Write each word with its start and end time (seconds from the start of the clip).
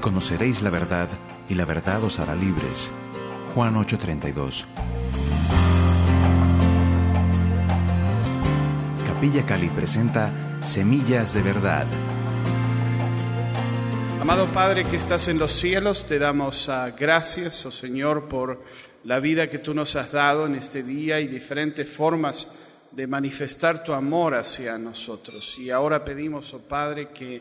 Conoceréis 0.00 0.62
la 0.62 0.70
verdad, 0.70 1.08
y 1.48 1.54
la 1.54 1.64
verdad 1.64 2.02
os 2.04 2.18
hará 2.18 2.34
libres. 2.34 2.90
Juan 3.54 3.76
8:32. 3.76 4.64
Capilla 9.06 9.44
Cali 9.44 9.68
presenta 9.68 10.32
Semillas 10.62 11.34
de 11.34 11.42
Verdad. 11.42 11.86
Amado 14.20 14.46
Padre 14.46 14.84
que 14.84 14.96
estás 14.96 15.28
en 15.28 15.38
los 15.38 15.52
cielos, 15.52 16.06
te 16.06 16.18
damos 16.18 16.68
ah, 16.68 16.92
gracias, 16.96 17.66
oh 17.66 17.70
Señor, 17.70 18.28
por 18.28 18.62
la 19.04 19.18
vida 19.18 19.48
que 19.48 19.58
tú 19.58 19.74
nos 19.74 19.96
has 19.96 20.12
dado 20.12 20.46
en 20.46 20.54
este 20.54 20.82
día 20.82 21.20
y 21.20 21.26
diferentes 21.26 21.88
formas 21.88 22.46
de 22.92 23.06
manifestar 23.06 23.82
tu 23.82 23.92
amor 23.92 24.34
hacia 24.34 24.76
nosotros. 24.78 25.58
Y 25.58 25.70
ahora 25.70 26.04
pedimos, 26.04 26.52
oh 26.54 26.60
Padre, 26.60 27.08
que 27.08 27.40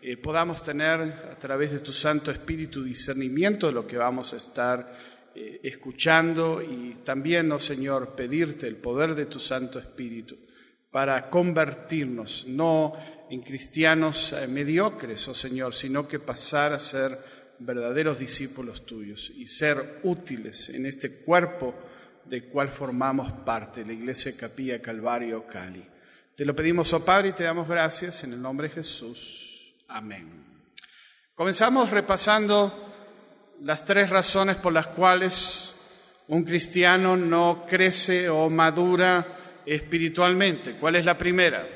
eh, 0.00 0.16
podamos 0.16 0.62
tener 0.62 1.00
a 1.00 1.38
través 1.38 1.72
de 1.72 1.80
tu 1.80 1.92
Santo 1.92 2.30
Espíritu 2.30 2.84
discernimiento 2.84 3.66
de 3.66 3.72
lo 3.72 3.86
que 3.86 3.96
vamos 3.96 4.32
a 4.32 4.36
estar 4.36 4.92
eh, 5.34 5.60
escuchando 5.62 6.62
y 6.62 6.98
también, 7.04 7.50
oh 7.52 7.58
Señor, 7.58 8.14
pedirte 8.14 8.66
el 8.66 8.76
poder 8.76 9.14
de 9.14 9.26
tu 9.26 9.40
Santo 9.40 9.78
Espíritu 9.78 10.36
para 10.90 11.28
convertirnos, 11.28 12.46
no 12.46 12.92
en 13.28 13.42
cristianos 13.42 14.32
eh, 14.32 14.46
mediocres, 14.46 15.26
oh 15.28 15.34
Señor, 15.34 15.74
sino 15.74 16.06
que 16.06 16.18
pasar 16.18 16.72
a 16.72 16.78
ser 16.78 17.18
verdaderos 17.58 18.18
discípulos 18.18 18.86
tuyos 18.86 19.32
y 19.34 19.46
ser 19.46 20.00
útiles 20.04 20.68
en 20.68 20.86
este 20.86 21.16
cuerpo 21.16 21.74
del 22.24 22.44
cual 22.44 22.70
formamos 22.70 23.32
parte, 23.44 23.84
la 23.84 23.92
Iglesia 23.92 24.36
Capilla 24.36 24.80
Calvario 24.80 25.46
Cali. 25.46 25.84
Te 26.36 26.44
lo 26.44 26.54
pedimos, 26.54 26.92
oh 26.92 27.04
Padre, 27.04 27.30
y 27.30 27.32
te 27.32 27.44
damos 27.44 27.66
gracias 27.66 28.22
en 28.22 28.32
el 28.32 28.40
nombre 28.40 28.68
de 28.68 28.74
Jesús. 28.74 29.47
Amén. 29.88 30.28
Comenzamos 31.34 31.90
repasando 31.90 33.56
las 33.62 33.82
tres 33.84 34.10
razones 34.10 34.56
por 34.56 34.72
las 34.72 34.88
cuales 34.88 35.74
un 36.28 36.44
cristiano 36.44 37.16
no 37.16 37.64
crece 37.66 38.28
o 38.28 38.50
madura 38.50 39.26
espiritualmente. 39.64 40.72
¿Cuál 40.72 40.96
es 40.96 41.06
la 41.06 41.16
primera? 41.16 41.66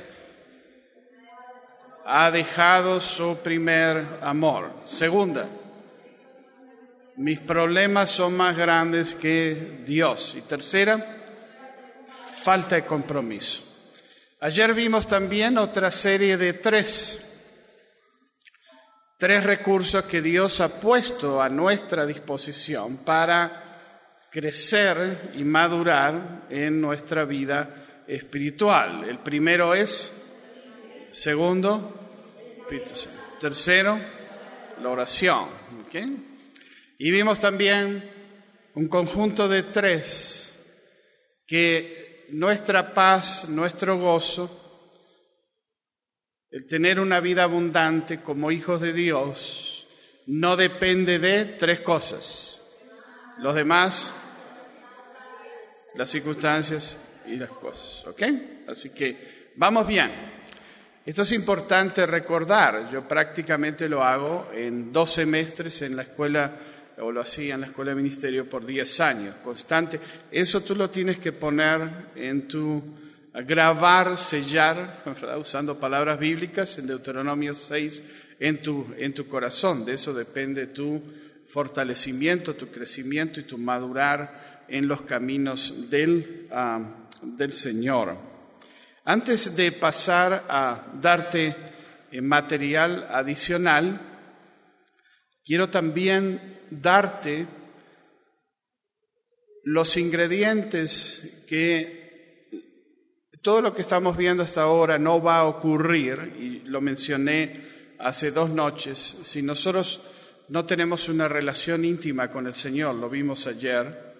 Ha 2.04 2.30
dejado 2.30 3.00
su 3.00 3.38
primer 3.38 4.04
amor. 4.20 4.82
Segunda, 4.84 5.48
mis 7.16 7.38
problemas 7.38 8.10
son 8.10 8.36
más 8.36 8.54
grandes 8.54 9.14
que 9.14 9.80
Dios. 9.86 10.34
Y 10.36 10.42
tercera, 10.42 11.02
falta 12.08 12.74
de 12.74 12.84
compromiso. 12.84 13.62
Ayer 14.40 14.74
vimos 14.74 15.06
también 15.06 15.56
otra 15.56 15.90
serie 15.90 16.36
de 16.36 16.52
tres 16.52 17.31
tres 19.22 19.44
recursos 19.44 20.04
que 20.06 20.20
Dios 20.20 20.60
ha 20.60 20.80
puesto 20.80 21.40
a 21.40 21.48
nuestra 21.48 22.04
disposición 22.04 23.04
para 23.04 24.26
crecer 24.28 25.30
y 25.36 25.44
madurar 25.44 26.46
en 26.50 26.80
nuestra 26.80 27.24
vida 27.24 28.02
espiritual. 28.04 29.04
El 29.08 29.20
primero 29.20 29.74
es, 29.74 30.10
segundo, 31.12 32.10
tercero, 33.38 33.96
la 34.82 34.88
oración. 34.88 35.46
Y 36.98 37.10
vimos 37.12 37.38
también 37.38 38.02
un 38.74 38.88
conjunto 38.88 39.48
de 39.48 39.62
tres 39.62 40.58
que 41.46 42.26
nuestra 42.30 42.92
paz, 42.92 43.48
nuestro 43.48 43.98
gozo, 43.98 44.61
el 46.52 46.66
tener 46.66 47.00
una 47.00 47.18
vida 47.20 47.44
abundante 47.44 48.20
como 48.20 48.50
hijos 48.50 48.82
de 48.82 48.92
Dios 48.92 49.86
no 50.26 50.54
depende 50.54 51.18
de 51.18 51.46
tres 51.46 51.80
cosas. 51.80 52.60
Los 53.38 53.54
demás, 53.54 54.12
las 55.94 56.10
circunstancias 56.10 56.98
y 57.26 57.36
las 57.36 57.48
cosas. 57.48 58.06
¿Ok? 58.06 58.22
Así 58.68 58.90
que 58.90 59.50
vamos 59.56 59.86
bien. 59.86 60.10
Esto 61.04 61.22
es 61.22 61.32
importante 61.32 62.06
recordar. 62.06 62.90
Yo 62.92 63.08
prácticamente 63.08 63.88
lo 63.88 64.04
hago 64.04 64.50
en 64.54 64.92
dos 64.92 65.10
semestres 65.10 65.80
en 65.80 65.96
la 65.96 66.02
escuela, 66.02 66.52
o 66.98 67.10
lo 67.10 67.22
hacía 67.22 67.54
en 67.54 67.62
la 67.62 67.68
escuela 67.68 67.92
de 67.92 67.96
ministerio 67.96 68.48
por 68.48 68.64
diez 68.66 69.00
años, 69.00 69.36
constante. 69.42 69.98
Eso 70.30 70.60
tú 70.60 70.76
lo 70.76 70.90
tienes 70.90 71.18
que 71.18 71.32
poner 71.32 71.80
en 72.14 72.46
tu 72.46 72.82
grabar, 73.34 74.16
sellar, 74.18 75.02
usando 75.38 75.78
palabras 75.78 76.18
bíblicas 76.18 76.78
en 76.78 76.86
Deuteronomio 76.86 77.54
6 77.54 78.02
en 78.38 78.62
tu, 78.62 78.86
en 78.98 79.14
tu 79.14 79.26
corazón. 79.26 79.84
De 79.84 79.94
eso 79.94 80.12
depende 80.12 80.66
tu 80.68 81.02
fortalecimiento, 81.46 82.54
tu 82.54 82.68
crecimiento 82.70 83.40
y 83.40 83.44
tu 83.44 83.58
madurar 83.58 84.64
en 84.68 84.86
los 84.86 85.02
caminos 85.02 85.90
del, 85.90 86.48
del 87.22 87.52
Señor. 87.52 88.16
Antes 89.04 89.56
de 89.56 89.72
pasar 89.72 90.44
a 90.48 90.92
darte 91.00 91.56
eh, 92.10 92.20
material 92.20 93.08
adicional, 93.10 94.00
quiero 95.44 95.70
también 95.70 96.60
darte 96.70 97.46
los 99.64 99.96
ingredientes 99.96 101.44
que 101.48 102.01
todo 103.42 103.60
lo 103.60 103.74
que 103.74 103.82
estamos 103.82 104.16
viendo 104.16 104.42
hasta 104.42 104.62
ahora 104.62 104.98
no 104.98 105.20
va 105.20 105.38
a 105.38 105.44
ocurrir, 105.44 106.36
y 106.38 106.68
lo 106.68 106.80
mencioné 106.80 107.60
hace 107.98 108.30
dos 108.30 108.50
noches, 108.50 108.98
si 108.98 109.42
nosotros 109.42 110.00
no 110.48 110.64
tenemos 110.64 111.08
una 111.08 111.28
relación 111.28 111.84
íntima 111.84 112.30
con 112.30 112.46
el 112.46 112.54
Señor, 112.54 112.94
lo 112.94 113.10
vimos 113.10 113.46
ayer, 113.46 114.12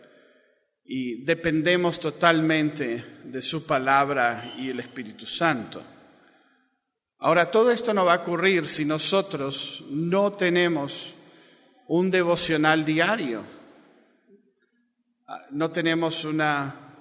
y 0.85 1.25
dependemos 1.25 2.01
totalmente 2.01 3.05
de 3.25 3.41
su 3.41 3.65
palabra 3.65 4.43
y 4.59 4.71
el 4.71 4.81
Espíritu 4.81 5.25
Santo. 5.25 5.83
Ahora, 7.19 7.51
todo 7.51 7.71
esto 7.71 7.95
no 7.95 8.05
va 8.05 8.15
a 8.15 8.23
ocurrir 8.23 8.67
si 8.67 8.85
nosotros 8.85 9.85
no 9.91 10.33
tenemos 10.33 11.15
un 11.87 12.11
devocional 12.11 12.85
diario, 12.85 13.45
no 15.53 15.71
tenemos 15.71 16.25
una 16.25 16.92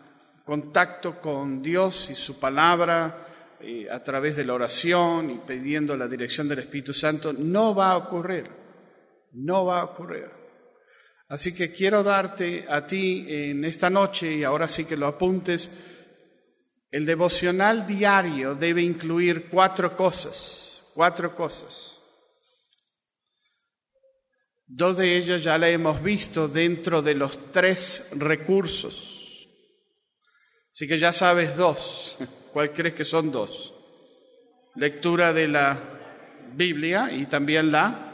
contacto 0.44 1.20
con 1.20 1.62
Dios 1.62 2.10
y 2.10 2.16
su 2.16 2.40
palabra 2.40 3.28
eh, 3.60 3.88
a 3.90 4.04
través 4.04 4.36
de 4.36 4.46
la 4.46 4.54
oración 4.54 5.30
y 5.30 5.38
pidiendo 5.40 5.96
la 5.96 6.08
dirección 6.08 6.48
del 6.48 6.60
Espíritu 6.60 6.94
Santo, 6.94 7.32
no 7.34 7.76
va 7.76 7.92
a 7.92 7.98
ocurrir, 7.98 8.50
no 9.34 9.66
va 9.66 9.82
a 9.82 9.86
ocurrir. 9.86 10.30
Así 11.30 11.54
que 11.54 11.72
quiero 11.72 12.04
darte 12.04 12.66
a 12.68 12.86
ti 12.86 13.26
en 13.30 13.64
esta 13.64 13.90
noche, 13.90 14.36
y 14.36 14.44
ahora 14.44 14.68
sí 14.68 14.86
que 14.86 14.98
lo 14.98 15.08
apuntes, 15.08 15.72
el 16.90 17.06
devocional 17.06 17.88
diario 17.88 18.56
debe 18.56 18.82
incluir 18.82 19.48
cuatro 19.50 19.96
cosas, 19.96 20.84
cuatro 20.94 21.34
cosas. 21.34 22.00
Dos 24.68 24.98
de 24.98 25.18
ellas 25.18 25.44
ya 25.44 25.58
la 25.58 25.70
hemos 25.70 26.02
visto 26.02 26.48
dentro 26.48 27.02
de 27.02 27.14
los 27.14 27.52
tres 27.52 28.10
recursos 28.18 29.11
Así 30.74 30.88
que 30.88 30.98
ya 30.98 31.12
sabes 31.12 31.56
dos. 31.56 32.18
¿Cuál 32.54 32.72
crees 32.72 32.94
que 32.94 33.06
son 33.06 33.32
dos? 33.32 33.74
Lectura 34.76 35.34
de 35.34 35.48
la 35.48 35.78
Biblia 36.54 37.12
y 37.12 37.26
también 37.26 37.72
la, 37.72 38.12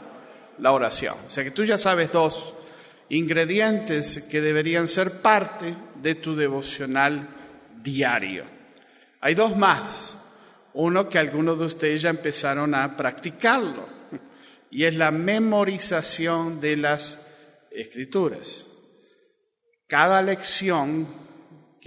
la 0.58 0.72
oración. 0.72 1.16
O 1.26 1.30
sea 1.30 1.44
que 1.44 1.50
tú 1.50 1.64
ya 1.64 1.78
sabes 1.78 2.12
dos 2.12 2.54
ingredientes 3.10 4.26
que 4.30 4.40
deberían 4.40 4.86
ser 4.86 5.22
parte 5.22 5.74
de 6.02 6.16
tu 6.16 6.36
devocional 6.36 7.28
diario. 7.82 8.44
Hay 9.20 9.34
dos 9.34 9.56
más. 9.56 10.16
Uno 10.74 11.08
que 11.08 11.18
algunos 11.18 11.58
de 11.58 11.64
ustedes 11.64 12.02
ya 12.02 12.10
empezaron 12.10 12.74
a 12.74 12.96
practicarlo 12.96 13.88
y 14.70 14.84
es 14.84 14.96
la 14.96 15.10
memorización 15.10 16.60
de 16.60 16.76
las 16.76 17.26
escrituras. 17.70 18.66
Cada 19.86 20.20
lección 20.22 21.27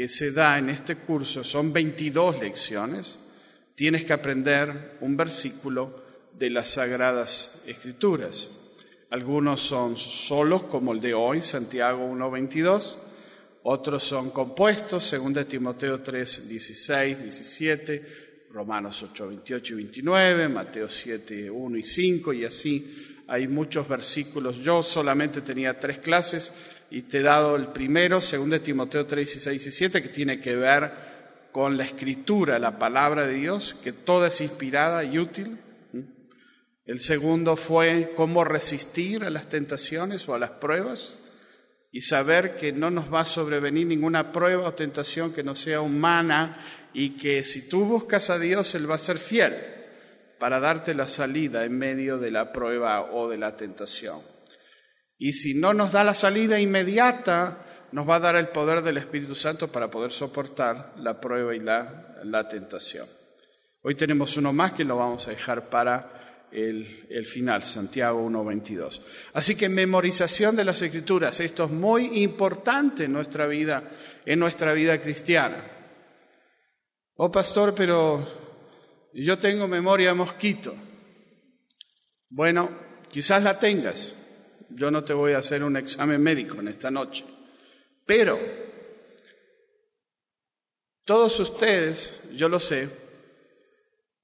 que 0.02 0.08
se 0.08 0.32
da 0.32 0.58
en 0.58 0.72
este 0.72 0.96
curso 0.96 1.44
son 1.44 1.72
22 1.72 2.40
lecciones. 2.40 3.20
Tienes 3.76 4.04
que 4.04 4.14
aprender 4.14 4.98
un 5.02 5.16
versículo 5.16 5.96
de 6.34 6.50
las 6.50 6.70
Sagradas 6.70 7.62
Escrituras. 7.68 8.50
Algunos 9.12 9.62
son 9.62 9.96
solos, 9.96 10.64
como 10.64 10.94
el 10.94 11.02
de 11.02 11.14
hoy, 11.14 11.44
Santiago 11.44 12.12
1.22. 12.12 12.98
Otros 13.62 14.04
son 14.04 14.32
compuestos, 14.32 15.12
2 15.12 15.48
Timoteo 15.48 16.02
3, 16.02 16.50
16, 16.50 17.22
17, 17.22 18.06
Romanos 18.54 19.04
8, 19.04 19.28
28 19.28 19.74
y 19.74 19.78
29, 19.78 20.50
Mateo 20.50 20.90
7, 20.90 21.52
1 21.52 21.78
y 21.78 21.84
5, 21.84 22.34
y 22.34 22.46
así 22.46 23.22
hay 23.28 23.48
muchos 23.48 23.88
versículos. 23.88 24.58
Yo 24.58 24.82
solamente 24.82 25.42
tenía 25.42 25.80
tres 25.80 26.00
clases 26.00 26.52
y 26.92 27.04
te 27.04 27.20
he 27.20 27.24
dado 27.24 27.56
el 27.56 27.68
primero, 27.68 28.20
2 28.20 28.62
Timoteo 28.62 29.06
3, 29.06 29.26
16 29.26 29.48
y 29.48 29.64
17, 29.64 30.02
que 30.02 30.10
tiene 30.10 30.40
que 30.42 30.58
ver 30.58 30.92
con 31.54 31.78
la 31.78 31.86
escritura, 31.86 32.60
la 32.60 32.78
palabra 32.78 33.26
de 33.26 33.36
Dios, 33.36 33.78
que 33.82 33.94
toda 33.94 34.28
es 34.28 34.42
inspirada 34.42 35.04
y 35.06 35.18
útil. 35.18 35.58
El 36.86 37.00
segundo 37.00 37.56
fue 37.56 38.12
cómo 38.16 38.44
resistir 38.44 39.24
a 39.24 39.30
las 39.30 39.48
tentaciones 39.48 40.28
o 40.28 40.34
a 40.34 40.40
las 40.40 40.52
pruebas 40.52 41.18
y 41.94 42.02
saber 42.02 42.58
que 42.58 42.74
no 42.74 42.92
nos 42.92 43.14
va 43.14 43.22
a 43.22 43.26
sobrevenir 43.26 43.88
ninguna 43.88 44.34
prueba 44.34 44.68
o 44.68 44.74
tentación 44.74 45.32
que 45.32 45.44
no 45.44 45.56
sea 45.56 45.80
humana 45.80 46.58
y 46.94 47.12
que 47.12 47.46
si 47.46 47.70
tú 47.70 47.86
buscas 47.86 48.30
a 48.30 48.38
Dios, 48.38 48.76
Él 48.76 48.90
va 48.90 48.96
a 48.96 49.00
ser 49.00 49.18
fiel 49.18 49.56
para 50.40 50.60
darte 50.60 50.94
la 50.94 51.08
salida 51.08 51.64
en 51.64 51.78
medio 51.78 52.18
de 52.18 52.32
la 52.32 52.52
prueba 52.52 53.12
o 53.14 53.30
de 53.30 53.38
la 53.38 53.56
tentación. 53.56 54.20
Y 55.24 55.34
si 55.34 55.54
no 55.54 55.72
nos 55.72 55.92
da 55.92 56.04
la 56.04 56.16
salida 56.16 56.60
inmediata, 56.60 57.64
nos 57.92 58.10
va 58.10 58.16
a 58.16 58.20
dar 58.20 58.36
el 58.38 58.48
poder 58.48 58.82
del 58.82 58.98
Espíritu 58.98 59.36
Santo 59.36 59.72
para 59.72 59.92
poder 59.92 60.12
soportar 60.12 60.94
la 60.98 61.22
prueba 61.22 61.56
y 61.56 61.60
la, 61.60 62.18
la 62.24 62.48
tentación. 62.48 63.08
Hoy 63.84 63.94
tenemos 63.94 64.36
uno 64.38 64.52
más 64.52 64.74
que 64.74 64.84
lo 64.84 64.98
vamos 64.98 65.28
a 65.28 65.30
dejar 65.30 65.70
para 65.70 66.48
el, 66.52 66.88
final, 67.28 67.64
Santiago 67.64 68.28
1.22. 68.28 69.00
Así 69.34 69.54
que 69.54 69.70
memorización 69.70 70.56
de 70.56 70.66
las 70.66 70.82
escrituras, 70.82 71.40
esto 71.40 71.66
es 71.66 71.72
muy 71.72 72.24
importante 72.24 73.04
en 73.04 73.14
nuestra 73.14 73.46
vida, 73.46 73.84
en 74.26 74.40
nuestra 74.40 74.74
vida 74.74 75.00
cristiana. 75.00 75.64
Oh 77.18 77.32
pastor, 77.32 77.76
pero 77.76 78.28
yo 79.14 79.38
tengo 79.38 79.68
memoria 79.68 80.16
mosquito. 80.16 80.74
Bueno, 82.28 82.72
quizás 83.12 83.44
la 83.44 83.60
tengas. 83.60 84.16
Yo 84.76 84.92
no 84.92 85.04
te 85.04 85.14
voy 85.14 85.34
a 85.34 85.40
hacer 85.40 85.64
un 85.64 85.78
examen 85.78 86.22
médico 86.22 86.60
en 86.60 86.68
esta 86.68 86.90
noche. 86.92 87.26
Pero 88.06 88.40
todos 91.06 91.40
ustedes, 91.40 92.20
yo 92.34 92.48
lo 92.48 92.60
sé, 92.60 92.90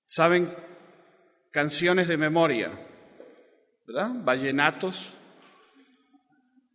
saben 0.06 0.50
canciones 1.52 2.08
de 2.08 2.18
memoria, 2.18 2.72
¿verdad? 3.86 4.12
Vallenatos, 4.24 5.10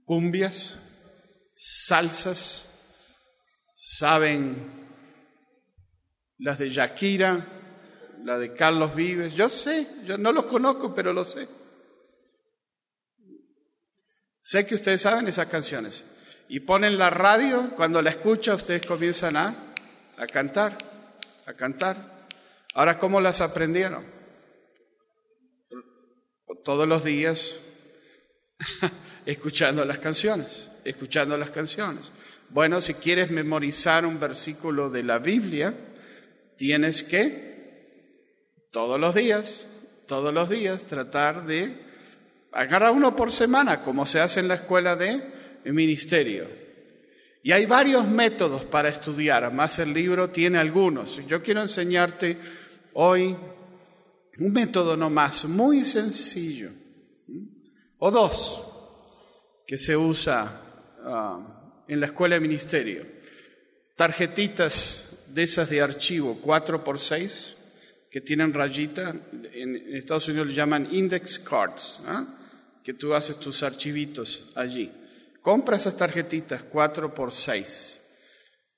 cumbias, 0.04 0.78
salsas, 1.54 2.68
saben 3.74 4.54
las 6.38 6.58
de 6.58 6.68
Shakira, 6.68 7.46
la 8.24 8.38
de 8.38 8.52
Carlos 8.52 8.94
Vives, 8.94 9.34
yo 9.34 9.48
sé, 9.48 9.86
yo 10.04 10.18
no 10.18 10.32
los 10.32 10.44
conozco, 10.44 10.94
pero 10.94 11.12
lo 11.12 11.24
sé. 11.24 11.48
Sé 14.42 14.66
que 14.66 14.74
ustedes 14.74 15.02
saben 15.02 15.28
esas 15.28 15.46
canciones. 15.46 16.04
Y 16.48 16.60
ponen 16.60 16.98
la 16.98 17.08
radio, 17.10 17.70
cuando 17.76 18.02
la 18.02 18.10
escuchan 18.10 18.56
ustedes 18.56 18.84
comienzan 18.84 19.36
a, 19.36 19.54
a 20.18 20.26
cantar, 20.26 20.76
a 21.46 21.54
cantar. 21.54 22.26
Ahora, 22.74 22.98
¿cómo 22.98 23.20
las 23.20 23.40
aprendieron? 23.40 24.22
todos 26.64 26.86
los 26.86 27.04
días 27.04 27.56
escuchando 29.26 29.84
las 29.84 29.98
canciones, 29.98 30.70
escuchando 30.84 31.36
las 31.36 31.50
canciones. 31.50 32.12
Bueno, 32.50 32.80
si 32.80 32.94
quieres 32.94 33.30
memorizar 33.30 34.04
un 34.04 34.20
versículo 34.20 34.90
de 34.90 35.02
la 35.02 35.18
Biblia, 35.18 35.74
tienes 36.56 37.02
que 37.02 37.52
todos 38.70 39.00
los 39.00 39.14
días, 39.14 39.68
todos 40.06 40.32
los 40.32 40.48
días 40.48 40.84
tratar 40.84 41.46
de 41.46 41.91
agarrar 42.52 42.92
uno 42.92 43.16
por 43.16 43.32
semana, 43.32 43.82
como 43.82 44.06
se 44.06 44.20
hace 44.20 44.40
en 44.40 44.48
la 44.48 44.54
escuela 44.54 44.96
de 44.96 45.20
ministerio. 45.64 46.48
Y 47.42 47.50
hay 47.50 47.66
varios 47.66 48.06
métodos 48.06 48.64
para 48.64 48.88
estudiar, 48.88 49.44
además 49.44 49.78
el 49.78 49.92
libro 49.92 50.30
tiene 50.30 50.58
algunos. 50.58 51.20
Yo 51.26 51.42
quiero 51.42 51.62
enseñarte 51.62 52.36
hoy 52.94 53.36
un 54.38 54.52
método 54.52 54.96
nomás, 54.96 55.44
muy 55.46 55.84
sencillo. 55.84 56.70
O 57.98 58.10
dos, 58.10 58.64
que 59.66 59.76
se 59.76 59.96
usa 59.96 60.60
ah, 61.02 61.82
en 61.88 62.00
la 62.00 62.06
escuela 62.06 62.36
de 62.36 62.40
ministerio. 62.40 63.06
Tarjetitas 63.96 65.06
de 65.28 65.42
esas 65.42 65.70
de 65.70 65.80
archivo 65.80 66.38
4 66.40 66.84
por 66.84 66.98
6 66.98 67.56
que 68.10 68.20
tienen 68.20 68.52
rayita, 68.52 69.14
en 69.54 69.74
Estados 69.94 70.28
Unidos 70.28 70.48
le 70.48 70.54
llaman 70.54 70.86
index 70.92 71.38
cards, 71.38 72.00
¿ah? 72.06 72.26
Que 72.82 72.94
tú 72.94 73.14
haces 73.14 73.38
tus 73.38 73.62
archivitos 73.62 74.50
allí. 74.54 74.90
Compra 75.40 75.76
esas 75.76 75.96
tarjetitas 75.96 76.62
4 76.64 77.14
por 77.14 77.32
6 77.32 78.02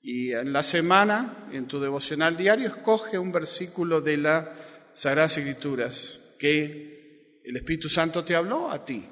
y 0.07 0.33
en 0.33 0.53
la 0.53 0.63
semana, 0.63 1.49
en 1.51 1.67
tu 1.67 1.81
devocional 1.81 2.37
diario, 2.37 2.67
escoge 2.69 3.17
un 3.17 3.33
versículo 3.33 4.03
de 4.03 4.19
la 4.19 4.53
Sagradas 4.93 5.39
Escrituras 5.39 6.21
que 6.39 7.41
el 7.43 7.57
Espíritu 7.57 7.89
Santo 7.89 8.23
te 8.23 8.37
habló 8.37 8.71
a 8.71 8.85
ti. 8.85 9.03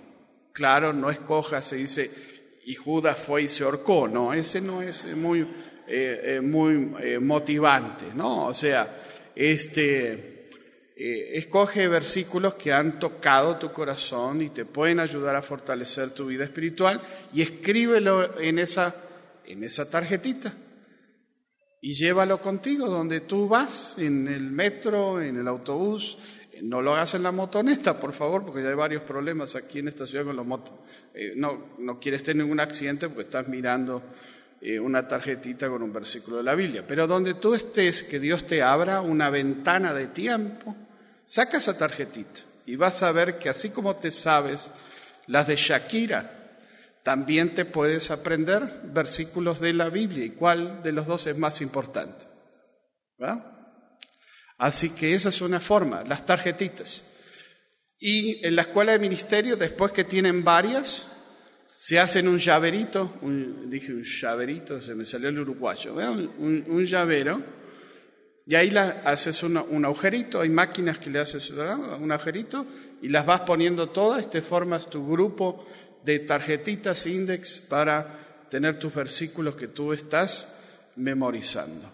Claro, 0.52 0.92
no 0.92 1.08
escojas, 1.08 1.64
se 1.64 1.76
dice, 1.76 2.10
y 2.66 2.74
Judas 2.74 3.18
fue 3.18 3.44
y 3.44 3.48
se 3.48 3.64
ahorcó, 3.64 4.06
no, 4.06 4.34
ese 4.34 4.60
no 4.60 4.82
es 4.82 5.06
muy, 5.16 5.40
eh, 5.40 6.20
eh, 6.24 6.40
muy 6.42 6.92
eh, 7.00 7.18
motivante, 7.18 8.04
¿no? 8.14 8.48
O 8.48 8.54
sea, 8.54 9.02
este, 9.34 10.31
escoge 11.04 11.88
versículos 11.88 12.54
que 12.54 12.72
han 12.72 12.98
tocado 12.98 13.56
tu 13.56 13.72
corazón 13.72 14.42
y 14.42 14.50
te 14.50 14.64
pueden 14.64 15.00
ayudar 15.00 15.36
a 15.36 15.42
fortalecer 15.42 16.10
tu 16.10 16.26
vida 16.26 16.44
espiritual 16.44 17.00
y 17.32 17.42
escríbelo 17.42 18.38
en 18.38 18.58
esa, 18.58 18.94
en 19.44 19.64
esa 19.64 19.90
tarjetita 19.90 20.52
y 21.84 21.94
llévalo 21.94 22.40
contigo 22.40 22.88
donde 22.88 23.22
tú 23.22 23.48
vas, 23.48 23.96
en 23.98 24.28
el 24.28 24.52
metro, 24.52 25.20
en 25.20 25.36
el 25.36 25.48
autobús. 25.48 26.16
No 26.62 26.80
lo 26.80 26.94
hagas 26.94 27.14
en 27.14 27.24
la 27.24 27.32
motoneta, 27.32 27.98
por 27.98 28.12
favor, 28.12 28.44
porque 28.44 28.62
ya 28.62 28.68
hay 28.68 28.76
varios 28.76 29.02
problemas 29.02 29.56
aquí 29.56 29.80
en 29.80 29.88
esta 29.88 30.06
ciudad 30.06 30.24
con 30.24 30.36
los 30.36 30.46
motos. 30.46 30.74
Eh, 31.12 31.32
no, 31.34 31.74
no 31.78 31.98
quieres 31.98 32.22
tener 32.22 32.44
ningún 32.44 32.60
accidente 32.60 33.08
porque 33.08 33.22
estás 33.22 33.48
mirando 33.48 34.00
eh, 34.60 34.78
una 34.78 35.08
tarjetita 35.08 35.68
con 35.68 35.82
un 35.82 35.92
versículo 35.92 36.36
de 36.36 36.44
la 36.44 36.54
Biblia. 36.54 36.84
Pero 36.86 37.08
donde 37.08 37.34
tú 37.34 37.52
estés, 37.52 38.04
que 38.04 38.20
Dios 38.20 38.46
te 38.46 38.62
abra 38.62 39.00
una 39.00 39.28
ventana 39.28 39.92
de 39.92 40.06
tiempo, 40.06 40.76
saca 41.32 41.56
esa 41.56 41.78
tarjetita 41.78 42.42
y 42.66 42.76
vas 42.76 43.02
a 43.02 43.10
ver 43.10 43.38
que 43.38 43.48
así 43.48 43.70
como 43.70 43.96
te 43.96 44.10
sabes 44.10 44.68
las 45.28 45.46
de 45.46 45.56
Shakira, 45.56 46.30
también 47.02 47.54
te 47.54 47.64
puedes 47.64 48.10
aprender 48.10 48.82
versículos 48.92 49.58
de 49.58 49.72
la 49.72 49.88
Biblia 49.88 50.26
y 50.26 50.30
cuál 50.30 50.82
de 50.82 50.92
los 50.92 51.06
dos 51.06 51.26
es 51.26 51.38
más 51.38 51.62
importante. 51.62 52.26
Así 54.58 54.90
que 54.90 55.14
esa 55.14 55.30
es 55.30 55.40
una 55.40 55.58
forma, 55.58 56.04
las 56.04 56.26
tarjetitas. 56.26 57.02
Y 57.98 58.46
en 58.46 58.54
la 58.54 58.62
escuela 58.62 58.92
de 58.92 58.98
ministerio, 58.98 59.56
después 59.56 59.90
que 59.92 60.04
tienen 60.04 60.44
varias, 60.44 61.06
se 61.78 61.98
hacen 61.98 62.28
un 62.28 62.36
llaverito, 62.36 63.10
dije 63.68 63.90
un 63.90 64.04
llaverito, 64.04 64.82
se 64.82 64.94
me 64.94 65.06
salió 65.06 65.30
el 65.30 65.40
uruguayo, 65.40 65.94
un, 65.94 66.84
llavero, 66.84 67.42
y 68.46 68.54
ahí 68.56 68.74
haces 68.76 69.42
un 69.42 69.84
agujerito, 69.84 70.40
hay 70.40 70.48
máquinas 70.48 70.98
que 70.98 71.10
le 71.10 71.20
haces 71.20 71.50
un 71.50 72.10
agujerito 72.10 72.66
y 73.00 73.08
las 73.08 73.24
vas 73.24 73.42
poniendo 73.42 73.90
todas, 73.90 74.28
te 74.28 74.42
formas 74.42 74.90
tu 74.90 75.08
grupo 75.08 75.66
de 76.04 76.18
tarjetitas 76.20 77.06
index 77.06 77.60
para 77.60 78.06
tener 78.48 78.78
tus 78.78 78.94
versículos 78.94 79.54
que 79.54 79.68
tú 79.68 79.92
estás 79.92 80.48
memorizando. 80.96 81.90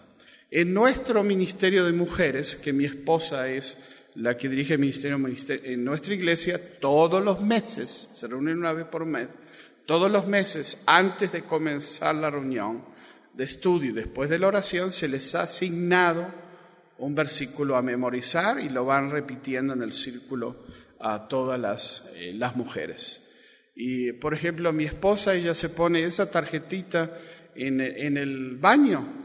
En 0.51 0.73
nuestro 0.73 1.23
ministerio 1.23 1.85
de 1.85 1.91
mujeres, 1.91 2.55
que 2.55 2.73
mi 2.73 2.85
esposa 2.85 3.47
es 3.47 3.77
la 4.15 4.35
que 4.35 4.49
dirige 4.49 4.73
el 4.73 4.79
ministerio, 4.79 5.19
en 5.63 5.85
nuestra 5.85 6.13
iglesia, 6.15 6.59
todos 6.79 7.23
los 7.23 7.41
meses, 7.41 8.09
se 8.15 8.27
reúnen 8.27 8.57
una 8.57 8.73
vez 8.73 8.85
por 8.85 9.05
mes, 9.05 9.29
todos 9.85 10.11
los 10.11 10.27
meses, 10.27 10.79
antes 10.87 11.31
de 11.31 11.43
comenzar 11.43 12.15
la 12.15 12.31
reunión 12.31 12.83
de 13.33 13.43
estudio 13.43 13.91
y 13.91 13.93
después 13.93 14.29
de 14.29 14.39
la 14.39 14.47
oración, 14.47 14.91
se 14.91 15.07
les 15.07 15.33
ha 15.35 15.43
asignado 15.43 16.38
un 16.99 17.15
versículo 17.15 17.75
a 17.75 17.81
memorizar 17.81 18.59
y 18.59 18.69
lo 18.69 18.85
van 18.85 19.09
repitiendo 19.09 19.73
en 19.73 19.81
el 19.81 19.93
círculo 19.93 20.65
a 20.99 21.27
todas 21.27 21.59
las, 21.59 22.09
eh, 22.15 22.33
las 22.33 22.55
mujeres. 22.55 23.27
Y, 23.75 24.11
por 24.13 24.33
ejemplo, 24.33 24.73
mi 24.73 24.83
esposa, 24.83 25.35
ella 25.35 25.53
se 25.53 25.69
pone 25.69 26.03
esa 26.03 26.29
tarjetita 26.29 27.17
en, 27.55 27.79
en 27.79 28.17
el 28.17 28.57
baño, 28.57 29.19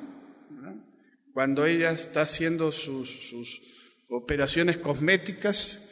cuando 1.32 1.66
ella 1.66 1.90
está 1.90 2.20
haciendo 2.22 2.70
sus, 2.70 3.28
sus 3.28 3.60
operaciones 4.08 4.78
cosméticas 4.78 5.90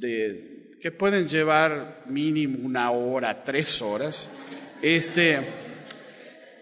de, 0.00 0.76
que 0.80 0.90
pueden 0.90 1.28
llevar 1.28 2.02
mínimo 2.08 2.58
una 2.66 2.90
hora, 2.90 3.44
tres 3.44 3.80
horas. 3.80 4.28
Este, 4.82 5.38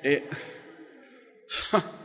eh, 0.02 0.28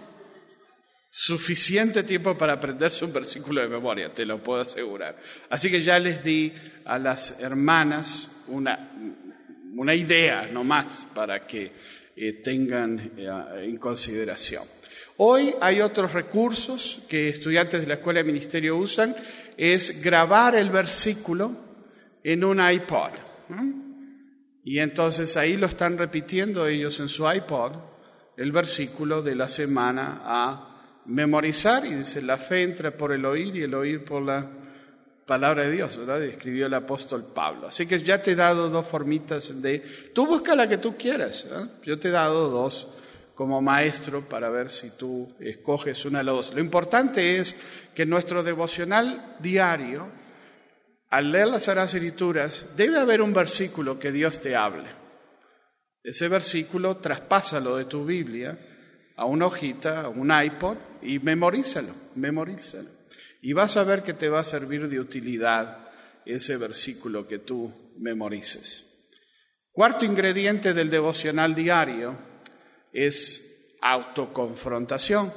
suficiente 1.18 2.04
tiempo 2.04 2.38
para 2.38 2.52
aprenderse 2.52 3.06
un 3.06 3.14
versículo 3.14 3.62
de 3.62 3.70
memoria, 3.70 4.14
te 4.14 4.26
lo 4.26 4.44
puedo 4.44 4.60
asegurar. 4.60 5.18
Así 5.50 5.72
que 5.72 5.80
ya 5.80 5.98
les 5.98 6.22
di 6.22 6.52
a 6.84 7.00
las 7.00 7.40
hermanas 7.40 8.28
una, 8.48 8.92
una 9.76 9.96
idea 9.96 10.46
nomás 10.52 11.08
para 11.16 11.48
que 11.48 11.72
eh, 12.18 12.34
tengan 12.44 13.00
eh, 13.16 13.30
en 13.64 13.78
consideración. 13.78 14.66
Hoy 15.16 15.56
hay 15.62 15.80
otros 15.80 16.12
recursos 16.12 17.04
que 17.08 17.30
estudiantes 17.30 17.80
de 17.80 17.88
la 17.88 17.94
Escuela 17.94 18.20
de 18.20 18.26
Ministerio 18.26 18.76
usan, 18.76 19.16
es 19.56 20.02
grabar 20.02 20.56
el 20.56 20.70
versículo 20.70 21.56
en 22.26 22.44
un 22.44 22.60
iPod. 22.60 23.12
Y 24.66 24.80
entonces 24.80 25.38
ahí 25.38 25.56
lo 25.56 25.68
están 25.68 25.98
repitiendo 25.98 26.68
ellos 26.68 27.00
en 27.00 27.08
su 27.08 27.26
iPod, 27.32 27.72
el 28.36 28.52
versículo 28.52 29.22
de 29.22 29.36
la 29.36 29.48
semana 29.48 30.20
a 30.26 30.75
memorizar 31.06 31.86
y 31.86 31.94
dice, 31.94 32.22
la 32.22 32.38
fe 32.38 32.64
entra 32.64 32.92
por 32.92 33.12
el 33.12 33.26
oír 33.26 33.56
y 33.56 33.64
el 33.64 33.74
oír 33.74 34.04
por 34.04 34.22
la 34.22 34.50
palabra 35.26 35.64
de 35.64 35.72
Dios, 35.72 35.98
¿verdad? 35.98 36.24
Escribió 36.24 36.68
el 36.68 36.74
apóstol 36.74 37.26
Pablo. 37.34 37.68
Así 37.68 37.86
que 37.86 37.98
ya 38.00 38.22
te 38.22 38.32
he 38.32 38.36
dado 38.36 38.70
dos 38.70 38.88
formitas 38.88 39.62
de... 39.62 39.80
Tú 40.14 40.26
busca 40.26 40.56
la 40.56 40.68
que 40.68 40.78
tú 40.78 40.96
quieras. 40.96 41.48
Yo 41.84 41.98
te 42.00 42.10
he 42.10 42.12
dado 42.12 42.50
dos 42.50 42.88
como 43.34 43.62
maestro 43.62 44.28
para 44.28 44.50
ver 44.50 44.70
si 44.70 44.92
tú 44.92 45.28
escoges 45.40 46.06
una 46.06 46.20
de 46.20 46.26
las 46.26 46.36
dos. 46.36 46.54
Lo 46.54 46.62
importante 46.62 47.38
es 47.38 47.56
que 47.94 48.06
nuestro 48.06 48.44
devocional 48.44 49.36
diario, 49.40 50.08
al 51.10 51.32
leer 51.32 51.48
las 51.48 51.64
Sagradas 51.64 51.94
Escrituras, 51.94 52.68
debe 52.76 53.00
haber 53.00 53.22
un 53.22 53.34
versículo 53.34 54.00
que 54.00 54.12
Dios 54.12 54.40
te 54.40 54.56
hable. 54.56 54.90
Ese 56.04 56.28
versículo 56.28 56.98
traspásalo 56.98 57.76
de 57.78 57.86
tu 57.86 58.06
Biblia 58.06 58.58
a 59.18 59.26
una 59.26 59.48
hojita, 59.48 60.02
a 60.02 60.10
un 60.10 60.32
iPod 60.32 60.78
y 61.06 61.20
memorízalo, 61.20 61.94
memorízalo. 62.16 62.90
Y 63.42 63.54
vas 63.54 63.78
a 63.78 63.84
ver 63.84 64.04
que 64.04 64.14
te 64.14 64.30
va 64.30 64.40
a 64.40 64.44
servir 64.44 64.88
de 64.88 65.00
utilidad 65.00 65.88
ese 66.26 66.58
versículo 66.58 67.28
que 67.28 67.40
tú 67.40 67.72
memorices. 67.98 68.86
Cuarto 69.72 70.06
ingrediente 70.06 70.74
del 70.74 70.90
devocional 70.90 71.54
diario 71.54 72.18
es 72.92 73.76
autoconfrontación, 73.82 75.32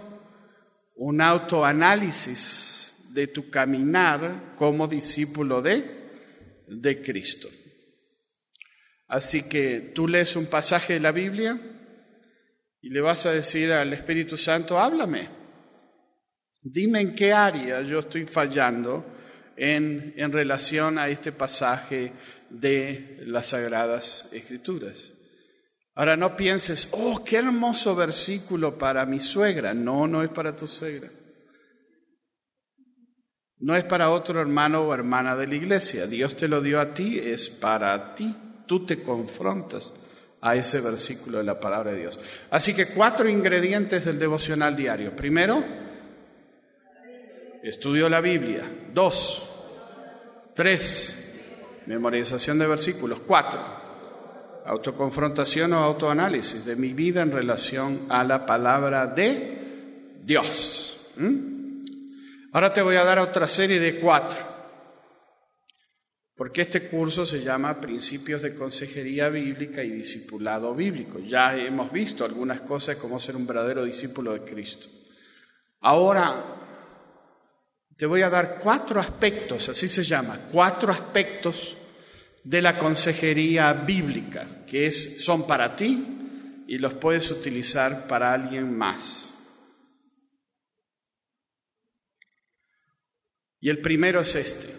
un 0.97 1.21
autoanálisis 1.21 2.97
de 3.11 3.27
tu 3.27 3.51
caminar 3.51 4.55
como 4.57 4.87
discípulo 4.87 5.61
de, 5.61 5.85
de 6.67 7.03
Cristo. 7.03 7.49
Así 9.09 9.49
que 9.49 9.93
tú 9.95 10.07
lees 10.07 10.37
un 10.37 10.47
pasaje 10.47 10.95
de 10.95 11.01
la 11.01 11.13
Biblia 11.13 11.59
y 12.81 12.91
le 12.91 13.01
vas 13.01 13.27
a 13.27 13.33
decir 13.33 13.73
al 13.73 13.93
Espíritu 13.93 14.37
Santo, 14.37 14.79
háblame, 14.79 15.38
dime 16.61 17.01
en 17.01 17.15
qué 17.15 17.33
área 17.33 17.83
yo 17.83 18.01
estoy 18.01 18.27
fallando 18.27 19.05
en, 19.57 20.15
en 20.17 20.33
relación 20.33 20.99
a 20.99 21.09
este 21.09 21.33
pasaje 21.33 22.13
de 22.51 23.17
las 23.27 23.47
Sagradas 23.47 24.29
Escrituras. 24.33 25.15
Ahora 25.95 26.17
no 26.17 26.37
pienses, 26.37 26.89
oh, 26.93 27.25
qué 27.25 27.39
hermoso 27.39 27.97
versículo 27.97 28.79
para 28.79 29.05
mi 29.05 29.19
suegra. 29.19 29.75
No, 29.75 30.07
no 30.07 30.23
es 30.23 30.29
para 30.29 30.55
tu 30.55 30.69
suegra. 30.69 31.11
No 33.61 33.75
es 33.75 33.83
para 33.83 34.11
otro 34.11 34.41
hermano 34.41 34.83
o 34.83 34.95
hermana 34.95 35.35
de 35.35 35.49
la 35.49 35.57
iglesia. 35.57 36.07
Dios 36.07 36.37
te 36.37 36.47
lo 36.47 36.61
dio 36.63 36.79
a 36.79 36.95
ti, 36.95 37.19
es 37.19 37.51
para 37.51 38.15
ti. 38.15 38.33
Tú 38.67 38.87
te 38.87 39.03
confrontas 39.03 39.93
a 40.41 40.55
ese 40.55 40.81
versículo 40.81 41.39
de 41.39 41.45
la 41.45 41.59
palabra 41.59 41.91
de 41.91 42.03
Dios. 42.03 42.21
Así 42.51 42.75
que 42.75 42.87
cuatro 42.87 43.29
ingredientes 43.29 44.05
del 44.05 44.21
devocional 44.21 44.77
diario. 44.77 45.17
Primero, 45.17 45.65
estudio 47.63 48.09
la 48.09 48.21
Biblia. 48.21 48.63
Dos, 48.93 49.49
tres, 50.55 51.83
memorización 51.87 52.59
de 52.59 52.67
versículos. 52.67 53.21
Cuatro, 53.27 53.61
autoconfrontación 54.67 55.73
o 55.73 55.79
autoanálisis 55.79 56.65
de 56.65 56.77
mi 56.77 56.93
vida 56.93 57.23
en 57.23 57.33
relación 57.33 58.07
a 58.09 58.25
la 58.25 58.45
palabra 58.45 59.07
de 59.07 60.19
Dios. 60.23 60.99
¿Mm? 61.17 61.49
Ahora 62.53 62.73
te 62.73 62.83
voy 62.83 62.97
a 62.97 63.05
dar 63.05 63.19
otra 63.19 63.47
serie 63.47 63.79
de 63.79 63.97
cuatro, 63.97 64.39
porque 66.35 66.63
este 66.63 66.89
curso 66.89 67.25
se 67.27 67.43
llama 67.43 67.81
Principios 67.81 68.43
de 68.43 68.55
Consejería 68.55 69.29
Bíblica 69.29 69.83
y 69.83 69.91
Discipulado 69.91 70.75
Bíblico. 70.75 71.19
Ya 71.21 71.57
hemos 71.57 71.93
visto 71.93 72.25
algunas 72.25 72.61
cosas 72.63 72.97
como 72.97 73.21
ser 73.21 73.37
un 73.37 73.47
verdadero 73.47 73.85
discípulo 73.85 74.33
de 74.33 74.41
Cristo. 74.41 74.89
Ahora 75.81 76.58
te 77.99 78.07
voy 78.07 78.23
a 78.23 78.31
dar 78.31 78.61
cuatro 78.61 79.01
aspectos, 79.01 79.69
así 79.69 79.89
se 79.89 80.05
llama, 80.05 80.47
cuatro 80.53 80.93
aspectos 80.93 81.77
de 82.45 82.63
la 82.63 82.79
consejería 82.79 83.73
bíblica, 83.73 84.65
que 84.65 84.93
son 84.93 85.49
para 85.49 85.75
ti 85.75 86.65
y 86.69 86.79
los 86.79 86.95
puedes 86.95 87.29
utilizar 87.33 88.07
para 88.07 88.33
alguien 88.33 88.79
más. 88.79 89.35
Y 93.59 93.69
el 93.69 93.81
primero 93.81 94.21
es 94.21 94.33
este, 94.37 94.73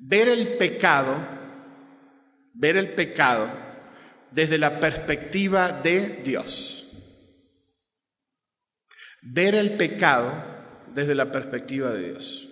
ver 0.00 0.26
el 0.26 0.56
pecado, 0.56 1.14
ver 2.52 2.78
el 2.78 2.94
pecado 2.94 3.48
desde 4.32 4.58
la 4.58 4.80
perspectiva 4.80 5.70
de 5.70 6.20
Dios. 6.24 6.84
Ver 9.22 9.54
el 9.54 9.76
pecado 9.76 10.51
desde 10.94 11.14
la 11.14 11.30
perspectiva 11.30 11.92
de 11.92 12.10
Dios. 12.10 12.48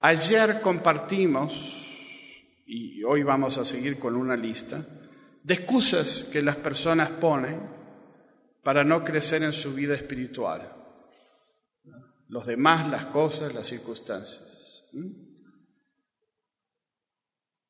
Ayer 0.00 0.60
compartimos, 0.60 1.86
y 2.66 3.02
hoy 3.04 3.22
vamos 3.22 3.58
a 3.58 3.64
seguir 3.64 3.98
con 3.98 4.16
una 4.16 4.36
lista, 4.36 4.84
de 5.42 5.54
excusas 5.54 6.24
que 6.24 6.42
las 6.42 6.56
personas 6.56 7.08
ponen 7.10 7.60
para 8.62 8.84
no 8.84 9.04
crecer 9.04 9.42
en 9.42 9.52
su 9.52 9.74
vida 9.74 9.94
espiritual. 9.94 10.72
Los 12.28 12.46
demás, 12.46 12.88
las 12.88 13.06
cosas, 13.06 13.52
las 13.54 13.66
circunstancias. 13.66 14.90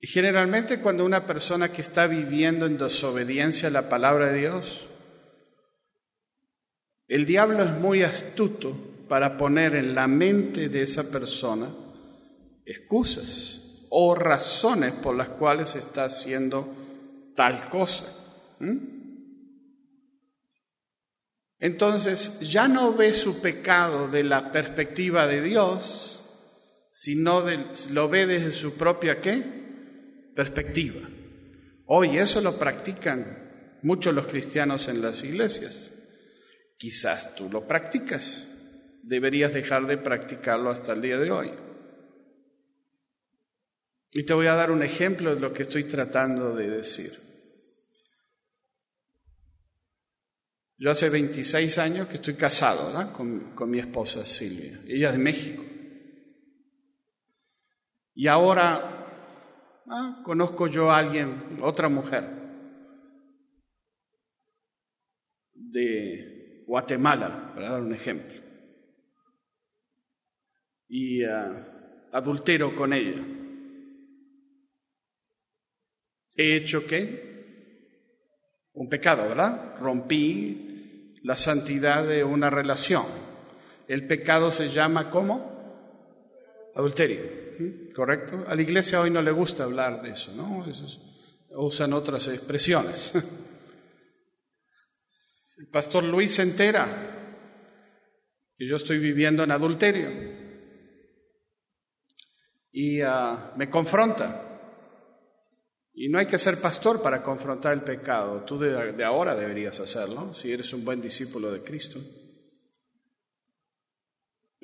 Y 0.00 0.06
generalmente 0.06 0.80
cuando 0.80 1.04
una 1.04 1.26
persona 1.26 1.73
que 1.73 1.80
está 1.80 2.06
viviendo 2.06 2.66
en 2.66 2.78
desobediencia 2.78 3.68
a 3.68 3.73
la 3.73 3.88
palabra 3.88 4.32
de 4.32 4.40
Dios, 4.40 4.88
el 7.09 7.26
diablo 7.26 7.62
es 7.62 7.73
muy 7.73 8.02
astuto 8.02 8.76
para 9.09 9.37
poner 9.37 9.75
en 9.75 9.94
la 9.94 10.06
mente 10.06 10.68
de 10.68 10.82
esa 10.82 11.11
persona 11.11 11.68
excusas 12.64 13.61
o 13.90 14.14
razones 14.14 14.92
por 14.92 15.14
las 15.14 15.28
cuales 15.28 15.75
está 15.75 16.04
haciendo 16.04 16.75
tal 17.37 17.68
cosa. 17.68 18.06
Entonces 21.59 22.40
ya 22.40 22.66
no 22.68 22.94
ve 22.94 23.12
su 23.12 23.40
pecado 23.40 24.09
de 24.09 24.25
la 24.25 24.50
perspectiva 24.50 25.26
de 25.26 25.42
Dios, 25.42 26.25
sino 26.90 27.42
lo 27.90 28.09
ve 28.09 28.26
desde 28.26 28.50
su 28.50 28.75
propia 28.75 29.21
qué? 29.21 29.42
Perspectiva. 30.35 31.09
Hoy 31.87 32.16
eso 32.16 32.40
lo 32.40 32.59
practican 32.59 33.78
muchos 33.82 34.14
los 34.14 34.26
cristianos 34.26 34.88
en 34.88 35.02
las 35.02 35.23
iglesias. 35.23 35.91
Quizás 36.82 37.36
tú 37.36 37.48
lo 37.48 37.68
practicas. 37.68 38.44
Deberías 39.04 39.54
dejar 39.54 39.86
de 39.86 39.98
practicarlo 39.98 40.68
hasta 40.68 40.94
el 40.94 41.00
día 41.00 41.16
de 41.16 41.30
hoy. 41.30 41.48
Y 44.10 44.24
te 44.24 44.34
voy 44.34 44.48
a 44.48 44.56
dar 44.56 44.72
un 44.72 44.82
ejemplo 44.82 45.32
de 45.32 45.40
lo 45.40 45.52
que 45.52 45.62
estoy 45.62 45.84
tratando 45.84 46.56
de 46.56 46.68
decir. 46.68 47.12
Yo 50.76 50.90
hace 50.90 51.08
26 51.08 51.78
años 51.78 52.08
que 52.08 52.16
estoy 52.16 52.34
casado 52.34 53.12
con, 53.12 53.54
con 53.54 53.70
mi 53.70 53.78
esposa 53.78 54.24
Silvia. 54.24 54.80
Ella 54.88 55.10
es 55.10 55.12
de 55.12 55.22
México. 55.22 55.64
Y 58.12 58.26
ahora 58.26 59.84
ah, 59.86 60.20
conozco 60.24 60.66
yo 60.66 60.90
a 60.90 60.98
alguien, 60.98 61.58
otra 61.60 61.88
mujer, 61.88 62.28
de 65.54 66.31
Guatemala, 66.73 67.52
para 67.55 67.69
dar 67.69 67.83
un 67.83 67.93
ejemplo. 67.93 68.33
Y 70.88 71.23
ah, 71.23 72.09
adultero 72.12 72.75
con 72.75 72.95
ella. 72.95 73.23
¿He 76.35 76.57
hecho 76.57 76.87
qué? 76.87 78.71
Un 78.73 78.88
pecado, 78.88 79.29
¿verdad? 79.29 79.76
Rompí 79.81 81.19
la 81.23 81.37
santidad 81.37 82.09
de 82.09 82.25
una 82.25 82.49
relación. 82.49 83.05
El 83.87 84.07
pecado 84.07 84.50
se 84.50 84.71
llama 84.71 85.11
¿cómo? 85.11 86.73
Adulterio, 86.75 87.21
¿correcto? 87.95 88.47
A 88.49 88.55
la 88.55 88.62
iglesia 88.62 89.02
hoy 89.02 89.11
no 89.11 89.21
le 89.21 89.31
gusta 89.31 89.64
hablar 89.64 90.00
de 90.00 90.12
eso, 90.12 90.33
¿no? 90.35 90.64
usan 91.50 91.93
otras 91.93 92.29
expresiones. 92.29 93.12
El 95.62 95.69
pastor 95.69 96.02
Luis 96.02 96.35
se 96.35 96.42
entera 96.42 96.87
que 98.57 98.66
yo 98.66 98.75
estoy 98.75 98.99
viviendo 98.99 99.45
en 99.45 99.52
adulterio 99.52 100.11
y 102.73 103.00
ah, 103.00 103.52
me 103.57 103.71
confronta. 103.71 104.49
Y 105.95 106.09
no 106.09 106.19
hay 106.19 106.26
que 106.26 106.38
ser 106.38 106.61
pastor 106.61 107.00
para 107.00 107.23
confrontar 107.23 107.75
el 107.75 107.83
pecado. 107.83 108.42
Tú 108.42 108.59
de, 108.59 109.04
ahora 109.04 109.37
deberías 109.37 109.78
hacerlo, 109.78 110.35
si 110.35 110.52
eres 110.52 110.73
un 110.73 110.85
buen 110.85 111.00
discípulo 111.00 111.52
de 111.52 111.62
Cristo. 111.62 112.00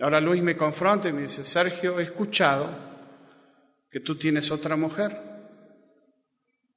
Ahora 0.00 0.21
Luis 0.21 0.43
me 0.43 0.57
confronta 0.57 1.09
y 1.09 1.12
me 1.12 1.23
dice, 1.23 1.45
Sergio, 1.45 2.00
he 2.00 2.02
escuchado 2.02 2.69
que 3.88 4.00
tú 4.00 4.17
tienes 4.19 4.50
otra 4.50 4.75
mujer. 4.75 5.17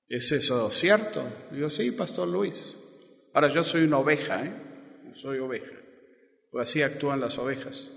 ¿Es 0.07 0.31
eso 0.31 0.69
cierto? 0.69 1.23
Digo, 1.49 1.71
sí, 1.71 1.89
Pastor 1.89 2.27
Luis. 2.27 2.77
Ahora 3.33 3.47
yo 3.47 3.63
soy 3.63 3.83
una 3.83 3.97
oveja, 3.97 4.45
¿eh? 4.45 4.53
Soy 5.13 5.39
oveja. 5.39 5.71
Pues 6.51 6.69
así 6.69 6.81
actúan 6.81 7.21
las 7.21 7.37
ovejas. 7.37 7.91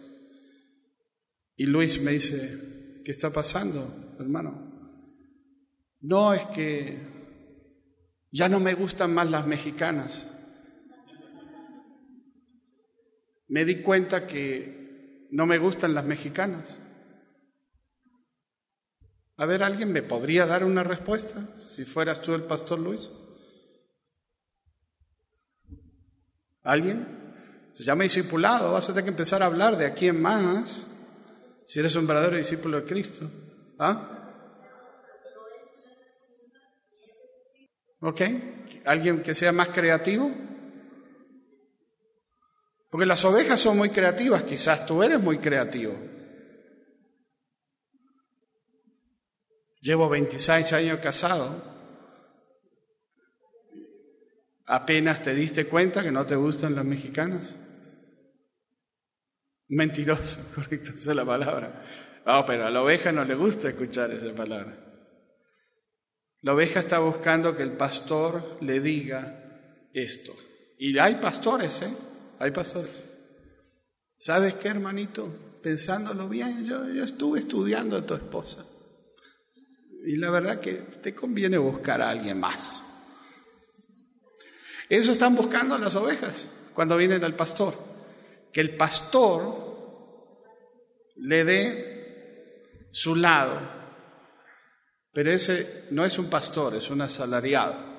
Y 1.57 1.67
Luis 1.67 2.00
me 2.00 2.12
dice, 2.12 3.03
¿qué 3.05 3.11
está 3.11 3.31
pasando, 3.31 4.17
hermano? 4.19 4.73
No 6.00 6.35
es 6.35 6.45
que 6.47 6.99
ya 8.31 8.49
no 8.49 8.61
me 8.61 8.75
gustan 8.75 9.14
más 9.14 9.31
las 9.31 9.47
mexicanas. 9.47 10.26
Me 13.49 13.64
di 13.64 13.76
cuenta 13.76 14.26
que 14.26 15.29
no 15.31 15.47
me 15.47 15.59
gustan 15.59 15.95
las 15.95 16.05
mexicanas. 16.05 16.64
A 19.37 19.47
ver, 19.47 19.62
¿alguien 19.62 19.93
me 19.93 20.03
podría 20.03 20.47
dar 20.47 20.64
una 20.64 20.85
respuesta 20.85 21.49
si 21.61 21.85
fueras 21.85 22.23
tú 22.23 22.35
el 22.35 22.45
pastor 22.45 22.79
Luis? 22.79 23.11
¿Alguien? 26.64 27.06
Se 27.73 27.85
llama 27.85 28.04
discipulado, 28.04 28.73
vas 28.73 28.85
a 28.85 28.92
tener 28.92 29.04
que 29.04 29.11
empezar 29.11 29.42
a 29.42 29.47
hablar 29.47 29.76
de 29.76 29.87
aquí 29.87 30.09
en 30.09 30.21
más 30.21 30.87
si 31.66 31.80
eres 31.80 31.94
un 31.97 32.06
verdadero 32.06 32.37
discípulo 32.37 32.80
de 32.80 32.87
Cristo. 32.87 33.30
¿Ah? 33.78 34.11
¿Ok? 38.00 38.21
¿Alguien 38.85 39.23
que 39.23 39.35
sea 39.35 39.52
más 39.52 39.68
creativo? 39.68 40.30
Porque 42.90 43.06
las 43.06 43.25
ovejas 43.25 43.59
son 43.59 43.76
muy 43.76 43.90
creativas, 43.90 44.44
quizás 44.44 44.87
tú 44.87 45.02
eres 45.02 45.21
muy 45.21 45.38
creativo. 45.38 45.99
Llevo 49.80 50.09
26 50.09 50.73
años 50.73 51.00
casado. 51.00 51.74
Apenas 54.66 55.23
te 55.23 55.35
diste 55.35 55.66
cuenta 55.66 56.02
que 56.02 56.11
no 56.11 56.25
te 56.26 56.37
gustan 56.37 56.75
las 56.75 56.85
mexicanas. 56.85 57.54
Mentiroso, 59.68 60.40
correcto, 60.54 60.92
esa 60.94 61.11
es 61.11 61.16
la 61.16 61.25
palabra. 61.25 61.83
No, 62.26 62.44
pero 62.47 62.66
a 62.66 62.71
la 62.71 62.83
oveja 62.83 63.12
no 63.12 63.25
le 63.25 63.35
gusta 63.35 63.68
escuchar 63.68 64.11
esa 64.11 64.35
palabra. 64.35 64.75
La 66.40 66.54
oveja 66.54 66.80
está 66.80 66.99
buscando 66.99 67.56
que 67.56 67.62
el 67.62 67.73
pastor 67.73 68.59
le 68.61 68.80
diga 68.80 69.88
esto. 69.92 70.35
Y 70.78 70.99
hay 70.99 71.16
pastores, 71.16 71.83
¿eh? 71.83 71.92
Hay 72.38 72.50
pastores. 72.50 72.92
¿Sabes 74.18 74.56
qué, 74.56 74.68
hermanito? 74.68 75.59
Pensándolo 75.62 76.28
bien, 76.28 76.66
yo, 76.66 76.88
yo 76.88 77.04
estuve 77.04 77.38
estudiando 77.38 77.96
a 77.96 78.07
tu 78.07 78.14
esposa. 78.14 78.64
Y 80.07 80.16
la 80.16 80.31
verdad 80.31 80.61
que 80.61 80.72
te 80.72 81.14
conviene 81.14 81.57
buscar 81.57 82.03
a 82.03 82.11
alguien 82.11 82.40
más. 82.40 82.83
Eso 84.88 85.12
están 85.12 85.35
buscando 85.35 85.79
las 85.79 85.94
ovejas 85.97 86.49
cuando 86.75 86.97
vienen 86.97 87.25
al 87.25 87.35
pastor. 87.35 87.75
Que 88.53 88.61
el 88.61 88.77
pastor 88.77 89.64
le 91.16 91.44
dé 91.44 92.88
su 92.92 93.16
lado, 93.16 93.61
pero 95.12 95.31
ese 95.31 95.87
no 95.90 96.05
es 96.05 96.18
un 96.18 96.29
pastor, 96.29 96.75
es 96.75 96.90
un 96.90 97.01
asalariado. 97.01 97.94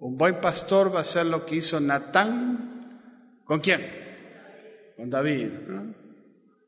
Un 0.00 0.16
buen 0.16 0.40
pastor 0.40 0.92
va 0.92 0.98
a 0.98 1.00
hacer 1.00 1.26
lo 1.26 1.44
que 1.44 1.56
hizo 1.56 1.80
Natán. 1.80 3.40
¿Con 3.44 3.60
quién? 3.60 3.84
Con 4.96 5.10
David. 5.10 5.48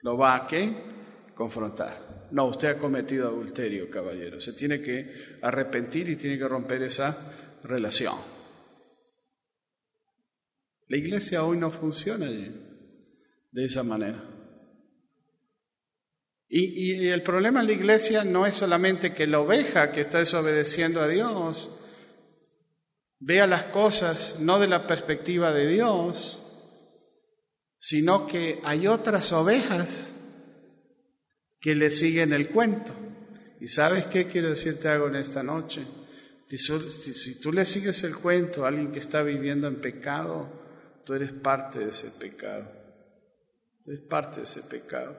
Lo 0.03 0.17
va 0.17 0.37
a 0.37 0.47
qué? 0.47 0.73
Confrontar. 1.35 2.29
No, 2.33 2.47
usted 2.47 2.69
ha 2.69 2.79
cometido 2.79 3.29
adulterio, 3.29 3.91
caballero. 3.91 4.41
Se 4.41 4.53
tiene 4.53 4.81
que 4.81 5.13
arrepentir 5.43 6.09
y 6.09 6.17
tiene 6.17 6.39
que 6.39 6.49
romper 6.49 6.83
esa 6.83 7.17
relación. 7.63 8.17
La 10.89 10.97
iglesia 10.97 11.45
hoy 11.45 11.57
no 11.57 11.71
funciona 11.71 12.27
de 12.27 13.65
esa 13.65 13.83
manera. 13.83 14.21
Y, 16.53 17.07
el 17.07 17.23
problema 17.23 17.61
en 17.61 17.69
la 17.69 17.73
iglesia 17.73 18.25
no 18.25 18.45
es 18.45 18.55
solamente 18.55 19.13
que 19.13 19.29
la 19.29 19.39
oveja 19.39 19.93
que 19.93 20.01
está 20.01 20.19
desobedeciendo 20.19 21.01
a 21.01 21.07
Dios 21.07 21.71
vea 23.21 23.47
las 23.47 23.65
cosas 23.65 24.35
no 24.41 24.59
de 24.59 24.67
la 24.67 24.85
perspectiva 24.85 25.53
de 25.53 25.69
Dios, 25.69 26.43
sino 27.79 28.27
que 28.27 28.59
hay 28.65 28.89
otras 28.89 29.33
ovejas 29.33 30.11
que 31.61 31.77
le 31.77 31.89
siguen 31.89 32.33
el 32.33 32.49
cuento. 32.49 32.93
¿Y 33.61 33.69
sabes 33.69 34.07
qué 34.07 34.27
quiero 34.27 34.49
decirte 34.49 34.89
algo 34.89 35.07
en 35.07 35.17
esta 35.17 35.45
noche? 35.45 35.83
Si, 36.57 37.41
tú 37.41 37.53
le 37.53 37.65
sigues 37.65 38.03
el 38.03 38.17
cuento 38.17 38.65
a 38.65 38.69
alguien 38.69 38.91
que 38.91 38.99
está 38.99 39.23
viviendo 39.23 39.69
en 39.69 39.81
pecado, 39.81 40.49
tú 41.05 41.15
eres 41.15 41.31
parte 41.31 41.79
de 41.79 41.91
ese 41.91 42.11
pecado. 42.11 42.69
Tú 43.85 43.93
eres 43.93 44.05
parte 44.05 44.39
de 44.39 44.45
ese 44.45 44.63
pecado. 44.65 45.17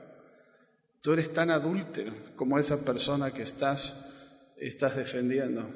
Tú 1.00 1.14
eres 1.14 1.32
tan 1.32 1.50
adúltero 1.50 2.14
como 2.36 2.60
esa 2.60 2.84
persona 2.84 3.32
que 3.32 3.44
estás, 3.44 4.08
estás 4.58 4.98
defendiendo. 4.98 5.74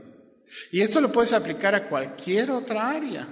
Y 0.71 0.81
esto 0.81 0.99
lo 0.99 1.09
puedes 1.09 1.31
aplicar 1.31 1.73
a 1.73 1.87
cualquier 1.87 2.51
otra 2.51 2.89
área. 2.89 3.25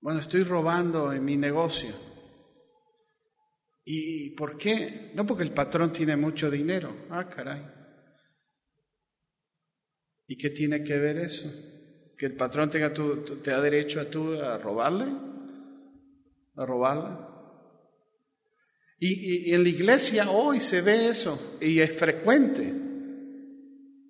Bueno, 0.00 0.18
estoy 0.18 0.42
robando 0.42 1.12
en 1.12 1.24
mi 1.24 1.36
negocio. 1.36 1.94
¿Y 3.84 4.30
por 4.30 4.58
qué? 4.58 5.12
No 5.14 5.24
porque 5.24 5.44
el 5.44 5.52
patrón 5.52 5.92
tiene 5.92 6.16
mucho 6.16 6.50
dinero. 6.50 7.06
Ah, 7.10 7.28
caray. 7.28 7.73
¿Y 10.26 10.36
qué 10.36 10.50
tiene 10.50 10.82
que 10.82 10.98
ver 10.98 11.16
eso? 11.16 11.50
¿Que 12.16 12.26
el 12.26 12.36
patrón 12.36 12.70
tenga 12.70 12.92
te 12.92 13.50
da 13.50 13.60
derecho 13.60 14.00
a 14.00 14.04
tú 14.04 14.34
a 14.34 14.56
robarle? 14.58 15.06
¿A 16.56 16.64
robarle? 16.64 17.34
Y, 18.98 19.52
en 19.52 19.62
la 19.62 19.68
iglesia 19.68 20.30
hoy 20.30 20.60
se 20.60 20.80
ve 20.80 21.08
eso 21.08 21.58
y 21.60 21.80
es 21.80 21.92
frecuente 21.92 22.72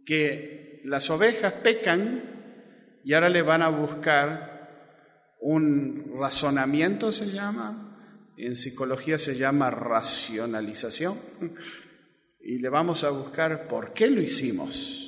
que 0.05 0.81
las 0.85 1.11
ovejas 1.11 1.53
pecan 1.55 3.01
y 3.03 3.13
ahora 3.13 3.29
le 3.29 3.43
van 3.43 3.63
a 3.63 3.71
buscar 3.71 5.35
un 5.41 6.15
razonamiento, 6.19 7.13
se 7.13 7.31
llama, 7.31 7.99
en 8.37 8.55
psicología 8.55 9.19
se 9.19 9.37
llama 9.37 9.71
racionalización, 9.71 11.19
y 12.41 12.59
le 12.59 12.69
vamos 12.69 13.05
a 13.05 13.11
buscar 13.11 13.67
por 13.67 13.93
qué 13.93 14.09
lo 14.09 14.21
hicimos. 14.21 15.04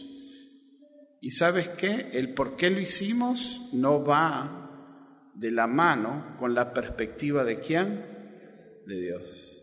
Y 1.27 1.33
sabes 1.33 1.71
qué, 1.71 2.11
el 2.13 2.35
por 2.35 2.55
qué 2.55 2.71
lo 2.71 2.79
hicimos 2.79 3.63
no 3.73 4.05
va 4.05 5.33
de 5.35 5.51
la 5.51 5.67
mano 5.67 6.37
con 6.39 6.55
la 6.55 6.73
perspectiva 6.73 7.43
de 7.43 7.59
quién, 7.59 8.85
de 8.87 9.01
Dios. 9.01 9.61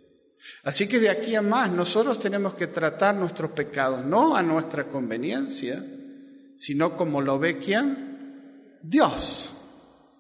Así 0.64 0.90
que 0.90 1.00
de 1.00 1.10
aquí 1.10 1.36
a 1.36 1.42
más 1.42 1.72
nosotros 1.72 2.20
tenemos 2.20 2.56
que 2.56 2.68
tratar 2.68 3.16
nuestros 3.16 3.52
pecados 3.52 4.04
no 4.04 4.36
a 4.36 4.44
nuestra 4.44 4.90
conveniencia, 4.90 5.82
sino 6.58 6.98
como 6.98 7.22
lo 7.22 7.40
ve 7.40 7.58
quién? 7.58 8.80
Dios, 8.82 9.54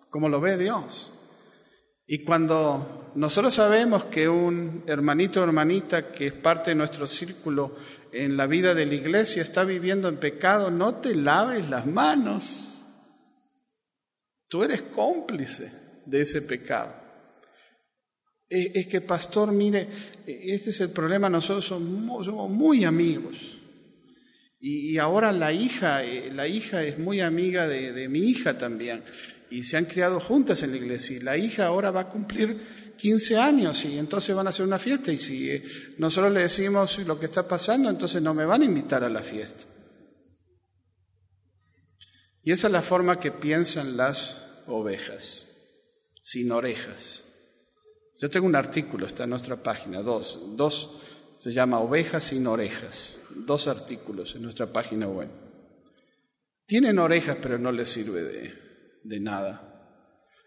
como 0.09 0.29
lo 0.29 0.39
ve 0.39 0.57
Dios. 0.57 1.11
Y 2.07 2.19
cuando 2.19 3.11
nosotros 3.15 3.53
sabemos 3.53 4.05
que 4.05 4.29
un 4.29 4.85
hermanito 4.87 5.41
o 5.41 5.43
hermanita 5.43 6.09
que 6.09 6.27
es 6.27 6.33
parte 6.33 6.71
de 6.71 6.75
nuestro 6.75 7.05
círculo 7.05 7.75
en 8.13 8.37
la 8.37 8.45
vida 8.45 8.75
de 8.75 8.85
la 8.85 8.93
iglesia 8.93 9.41
está 9.41 9.63
viviendo 9.63 10.07
en 10.07 10.17
pecado, 10.17 10.69
no 10.69 10.95
te 10.95 11.15
laves 11.15 11.67
las 11.67 11.87
manos. 11.87 12.85
Tú 14.47 14.63
eres 14.63 14.83
cómplice 14.83 15.71
de 16.05 16.21
ese 16.21 16.43
pecado. 16.43 16.95
Eh, 18.47 18.71
es 18.75 18.85
que, 18.85 19.01
pastor, 19.01 19.51
mire, 19.51 19.87
este 20.27 20.69
es 20.69 20.81
el 20.81 20.91
problema, 20.91 21.27
nosotros 21.27 21.65
somos, 21.65 22.27
muy 22.51 22.83
amigos. 22.83 23.35
Y, 24.59 24.97
ahora 24.99 25.31
la 25.31 25.51
hija, 25.51 26.05
eh, 26.05 26.31
la 26.31 26.47
hija 26.47 26.83
es 26.83 26.99
muy 26.99 27.19
amiga 27.19 27.67
de, 27.67 27.93
de 27.93 28.07
mi 28.07 28.19
hija 28.19 28.59
también. 28.59 29.03
Y 29.49 29.63
se 29.63 29.75
han 29.75 29.85
criado 29.85 30.19
juntas 30.19 30.61
en 30.61 30.71
la 30.71 30.77
iglesia. 30.77 31.17
Y 31.17 31.19
la 31.19 31.35
hija 31.35 31.65
ahora 31.65 31.89
va 31.89 32.01
a 32.01 32.09
cumplir 32.09 32.57
15 32.97 33.37
años 33.37 33.85
y 33.85 33.97
entonces 33.97 34.35
van 34.35 34.47
a 34.47 34.49
hacer 34.49 34.65
una 34.65 34.79
fiesta. 34.79 35.11
Y 35.11 35.17
si 35.17 35.49
eh, 35.49 35.63
nosotros 35.97 36.31
le 36.31 36.41
decimos 36.41 36.99
lo 36.99 37.19
que 37.19 37.25
está 37.25 37.47
pasando, 37.47 37.89
entonces 37.89 38.21
no 38.21 38.33
me 38.33 38.45
van 38.45 38.61
a 38.61 38.65
invitar 38.65 39.03
a 39.03 39.09
la 39.09 39.21
fiesta. 39.21 39.65
Y 42.43 42.51
esa 42.51 42.67
es 42.67 42.73
la 42.73 42.81
forma 42.81 43.19
que 43.19 43.31
piensan 43.31 43.95
las 43.95 44.41
ovejas, 44.67 45.47
sin 46.21 46.51
orejas. 46.51 47.23
Yo 48.19 48.29
tengo 48.29 48.45
un 48.45 48.55
artículo, 48.55 49.05
está 49.05 49.23
en 49.23 49.31
nuestra 49.31 49.61
página, 49.61 50.01
dos, 50.01 50.39
dos, 50.55 51.01
se 51.39 51.51
llama 51.51 51.79
Ovejas 51.79 52.23
sin 52.23 52.47
orejas, 52.47 53.17
dos 53.29 53.67
artículos 53.67 54.35
en 54.35 54.43
nuestra 54.43 54.71
página 54.71 55.07
web. 55.07 55.29
Tienen 56.65 56.99
orejas, 56.99 57.37
pero 57.41 57.57
no 57.57 57.71
les 57.71 57.89
sirve 57.89 58.23
de, 58.23 58.53
de 59.03 59.19
nada. 59.19 59.69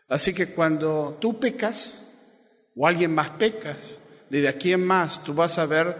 Así 0.09 0.33
que 0.33 0.55
cuando 0.55 1.19
tú 1.21 1.39
pecas, 1.39 2.06
o 2.77 2.87
alguien 2.87 3.15
más 3.15 3.31
pecas, 3.31 3.99
desde 4.29 4.49
aquí 4.49 4.73
en 4.73 4.85
más 4.85 5.25
tú 5.25 5.35
vas 5.35 5.59
a 5.59 5.67
ver 5.67 5.97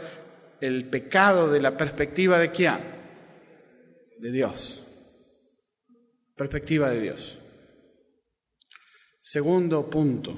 el 0.61 0.89
pecado 0.89 1.51
de 1.51 1.61
la 1.61 1.77
perspectiva 1.77 2.39
de 2.39 2.51
quién? 2.51 2.79
De 4.19 4.31
Dios. 4.31 4.85
Perspectiva 6.37 6.91
de 6.91 7.01
Dios. 7.01 7.39
Segundo 9.21 9.89
punto. 9.89 10.35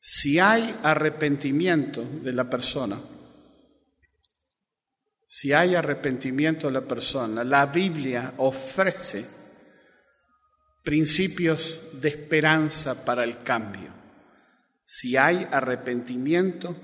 Si 0.00 0.38
hay 0.38 0.74
arrepentimiento 0.82 2.02
de 2.02 2.32
la 2.32 2.48
persona, 2.48 2.98
si 5.26 5.52
hay 5.52 5.74
arrepentimiento 5.74 6.66
de 6.66 6.72
la 6.72 6.80
persona, 6.80 7.44
la 7.44 7.66
Biblia 7.66 8.34
ofrece 8.38 9.39
principios 10.82 11.80
de 11.92 12.08
esperanza 12.08 13.04
para 13.04 13.24
el 13.24 13.38
cambio. 13.38 13.92
Si 14.84 15.16
hay 15.16 15.46
arrepentimiento 15.50 16.76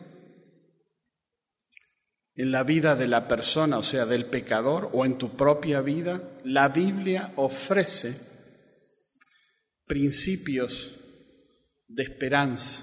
en 2.34 2.52
la 2.52 2.62
vida 2.64 2.94
de 2.96 3.08
la 3.08 3.26
persona, 3.26 3.78
o 3.78 3.82
sea, 3.82 4.04
del 4.04 4.26
pecador, 4.26 4.90
o 4.92 5.04
en 5.04 5.16
tu 5.16 5.36
propia 5.36 5.80
vida, 5.80 6.22
la 6.44 6.68
Biblia 6.68 7.32
ofrece 7.36 8.20
principios 9.86 10.96
de 11.88 12.02
esperanza. 12.02 12.82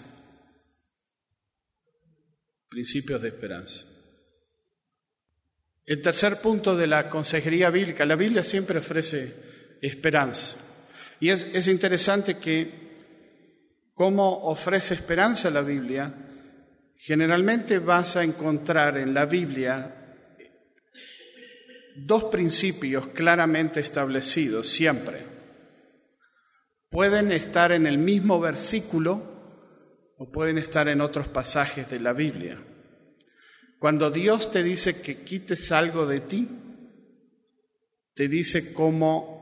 Principios 2.68 3.22
de 3.22 3.28
esperanza. 3.28 3.86
El 5.86 6.02
tercer 6.02 6.42
punto 6.42 6.76
de 6.76 6.88
la 6.88 7.10
consejería 7.10 7.70
bíblica, 7.70 8.06
la 8.06 8.16
Biblia 8.16 8.44
siempre 8.44 8.80
ofrece 8.80 9.78
esperanza. 9.82 10.63
Y 11.24 11.30
es, 11.30 11.48
es 11.54 11.68
interesante 11.68 12.38
que 12.38 12.70
cómo 13.94 14.46
ofrece 14.46 14.94
esperanza 14.94 15.50
la 15.50 15.62
Biblia, 15.62 16.14
Generalmente 17.06 17.80
vas 17.80 18.16
a 18.16 18.24
encontrar 18.24 18.98
en 18.98 19.14
la 19.14 19.26
Biblia 19.26 19.94
dos 21.98 22.24
principios 22.26 23.08
claramente 23.08 23.82
establecidos 23.82 24.70
siempre. 24.70 25.18
Pueden 26.90 27.34
estar 27.34 27.74
en 27.74 27.88
el 27.88 27.98
mismo 27.98 28.40
versículo 28.40 29.22
o 30.18 30.32
pueden 30.32 30.58
estar 30.58 30.88
en 30.88 31.02
otros 31.02 31.28
pasajes 31.28 31.90
de 31.90 32.00
la 32.00 32.14
Biblia. 32.14 32.58
Cuando 33.80 34.10
Dios 34.10 34.50
te 34.50 34.64
dice 34.64 35.02
que 35.02 35.26
quites 35.26 35.74
algo 35.74 36.06
de 36.06 36.22
ti, 36.22 36.48
te 38.14 38.30
dice 38.30 38.72
cómo 38.72 39.33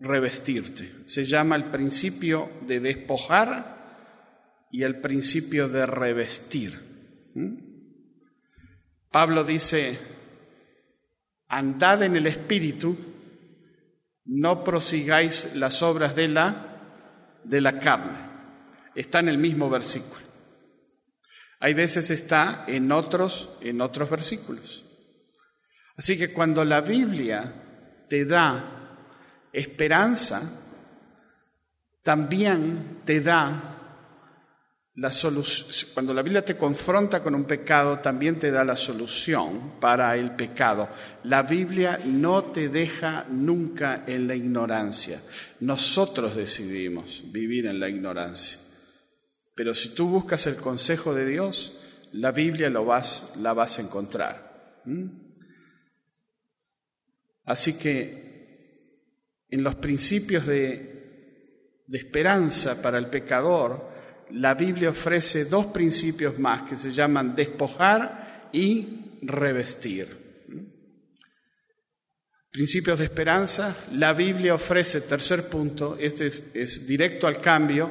revestirte. 0.00 0.90
Se 1.06 1.24
llama 1.24 1.56
el 1.56 1.64
principio 1.64 2.50
de 2.66 2.80
despojar 2.80 4.66
y 4.70 4.82
el 4.82 5.00
principio 5.00 5.68
de 5.68 5.86
revestir. 5.86 7.30
¿Mm? 7.34 7.68
Pablo 9.10 9.42
dice, 9.44 9.98
andad 11.48 12.02
en 12.02 12.16
el 12.16 12.26
Espíritu, 12.26 12.96
no 14.26 14.62
prosigáis 14.62 15.54
las 15.54 15.82
obras 15.82 16.14
de 16.14 16.28
la, 16.28 17.40
de 17.44 17.60
la 17.60 17.80
carne. 17.80 18.28
Está 18.94 19.20
en 19.20 19.28
el 19.28 19.38
mismo 19.38 19.70
versículo. 19.70 20.20
Hay 21.60 21.74
veces 21.74 22.10
está 22.10 22.64
en 22.68 22.92
otros, 22.92 23.50
en 23.60 23.80
otros 23.80 24.10
versículos. 24.10 24.84
Así 25.96 26.16
que 26.16 26.32
cuando 26.32 26.64
la 26.64 26.82
Biblia 26.82 27.52
te 28.08 28.24
da 28.24 28.77
esperanza, 29.58 30.42
también 32.02 33.00
te 33.04 33.20
da 33.20 33.78
la 34.98 35.12
cuando 35.94 36.12
la 36.12 36.22
Biblia 36.22 36.44
te 36.44 36.56
confronta 36.56 37.22
con 37.22 37.32
un 37.32 37.44
pecado, 37.44 38.00
también 38.00 38.36
te 38.36 38.50
da 38.50 38.64
la 38.64 38.76
solución 38.76 39.74
para 39.78 40.16
el 40.16 40.32
pecado. 40.32 40.88
La 41.22 41.44
Biblia 41.44 42.00
no 42.04 42.46
te 42.46 42.68
deja 42.68 43.24
nunca 43.30 44.02
en 44.08 44.26
la 44.26 44.34
ignorancia. 44.34 45.22
Nosotros 45.60 46.34
decidimos 46.34 47.22
vivir 47.26 47.66
en 47.66 47.78
la 47.78 47.88
ignorancia. 47.88 48.58
Pero 49.54 49.72
si 49.72 49.90
tú 49.90 50.08
buscas 50.08 50.48
el 50.48 50.56
consejo 50.56 51.14
de 51.14 51.26
Dios, 51.26 51.74
la 52.12 52.32
Biblia 52.32 52.68
lo 52.68 52.84
vas, 52.84 53.34
la 53.36 53.52
vas 53.52 53.78
a 53.78 53.82
encontrar. 53.82 54.82
Así 57.44 57.78
que 57.78 58.27
en 59.50 59.62
los 59.62 59.76
principios 59.76 60.46
de, 60.46 61.84
esperanza 61.90 62.82
para 62.82 62.98
el 62.98 63.06
pecador, 63.06 63.88
la 64.32 64.54
Biblia 64.54 64.90
ofrece 64.90 65.46
dos 65.46 65.66
principios 65.66 66.38
más 66.38 66.68
que 66.68 66.76
se 66.76 66.92
llaman 66.92 67.34
despojar 67.34 68.50
y 68.52 68.86
revestir. 69.22 70.28
Principios 72.50 72.98
de 72.98 73.04
esperanza, 73.04 73.76
la 73.92 74.12
Biblia 74.12 74.54
ofrece, 74.54 75.02
tercer 75.02 75.48
punto, 75.48 75.96
este 75.98 76.32
es 76.54 76.86
directo 76.86 77.26
al 77.26 77.40
cambio, 77.40 77.90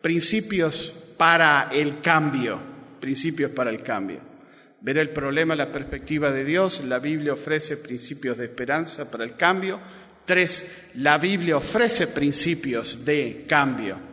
principios 0.00 0.94
para 1.16 1.68
el 1.72 2.00
cambio, 2.00 2.60
principios 3.00 3.50
para 3.52 3.70
el 3.70 3.82
cambio. 3.82 4.32
Ver 4.80 4.98
el 4.98 5.10
problema, 5.10 5.54
la 5.54 5.70
perspectiva 5.70 6.32
de 6.32 6.44
Dios, 6.44 6.82
la 6.84 6.98
Biblia 6.98 7.34
ofrece 7.34 7.76
principios 7.76 8.36
de 8.36 8.46
esperanza 8.46 9.08
para 9.08 9.22
el 9.22 9.36
cambio. 9.36 9.78
Tres, 10.24 10.90
la 10.94 11.18
Biblia 11.18 11.56
ofrece 11.56 12.06
principios 12.06 13.04
de 13.04 13.44
cambio 13.48 14.12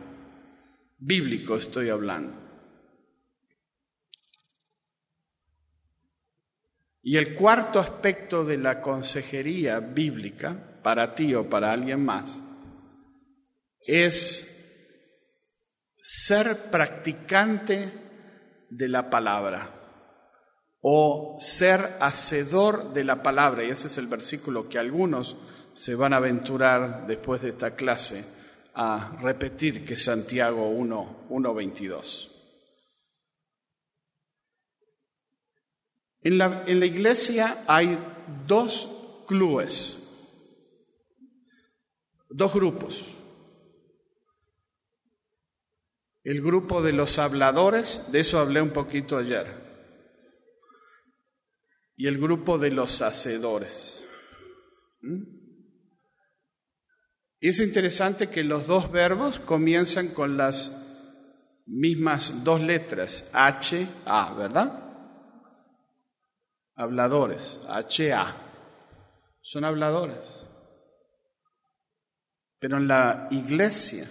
bíblico 1.00 1.56
estoy 1.56 1.88
hablando. 1.88 2.34
Y 7.02 7.16
el 7.16 7.34
cuarto 7.34 7.80
aspecto 7.80 8.44
de 8.44 8.58
la 8.58 8.82
consejería 8.82 9.80
bíblica, 9.80 10.80
para 10.82 11.14
ti 11.14 11.34
o 11.34 11.48
para 11.48 11.72
alguien 11.72 12.04
más, 12.04 12.42
es 13.80 14.46
ser 15.96 16.70
practicante 16.70 17.90
de 18.68 18.88
la 18.88 19.08
palabra 19.08 19.76
o 20.82 21.36
ser 21.38 21.96
hacedor 22.00 22.92
de 22.92 23.04
la 23.04 23.22
palabra. 23.22 23.64
Y 23.64 23.70
ese 23.70 23.88
es 23.88 23.96
el 23.96 24.06
versículo 24.06 24.68
que 24.68 24.78
algunos 24.78 25.36
se 25.72 25.94
van 25.94 26.12
a 26.12 26.16
aventurar 26.16 27.06
después 27.06 27.42
de 27.42 27.50
esta 27.50 27.74
clase 27.74 28.24
a 28.74 29.16
repetir 29.20 29.84
que 29.84 29.96
Santiago 29.96 30.68
1, 30.68 31.26
1.22. 31.28 32.30
En 36.22 36.38
la, 36.38 36.64
en 36.66 36.80
la 36.80 36.86
iglesia 36.86 37.64
hay 37.66 37.98
dos 38.46 38.88
clubes, 39.26 39.98
dos 42.28 42.52
grupos. 42.52 43.16
El 46.22 46.42
grupo 46.42 46.82
de 46.82 46.92
los 46.92 47.18
habladores, 47.18 48.12
de 48.12 48.20
eso 48.20 48.38
hablé 48.38 48.60
un 48.60 48.70
poquito 48.70 49.16
ayer, 49.16 49.46
y 51.96 52.06
el 52.06 52.18
grupo 52.18 52.58
de 52.58 52.70
los 52.70 53.00
hacedores. 53.00 54.06
¿Mm? 55.00 55.39
Es 57.40 57.58
interesante 57.60 58.28
que 58.28 58.44
los 58.44 58.66
dos 58.66 58.92
verbos 58.92 59.40
comienzan 59.40 60.08
con 60.08 60.36
las 60.36 60.76
mismas 61.66 62.44
dos 62.44 62.60
letras, 62.60 63.30
H, 63.32 63.86
A, 64.04 64.34
¿verdad? 64.34 64.84
Habladores, 66.76 67.58
H, 67.66 68.12
A. 68.12 68.36
Son 69.40 69.64
habladores. 69.64 70.18
Pero 72.58 72.76
en 72.76 72.86
la 72.86 73.28
iglesia, 73.30 74.06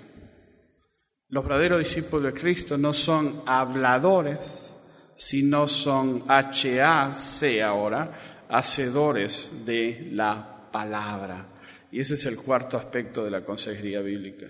los 1.27 1.43
verdaderos 1.43 1.79
discípulos 1.79 2.33
de 2.33 2.39
Cristo 2.39 2.79
no 2.79 2.93
son 2.93 3.43
habladores, 3.45 4.73
sino 5.15 5.67
son 5.67 6.23
H-A-C 6.27 7.61
ahora, 7.61 8.11
hacedores 8.49 9.51
de 9.65 10.09
la 10.13 10.71
palabra. 10.71 11.48
Y 11.91 11.99
ese 11.99 12.13
es 12.13 12.25
el 12.25 12.37
cuarto 12.37 12.77
aspecto 12.77 13.23
de 13.23 13.31
la 13.31 13.43
consejería 13.43 14.01
bíblica. 14.01 14.47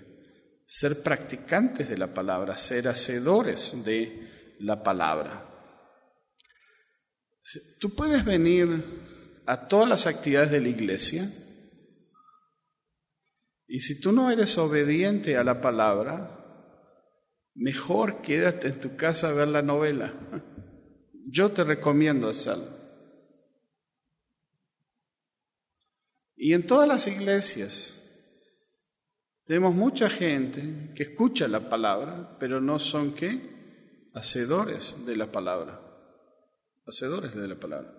Ser 0.66 1.02
practicantes 1.02 1.88
de 1.88 1.98
la 1.98 2.12
palabra, 2.12 2.56
ser 2.56 2.88
hacedores 2.88 3.84
de 3.84 4.56
la 4.60 4.82
palabra. 4.82 5.46
Tú 7.78 7.94
puedes 7.94 8.24
venir 8.24 8.84
a 9.46 9.66
todas 9.66 9.88
las 9.88 10.06
actividades 10.06 10.50
de 10.50 10.60
la 10.60 10.68
iglesia 10.68 11.28
y 13.72 13.78
si 13.78 14.00
tú 14.00 14.10
no 14.10 14.30
eres 14.32 14.58
obediente 14.58 15.36
a 15.36 15.44
la 15.44 15.60
palabra, 15.60 16.36
mejor 17.54 18.20
quédate 18.20 18.66
en 18.66 18.80
tu 18.80 18.96
casa 18.96 19.28
a 19.28 19.32
ver 19.32 19.46
la 19.46 19.62
novela. 19.62 20.12
Yo 21.28 21.52
te 21.52 21.62
recomiendo 21.62 22.28
hacerlo. 22.28 22.79
Y 26.42 26.54
en 26.54 26.66
todas 26.66 26.88
las 26.88 27.06
iglesias 27.06 28.00
tenemos 29.44 29.74
mucha 29.74 30.08
gente 30.08 30.90
que 30.94 31.02
escucha 31.02 31.46
la 31.48 31.60
palabra, 31.68 32.38
pero 32.40 32.62
no 32.62 32.78
son 32.78 33.12
qué? 33.12 34.08
Hacedores 34.14 35.04
de 35.04 35.16
la 35.16 35.30
palabra. 35.30 35.78
Hacedores 36.86 37.34
de 37.34 37.46
la 37.46 37.56
palabra. 37.56 37.92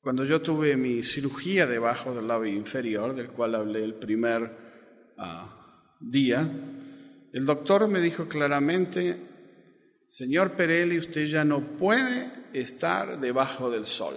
Cuando 0.00 0.24
yo 0.24 0.40
tuve 0.40 0.76
mi 0.76 1.02
cirugía 1.02 1.66
debajo 1.66 2.14
del 2.14 2.28
labio 2.28 2.52
inferior, 2.52 3.12
del 3.12 3.30
cual 3.30 3.56
hablé 3.56 3.82
el 3.82 3.94
primer 3.94 4.52
ah, 5.16 5.96
día, 5.98 6.48
el 7.32 7.44
doctor 7.44 7.88
me 7.88 8.00
dijo 8.00 8.28
claramente, 8.28 9.16
señor 10.06 10.52
Perelli, 10.52 10.96
usted 10.96 11.26
ya 11.26 11.42
no 11.44 11.76
puede 11.76 12.30
estar 12.52 13.18
debajo 13.18 13.68
del 13.68 13.84
sol. 13.84 14.14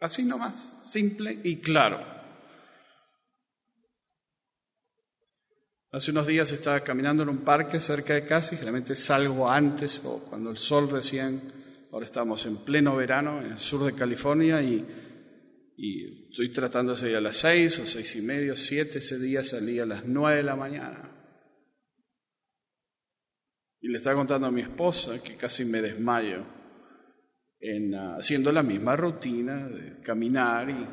Así 0.00 0.24
nomás, 0.24 0.80
simple 0.86 1.40
y 1.44 1.56
claro. 1.56 2.00
Hace 5.92 6.10
unos 6.10 6.26
días 6.26 6.50
estaba 6.52 6.80
caminando 6.80 7.22
en 7.22 7.28
un 7.28 7.44
parque 7.44 7.80
cerca 7.80 8.14
de 8.14 8.24
casa 8.24 8.54
y 8.54 8.58
generalmente 8.58 8.94
salgo 8.94 9.50
antes 9.50 10.00
o 10.04 10.24
cuando 10.24 10.50
el 10.50 10.56
sol 10.56 10.88
recién, 10.88 11.52
ahora 11.92 12.06
estamos 12.06 12.46
en 12.46 12.58
pleno 12.58 12.96
verano 12.96 13.42
en 13.42 13.52
el 13.52 13.58
sur 13.58 13.84
de 13.84 13.92
California 13.92 14.62
y, 14.62 14.86
y 15.76 16.30
estoy 16.30 16.50
tratando 16.50 16.92
de 16.92 16.98
salir 16.98 17.16
a 17.16 17.20
las 17.20 17.36
seis 17.36 17.78
o 17.80 17.84
seis 17.84 18.16
y 18.16 18.22
medio, 18.22 18.56
siete, 18.56 18.98
ese 18.98 19.18
día 19.18 19.44
salí 19.44 19.80
a 19.80 19.86
las 19.86 20.06
nueve 20.06 20.38
de 20.38 20.44
la 20.44 20.56
mañana. 20.56 21.10
Y 23.80 23.88
le 23.88 23.98
estaba 23.98 24.16
contando 24.16 24.46
a 24.46 24.50
mi 24.50 24.62
esposa 24.62 25.22
que 25.22 25.36
casi 25.36 25.66
me 25.66 25.82
desmayo 25.82 26.59
en, 27.60 27.94
ah, 27.94 28.16
haciendo 28.16 28.50
la 28.50 28.62
misma 28.62 28.96
rutina 28.96 29.68
de 29.68 30.00
caminar 30.00 30.70
y, 30.70 30.86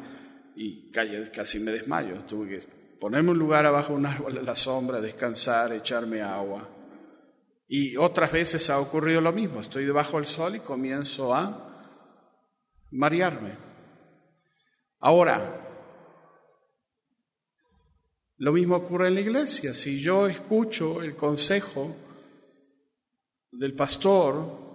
y 0.55 0.91
casi 0.91 1.59
me 1.59 1.71
desmayo. 1.71 2.17
Tuve 2.25 2.49
que 2.49 2.65
ponerme 2.99 3.31
un 3.31 3.39
lugar 3.39 3.65
abajo 3.65 3.93
de 3.93 3.99
un 3.99 4.05
árbol 4.05 4.37
a 4.37 4.41
la 4.41 4.55
sombra, 4.55 4.99
descansar, 4.99 5.71
echarme 5.73 6.21
agua. 6.21 6.67
Y 7.69 7.95
otras 7.97 8.31
veces 8.31 8.69
ha 8.69 8.79
ocurrido 8.79 9.21
lo 9.21 9.31
mismo. 9.31 9.61
Estoy 9.61 9.85
debajo 9.85 10.17
del 10.17 10.25
sol 10.25 10.55
y 10.55 10.59
comienzo 10.59 11.33
a 11.33 11.67
marearme. 12.91 13.51
Ahora, 14.99 15.63
lo 18.37 18.53
mismo 18.53 18.75
ocurre 18.75 19.09
en 19.09 19.15
la 19.15 19.21
iglesia. 19.21 19.73
Si 19.73 19.99
yo 19.99 20.27
escucho 20.27 21.01
el 21.01 21.15
consejo 21.15 21.95
del 23.51 23.73
pastor 23.73 24.66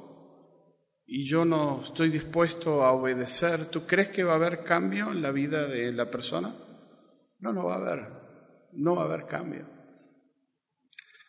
y 1.04 1.24
yo 1.24 1.44
no 1.44 1.82
estoy 1.84 2.10
dispuesto 2.10 2.82
a 2.82 2.92
obedecer, 2.92 3.66
¿tú 3.66 3.86
crees 3.86 4.08
que 4.08 4.24
va 4.24 4.32
a 4.32 4.36
haber 4.36 4.62
cambio 4.62 5.10
en 5.10 5.22
la 5.22 5.30
vida 5.30 5.66
de 5.68 5.92
la 5.92 6.10
persona? 6.10 6.54
No, 7.40 7.52
no 7.52 7.64
va 7.64 7.74
a 7.74 7.78
haber, 7.78 8.08
no 8.72 8.96
va 8.96 9.02
a 9.02 9.06
haber 9.06 9.26
cambio. 9.26 9.68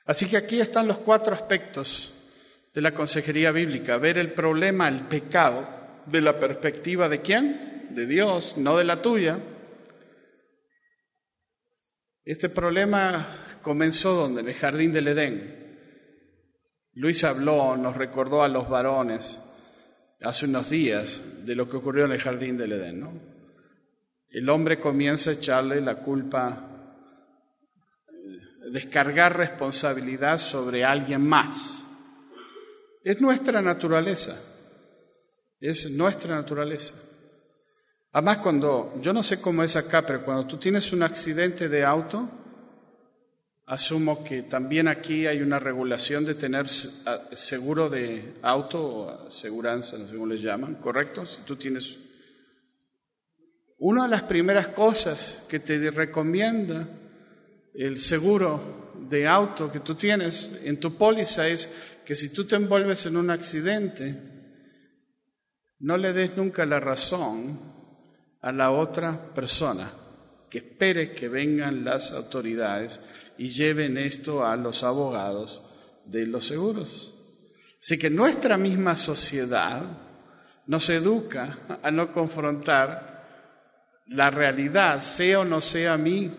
Así 0.06 0.28
que 0.28 0.38
aquí 0.38 0.60
están 0.60 0.88
los 0.88 0.98
cuatro 0.98 1.34
aspectos 1.34 2.14
de 2.74 2.82
la 2.82 2.94
consejería 2.94 3.52
bíblica, 3.52 3.98
ver 3.98 4.18
el 4.18 4.34
problema, 4.34 4.88
el 4.88 5.08
pecado, 5.08 5.68
de 6.06 6.22
la 6.22 6.40
perspectiva 6.40 7.08
de 7.08 7.22
quién? 7.22 7.88
De 7.92 8.06
Dios, 8.06 8.58
no 8.58 8.78
de 8.78 8.84
la 8.84 9.02
tuya. 9.02 9.40
Este 12.26 12.50
problema 12.50 13.26
comenzó 13.62 14.14
donde? 14.14 14.42
En 14.42 14.48
el 14.48 14.54
jardín 14.54 14.92
del 14.92 15.08
Edén. 15.08 15.64
Luis 16.94 17.24
habló, 17.24 17.76
nos 17.76 17.96
recordó 17.96 18.44
a 18.44 18.48
los 18.48 18.70
varones 18.70 19.42
hace 20.24 20.46
unos 20.46 20.70
días 20.70 21.22
de 21.46 21.56
lo 21.56 21.70
que 21.70 21.78
ocurrió 21.78 22.06
en 22.06 22.14
el 22.14 22.22
jardín 22.22 22.58
del 22.58 22.72
Edén. 22.72 23.22
El 24.30 24.50
hombre 24.50 24.80
comienza 24.80 25.30
a 25.30 25.34
echarle 25.34 25.82
la 25.82 25.96
culpa, 25.96 26.70
descargar 28.72 29.38
responsabilidad 29.38 30.38
sobre 30.38 30.84
alguien 30.84 31.28
más. 31.28 31.84
Es 33.04 33.22
nuestra 33.22 33.62
naturaleza, 33.62 34.42
es 35.60 35.92
nuestra 35.92 36.36
naturaleza. 36.36 36.96
Además, 38.14 38.38
cuando, 38.38 38.94
yo 39.02 39.12
no 39.12 39.24
sé 39.24 39.42
cómo 39.42 39.62
es 39.64 39.76
acá, 39.76 40.06
pero 40.06 40.24
cuando 40.24 40.48
tú 40.48 40.58
tienes 40.58 40.94
un 40.94 41.04
accidente 41.04 41.68
de 41.68 41.84
auto, 41.84 42.43
Asumo 43.66 44.24
que 44.24 44.44
también 44.44 44.90
aquí 44.90 45.26
hay 45.26 45.42
una 45.42 45.58
regulación 45.58 46.26
de 46.26 46.36
tener 46.36 46.68
seguro 46.68 47.90
de 47.90 48.36
auto 48.42 48.84
o 48.84 49.28
aseguranza, 49.28 49.98
no 49.98 50.06
sé 50.06 50.14
cómo 50.14 50.28
les 50.28 50.42
llaman, 50.42 50.76
¿correcto? 50.76 51.26
Si 51.26 51.42
tú 51.44 51.56
tienes... 51.56 51.98
Una 53.78 54.04
de 54.04 54.10
las 54.10 54.24
primeras 54.24 54.68
cosas 54.68 55.40
que 55.48 55.60
te 55.60 55.92
recomienda 55.92 56.88
el 57.74 57.98
seguro 58.00 58.92
de 59.10 59.28
auto 59.28 59.72
que 59.72 59.80
tú 59.80 59.96
tienes 59.96 60.60
en 60.64 60.80
tu 60.80 60.96
póliza 60.96 61.48
es 61.48 61.70
que 62.06 62.16
si 62.16 62.34
tú 62.34 62.46
te 62.46 62.56
envuelves 62.56 63.06
en 63.06 63.18
un 63.18 63.30
accidente, 63.30 64.16
no 65.80 65.98
le 65.98 66.14
des 66.14 66.38
nunca 66.38 66.66
la 66.66 66.80
razón 66.80 67.60
a 68.42 68.52
la 68.52 68.72
otra 68.72 69.34
persona, 69.34 69.90
que 70.50 70.60
espere 70.60 71.14
que 71.14 71.30
vengan 71.30 71.84
las 71.84 72.12
autoridades 72.12 73.02
y 73.38 73.50
lleven 73.50 73.98
esto 73.98 74.46
a 74.46 74.56
los 74.56 74.84
abogados 74.84 75.62
de 76.06 76.26
los 76.28 76.48
seguros. 76.48 77.16
Así 77.82 77.98
que 77.98 78.10
nuestra 78.10 78.58
misma 78.58 78.96
sociedad 78.96 79.84
nos 80.68 80.90
educa 80.90 81.60
a 81.82 81.92
no 81.92 82.14
confrontar 82.14 84.04
la 84.08 84.30
realidad, 84.30 85.00
sea 85.00 85.42
o 85.42 85.46
no 85.46 85.62
sea 85.62 85.98
mi, 85.98 86.32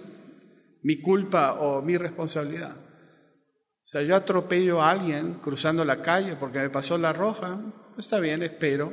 mi 0.82 1.00
culpa 1.00 1.54
o 1.54 1.82
mi 1.82 1.96
responsabilidad. 1.96 2.76
O 2.76 3.86
sea, 3.86 4.02
yo 4.02 4.16
atropello 4.16 4.80
a 4.80 4.90
alguien 4.90 5.34
cruzando 5.34 5.84
la 5.84 6.00
calle 6.00 6.36
porque 6.36 6.58
me 6.58 6.70
pasó 6.70 6.96
la 6.96 7.12
roja, 7.12 7.60
pues 7.94 8.06
está 8.06 8.18
bien, 8.18 8.42
espero. 8.42 8.92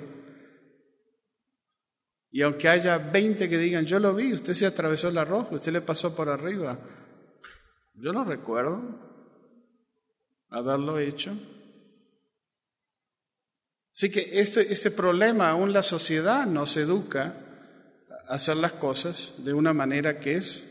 Y 2.30 2.42
aunque 2.42 2.68
haya 2.68 2.98
20 2.98 3.50
que 3.50 3.58
digan, 3.58 3.86
yo 3.86 4.00
lo 4.00 4.14
vi, 4.14 4.34
usted 4.34 4.54
se 4.54 4.66
atravesó 4.66 5.12
la 5.12 5.26
roja, 5.26 5.56
usted 5.56 5.74
le 5.74 5.82
pasó 5.82 6.16
por 6.16 6.30
arriba, 6.30 6.78
yo 8.02 8.12
no 8.12 8.24
recuerdo 8.24 8.82
haberlo 10.50 10.98
hecho. 10.98 11.38
Así 13.94 14.10
que 14.10 14.40
este, 14.40 14.72
este 14.74 14.90
problema, 14.90 15.50
aún 15.50 15.72
la 15.72 15.84
sociedad 15.84 16.48
nos 16.48 16.76
educa 16.78 17.36
a 18.28 18.36
hacer 18.36 18.58
las 18.58 18.74
cosas 18.74 19.36
de 19.44 19.54
una 19.54 19.74
manera 19.74 20.20
que 20.20 20.34
es 20.34 20.68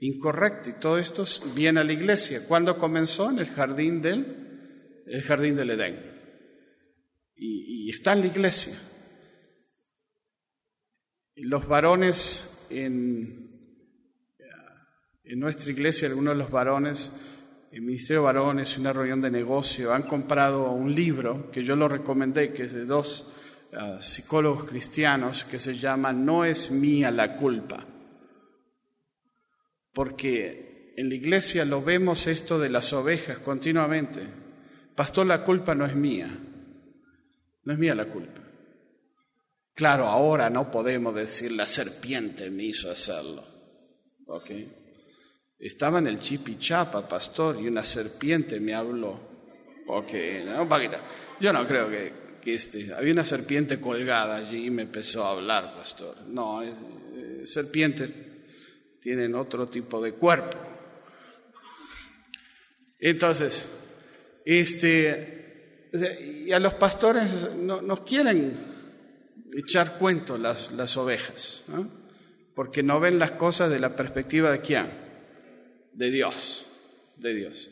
incorrecta. 0.00 0.70
Y 0.70 0.74
todo 0.74 0.98
esto 0.98 1.24
viene 1.54 1.80
a 1.80 1.84
la 1.84 1.92
iglesia. 1.92 2.46
¿Cuándo 2.46 2.76
comenzó? 2.76 3.30
En 3.30 3.38
el 3.38 3.46
jardín 3.46 4.02
del, 4.02 5.02
el 5.06 5.22
jardín 5.22 5.56
del 5.56 5.70
Edén. 5.70 5.98
Y, 7.36 7.86
y 7.86 7.90
está 7.90 8.12
en 8.12 8.20
la 8.20 8.26
iglesia. 8.26 8.78
Los 11.36 11.66
varones 11.66 12.66
en 12.68 13.45
en 15.26 15.40
nuestra 15.40 15.70
iglesia, 15.70 16.08
algunos 16.08 16.34
de 16.34 16.38
los 16.38 16.50
varones, 16.50 17.12
el 17.72 17.82
Ministerio 17.82 18.20
de 18.20 18.26
Varones, 18.26 18.78
una 18.78 18.92
reunión 18.92 19.20
de 19.20 19.30
negocio, 19.30 19.92
han 19.92 20.04
comprado 20.04 20.70
un 20.70 20.94
libro 20.94 21.50
que 21.50 21.64
yo 21.64 21.74
lo 21.74 21.88
recomendé, 21.88 22.52
que 22.52 22.62
es 22.62 22.72
de 22.72 22.86
dos 22.86 23.28
ah, 23.72 23.98
psicólogos 24.00 24.64
cristianos, 24.64 25.44
que 25.44 25.58
se 25.58 25.76
llama 25.76 26.12
No 26.12 26.44
es 26.44 26.70
mía 26.70 27.10
la 27.10 27.36
culpa. 27.36 27.84
Porque 29.92 30.94
en 30.96 31.08
la 31.08 31.14
iglesia 31.14 31.64
lo 31.64 31.82
vemos 31.82 32.26
esto 32.26 32.58
de 32.58 32.70
las 32.70 32.92
ovejas 32.92 33.38
continuamente. 33.38 34.22
Pastor, 34.94 35.26
la 35.26 35.42
culpa 35.42 35.74
no 35.74 35.84
es 35.84 35.94
mía. 35.94 36.30
No 37.64 37.72
es 37.72 37.78
mía 37.78 37.94
la 37.94 38.06
culpa. 38.06 38.42
Claro, 39.74 40.06
ahora 40.06 40.48
no 40.48 40.70
podemos 40.70 41.14
decir 41.14 41.52
la 41.52 41.66
serpiente 41.66 42.50
me 42.50 42.64
hizo 42.64 42.90
hacerlo. 42.90 43.44
¿ok? 44.26 44.50
Estaba 45.58 45.98
en 45.98 46.06
el 46.06 46.18
chipichapa, 46.18 47.08
pastor, 47.08 47.60
y 47.60 47.66
una 47.66 47.82
serpiente 47.82 48.60
me 48.60 48.74
habló. 48.74 49.18
Ok, 49.88 50.12
no, 50.44 50.68
Paquita, 50.68 51.00
yo 51.40 51.52
no 51.52 51.66
creo 51.66 51.88
que, 51.88 52.12
que 52.40 52.54
este, 52.54 52.92
había 52.92 53.12
una 53.12 53.24
serpiente 53.24 53.80
colgada 53.80 54.36
allí 54.36 54.66
y 54.66 54.70
me 54.70 54.82
empezó 54.82 55.24
a 55.24 55.32
hablar, 55.32 55.74
pastor. 55.74 56.26
No, 56.26 56.62
eh, 56.62 56.72
eh, 57.14 57.46
serpientes 57.46 58.10
tienen 59.00 59.34
otro 59.34 59.68
tipo 59.68 60.02
de 60.02 60.12
cuerpo. 60.12 60.58
Entonces, 62.98 63.68
este, 64.44 65.90
y 66.46 66.52
a 66.52 66.58
los 66.58 66.74
pastores 66.74 67.54
no, 67.56 68.04
quieren 68.04 68.52
echar 69.54 69.98
cuento 69.98 70.36
las, 70.36 70.72
las 70.72 70.96
ovejas, 70.96 71.64
porque 72.54 72.82
no 72.82 73.00
ven 73.00 73.18
las 73.18 73.32
cosas 73.32 73.70
de 73.70 73.78
la 73.78 73.94
perspectiva 73.94 74.50
de 74.50 74.60
quién, 74.60 74.86
de 75.96 76.10
Dios, 76.10 76.66
de 77.16 77.34
Dios. 77.34 77.70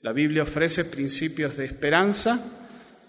La 0.00 0.12
Biblia 0.12 0.44
ofrece 0.44 0.84
principios 0.84 1.56
de 1.56 1.64
esperanza, 1.64 2.40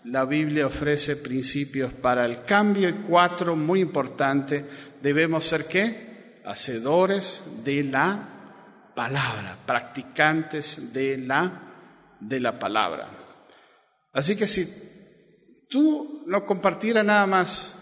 la 0.06 0.26
Biblia 0.26 0.68
ofrece 0.68 1.16
principios 1.16 1.94
para 1.94 2.26
el 2.26 2.42
cambio 2.44 2.90
y 2.90 2.94
cuatro, 2.94 3.56
muy 3.56 3.80
importantes, 3.80 4.66
debemos 5.02 5.46
ser 5.46 5.66
qué? 5.66 6.42
Hacedores 6.46 7.44
de 7.64 7.84
la 7.84 8.92
palabra, 8.96 9.58
practicantes 9.66 10.94
de 10.94 11.18
la, 11.18 11.62
de 12.20 12.40
la 12.40 12.58
palabra. 12.58 13.08
Así 14.14 14.36
que 14.36 14.48
si 14.48 14.68
tú 15.70 16.24
no 16.28 16.46
compartieras 16.46 17.06
nada 17.06 17.28
más 17.28 17.82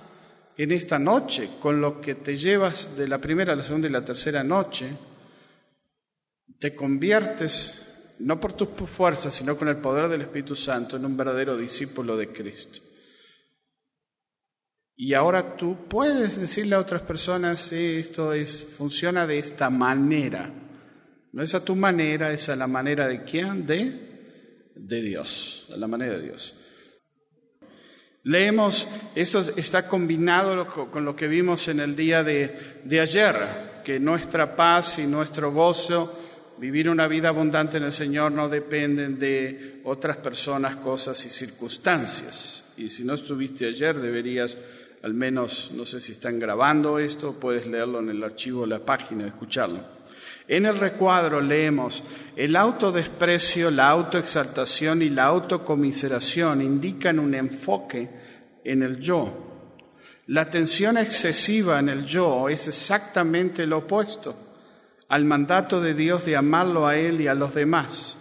en 0.57 0.71
esta 0.71 0.97
noche 0.99 1.49
con 1.61 1.79
lo 1.79 2.01
que 2.01 2.15
te 2.15 2.35
llevas 2.35 2.97
de 2.97 3.07
la 3.07 3.19
primera, 3.19 3.55
la 3.55 3.63
segunda 3.63 3.87
y 3.87 3.91
la 3.91 4.03
tercera 4.03 4.43
noche, 4.43 4.87
te 6.63 6.73
conviertes, 6.73 8.15
no 8.19 8.39
por 8.39 8.53
tus 8.53 8.69
fuerzas, 8.89 9.33
sino 9.33 9.57
con 9.57 9.67
el 9.67 9.75
poder 9.75 10.07
del 10.07 10.21
Espíritu 10.21 10.55
Santo, 10.55 10.95
en 10.95 11.03
un 11.03 11.17
verdadero 11.17 11.57
discípulo 11.57 12.15
de 12.15 12.29
Cristo. 12.29 12.79
Y 14.95 15.13
ahora 15.13 15.57
tú 15.57 15.89
puedes 15.89 16.39
decirle 16.39 16.75
a 16.75 16.79
otras 16.79 17.01
personas, 17.01 17.73
esto 17.73 18.31
es, 18.31 18.63
funciona 18.77 19.27
de 19.27 19.39
esta 19.39 19.69
manera. 19.69 20.53
No 21.33 21.43
es 21.43 21.53
a 21.53 21.65
tu 21.65 21.75
manera, 21.75 22.31
es 22.31 22.47
a 22.47 22.55
la 22.55 22.67
manera 22.67 23.09
de 23.09 23.25
quién? 23.25 23.65
De, 23.65 24.71
de 24.73 25.01
Dios, 25.01 25.67
a 25.73 25.75
la 25.75 25.87
manera 25.87 26.13
de 26.13 26.21
Dios. 26.21 26.55
Leemos, 28.23 28.87
esto 29.15 29.39
está 29.57 29.85
combinado 29.89 30.65
con 30.65 31.03
lo 31.03 31.13
que 31.13 31.27
vimos 31.27 31.67
en 31.67 31.81
el 31.81 31.93
día 31.93 32.23
de, 32.23 32.79
de 32.85 33.01
ayer, 33.01 33.35
que 33.83 33.99
nuestra 33.99 34.55
paz 34.55 34.99
y 34.99 35.07
nuestro 35.07 35.51
gozo, 35.51 36.22
vivir 36.57 36.89
una 36.89 37.07
vida 37.07 37.29
abundante 37.29 37.77
en 37.77 37.83
el 37.83 37.91
Señor 37.91 38.31
no 38.31 38.49
dependen 38.49 39.19
de 39.19 39.81
otras 39.83 40.17
personas, 40.17 40.77
cosas 40.77 41.23
y 41.25 41.29
circunstancias. 41.29 42.63
Y 42.77 42.89
si 42.89 43.03
no 43.03 43.13
estuviste 43.13 43.67
ayer, 43.67 43.99
deberías 43.99 44.57
al 45.03 45.13
menos, 45.13 45.71
no 45.75 45.85
sé 45.85 45.99
si 45.99 46.13
están 46.13 46.39
grabando 46.39 46.97
esto, 46.97 47.33
puedes 47.33 47.67
leerlo 47.67 47.99
en 47.99 48.09
el 48.09 48.23
archivo 48.23 48.61
de 48.61 48.67
la 48.67 48.79
página, 48.79 49.27
escucharlo. 49.27 49.79
En 50.47 50.65
el 50.65 50.77
recuadro 50.77 51.41
leemos, 51.41 52.03
el 52.37 52.55
autodesprecio, 52.55 53.69
la 53.69 53.89
autoexaltación 53.89 55.01
y 55.01 55.09
la 55.09 55.25
autocomiseración 55.25 56.61
indican 56.61 57.19
un 57.19 57.33
enfoque 57.35 58.09
en 58.63 58.83
el 58.83 58.99
yo. 58.99 59.71
La 60.27 60.49
tensión 60.49 60.97
excesiva 60.97 61.79
en 61.79 61.89
el 61.89 62.05
yo 62.05 62.47
es 62.47 62.69
exactamente 62.69 63.65
lo 63.65 63.79
opuesto 63.79 64.42
al 65.13 65.25
mandato 65.25 65.79
de 65.79 65.93
Dios 65.93 66.25
de 66.25 66.35
amarlo 66.35 66.87
a 66.87 66.97
Él 66.97 67.21
y 67.21 67.27
a 67.27 67.35
los 67.35 67.53
demás. 67.53 68.17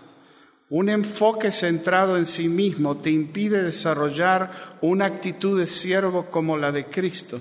Un 0.68 0.90
enfoque 0.90 1.50
centrado 1.50 2.18
en 2.18 2.26
sí 2.26 2.50
mismo 2.50 2.98
te 2.98 3.10
impide 3.10 3.62
desarrollar 3.62 4.76
una 4.82 5.06
actitud 5.06 5.58
de 5.58 5.66
siervo 5.66 6.26
como 6.26 6.58
la 6.58 6.70
de 6.70 6.84
Cristo. 6.84 7.40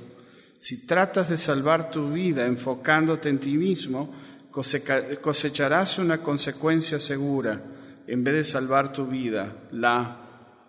Si 0.58 0.88
tratas 0.88 1.28
de 1.28 1.38
salvar 1.38 1.92
tu 1.92 2.14
vida 2.14 2.46
enfocándote 2.46 3.28
en 3.28 3.40
ti 3.42 3.58
mismo, 3.58 4.14
cosecharás 4.52 6.00
una 6.00 6.20
consecuencia 6.20 6.98
segura. 6.98 7.62
En 8.08 8.24
vez 8.24 8.36
de 8.36 8.44
salvar 8.46 8.94
tu 8.94 9.06
vida, 9.06 9.54
la 9.74 10.18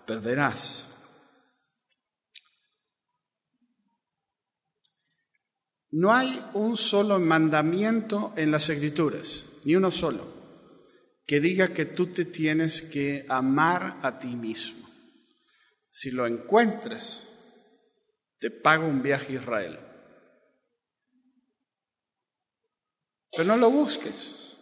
perderás. 0.05 0.92
No 5.93 6.13
hay 6.13 6.43
un 6.55 6.77
solo 6.77 7.19
mandamiento 7.19 8.33
en 8.37 8.51
las 8.51 8.69
escrituras, 8.69 9.45
ni 9.65 9.77
uno 9.77 9.91
solo, 9.91 10.27
que 11.27 11.39
diga 11.39 11.69
que 11.69 11.85
tú 11.85 12.07
te 12.07 12.25
tienes 12.25 12.83
que 12.83 13.27
amar 13.29 13.99
a 14.03 14.19
ti 14.19 14.35
mismo. 14.35 14.89
Si 15.91 16.11
lo 16.11 16.27
encuentras, 16.27 17.29
te 18.39 18.51
pago 18.51 18.87
un 18.87 19.03
viaje 19.03 19.35
a 19.35 19.41
Israel. 19.41 19.79
Pero 23.31 23.45
no 23.45 23.57
lo 23.57 23.71
busques. 23.71 24.57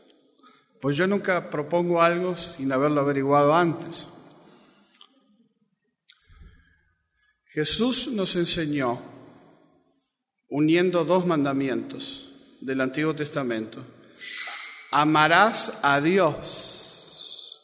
Pues 0.80 0.96
yo 0.96 1.06
nunca 1.06 1.48
propongo 1.48 2.02
algo 2.02 2.34
sin 2.34 2.72
haberlo 2.72 3.02
averiguado 3.02 3.54
antes. 3.54 4.08
Jesús 7.44 8.08
nos 8.08 8.36
enseñó, 8.36 9.19
uniendo 10.50 11.04
dos 11.04 11.24
mandamientos 11.26 12.28
del 12.60 12.80
Antiguo 12.80 13.14
Testamento, 13.14 13.84
amarás 14.90 15.78
a 15.82 16.00
Dios. 16.00 17.62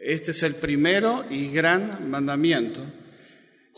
Este 0.00 0.32
es 0.32 0.42
el 0.42 0.56
primero 0.56 1.24
y 1.30 1.48
gran 1.50 2.10
mandamiento. 2.10 2.84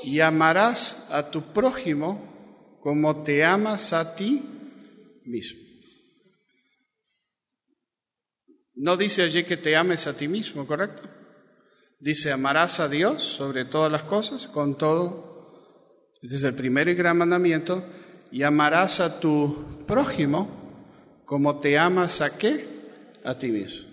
Y 0.03 0.21
amarás 0.21 1.07
a 1.11 1.31
tu 1.31 1.53
prójimo 1.53 2.79
como 2.81 3.23
te 3.23 3.45
amas 3.45 3.93
a 3.93 4.15
ti 4.15 4.43
mismo. 5.25 5.61
No 8.75 8.97
dice 8.97 9.23
allí 9.23 9.45
que 9.45 9.57
te 9.57 9.77
ames 9.77 10.07
a 10.07 10.17
ti 10.17 10.27
mismo, 10.27 10.67
¿correcto? 10.67 11.09
Dice, 12.01 12.33
amarás 12.33 12.81
a 12.81 12.89
Dios 12.89 13.23
sobre 13.23 13.65
todas 13.65 13.91
las 13.91 14.03
cosas, 14.03 14.47
con 14.49 14.77
todo. 14.77 15.34
Ese 16.25 16.37
es 16.37 16.45
el 16.45 16.55
primer 16.55 16.89
y 16.89 16.95
gran 16.95 17.19
mandamiento. 17.19 17.85
Y 18.31 18.43
amarás 18.45 19.01
a 19.01 19.21
tu 19.21 19.85
prójimo 19.87 20.49
como 21.27 21.61
te 21.61 21.79
amas 21.79 22.23
a 22.23 22.39
qué? 22.39 22.67
A 23.25 23.37
ti 23.37 23.49
mismo. 23.49 23.91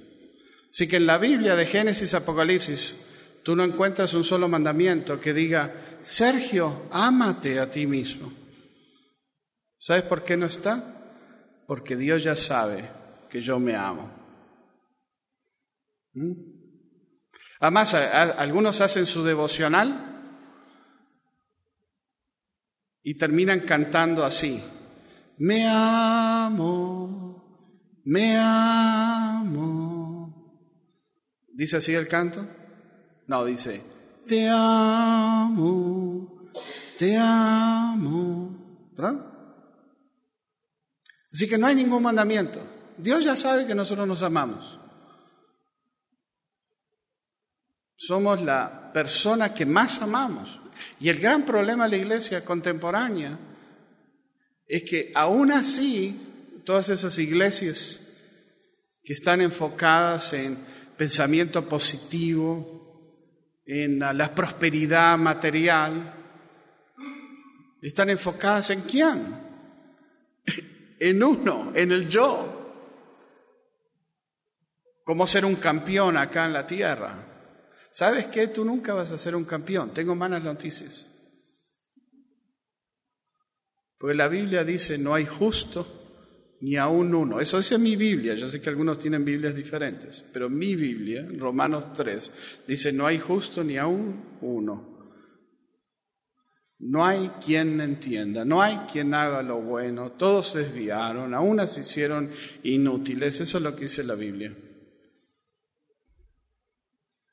Así 0.71 0.87
que 0.87 0.95
en 0.95 1.05
la 1.05 1.17
Biblia 1.17 1.57
de 1.57 1.65
Génesis 1.65 2.13
Apocalipsis, 2.13 2.95
tú 3.43 3.53
no 3.53 3.65
encuentras 3.65 4.13
un 4.13 4.23
solo 4.23 4.47
mandamiento 4.47 5.19
que 5.19 5.33
diga, 5.33 5.73
Sergio, 6.01 6.83
ámate 6.91 7.59
a 7.59 7.69
ti 7.69 7.85
mismo. 7.85 8.31
¿Sabes 9.77 10.03
por 10.03 10.23
qué 10.23 10.37
no 10.37 10.45
está? 10.45 10.81
Porque 11.67 11.97
Dios 11.97 12.23
ya 12.23 12.35
sabe 12.37 12.89
que 13.29 13.41
yo 13.41 13.59
me 13.59 13.75
amo. 13.75 14.09
¿Mm? 16.13 16.31
Además, 17.59 17.93
algunos 17.93 18.79
hacen 18.79 19.05
su 19.05 19.23
devocional 19.23 20.10
y 23.03 23.15
terminan 23.15 23.61
cantando 23.61 24.23
así. 24.23 24.61
Me 25.37 25.67
amo, 25.67 27.61
me 28.05 28.37
amo. 28.37 29.81
¿Dice 31.53 31.77
así 31.77 31.93
el 31.93 32.07
canto? 32.07 32.45
No, 33.27 33.45
dice, 33.45 33.81
te 34.27 34.47
amo, 34.49 36.49
te 36.97 37.17
amo. 37.17 38.91
¿Verdad? 38.95 39.25
Así 41.33 41.47
que 41.47 41.57
no 41.57 41.67
hay 41.67 41.75
ningún 41.75 42.03
mandamiento. 42.03 42.61
Dios 42.97 43.23
ya 43.23 43.35
sabe 43.35 43.65
que 43.65 43.73
nosotros 43.73 44.07
nos 44.07 44.21
amamos. 44.21 44.79
Somos 47.95 48.41
la 48.41 48.91
persona 48.93 49.53
que 49.53 49.65
más 49.65 50.01
amamos. 50.01 50.60
Y 50.99 51.09
el 51.09 51.19
gran 51.19 51.43
problema 51.45 51.85
de 51.85 51.91
la 51.91 51.97
iglesia 51.97 52.45
contemporánea 52.45 53.37
es 54.67 54.83
que 54.83 55.11
aún 55.13 55.51
así, 55.51 56.19
todas 56.63 56.89
esas 56.89 57.17
iglesias 57.19 57.99
que 59.03 59.13
están 59.13 59.41
enfocadas 59.41 60.33
en 60.33 60.57
pensamiento 60.95 61.67
positivo, 61.67 62.81
en 63.65 63.99
la 63.99 64.33
prosperidad 64.33 65.17
material, 65.17 66.13
están 67.81 68.09
enfocadas 68.09 68.69
en 68.69 68.81
quién? 68.81 69.51
En 70.99 71.23
uno, 71.23 71.71
en 71.73 71.91
el 71.91 72.07
yo. 72.07 72.61
Cómo 75.03 75.25
ser 75.25 75.45
un 75.45 75.55
campeón 75.55 76.15
acá 76.15 76.45
en 76.45 76.53
la 76.53 76.67
tierra. 76.67 77.30
¿Sabes 77.91 78.27
qué? 78.27 78.47
Tú 78.47 78.63
nunca 78.63 78.93
vas 78.93 79.11
a 79.11 79.17
ser 79.17 79.35
un 79.35 79.43
campeón. 79.43 79.93
Tengo 79.93 80.15
malas 80.15 80.43
noticias. 80.43 81.09
Porque 83.97 84.15
la 84.15 84.29
Biblia 84.29 84.63
dice, 84.63 84.97
no 84.97 85.13
hay 85.13 85.25
justo, 85.25 86.57
ni 86.61 86.77
aún 86.77 87.13
uno. 87.13 87.39
Eso 87.39 87.57
dice 87.57 87.77
mi 87.77 87.95
Biblia. 87.95 88.33
Yo 88.33 88.49
sé 88.49 88.61
que 88.61 88.69
algunos 88.69 88.97
tienen 88.97 89.25
Biblias 89.25 89.55
diferentes, 89.55 90.23
pero 90.33 90.49
mi 90.49 90.75
Biblia, 90.75 91.27
Romanos 91.37 91.93
3, 91.93 92.63
dice, 92.65 92.93
no 92.93 93.05
hay 93.05 93.19
justo 93.19 93.63
ni 93.63 93.77
aún 93.77 94.37
uno. 94.41 94.89
No 96.79 97.05
hay 97.05 97.29
quien 97.45 97.79
entienda, 97.79 98.43
no 98.43 98.59
hay 98.59 98.75
quien 98.91 99.13
haga 99.13 99.43
lo 99.43 99.61
bueno, 99.61 100.13
todos 100.13 100.47
se 100.49 100.59
desviaron, 100.59 101.35
aún 101.35 101.67
se 101.67 101.81
hicieron 101.81 102.31
inútiles. 102.63 103.39
Eso 103.39 103.57
es 103.57 103.63
lo 103.63 103.75
que 103.75 103.83
dice 103.83 104.03
la 104.03 104.15
Biblia. 104.15 104.51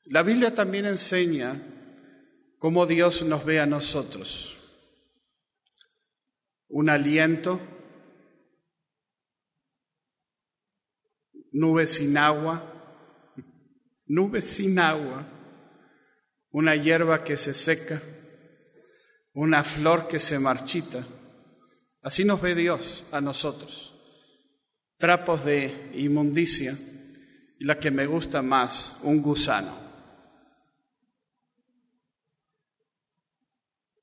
La 0.09 0.21
Biblia 0.21 0.53
también 0.53 0.85
enseña 0.85 1.59
cómo 2.57 2.85
Dios 2.85 3.23
nos 3.23 3.45
ve 3.45 3.59
a 3.59 3.65
nosotros. 3.65 4.57
Un 6.67 6.89
aliento, 6.89 7.59
nube 11.51 11.87
sin 11.87 12.17
agua, 12.17 12.61
nube 14.05 14.41
sin 14.41 14.77
agua, 14.77 15.25
una 16.51 16.75
hierba 16.75 17.23
que 17.23 17.37
se 17.37 17.53
seca 17.53 18.01
una 19.33 19.63
flor 19.63 20.07
que 20.07 20.19
se 20.19 20.37
marchita. 20.37 21.05
Así 22.01 22.25
nos 22.25 22.41
ve 22.41 22.55
Dios 22.55 23.05
a 23.11 23.21
nosotros. 23.21 23.95
Trapos 24.97 25.45
de 25.45 25.91
inmundicia 25.93 26.77
y 27.57 27.63
la 27.63 27.79
que 27.79 27.89
me 27.91 28.05
gusta 28.05 28.41
más, 28.41 28.97
un 29.03 29.21
gusano. 29.21 29.88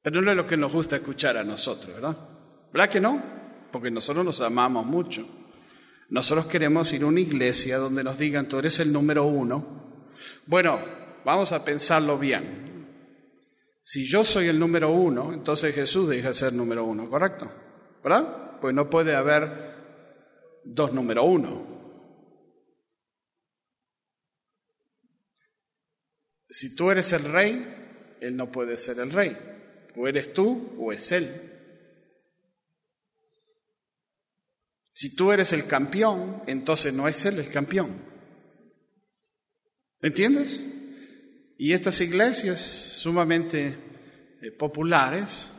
Pero 0.06 0.22
no 0.22 0.30
es 0.30 0.36
lo 0.36 0.46
que 0.46 0.56
nos 0.56 0.72
gusta 0.72 0.94
escuchar 0.94 1.36
a 1.36 1.42
nosotros, 1.42 1.92
¿verdad? 1.92 2.16
¿Verdad 2.72 2.88
que 2.88 3.00
no? 3.00 3.20
Porque 3.72 3.90
nosotros 3.90 4.24
nos 4.24 4.40
amamos 4.40 4.86
mucho. 4.86 5.26
Nosotros 6.10 6.46
queremos 6.46 6.92
ir 6.92 7.02
a 7.02 7.06
una 7.06 7.18
iglesia 7.18 7.78
donde 7.78 8.04
nos 8.04 8.16
digan, 8.16 8.48
tú 8.48 8.60
eres 8.60 8.78
el 8.78 8.92
número 8.92 9.24
uno. 9.24 10.04
Bueno, 10.46 10.80
vamos 11.24 11.50
a 11.50 11.64
pensarlo 11.64 12.16
bien. 12.20 12.86
Si 13.82 14.04
yo 14.04 14.22
soy 14.22 14.46
el 14.46 14.60
número 14.60 14.92
uno, 14.92 15.32
entonces 15.32 15.74
Jesús 15.74 16.08
deja 16.08 16.28
de 16.28 16.34
ser 16.34 16.52
número 16.52 16.84
uno, 16.84 17.10
¿correcto? 17.10 17.50
¿Verdad? 18.00 18.60
Pues 18.60 18.72
no 18.76 18.88
puede 18.88 19.12
haber 19.16 19.50
dos 20.62 20.92
número 20.92 21.24
uno. 21.24 21.66
Si 26.48 26.76
tú 26.76 26.92
eres 26.92 27.12
el 27.12 27.24
rey, 27.24 28.16
Él 28.20 28.36
no 28.36 28.52
puede 28.52 28.76
ser 28.76 29.00
el 29.00 29.10
rey. 29.10 29.55
O 29.96 30.06
eres 30.06 30.32
tú 30.32 30.74
o 30.78 30.92
es 30.92 31.10
Él. 31.12 31.28
Si 34.92 35.14
tú 35.14 35.32
eres 35.32 35.52
el 35.52 35.66
campeón, 35.66 36.42
entonces 36.46 36.92
no 36.94 37.06
es 37.08 37.24
Él 37.26 37.38
el 37.38 37.50
campeón. 37.50 37.90
¿Entiendes? 40.00 40.64
Y 41.58 41.72
estas 41.72 42.00
iglesias 42.00 42.60
sumamente 42.60 43.74
eh, 44.42 44.50
populares 44.52 45.50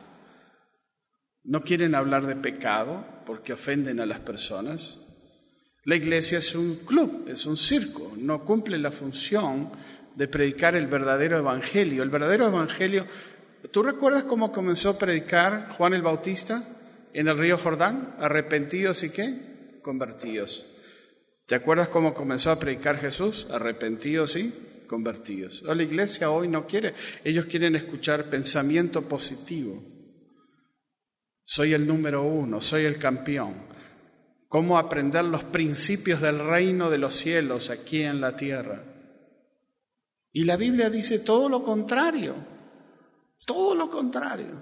no 1.44 1.62
quieren 1.62 1.94
hablar 1.94 2.26
de 2.26 2.36
pecado 2.36 3.04
porque 3.26 3.52
ofenden 3.52 4.00
a 4.00 4.06
las 4.06 4.20
personas. 4.20 5.00
La 5.84 5.96
iglesia 5.96 6.38
es 6.38 6.54
un 6.54 6.76
club, 6.84 7.26
es 7.28 7.46
un 7.46 7.56
circo, 7.56 8.12
no 8.16 8.44
cumple 8.44 8.78
la 8.78 8.92
función 8.92 9.70
de 10.14 10.28
predicar 10.28 10.74
el 10.74 10.86
verdadero 10.86 11.38
evangelio. 11.38 12.02
El 12.02 12.10
verdadero 12.10 12.46
evangelio, 12.46 13.06
¿tú 13.70 13.82
recuerdas 13.82 14.24
cómo 14.24 14.52
comenzó 14.52 14.90
a 14.90 14.98
predicar 14.98 15.70
Juan 15.76 15.94
el 15.94 16.02
Bautista 16.02 16.62
en 17.12 17.28
el 17.28 17.38
río 17.38 17.58
Jordán? 17.58 18.14
Arrepentidos 18.18 19.02
y 19.02 19.10
qué? 19.10 19.80
Convertidos. 19.82 20.66
¿Te 21.46 21.54
acuerdas 21.54 21.88
cómo 21.88 22.12
comenzó 22.12 22.50
a 22.50 22.58
predicar 22.58 22.98
Jesús? 22.98 23.46
Arrepentidos 23.50 24.36
y 24.36 24.52
convertidos. 24.86 25.62
La 25.62 25.82
iglesia 25.82 26.30
hoy 26.30 26.48
no 26.48 26.66
quiere, 26.66 26.94
ellos 27.22 27.46
quieren 27.46 27.76
escuchar 27.76 28.28
pensamiento 28.28 29.02
positivo. 29.02 29.82
Soy 31.44 31.72
el 31.72 31.86
número 31.86 32.24
uno, 32.24 32.60
soy 32.60 32.84
el 32.84 32.98
campeón. 32.98 33.54
Cómo 34.48 34.78
aprender 34.78 35.24
los 35.24 35.44
principios 35.44 36.20
del 36.20 36.38
reino 36.38 36.90
de 36.90 36.98
los 36.98 37.14
cielos 37.14 37.70
aquí 37.70 38.02
en 38.02 38.20
la 38.20 38.34
tierra. 38.34 38.82
Y 40.32 40.44
la 40.44 40.56
Biblia 40.56 40.90
dice 40.90 41.20
todo 41.20 41.48
lo 41.48 41.62
contrario, 41.62 42.34
todo 43.48 43.74
lo 43.74 43.90
contrario. 43.90 44.60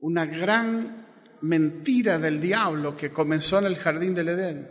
una 0.00 0.26
gran 0.26 1.06
mentira 1.42 2.18
del 2.18 2.40
diablo 2.40 2.96
que 2.96 3.12
comenzó 3.12 3.60
en 3.60 3.66
el 3.66 3.76
jardín 3.76 4.12
del 4.12 4.30
Edén. 4.30 4.68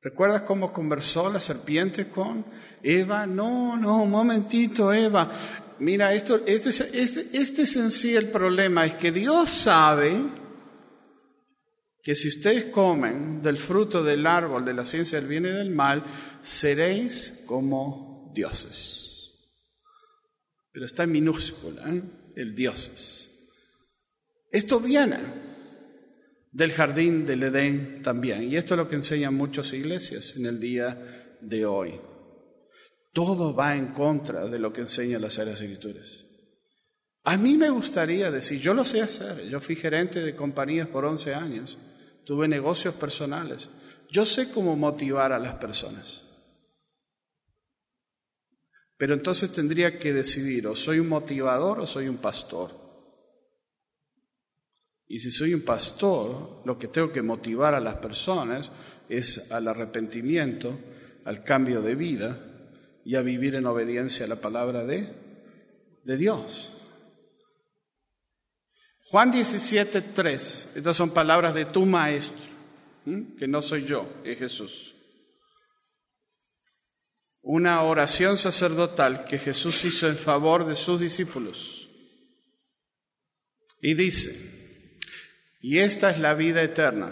¿Recuerdas 0.00 0.42
cómo 0.42 0.72
conversó 0.72 1.30
la 1.30 1.40
serpiente 1.40 2.08
con 2.08 2.44
Eva? 2.82 3.24
No, 3.24 3.76
no, 3.76 4.02
un 4.02 4.10
momentito, 4.10 4.92
Eva. 4.92 5.30
Mira, 5.78 6.12
esto, 6.12 6.42
este, 6.44 6.70
este, 6.70 7.28
este 7.38 7.62
es 7.62 7.76
en 7.76 7.92
sí 7.92 8.16
el 8.16 8.30
problema, 8.30 8.84
es 8.84 8.96
que 8.96 9.12
Dios 9.12 9.48
sabe 9.48 10.20
que 12.08 12.14
si 12.14 12.28
ustedes 12.28 12.64
comen 12.72 13.42
del 13.42 13.58
fruto 13.58 14.02
del 14.02 14.26
árbol 14.26 14.64
de 14.64 14.72
la 14.72 14.86
ciencia 14.86 15.20
del 15.20 15.28
bien 15.28 15.44
y 15.44 15.50
del 15.50 15.68
mal, 15.68 16.02
seréis 16.40 17.42
como 17.44 18.32
dioses. 18.34 19.30
Pero 20.72 20.86
está 20.86 21.06
minúscula, 21.06 21.82
¿eh? 21.86 22.02
el 22.34 22.54
dioses. 22.54 23.50
Esto 24.50 24.80
viene 24.80 25.18
del 26.50 26.72
jardín 26.72 27.26
del 27.26 27.42
Edén 27.42 28.00
también. 28.02 28.44
Y 28.44 28.56
esto 28.56 28.72
es 28.72 28.78
lo 28.78 28.88
que 28.88 28.96
enseñan 28.96 29.34
muchas 29.34 29.70
iglesias 29.74 30.32
en 30.34 30.46
el 30.46 30.58
día 30.58 31.36
de 31.42 31.66
hoy. 31.66 32.00
Todo 33.12 33.54
va 33.54 33.76
en 33.76 33.88
contra 33.88 34.48
de 34.48 34.58
lo 34.58 34.72
que 34.72 34.80
enseñan 34.80 35.20
las 35.20 35.34
Sagradas 35.34 35.60
Escrituras. 35.60 36.24
A 37.24 37.36
mí 37.36 37.58
me 37.58 37.68
gustaría 37.68 38.30
decir, 38.30 38.62
yo 38.62 38.72
lo 38.72 38.86
sé 38.86 39.02
hacer, 39.02 39.46
yo 39.50 39.60
fui 39.60 39.76
gerente 39.76 40.22
de 40.22 40.34
compañías 40.34 40.88
por 40.88 41.04
11 41.04 41.34
años, 41.34 41.76
tuve 42.28 42.46
negocios 42.46 42.92
personales, 42.92 43.70
yo 44.10 44.26
sé 44.26 44.52
cómo 44.52 44.76
motivar 44.76 45.32
a 45.32 45.38
las 45.38 45.54
personas. 45.54 46.26
Pero 48.98 49.14
entonces 49.14 49.50
tendría 49.50 49.96
que 49.96 50.12
decidir, 50.12 50.66
o 50.66 50.76
soy 50.76 50.98
un 50.98 51.08
motivador 51.08 51.80
o 51.80 51.86
soy 51.86 52.06
un 52.06 52.18
pastor. 52.18 52.70
Y 55.06 55.20
si 55.20 55.30
soy 55.30 55.54
un 55.54 55.62
pastor, 55.62 56.60
lo 56.66 56.78
que 56.78 56.88
tengo 56.88 57.10
que 57.10 57.22
motivar 57.22 57.74
a 57.74 57.80
las 57.80 57.94
personas 57.94 58.70
es 59.08 59.50
al 59.50 59.66
arrepentimiento, 59.66 60.78
al 61.24 61.42
cambio 61.44 61.80
de 61.80 61.94
vida 61.94 62.38
y 63.06 63.14
a 63.14 63.22
vivir 63.22 63.54
en 63.54 63.64
obediencia 63.64 64.26
a 64.26 64.28
la 64.28 64.36
palabra 64.36 64.84
de, 64.84 65.08
de 66.04 66.16
Dios. 66.18 66.77
Juan 69.10 69.32
17, 69.32 70.02
3, 70.02 70.72
estas 70.76 70.94
son 70.94 71.10
palabras 71.10 71.54
de 71.54 71.64
tu 71.64 71.86
maestro, 71.86 72.44
que 73.38 73.48
no 73.48 73.62
soy 73.62 73.86
yo, 73.86 74.06
es 74.22 74.38
Jesús. 74.38 74.94
Una 77.40 77.82
oración 77.84 78.36
sacerdotal 78.36 79.24
que 79.24 79.38
Jesús 79.38 79.82
hizo 79.86 80.08
en 80.08 80.16
favor 80.16 80.66
de 80.66 80.74
sus 80.74 81.00
discípulos. 81.00 81.88
Y 83.80 83.94
dice, 83.94 84.98
y 85.62 85.78
esta 85.78 86.10
es 86.10 86.18
la 86.18 86.34
vida 86.34 86.62
eterna, 86.62 87.10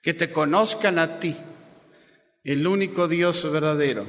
que 0.00 0.14
te 0.14 0.32
conozcan 0.32 0.98
a 0.98 1.18
ti, 1.18 1.36
el 2.42 2.66
único 2.66 3.06
Dios 3.06 3.50
verdadero, 3.52 4.06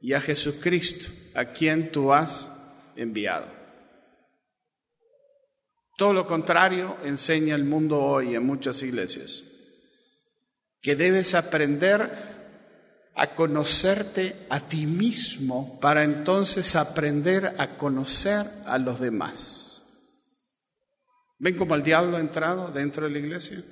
y 0.00 0.12
a 0.12 0.20
Jesucristo, 0.20 1.10
a 1.34 1.46
quien 1.46 1.90
tú 1.90 2.12
has 2.12 2.48
enviado. 2.94 3.61
Todo 6.02 6.14
lo 6.14 6.26
contrario 6.26 6.96
enseña 7.04 7.54
el 7.54 7.62
mundo 7.62 7.96
hoy 8.00 8.34
en 8.34 8.44
muchas 8.44 8.82
iglesias, 8.82 9.44
que 10.80 10.96
debes 10.96 11.32
aprender 11.36 12.10
a 13.14 13.34
conocerte 13.36 14.34
a 14.50 14.66
ti 14.66 14.86
mismo 14.86 15.78
para 15.78 16.02
entonces 16.02 16.74
aprender 16.74 17.54
a 17.56 17.76
conocer 17.76 18.44
a 18.66 18.78
los 18.78 18.98
demás. 18.98 19.82
¿Ven 21.38 21.56
cómo 21.56 21.76
el 21.76 21.84
diablo 21.84 22.16
ha 22.16 22.20
entrado 22.20 22.72
dentro 22.72 23.04
de 23.04 23.10
la 23.12 23.18
iglesia? 23.20 23.62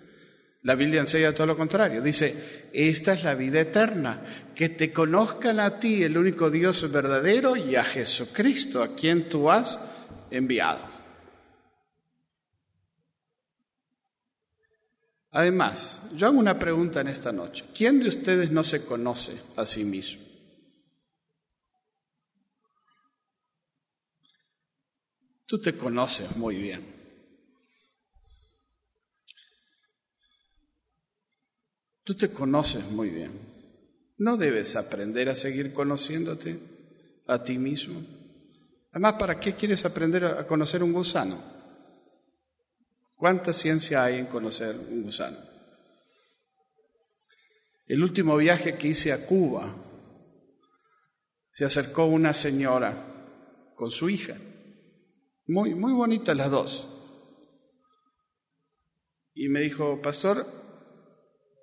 La 0.62 0.76
Biblia 0.76 1.00
enseña 1.00 1.34
todo 1.34 1.48
lo 1.48 1.56
contrario. 1.56 2.00
Dice, 2.00 2.68
esta 2.72 3.14
es 3.14 3.24
la 3.24 3.34
vida 3.34 3.58
eterna, 3.58 4.20
que 4.54 4.68
te 4.68 4.92
conozcan 4.92 5.58
a 5.58 5.80
ti, 5.80 6.04
el 6.04 6.16
único 6.16 6.48
Dios 6.48 6.88
verdadero, 6.92 7.56
y 7.56 7.74
a 7.74 7.82
Jesucristo, 7.82 8.84
a 8.84 8.94
quien 8.94 9.28
tú 9.28 9.50
has 9.50 9.80
enviado. 10.30 10.89
Además, 15.32 16.02
yo 16.16 16.26
hago 16.26 16.38
una 16.38 16.58
pregunta 16.58 17.00
en 17.00 17.08
esta 17.08 17.30
noche. 17.30 17.64
¿Quién 17.74 18.00
de 18.00 18.08
ustedes 18.08 18.50
no 18.50 18.64
se 18.64 18.84
conoce 18.84 19.40
a 19.56 19.64
sí 19.64 19.84
mismo? 19.84 20.22
Tú 25.46 25.60
te 25.60 25.76
conoces 25.76 26.36
muy 26.36 26.56
bien. 26.56 26.80
Tú 32.02 32.14
te 32.14 32.32
conoces 32.32 32.84
muy 32.90 33.10
bien. 33.10 33.30
No 34.18 34.36
debes 34.36 34.74
aprender 34.74 35.28
a 35.28 35.36
seguir 35.36 35.72
conociéndote 35.72 36.58
a 37.26 37.42
ti 37.42 37.56
mismo. 37.56 38.02
Además, 38.92 39.14
¿para 39.14 39.38
qué 39.38 39.54
quieres 39.54 39.84
aprender 39.84 40.24
a 40.24 40.46
conocer 40.46 40.82
un 40.82 40.92
gusano? 40.92 41.59
¿Cuánta 43.20 43.52
ciencia 43.52 44.02
hay 44.02 44.18
en 44.18 44.24
conocer 44.24 44.74
un 44.78 45.02
gusano? 45.02 45.36
El 47.86 48.02
último 48.02 48.34
viaje 48.38 48.78
que 48.78 48.88
hice 48.88 49.12
a 49.12 49.26
Cuba, 49.26 49.70
se 51.52 51.66
acercó 51.66 52.06
una 52.06 52.32
señora 52.32 52.94
con 53.74 53.90
su 53.90 54.08
hija, 54.08 54.36
muy, 55.48 55.74
muy 55.74 55.92
bonitas 55.92 56.34
las 56.34 56.50
dos, 56.50 56.88
y 59.34 59.50
me 59.50 59.60
dijo, 59.60 60.00
pastor, 60.00 60.46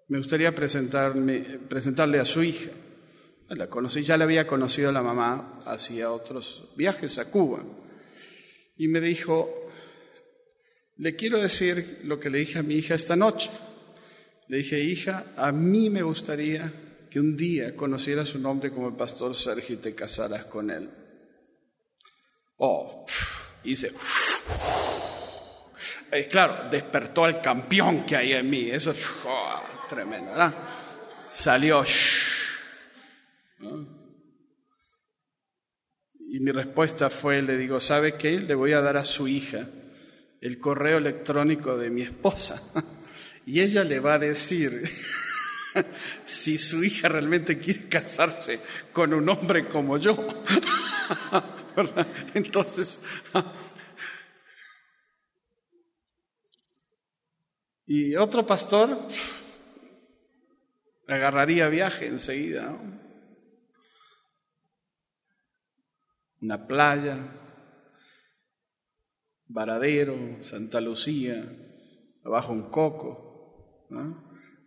me 0.10 0.20
gustaría 0.20 0.54
presentarme, 0.54 1.40
presentarle 1.68 2.20
a 2.20 2.26
su 2.26 2.44
hija. 2.44 2.70
La 3.50 3.68
conocí, 3.68 4.04
ya 4.04 4.16
la 4.16 4.26
había 4.26 4.46
conocido 4.46 4.92
la 4.92 5.02
mamá 5.02 5.60
hacía 5.66 6.12
otros 6.12 6.72
viajes 6.76 7.18
a 7.18 7.32
Cuba. 7.32 7.64
Y 8.76 8.90
me 8.90 9.02
dijo, 9.02 9.67
le 11.00 11.16
quiero 11.16 11.40
decir 11.40 12.02
lo 12.06 12.20
que 12.20 12.30
le 12.30 12.40
dije 12.40 12.60
a 12.60 12.64
mi 12.64 12.76
hija 12.76 12.96
esta 12.96 13.16
noche. 13.16 13.50
Le 14.48 14.58
dije, 14.58 14.80
hija, 14.80 15.34
a 15.36 15.52
mí 15.52 15.90
me 15.90 16.02
gustaría 16.02 16.72
que 17.10 17.20
un 17.20 17.38
día 17.38 17.76
conocieras 17.76 18.30
su 18.30 18.40
nombre 18.40 18.72
como 18.72 18.88
el 18.88 18.96
pastor 18.96 19.36
Sergio 19.36 19.76
y 19.76 19.80
te 19.80 19.94
casaras 19.94 20.46
con 20.46 20.72
él. 20.72 20.90
Oh, 22.58 23.06
hice. 23.64 23.92
Es 26.12 26.28
claro, 26.28 26.70
despertó 26.72 27.26
al 27.26 27.42
campeón 27.42 28.06
que 28.06 28.16
hay 28.16 28.34
en 28.34 28.50
mí. 28.50 28.70
Eso 28.72 28.92
es 28.92 29.06
oh, 29.26 29.62
tremendo, 29.88 30.32
¿verdad? 30.32 30.56
Salió. 31.30 31.84
Y 36.20 36.40
mi 36.40 36.52
respuesta 36.52 37.10
fue, 37.10 37.42
le 37.42 37.56
digo, 37.58 37.80
¿sabe 37.80 38.16
qué? 38.16 38.40
Le 38.40 38.56
voy 38.56 38.72
a 38.72 38.82
dar 38.82 38.98
a 38.98 39.04
su 39.04 39.28
hija 39.28 39.68
el 40.42 40.60
correo 40.60 40.98
electrónico 40.98 41.78
de 41.78 41.90
mi 41.90 42.04
esposa 42.04 42.84
y 43.46 43.62
ella 43.62 43.84
le 43.84 44.00
va 44.00 44.16
a 44.16 44.20
decir 44.20 44.84
si 46.26 46.58
su 46.58 46.84
hija 46.84 47.08
realmente 47.08 47.58
quiere 47.58 47.88
casarse 47.88 48.60
con 48.92 49.14
un 49.14 49.28
hombre 49.30 49.68
como 49.68 49.98
yo. 49.98 50.18
Entonces, 52.34 53.00
y 57.86 58.16
otro 58.16 58.46
pastor 58.46 58.98
agarraría 61.08 61.70
viaje 61.70 62.08
enseguida. 62.08 62.78
Una 66.42 66.68
playa, 66.68 67.18
Varadero, 69.50 70.38
Santa 70.42 70.82
Lucía, 70.82 71.44
abajo 72.24 72.54
un 72.54 72.70
coco. 72.70 73.88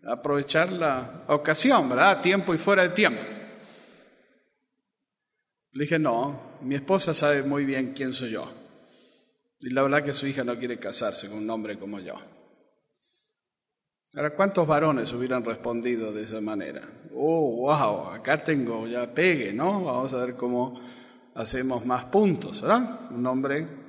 Aprovechar 0.05 0.73
la 0.73 1.25
ocasión, 1.29 1.89
¿verdad? 1.89 2.21
tiempo 2.21 2.55
y 2.55 2.59
fuera 2.59 2.83
de 2.83 2.91
tiempo. 2.91 3.23
Le 5.73 5.85
dije, 5.85 5.99
no, 5.99 6.59
mi 6.63 6.75
esposa 6.75 7.15
sabe 7.15 7.43
muy 7.43 7.65
bien 7.65 7.93
quién 7.95 8.13
soy 8.13 8.31
yo. 8.31 8.51
Y 9.61 9.71
la 9.71 9.83
verdad 9.83 10.03
que 10.03 10.15
su 10.15 10.27
hija 10.27 10.43
no 10.43 10.59
quiere 10.59 10.79
casarse 10.79 11.29
con 11.29 11.39
un 11.39 11.51
hombre 11.51 11.79
como 11.79 12.01
yo. 12.01 12.15
Ahora, 14.17 14.35
¿cuántos 14.35 14.67
varones 14.67 15.13
hubieran 15.13 15.45
respondido 15.45 16.13
de 16.13 16.23
esa 16.23 16.41
manera? 16.41 16.83
Oh, 17.15 17.67
wow, 17.67 18.09
acá 18.13 18.43
tengo 18.43 18.89
ya 18.89 19.13
pegue, 19.15 19.53
¿no? 19.53 19.85
Vamos 19.85 20.13
a 20.15 20.25
ver 20.25 20.35
cómo 20.35 20.81
hacemos 21.35 21.87
más 21.87 22.07
puntos, 22.07 22.63
¿verdad? 22.63 23.13
Un 23.13 23.25
hombre. 23.27 23.80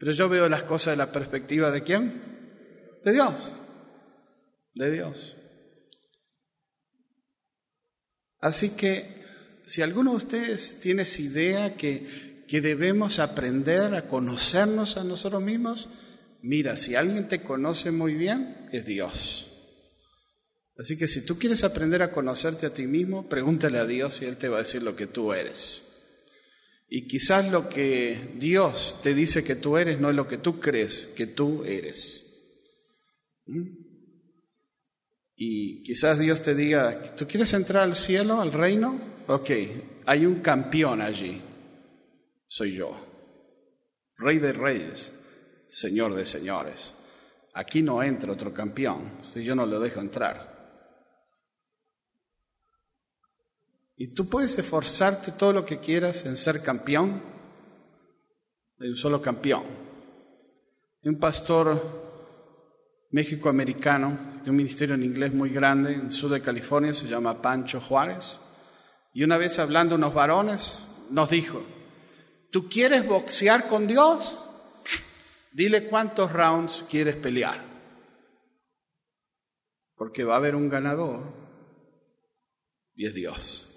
Pero 0.00 0.12
yo 0.12 0.30
veo 0.30 0.48
las 0.48 0.62
cosas 0.62 0.94
de 0.94 0.96
la 0.96 1.12
perspectiva 1.12 1.70
de 1.70 1.82
quién? 1.82 2.22
De 3.04 3.12
Dios. 3.12 3.52
De 4.74 4.90
Dios. 4.90 5.36
Así 8.40 8.70
que, 8.70 9.04
si 9.66 9.82
alguno 9.82 10.12
de 10.12 10.16
ustedes 10.16 10.80
tiene 10.80 11.02
esa 11.02 11.20
idea 11.20 11.76
que, 11.76 12.44
que 12.48 12.62
debemos 12.62 13.18
aprender 13.18 13.94
a 13.94 14.08
conocernos 14.08 14.96
a 14.96 15.04
nosotros 15.04 15.42
mismos, 15.42 15.90
mira, 16.40 16.76
si 16.76 16.94
alguien 16.94 17.28
te 17.28 17.42
conoce 17.42 17.90
muy 17.90 18.14
bien, 18.14 18.68
es 18.72 18.86
Dios. 18.86 19.48
Así 20.78 20.96
que 20.96 21.08
si 21.08 21.26
tú 21.26 21.38
quieres 21.38 21.62
aprender 21.62 22.02
a 22.02 22.10
conocerte 22.10 22.64
a 22.64 22.72
ti 22.72 22.86
mismo, 22.86 23.28
pregúntale 23.28 23.76
a 23.76 23.84
Dios 23.84 24.22
y 24.22 24.24
Él 24.24 24.38
te 24.38 24.48
va 24.48 24.56
a 24.56 24.62
decir 24.62 24.82
lo 24.82 24.96
que 24.96 25.06
tú 25.06 25.34
eres. 25.34 25.82
Y 26.92 27.06
quizás 27.06 27.48
lo 27.48 27.68
que 27.68 28.34
Dios 28.34 28.96
te 29.00 29.14
dice 29.14 29.44
que 29.44 29.54
tú 29.54 29.76
eres 29.76 30.00
no 30.00 30.10
es 30.10 30.16
lo 30.16 30.26
que 30.26 30.38
tú 30.38 30.58
crees 30.58 31.06
que 31.14 31.28
tú 31.28 31.64
eres. 31.64 32.26
¿Mm? 33.46 33.68
Y 35.36 35.84
quizás 35.84 36.18
Dios 36.18 36.42
te 36.42 36.54
diga, 36.54 37.14
¿tú 37.14 37.28
quieres 37.28 37.54
entrar 37.54 37.84
al 37.84 37.94
cielo, 37.94 38.40
al 38.40 38.52
reino? 38.52 39.00
Ok, 39.28 39.50
hay 40.04 40.26
un 40.26 40.40
campeón 40.40 41.00
allí. 41.00 41.40
Soy 42.48 42.74
yo. 42.74 43.06
Rey 44.18 44.38
de 44.40 44.52
reyes, 44.52 45.12
Señor 45.68 46.14
de 46.14 46.26
señores. 46.26 46.92
Aquí 47.54 47.82
no 47.82 48.02
entra 48.02 48.32
otro 48.32 48.52
campeón 48.52 49.18
si 49.22 49.44
yo 49.44 49.54
no 49.54 49.64
lo 49.64 49.78
dejo 49.78 50.00
entrar. 50.00 50.49
Y 54.00 54.14
tú 54.14 54.30
puedes 54.30 54.58
esforzarte 54.58 55.32
todo 55.32 55.52
lo 55.52 55.62
que 55.62 55.76
quieras 55.76 56.24
en 56.24 56.34
ser 56.34 56.62
campeón. 56.62 57.22
Hay 58.78 58.88
un 58.88 58.96
solo 58.96 59.20
campeón. 59.20 59.62
Un 61.04 61.18
pastor 61.18 63.06
méxico-americano 63.10 64.40
de 64.42 64.48
un 64.48 64.56
ministerio 64.56 64.94
en 64.94 65.04
inglés 65.04 65.34
muy 65.34 65.50
grande 65.50 65.92
en 65.92 66.06
el 66.06 66.12
sur 66.12 66.30
de 66.30 66.40
California, 66.40 66.94
se 66.94 67.08
llama 67.08 67.42
Pancho 67.42 67.78
Juárez. 67.78 68.40
Y 69.12 69.22
una 69.22 69.36
vez 69.36 69.58
hablando 69.58 69.96
unos 69.96 70.14
varones, 70.14 70.86
nos 71.10 71.28
dijo, 71.28 71.62
¿tú 72.50 72.70
quieres 72.70 73.06
boxear 73.06 73.66
con 73.66 73.86
Dios? 73.86 74.40
Dile 75.52 75.84
cuántos 75.84 76.32
rounds 76.32 76.86
quieres 76.88 77.16
pelear. 77.16 77.62
Porque 79.94 80.24
va 80.24 80.36
a 80.36 80.38
haber 80.38 80.54
un 80.56 80.70
ganador 80.70 81.20
y 82.94 83.04
es 83.04 83.12
Dios. 83.12 83.69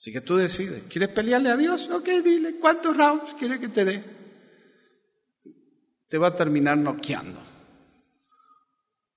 Así 0.00 0.12
que 0.12 0.22
tú 0.22 0.38
decides, 0.38 0.84
¿quieres 0.88 1.10
pelearle 1.10 1.50
a 1.50 1.58
Dios? 1.58 1.90
Ok, 1.90 2.08
dile, 2.24 2.56
¿cuántos 2.58 2.96
rounds 2.96 3.34
quiere 3.34 3.60
que 3.60 3.68
te 3.68 3.84
dé? 3.84 4.02
Te 6.08 6.16
va 6.16 6.28
a 6.28 6.34
terminar 6.34 6.78
noqueando. 6.78 7.38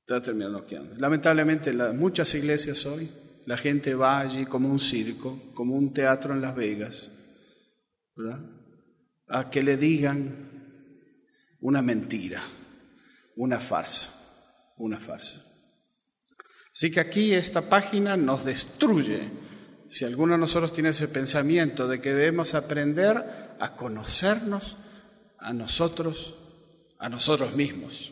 Te 0.05 0.13
va 0.13 0.17
a 0.17 0.21
terminar 0.21 0.51
noqueando. 0.51 0.95
Lamentablemente 0.97 1.69
en 1.69 1.97
muchas 1.97 2.35
iglesias 2.35 2.85
hoy 2.85 3.09
la 3.45 3.55
gente 3.55 3.95
va 3.95 4.19
allí 4.19 4.45
como 4.45 4.67
un 4.67 4.77
circo, 4.77 5.53
como 5.53 5.73
un 5.73 5.93
teatro 5.93 6.33
en 6.33 6.41
Las 6.41 6.53
Vegas, 6.53 7.09
¿verdad? 8.13 8.41
A 9.29 9.49
que 9.49 9.63
le 9.63 9.77
digan 9.77 10.49
una 11.61 11.81
mentira, 11.81 12.41
una 13.37 13.61
farsa, 13.61 14.11
una 14.79 14.99
farsa. 14.99 15.41
Así 16.73 16.91
que 16.91 16.99
aquí 16.99 17.33
esta 17.33 17.61
página 17.61 18.17
nos 18.17 18.43
destruye 18.43 19.42
si 19.93 20.05
alguno 20.05 20.33
de 20.33 20.39
nosotros 20.39 20.73
tiene 20.73 20.89
ese 20.89 21.07
pensamiento 21.07 21.87
de 21.87 22.01
que 22.01 22.15
debemos 22.15 22.55
aprender 22.55 23.23
a 23.59 23.75
conocernos 23.75 24.75
a 25.37 25.53
nosotros, 25.53 26.35
a 26.97 27.09
nosotros 27.09 27.55
mismos. 27.55 28.11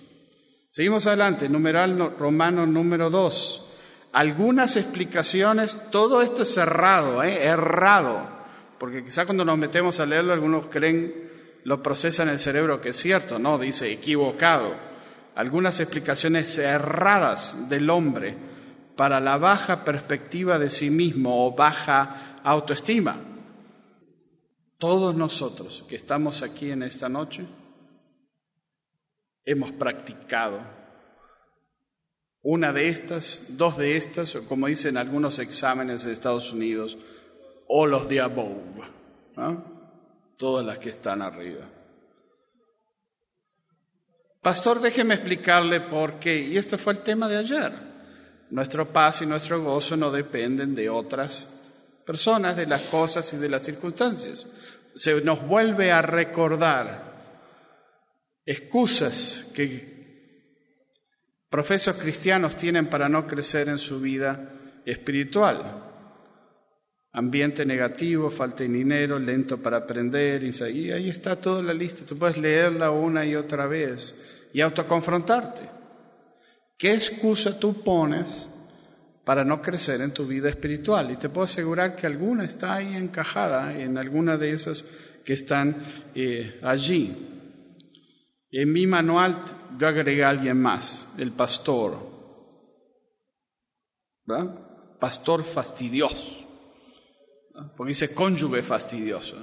Seguimos 0.70 1.08
adelante, 1.08 1.50
numeral 1.50 2.16
romano 2.20 2.68
número 2.68 3.10
2. 3.10 3.66
Algunas 4.12 4.78
explicaciones, 4.78 5.76
todo 5.90 6.22
esto 6.22 6.44
es 6.44 6.54
cerrado, 6.54 7.24
¿eh? 7.24 7.46
errado, 7.46 8.30
porque 8.78 9.04
quizá 9.04 9.26
cuando 9.26 9.44
nos 9.44 9.58
metemos 9.58 10.00
a 10.00 10.06
leerlo 10.06 10.34
algunos 10.34 10.68
creen, 10.68 11.32
lo 11.64 11.82
procesan 11.82 12.28
en 12.28 12.36
el 12.36 12.40
cerebro 12.40 12.80
que 12.80 12.90
es 12.90 12.98
cierto, 12.98 13.40
no, 13.40 13.58
dice 13.58 13.92
equivocado. 13.92 14.76
Algunas 15.34 15.80
explicaciones 15.80 16.56
erradas 16.60 17.56
del 17.68 17.90
hombre 17.90 18.51
para 19.02 19.20
la 19.20 19.40
baja 19.40 19.84
perspectiva 19.84 20.60
de 20.60 20.70
sí 20.70 20.92
mismo 20.92 21.48
o 21.48 21.56
baja 21.56 22.38
autoestima. 22.44 23.18
Todos 24.78 25.16
nosotros 25.16 25.84
que 25.90 25.96
estamos 25.96 26.44
aquí 26.44 26.70
en 26.70 26.84
esta 26.84 27.10
noche 27.10 27.44
hemos 29.44 29.72
practicado 29.72 30.60
una 32.44 32.72
de 32.72 32.90
estas, 32.90 33.46
dos 33.50 33.76
de 33.80 33.96
estas, 33.96 34.36
o 34.36 34.46
como 34.46 34.68
dicen 34.68 34.98
algunos 34.98 35.40
exámenes 35.40 36.04
de 36.04 36.12
Estados 36.12 36.54
Unidos, 36.54 36.96
o 37.68 37.88
los 37.88 38.08
de 38.08 38.22
above, 38.22 38.86
todas 40.38 40.64
las 40.64 40.78
que 40.78 40.90
están 40.90 41.24
arriba. 41.24 41.66
Pastor, 44.44 44.80
déjeme 44.80 45.16
explicarle 45.16 45.82
por 45.82 46.20
qué. 46.20 46.40
Y 46.40 46.56
esto 46.56 46.78
fue 46.78 46.94
el 46.94 47.02
tema 47.02 47.28
de 47.28 47.38
ayer. 47.38 47.91
Nuestro 48.52 48.86
paz 48.86 49.22
y 49.22 49.26
nuestro 49.26 49.64
gozo 49.64 49.96
no 49.96 50.12
dependen 50.12 50.76
de 50.76 50.90
otras 50.90 51.48
personas, 52.06 52.58
de 52.58 52.68
las 52.68 52.82
cosas 52.82 53.34
y 53.34 53.38
de 53.38 53.50
las 53.50 53.64
circunstancias. 53.64 54.46
Se 54.94 55.22
nos 55.22 55.46
vuelve 55.48 55.92
a 55.92 56.02
recordar 56.02 57.12
excusas 58.46 59.46
que 59.54 60.02
profesos 61.50 61.96
cristianos 61.96 62.58
tienen 62.58 62.88
para 62.88 63.08
no 63.08 63.26
crecer 63.26 63.70
en 63.70 63.78
su 63.78 64.02
vida 64.02 64.52
espiritual. 64.86 65.88
Ambiente 67.14 67.66
negativo, 67.66 68.30
falta 68.30 68.64
de 68.64 68.70
dinero, 68.70 69.18
lento 69.18 69.62
para 69.62 69.78
aprender, 69.78 70.44
y 70.44 70.92
ahí 70.92 71.10
está 71.10 71.38
toda 71.38 71.64
la 71.64 71.74
lista. 71.74 72.06
Tú 72.06 72.18
puedes 72.18 72.38
leerla 72.38 72.92
una 72.92 73.26
y 73.26 73.36
otra 73.36 73.66
vez 73.68 74.16
y 74.54 74.60
autoconfrontarte. 74.60 75.81
¿Qué 76.82 76.96
excusa 76.96 77.60
tú 77.60 77.84
pones 77.84 78.48
para 79.24 79.44
no 79.44 79.62
crecer 79.62 80.02
en 80.02 80.16
tu 80.16 80.26
vida 80.26 80.50
espiritual? 80.50 81.12
Y 81.12 81.18
te 81.18 81.30
puedo 81.30 81.46
asegurar 81.46 81.96
que 81.96 82.08
alguna 82.08 82.44
está 82.44 82.74
ahí 82.74 82.96
encajada 82.96 83.80
en 83.80 84.00
alguna 84.00 84.36
de 84.36 84.50
esas 84.50 84.84
que 85.24 85.34
están 85.34 85.76
eh, 86.16 86.60
allí. 86.64 87.16
En 88.50 88.74
mi 88.74 88.88
manual 88.88 89.44
yo 89.78 89.88
agregué 89.90 90.24
a 90.24 90.30
alguien 90.30 90.60
más, 90.60 91.06
el 91.20 91.34
pastor. 91.34 92.00
¿verdad? 94.26 94.98
Pastor 94.98 95.44
fastidioso. 95.44 96.48
Porque 97.78 97.90
dice 97.90 98.12
cónyuge 98.12 98.64
fastidioso. 98.64 99.38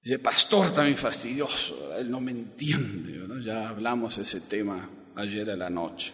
Dice 0.00 0.20
pastor 0.20 0.72
también 0.72 0.96
fastidioso. 0.96 1.92
Él 1.98 2.08
no 2.08 2.20
me 2.20 2.30
entiende. 2.30 3.26
Ya 3.44 3.70
hablamos 3.70 4.16
ese 4.18 4.42
tema 4.42 4.88
ayer 5.16 5.50
a 5.50 5.56
la 5.56 5.70
noche. 5.70 6.12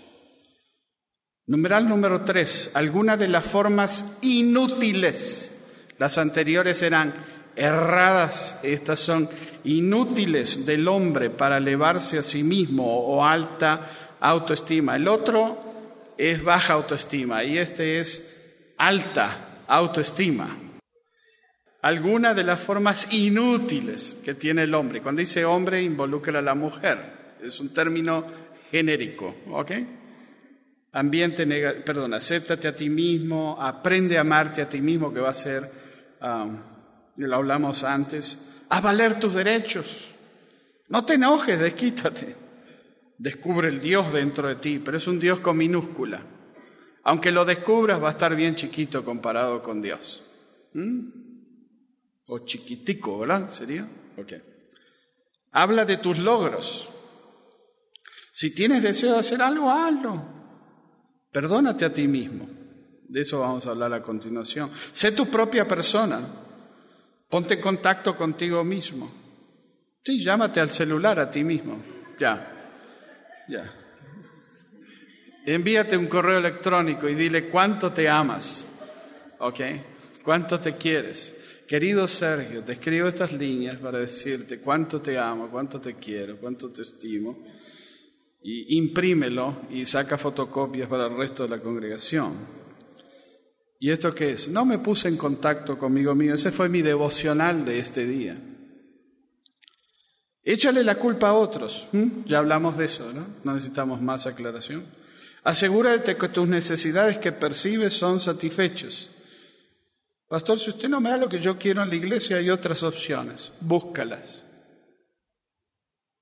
Numeral 1.47 1.89
número 1.89 2.23
tres. 2.23 2.71
Algunas 2.75 3.19
de 3.19 3.29
las 3.29 3.45
formas 3.45 4.05
inútiles. 4.23 5.65
Las 5.99 6.17
anteriores 6.19 6.83
eran 6.83 7.13
erradas. 7.57 8.61
Estas 8.63 9.01
son 9.01 9.29
inútiles 9.65 10.65
del 10.65 10.87
hombre 10.89 11.31
para 11.31 11.59
elevarse 11.59 12.19
a 12.19 12.23
sí 12.23 12.43
mismo 12.43 12.85
o 12.85 13.25
alta 13.25 14.17
autoestima. 14.21 14.97
El 14.97 15.09
otro 15.09 16.15
es 16.17 16.43
baja 16.43 16.75
autoestima 16.75 17.43
y 17.45 17.59
este 17.59 17.99
es 17.99 18.73
alta 18.77 19.65
autoestima. 19.67 20.57
Algunas 21.83 22.37
de 22.37 22.45
las 22.45 22.61
formas 22.61 23.13
inútiles 23.13 24.19
que 24.25 24.35
tiene 24.35 24.65
el 24.65 24.75
hombre. 24.75 25.01
Cuando 25.01 25.21
dice 25.21 25.45
hombre, 25.45 25.83
involucra 25.83 26.39
a 26.39 26.43
la 26.43 26.55
mujer. 26.55 27.37
Es 27.43 27.59
un 27.59 27.71
término 27.71 28.50
genérico, 28.71 29.35
¿ok? 29.51 29.71
Ambiente, 30.93 31.47
perdón, 31.85 32.15
acéptate 32.15 32.69
a 32.69 32.75
ti 32.75 32.91
mismo, 32.91 33.57
aprende 33.61 34.19
a 34.19 34.23
amarte 34.23 34.63
a 34.63 34.69
ti 34.69 34.81
mismo, 34.81 35.13
que 35.13 35.21
va 35.21 35.31
a 35.31 35.35
ser, 35.35 35.71
um, 36.21 36.59
lo 37.17 37.37
hablamos 37.37 37.85
antes, 37.85 38.39
a 38.69 38.81
valer 38.81 39.19
tus 39.21 39.35
derechos. 39.35 40.15
No 40.89 41.05
te 41.05 41.15
enojes, 41.15 41.59
desquítate. 41.59 42.35
Descubre 43.19 43.69
el 43.69 43.81
Dios 43.81 44.13
dentro 44.13 44.49
de 44.49 44.57
ti, 44.57 44.81
pero 44.85 44.97
es 44.97 45.07
un 45.07 45.21
Dios 45.21 45.41
con 45.41 45.57
minúscula. 45.57 46.23
Aunque 47.05 47.31
lo 47.31 47.45
descubras, 47.45 48.03
va 48.03 48.09
a 48.09 48.13
estar 48.13 48.35
bien 48.35 48.55
chiquito 48.55 49.05
comparado 49.05 49.63
con 49.63 49.81
Dios. 49.81 50.25
¿Mm? 50.73 51.09
O 52.27 52.39
chiquitico, 52.41 53.19
¿verdad? 53.19 53.49
¿Sería? 53.51 53.89
Ok. 54.17 54.33
Habla 55.53 55.85
de 55.85 55.99
tus 55.99 56.19
logros. 56.19 56.89
Si 58.33 58.55
tienes 58.55 58.83
deseo 58.83 59.13
de 59.13 59.19
hacer 59.19 59.43
algo, 59.43 59.71
hazlo. 59.71 60.23
Perdónate 61.33 61.85
a 61.85 61.93
ti 61.93 62.09
mismo. 62.09 62.49
De 63.09 63.21
eso 63.21 63.41
vamos 63.41 63.67
a 63.67 63.71
hablar 63.71 63.93
a 63.93 64.03
continuación. 64.03 64.71
Sé 64.93 65.13
tu 65.13 65.27
propia 65.27 65.67
persona. 65.67 66.21
Ponte 67.29 67.55
en 67.55 67.61
contacto 67.61 68.17
contigo 68.17 68.63
mismo. 68.65 69.11
Sí, 70.05 70.23
llámate 70.23 70.61
al 70.61 70.71
celular 70.71 71.19
a 71.21 71.31
ti 71.31 71.45
mismo. 71.45 71.83
Ya. 72.19 72.61
Ya. 73.49 73.81
Envíate 75.47 75.97
un 75.97 76.07
correo 76.07 76.39
electrónico 76.39 77.09
y 77.09 77.15
dile 77.15 77.49
cuánto 77.49 77.93
te 77.93 78.09
amas, 78.09 78.67
¿ok? 79.39 79.61
¿Cuánto 80.23 80.61
te 80.61 80.77
quieres? 80.77 81.65
Querido 81.67 82.07
Sergio, 82.07 82.63
te 82.63 82.73
escribo 82.73 83.09
estas 83.09 83.33
líneas 83.33 83.77
para 83.77 83.99
decirte 83.99 84.61
cuánto 84.61 85.01
te 85.01 85.17
amo, 85.17 85.49
cuánto 85.51 85.81
te 85.81 85.95
quiero, 85.95 86.37
cuánto 86.39 86.71
te 86.71 86.83
estimo. 86.83 87.45
Y 88.43 88.79
imprímelo 88.79 89.63
y 89.71 89.85
saca 89.85 90.17
fotocopias 90.17 90.89
para 90.89 91.07
el 91.07 91.17
resto 91.17 91.43
de 91.43 91.51
la 91.51 91.61
congregación. 91.61 92.35
¿Y 93.79 93.91
esto 93.91 94.15
qué 94.15 94.33
es? 94.33 94.49
No 94.49 94.65
me 94.65 94.79
puse 94.79 95.09
en 95.09 95.17
contacto 95.17 95.79
conmigo 95.79 96.15
mío, 96.15 96.35
ese 96.35 96.51
fue 96.51 96.69
mi 96.69 96.83
devocional 96.83 97.65
de 97.65 97.79
este 97.79 98.07
día. 98.07 98.37
Échale 100.43 100.83
la 100.83 100.97
culpa 100.97 101.29
a 101.29 101.35
otros. 101.35 101.87
Ya 102.27 102.39
hablamos 102.39 102.77
de 102.77 102.87
eso, 102.87 103.13
¿no? 103.13 103.27
No 103.45 103.55
necesitamos 103.55 104.01
más 104.01 104.27
aclaración. 104.27 104.85
Asegúrate 105.45 106.17
que 106.17 106.29
tus 106.29 106.49
necesidades 106.49 107.19
que 107.19 107.33
percibes 107.33 107.95
son 107.95 108.21
satisfechas. 108.21 109.11
Pastor, 110.29 110.59
si 110.61 110.71
usted 110.71 110.89
no 110.89 111.01
me 111.01 111.11
da 111.11 111.17
lo 111.17 111.29
que 111.29 111.41
yo 111.41 111.59
quiero 111.59 111.83
en 111.83 111.89
la 111.89 111.95
iglesia, 111.95 112.37
hay 112.37 112.51
otras 112.51 112.83
opciones. 112.83 113.53
Búscalas. 113.61 114.40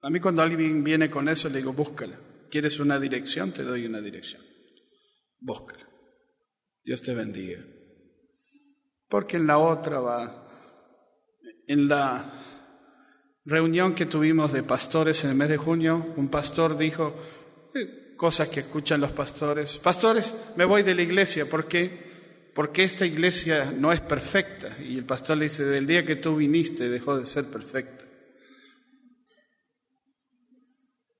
A 0.02 0.10
mí 0.10 0.20
cuando 0.20 0.42
alguien 0.42 0.84
viene 0.84 1.10
con 1.10 1.28
eso, 1.28 1.48
le 1.48 1.58
digo, 1.58 1.72
búscala. 1.72 2.18
¿Quieres 2.50 2.78
una 2.80 2.98
dirección? 2.98 3.52
Te 3.52 3.62
doy 3.62 3.86
una 3.86 4.00
dirección. 4.00 4.42
Búscala. 5.40 5.88
Dios 6.84 7.02
te 7.02 7.14
bendiga. 7.14 7.62
Porque 9.08 9.36
en 9.36 9.46
la 9.46 9.58
otra 9.58 10.00
va, 10.00 10.48
en 11.66 11.88
la 11.88 12.30
reunión 13.44 13.94
que 13.94 14.06
tuvimos 14.06 14.52
de 14.52 14.62
pastores 14.62 15.24
en 15.24 15.30
el 15.30 15.36
mes 15.36 15.48
de 15.48 15.56
junio, 15.56 16.14
un 16.16 16.28
pastor 16.28 16.76
dijo, 16.76 17.14
eh, 17.74 18.14
cosas 18.16 18.48
que 18.48 18.60
escuchan 18.60 19.00
los 19.00 19.10
pastores. 19.12 19.78
Pastores, 19.78 20.34
me 20.56 20.64
voy 20.64 20.82
de 20.82 20.94
la 20.94 21.02
iglesia, 21.02 21.46
¿por 21.46 21.66
qué? 21.66 22.06
Porque 22.54 22.82
esta 22.82 23.06
iglesia 23.06 23.72
no 23.76 23.92
es 23.92 24.00
perfecta. 24.00 24.76
Y 24.82 24.98
el 24.98 25.04
pastor 25.04 25.38
le 25.38 25.44
dice, 25.44 25.64
del 25.64 25.86
día 25.86 26.04
que 26.04 26.16
tú 26.16 26.36
viniste 26.36 26.88
dejó 26.88 27.18
de 27.18 27.26
ser 27.26 27.46
perfecta. 27.46 28.04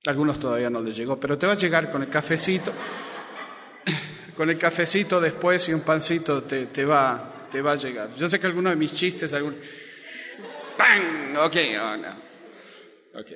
Algunos 0.05 0.39
todavía 0.39 0.69
no 0.69 0.81
les 0.81 0.95
llegó, 0.95 1.19
pero 1.19 1.37
te 1.37 1.45
va 1.45 1.53
a 1.53 1.57
llegar 1.57 1.91
con 1.91 2.03
el 2.03 2.09
cafecito. 2.09 2.73
Con 4.35 4.49
el 4.49 4.57
cafecito 4.57 5.19
después 5.19 5.67
y 5.67 5.73
un 5.73 5.81
pancito 5.81 6.43
te, 6.43 6.67
te, 6.67 6.85
va, 6.85 7.47
te 7.51 7.61
va 7.61 7.73
a 7.73 7.75
llegar. 7.75 8.15
Yo 8.15 8.29
sé 8.29 8.39
que 8.39 8.47
algunos 8.47 8.71
de 8.71 8.77
mis 8.77 8.93
chistes, 8.93 9.33
algún... 9.33 9.55
¡Pam! 10.77 11.35
Ok, 11.45 11.57
oh, 11.77 11.97
no. 11.97 13.19
Ok. 13.19 13.31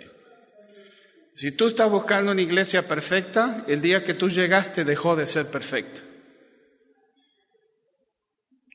Si 1.36 1.51
tú 1.51 1.68
estás 1.68 1.89
buscando 1.89 2.32
una 2.32 2.41
iglesia 2.41 2.88
perfecta, 2.88 3.66
el 3.68 3.82
día 3.82 4.01
que 4.01 4.14
tú 4.14 4.30
llegaste 4.30 4.86
dejó 4.86 5.18
de 5.18 5.28
ser 5.28 5.47
perfecta. 5.47 5.99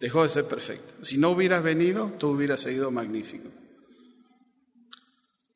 Dejó 0.00 0.24
de 0.24 0.28
ser 0.28 0.44
perfecta. 0.44 0.92
Si 1.02 1.16
no 1.16 1.30
hubieras 1.30 1.62
venido, 1.62 2.12
tú 2.18 2.28
hubieras 2.30 2.60
sido 2.60 2.90
magnífico. 2.90 3.48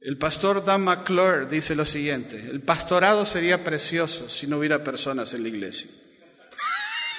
El 0.05 0.18
pastor 0.18 0.64
Dan 0.64 0.82
McClure 0.82 1.46
dice 1.46 1.76
lo 1.76 1.84
siguiente, 1.84 2.36
el 2.36 2.61
pastorado 2.61 3.24
sería 3.24 3.62
precioso 3.62 4.28
si 4.28 4.48
no 4.48 4.59
hubiera 4.59 4.82
personas 4.82 5.32
en 5.32 5.44
la 5.44 5.48
iglesia. 5.48 5.88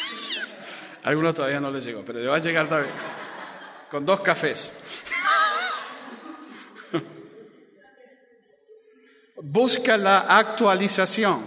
algunos 1.03 1.33
todavía 1.33 1.61
no 1.61 1.71
les 1.71 1.85
llegó, 1.85 2.03
pero 2.03 2.19
le 2.19 2.27
va 2.27 2.35
a 2.35 2.39
llegar 2.39 2.67
también. 2.67 2.93
Con 3.89 4.05
dos 4.05 4.19
cafés. 4.19 4.73
Busca 9.41 9.95
la 9.95 10.19
actualización. 10.37 11.41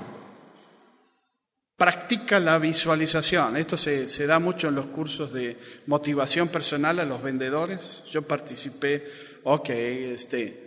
Practica 1.77 2.41
la 2.41 2.59
visualización. 2.59 3.59
Esto 3.59 3.77
se, 3.77 4.27
da 4.27 4.39
mucho 4.39 4.69
en 4.69 4.75
los 4.77 4.87
cursos 4.87 5.35
de 5.35 5.59
motivación 5.87 6.49
personal 6.49 6.99
a 6.99 7.05
los 7.05 7.23
vendedores. 7.23 8.05
Yo 8.11 8.23
participé, 8.23 9.07
ok, 9.45 9.69
este, 9.69 10.66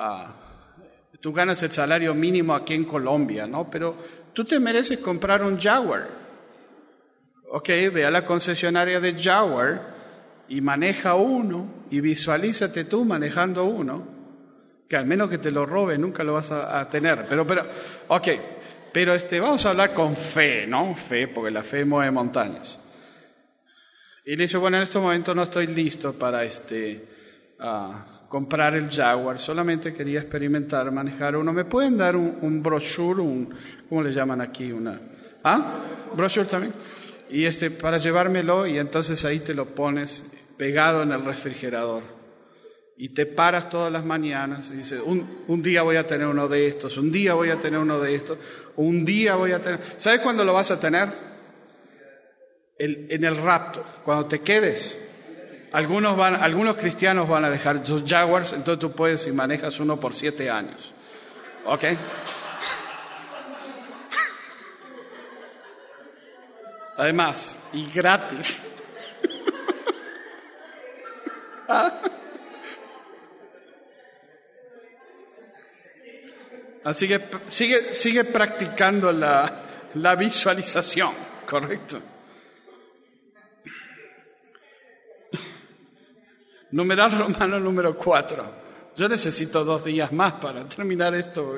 ah, 0.00 0.34
tú 1.20 1.32
ganas 1.32 1.62
el 1.62 1.70
salario 1.70 2.14
mínimo 2.14 2.54
aquí 2.54 2.74
en 2.74 2.84
Colombia, 2.84 3.46
¿no? 3.46 3.70
Pero 3.70 3.96
tú 4.32 4.44
te 4.44 4.58
mereces 4.58 4.98
comprar 4.98 5.44
un 5.44 5.60
Jaguar. 5.60 6.08
Ok, 7.52 7.68
ve 7.92 8.04
a 8.04 8.10
la 8.10 8.24
concesionaria 8.24 9.00
de 9.00 9.18
Jaguar 9.18 9.94
y 10.48 10.60
maneja 10.60 11.14
uno 11.14 11.84
y 11.90 12.00
visualízate 12.00 12.84
tú 12.84 13.04
manejando 13.04 13.64
uno 13.64 14.20
que 14.88 14.96
al 14.96 15.06
menos 15.06 15.28
que 15.30 15.38
te 15.38 15.52
lo 15.52 15.66
robe 15.66 15.96
nunca 15.98 16.24
lo 16.24 16.32
vas 16.32 16.50
a, 16.50 16.88
tener. 16.90 17.26
Pero, 17.28 17.46
pero, 17.46 17.64
ok, 18.08 18.28
pero 18.92 19.14
este, 19.14 19.38
vamos 19.38 19.64
a 19.64 19.70
hablar 19.70 19.94
con 19.94 20.16
fe, 20.16 20.66
¿no? 20.66 20.96
Fe, 20.96 21.28
porque 21.28 21.52
la 21.52 21.62
fe 21.62 21.84
mueve 21.84 22.10
montañas. 22.10 22.76
Y 24.24 24.34
le 24.34 24.42
dice, 24.42 24.56
bueno, 24.56 24.78
en 24.78 24.82
este 24.82 24.98
momento 24.98 25.32
no 25.32 25.42
estoy 25.42 25.68
listo 25.68 26.12
para 26.14 26.42
este, 26.42 27.06
comprar 28.30 28.76
el 28.76 28.88
Jaguar, 28.88 29.40
solamente 29.40 29.92
quería 29.92 30.20
experimentar 30.20 30.88
manejar 30.92 31.34
uno. 31.34 31.52
¿Me 31.52 31.64
pueden 31.64 31.98
dar 31.98 32.14
un, 32.14 32.38
un 32.42 32.62
brochure, 32.62 33.20
un, 33.20 33.52
¿cómo 33.88 34.04
le 34.04 34.12
llaman 34.12 34.40
aquí? 34.40 34.70
Una, 34.70 35.00
¿Ah? 35.42 35.80
¿Brochure 36.14 36.46
también? 36.46 36.72
Y 37.28 37.44
este, 37.44 37.72
para 37.72 37.98
llevármelo 37.98 38.68
y 38.68 38.78
entonces 38.78 39.24
ahí 39.24 39.40
te 39.40 39.52
lo 39.52 39.66
pones 39.66 40.22
pegado 40.56 41.02
en 41.02 41.10
el 41.10 41.24
refrigerador. 41.24 42.04
Y 42.96 43.08
te 43.08 43.26
paras 43.26 43.68
todas 43.68 43.90
las 43.90 44.04
mañanas 44.04 44.70
y 44.72 44.76
dices, 44.76 45.00
un, 45.04 45.44
un 45.48 45.60
día 45.60 45.82
voy 45.82 45.96
a 45.96 46.06
tener 46.06 46.28
uno 46.28 46.46
de 46.46 46.68
estos, 46.68 46.98
un 46.98 47.10
día 47.10 47.34
voy 47.34 47.50
a 47.50 47.56
tener 47.56 47.80
uno 47.80 47.98
de 47.98 48.14
estos, 48.14 48.38
un 48.76 49.04
día 49.04 49.34
voy 49.34 49.50
a 49.50 49.60
tener... 49.60 49.80
¿Sabes 49.96 50.20
cuándo 50.20 50.44
lo 50.44 50.52
vas 50.52 50.70
a 50.70 50.78
tener? 50.78 51.08
El, 52.78 53.08
en 53.10 53.24
el 53.24 53.36
rapto, 53.36 53.84
cuando 54.04 54.26
te 54.26 54.38
quedes. 54.38 55.09
Algunos, 55.72 56.16
van, 56.16 56.34
algunos 56.34 56.76
cristianos 56.76 57.28
van 57.28 57.44
a 57.44 57.50
dejar 57.50 57.86
sus 57.86 58.02
Jaguars, 58.04 58.52
entonces 58.52 58.80
tú 58.80 58.90
puedes 58.90 59.24
y 59.28 59.32
manejas 59.32 59.78
uno 59.78 60.00
por 60.00 60.14
siete 60.14 60.50
años. 60.50 60.92
¿Ok? 61.64 61.84
Además, 66.96 67.56
y 67.72 67.88
gratis. 67.92 68.66
Así 76.82 77.06
que 77.06 77.20
sigue, 77.46 77.94
sigue 77.94 78.24
practicando 78.24 79.12
la 79.12 80.16
visualización, 80.16 81.12
¿correcto? 81.46 82.00
Numeral 86.72 87.12
romano 87.18 87.58
número 87.58 87.96
4. 87.96 88.44
Yo 88.96 89.08
necesito 89.08 89.64
dos 89.64 89.84
días 89.84 90.12
más 90.12 90.34
para 90.34 90.68
terminar 90.68 91.14
esto, 91.14 91.56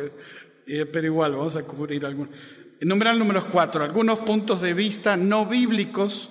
eh, 0.67 0.87
pero 0.87 1.07
igual 1.07 1.37
vamos 1.37 1.57
a 1.57 1.63
cubrir 1.63 2.05
algunos. 2.07 2.35
Numeral 2.81 3.19
número 3.19 3.47
4. 3.51 3.85
Algunos 3.85 4.21
puntos 4.21 4.61
de 4.61 4.75
vista 4.75 5.17
no 5.17 5.47
bíblicos 5.47 6.31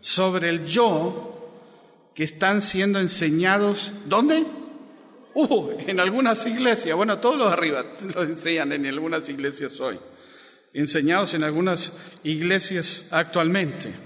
sobre 0.00 0.48
el 0.50 0.64
yo 0.64 1.32
que 2.14 2.24
están 2.24 2.62
siendo 2.62 2.98
enseñados. 2.98 3.92
¿Dónde? 4.06 4.44
Uh, 5.34 5.70
en 5.86 6.00
algunas 6.00 6.46
iglesias. 6.46 6.96
Bueno, 6.96 7.18
todos 7.18 7.36
los 7.36 7.52
arriba 7.52 7.84
lo 8.14 8.22
enseñan 8.22 8.72
en 8.72 8.86
algunas 8.86 9.28
iglesias 9.28 9.78
hoy. 9.80 9.98
Enseñados 10.72 11.34
en 11.34 11.44
algunas 11.44 11.92
iglesias 12.24 13.04
actualmente. 13.10 14.05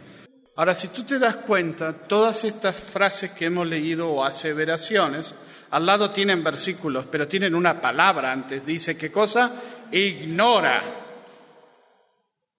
Ahora, 0.60 0.74
si 0.74 0.88
tú 0.88 1.04
te 1.04 1.18
das 1.18 1.36
cuenta, 1.36 1.94
todas 1.94 2.44
estas 2.44 2.76
frases 2.76 3.30
que 3.30 3.46
hemos 3.46 3.66
leído 3.66 4.10
o 4.10 4.22
aseveraciones, 4.22 5.34
al 5.70 5.86
lado 5.86 6.10
tienen 6.10 6.44
versículos, 6.44 7.06
pero 7.10 7.26
tienen 7.26 7.54
una 7.54 7.80
palabra 7.80 8.30
antes. 8.30 8.66
Dice, 8.66 8.94
¿qué 8.94 9.10
cosa? 9.10 9.52
Ignora 9.90 10.82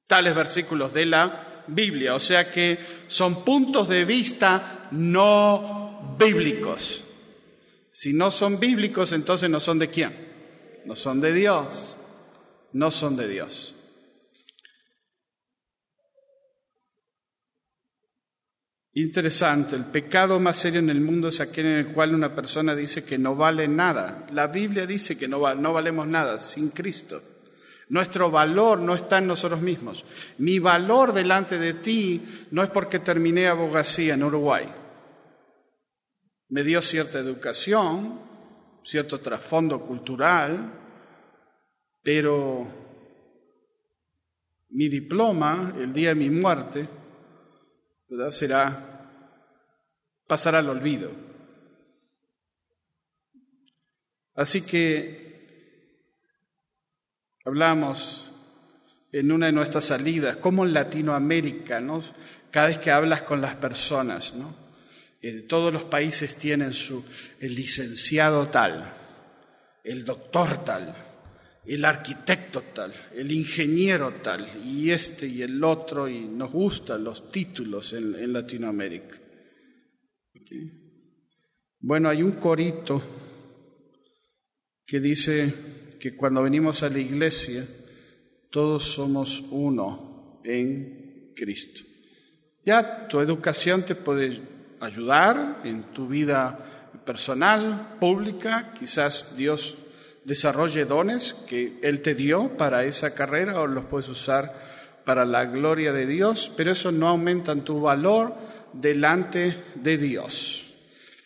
tales 0.07 0.33
versículos 0.33 0.95
de 0.95 1.05
la 1.05 1.63
Biblia. 1.67 2.15
O 2.15 2.19
sea 2.19 2.49
que 2.49 3.03
son 3.05 3.45
puntos 3.45 3.87
de 3.87 4.03
vista 4.03 4.87
no 4.89 6.15
bíblicos. 6.17 7.03
Si 7.91 8.13
no 8.13 8.31
son 8.31 8.59
bíblicos, 8.59 9.11
entonces 9.11 9.47
no 9.47 9.59
son 9.59 9.77
de 9.77 9.89
quién? 9.91 10.81
No 10.85 10.95
son 10.95 11.21
de 11.21 11.33
Dios. 11.33 11.97
No 12.73 12.89
son 12.89 13.15
de 13.15 13.27
Dios. 13.27 13.75
Interesante, 18.93 19.77
el 19.77 19.85
pecado 19.85 20.37
más 20.37 20.57
serio 20.57 20.79
en 20.79 20.89
el 20.89 20.99
mundo 20.99 21.29
es 21.29 21.39
aquel 21.39 21.65
en 21.65 21.77
el 21.77 21.93
cual 21.93 22.13
una 22.13 22.35
persona 22.35 22.75
dice 22.75 23.05
que 23.05 23.17
no 23.17 23.35
vale 23.35 23.67
nada. 23.67 24.27
La 24.31 24.47
Biblia 24.47 24.85
dice 24.85 25.17
que 25.17 25.29
no, 25.29 25.55
no 25.55 25.71
valemos 25.73 26.07
nada 26.07 26.37
sin 26.37 26.69
Cristo. 26.69 27.23
Nuestro 27.87 28.29
valor 28.29 28.79
no 28.79 28.93
está 28.93 29.19
en 29.19 29.27
nosotros 29.27 29.61
mismos. 29.61 30.03
Mi 30.39 30.59
valor 30.59 31.13
delante 31.13 31.57
de 31.57 31.75
ti 31.75 32.21
no 32.51 32.63
es 32.63 32.69
porque 32.69 32.99
terminé 32.99 33.47
abogacía 33.47 34.15
en 34.15 34.23
Uruguay. 34.23 34.65
Me 36.49 36.63
dio 36.63 36.81
cierta 36.81 37.19
educación, 37.19 38.19
cierto 38.83 39.21
trasfondo 39.21 39.81
cultural, 39.81 40.69
pero 42.03 42.67
mi 44.71 44.89
diploma, 44.89 45.73
el 45.79 45.93
día 45.93 46.09
de 46.09 46.15
mi 46.15 46.29
muerte, 46.29 46.87
será 48.29 49.09
pasar 50.27 50.55
al 50.55 50.69
olvido. 50.69 51.11
Así 54.35 54.61
que 54.61 56.01
hablamos 57.45 58.31
en 59.11 59.31
una 59.31 59.47
de 59.47 59.51
nuestras 59.51 59.85
salidas, 59.85 60.37
como 60.37 60.65
en 60.65 60.73
Latinoamérica, 60.73 61.81
cada 62.49 62.67
vez 62.67 62.77
que 62.77 62.91
hablas 62.91 63.21
con 63.21 63.41
las 63.41 63.55
personas, 63.55 64.35
¿no? 64.35 64.55
Eh, 65.21 65.41
todos 65.41 65.71
los 65.71 65.83
países 65.83 66.35
tienen 66.35 66.73
su, 66.73 67.05
el 67.39 67.53
licenciado 67.53 68.47
tal, 68.47 68.83
el 69.83 70.03
doctor 70.03 70.63
tal, 70.65 70.93
el 71.65 71.85
arquitecto 71.85 72.63
tal, 72.73 72.91
el 73.15 73.31
ingeniero 73.31 74.13
tal, 74.23 74.47
y 74.63 74.89
este 74.89 75.27
y 75.27 75.41
el 75.41 75.63
otro, 75.63 76.07
y 76.07 76.21
nos 76.21 76.51
gustan 76.51 77.03
los 77.03 77.31
títulos 77.31 77.93
en, 77.93 78.33
Latinoamérica. 78.33 79.17
Bueno, 81.79 82.09
hay 82.09 82.23
un 82.23 82.33
corito 82.33 83.01
que 84.85 84.99
dice 84.99 85.53
que 85.99 86.15
cuando 86.15 86.43
venimos 86.43 86.83
a 86.83 86.89
la 86.89 86.99
iglesia, 86.99 87.65
todos 88.49 88.83
somos 88.83 89.43
uno 89.51 90.41
en 90.43 91.31
Cristo. 91.35 91.83
Ya 92.65 93.07
tu 93.07 93.19
educación 93.19 93.83
te 93.83 93.95
puede 93.95 94.39
ayudar 94.79 95.61
en 95.63 95.83
tu 95.93 96.07
vida 96.07 96.99
personal, 97.05 97.97
pública, 97.99 98.73
quizás 98.77 99.35
Dios 99.35 99.77
desarrolle 100.25 100.85
dones 100.85 101.35
que 101.47 101.79
Él 101.81 102.01
te 102.01 102.15
dio 102.15 102.55
para 102.57 102.85
esa 102.85 103.13
carrera 103.13 103.59
o 103.59 103.67
los 103.67 103.85
puedes 103.85 104.09
usar 104.09 104.53
para 105.03 105.25
la 105.25 105.45
gloria 105.45 105.93
de 105.93 106.05
Dios, 106.05 106.51
pero 106.55 106.71
eso 106.71 106.91
no 106.91 107.07
aumenta 107.07 107.55
tu 107.55 107.81
valor 107.81 108.35
delante 108.73 109.55
de 109.75 109.97
Dios. 109.97 110.73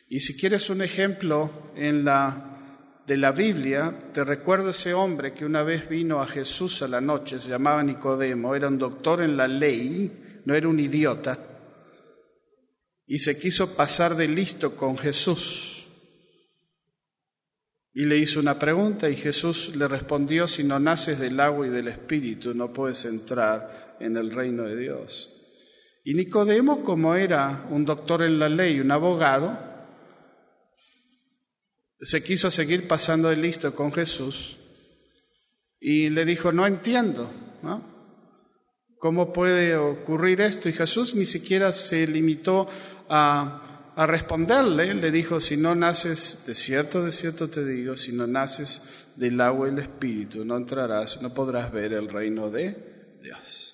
Y 0.08 0.22
si 0.22 0.38
quieres 0.38 0.70
un 0.70 0.82
ejemplo 0.82 1.52
en 1.76 2.06
la, 2.06 3.02
de 3.06 3.18
la 3.18 3.32
Biblia, 3.32 3.94
te 4.14 4.24
recuerdo 4.24 4.70
ese 4.70 4.94
hombre 4.94 5.34
que 5.34 5.46
una 5.46 5.64
vez 5.64 5.90
vino 5.90 6.22
a 6.22 6.28
Jesús 6.28 6.82
a 6.82 6.88
la 6.88 7.02
noche, 7.02 7.40
se 7.40 7.50
llamaba 7.50 7.84
Nicodemo, 7.84 8.56
era 8.56 8.68
un 8.68 8.78
doctor 8.78 9.22
en 9.22 9.36
la 9.36 9.48
ley, 9.48 10.42
no 10.46 10.56
era 10.56 10.68
un 10.68 10.80
idiota, 10.80 11.38
y 13.08 13.20
se 13.20 13.38
quiso 13.38 13.76
pasar 13.76 14.16
de 14.16 14.28
listo 14.28 14.76
con 14.76 14.98
Jesús. 14.98 15.75
Y 17.98 18.04
le 18.04 18.18
hizo 18.18 18.42
una 18.42 18.60
pregunta 18.60 19.10
y 19.10 19.16
Jesús 19.16 19.74
le 19.74 19.88
respondió, 19.88 20.50
si 20.50 20.66
no 20.66 20.80
naces 20.80 21.18
del 21.18 21.40
agua 21.40 21.66
y 21.66 21.70
del 21.70 21.88
espíritu 21.88 22.54
no 22.54 22.74
puedes 22.74 23.06
entrar 23.06 23.96
en 24.02 24.18
el 24.18 24.32
reino 24.32 24.64
de 24.64 24.76
Dios. 24.76 25.32
Y 26.04 26.14
Nicodemo, 26.14 26.84
como 26.84 27.16
era 27.16 27.66
un 27.70 27.86
doctor 27.86 28.24
en 28.24 28.38
la 28.38 28.50
ley, 28.50 28.82
un 28.82 28.92
abogado, 28.92 29.58
se 32.02 32.22
quiso 32.22 32.52
seguir 32.52 32.86
pasando 32.86 33.30
de 33.30 33.38
listo 33.38 33.74
con 33.74 33.94
Jesús 33.94 34.58
y 35.80 36.10
le 36.10 36.26
dijo, 36.26 36.52
no 36.52 36.68
entiendo, 36.68 37.32
¿no? 37.64 37.96
¿Cómo 38.98 39.32
puede 39.32 39.78
ocurrir 39.78 40.42
esto? 40.42 40.68
Y 40.68 40.74
Jesús 40.74 41.16
ni 41.16 41.26
siquiera 41.26 41.72
se 41.72 42.06
limitó 42.08 42.68
a 43.08 43.75
a 43.96 44.06
responderle, 44.06 44.94
le 44.94 45.10
dijo, 45.10 45.40
si 45.40 45.56
no 45.56 45.74
naces, 45.74 46.44
de 46.46 46.54
cierto, 46.54 47.04
de 47.04 47.12
cierto 47.12 47.50
te 47.50 47.66
digo, 47.66 47.96
si 47.96 48.12
no 48.12 48.28
naces 48.28 48.82
del 49.16 49.40
agua 49.40 49.68
y 49.68 49.72
el 49.72 49.80
espíritu, 49.80 50.44
no 50.44 50.58
entrarás, 50.58 51.22
no 51.22 51.34
podrás 51.34 51.72
ver 51.72 51.94
el 51.94 52.10
reino 52.10 52.50
de 52.50 53.18
Dios. 53.24 53.72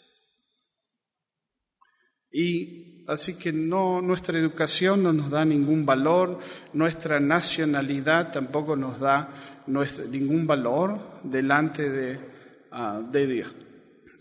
Y 2.32 3.04
así 3.08 3.38
que 3.38 3.52
no, 3.52 4.02
nuestra 4.02 4.38
educación 4.38 5.02
no 5.02 5.12
nos 5.12 5.32
da 5.32 5.44
ningún 5.44 5.86
valor, 5.86 6.40
nuestra 6.74 7.20
nacionalidad 7.20 8.32
tampoco 8.32 8.76
nos 8.76 9.00
da 9.00 9.30
ningún 9.68 10.46
valor 10.46 11.20
delante 11.24 11.90
de, 11.90 12.20
ah, 12.72 13.02
de 13.12 13.28
Dios 13.28 13.56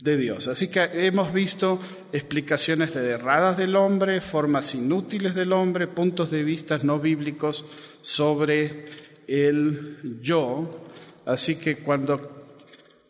de 0.03 0.17
Dios. 0.17 0.49
Así 0.49 0.69
que 0.69 0.89
hemos 1.07 1.33
visto 1.33 1.79
explicaciones 2.13 2.95
de 2.95 3.19
del 3.57 3.77
hombre, 3.77 4.21
formas 4.21 4.75
inútiles 4.75 5.35
del 5.35 5.53
hombre, 5.53 5.87
puntos 5.87 6.31
de 6.31 6.43
vista 6.43 6.79
no 6.83 6.99
bíblicos 6.99 7.65
sobre 8.01 8.87
el 9.27 10.19
yo. 10.21 10.71
Así 11.27 11.57
que 11.57 11.77
cuando 11.77 12.45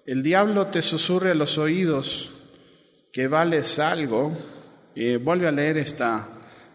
el 0.05 0.23
diablo 0.23 0.67
te 0.67 0.83
susurre 0.83 1.31
a 1.31 1.35
los 1.35 1.59
oídos 1.59 2.33
que 3.13 3.29
vales 3.29 3.79
algo, 3.79 4.33
eh, 4.95 5.19
vuelve 5.23 5.47
a 5.47 5.53
leer 5.53 5.79
esta 5.79 6.29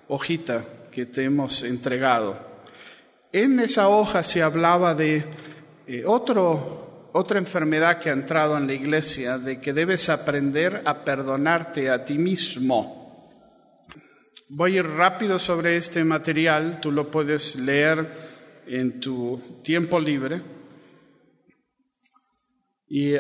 hojita 0.08 0.66
que 0.92 1.06
te 1.06 1.26
hemos 1.26 1.64
entregado. 1.64 2.56
en 3.34 3.60
esa 3.60 3.90
hoja 3.90 4.24
se 4.24 4.42
hablaba 4.42 4.96
de 4.96 5.26
eh, 5.88 6.04
otro, 6.06 6.85
otra 7.18 7.40
enfermedad 7.40 7.98
que 8.02 8.10
ha 8.10 8.14
entrado 8.14 8.58
en 8.58 8.68
la 8.68 8.74
iglesia, 8.74 9.38
de 9.38 9.62
que 9.62 9.72
debes 9.72 10.10
aprender 10.10 10.82
a 10.84 11.06
perdonarte 11.06 11.90
a 11.90 12.04
ti 12.04 12.18
mismo. 12.18 13.32
Voy 14.50 14.76
a 14.76 14.80
ir 14.80 14.86
rápido 14.86 15.40
sobre 15.40 15.78
este 15.78 16.04
material, 16.04 16.82
tú 16.82 16.92
lo 16.92 17.10
puedes 17.10 17.56
leer 17.56 18.64
en 18.68 19.00
tu 19.00 19.62
tiempo 19.64 19.98
libre. 19.98 20.42
Y 22.90 23.14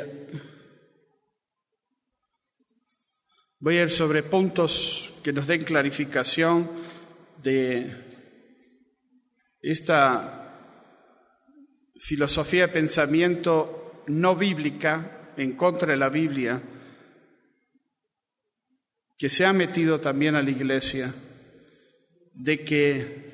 voy 3.59 3.77
a 3.77 3.83
ir 3.83 3.89
sobre 3.89 4.23
puntos 4.23 5.13
que 5.23 5.31
nos 5.31 5.47
den 5.47 5.61
clarificación 5.61 6.69
de 7.41 7.95
esta 9.61 10.41
filosofía 11.97 12.67
de 12.67 12.73
pensamiento 12.73 13.83
no 14.07 14.35
bíblica, 14.35 15.33
en 15.37 15.53
contra 15.55 15.91
de 15.91 15.97
la 15.97 16.09
Biblia, 16.09 16.61
que 19.17 19.29
se 19.29 19.45
ha 19.45 19.53
metido 19.53 19.99
también 19.99 20.35
a 20.35 20.41
la 20.41 20.49
iglesia, 20.49 21.13
de 22.33 22.63
que 22.63 23.25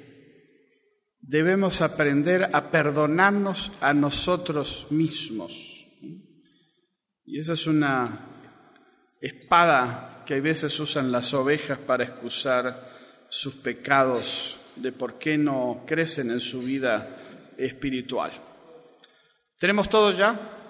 debemos 1.20 1.82
aprender 1.82 2.50
a 2.54 2.70
perdonarnos 2.70 3.72
a 3.82 3.94
nosotros 3.94 4.88
mismos. 4.90 5.88
Y 7.26 7.40
esa 7.40 7.54
es 7.54 7.68
una 7.68 8.10
espada 9.20 10.24
que 10.26 10.36
a 10.36 10.42
veces 10.42 10.80
usan 10.80 11.12
las 11.12 11.34
ovejas 11.34 11.80
para 11.80 12.04
excusar 12.04 12.90
sus 13.30 13.56
pecados 13.56 14.60
de 14.76 14.92
por 14.92 15.18
qué 15.18 15.38
no 15.38 15.84
crecen 15.86 16.32
en 16.32 16.40
su 16.40 16.62
vida 16.62 17.18
espiritual. 17.58 18.32
¿Tenemos 19.58 19.90
todos 19.90 20.18
ya? 20.18 20.61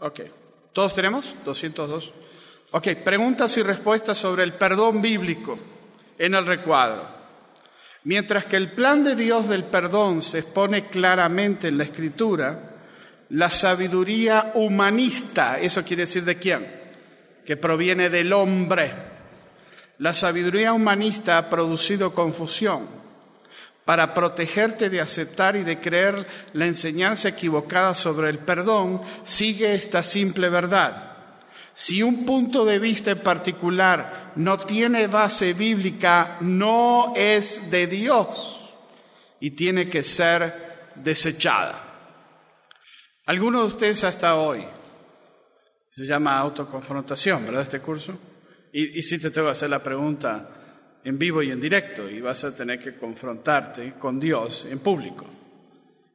Ok. 0.00 0.20
¿Todos 0.72 0.94
tenemos? 0.94 1.34
202. 1.44 2.12
Ok, 2.72 2.88
preguntas 3.04 3.56
y 3.56 3.62
respuestas 3.62 4.18
sobre 4.18 4.42
el 4.44 4.54
perdón 4.54 5.00
bíblico 5.00 5.58
en 6.18 6.34
el 6.34 6.44
recuadro. 6.44 7.16
Mientras 8.04 8.44
que 8.44 8.56
el 8.56 8.72
plan 8.72 9.02
de 9.02 9.16
Dios 9.16 9.48
del 9.48 9.64
perdón 9.64 10.22
se 10.22 10.40
expone 10.40 10.86
claramente 10.86 11.68
en 11.68 11.78
la 11.78 11.84
Escritura, 11.84 12.76
la 13.30 13.50
sabiduría 13.50 14.52
humanista, 14.54 15.58
eso 15.58 15.82
quiere 15.82 16.02
decir 16.02 16.24
de 16.24 16.38
quién? 16.38 16.66
Que 17.44 17.56
proviene 17.56 18.10
del 18.10 18.32
hombre. 18.32 18.92
La 19.98 20.12
sabiduría 20.12 20.72
humanista 20.72 21.38
ha 21.38 21.48
producido 21.48 22.12
confusión 22.12 23.05
para 23.86 24.12
protegerte 24.12 24.90
de 24.90 25.00
aceptar 25.00 25.56
y 25.56 25.62
de 25.62 25.80
creer 25.80 26.26
la 26.52 26.66
enseñanza 26.66 27.28
equivocada 27.28 27.94
sobre 27.94 28.28
el 28.28 28.40
perdón, 28.40 29.00
sigue 29.24 29.74
esta 29.74 30.02
simple 30.02 30.50
verdad. 30.50 31.14
Si 31.72 32.02
un 32.02 32.26
punto 32.26 32.64
de 32.64 32.78
vista 32.78 33.12
en 33.12 33.20
particular 33.20 34.32
no 34.36 34.58
tiene 34.58 35.06
base 35.06 35.52
bíblica, 35.52 36.36
no 36.40 37.14
es 37.16 37.70
de 37.70 37.86
Dios 37.86 38.76
y 39.40 39.52
tiene 39.52 39.88
que 39.88 40.02
ser 40.02 40.90
desechada. 40.96 41.80
Algunos 43.26 43.62
de 43.62 43.66
ustedes 43.68 44.04
hasta 44.04 44.34
hoy, 44.34 44.64
se 45.90 46.04
llama 46.04 46.36
autoconfrontación, 46.38 47.46
¿verdad? 47.46 47.62
Este 47.62 47.80
curso. 47.80 48.18
Y, 48.72 49.00
si 49.02 49.18
te 49.18 49.30
tengo 49.30 49.46
que 49.46 49.52
hacer 49.52 49.70
la 49.70 49.82
pregunta, 49.82 50.50
en 51.06 51.16
vivo 51.20 51.40
y 51.40 51.52
en 51.52 51.60
directo 51.60 52.10
y 52.10 52.20
vas 52.20 52.42
a 52.42 52.52
tener 52.52 52.80
que 52.80 52.96
confrontarte 52.96 53.92
con 53.92 54.18
Dios 54.18 54.66
en 54.68 54.80
público. 54.80 55.24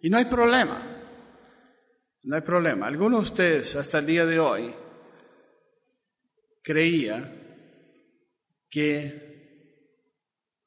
Y 0.01 0.09
no 0.09 0.17
hay 0.17 0.25
problema, 0.25 0.81
no 2.23 2.35
hay 2.35 2.41
problema. 2.41 2.87
Algunos 2.87 3.21
de 3.21 3.23
ustedes 3.23 3.75
hasta 3.77 3.99
el 3.99 4.05
día 4.05 4.25
de 4.25 4.37
hoy 4.37 4.69
creía 6.61 7.23
que 8.69 9.31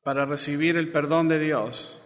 para 0.03 0.25
recibir 0.25 0.79
el 0.79 0.91
perdón 0.91 1.29
de 1.29 1.39
Dios 1.39 2.01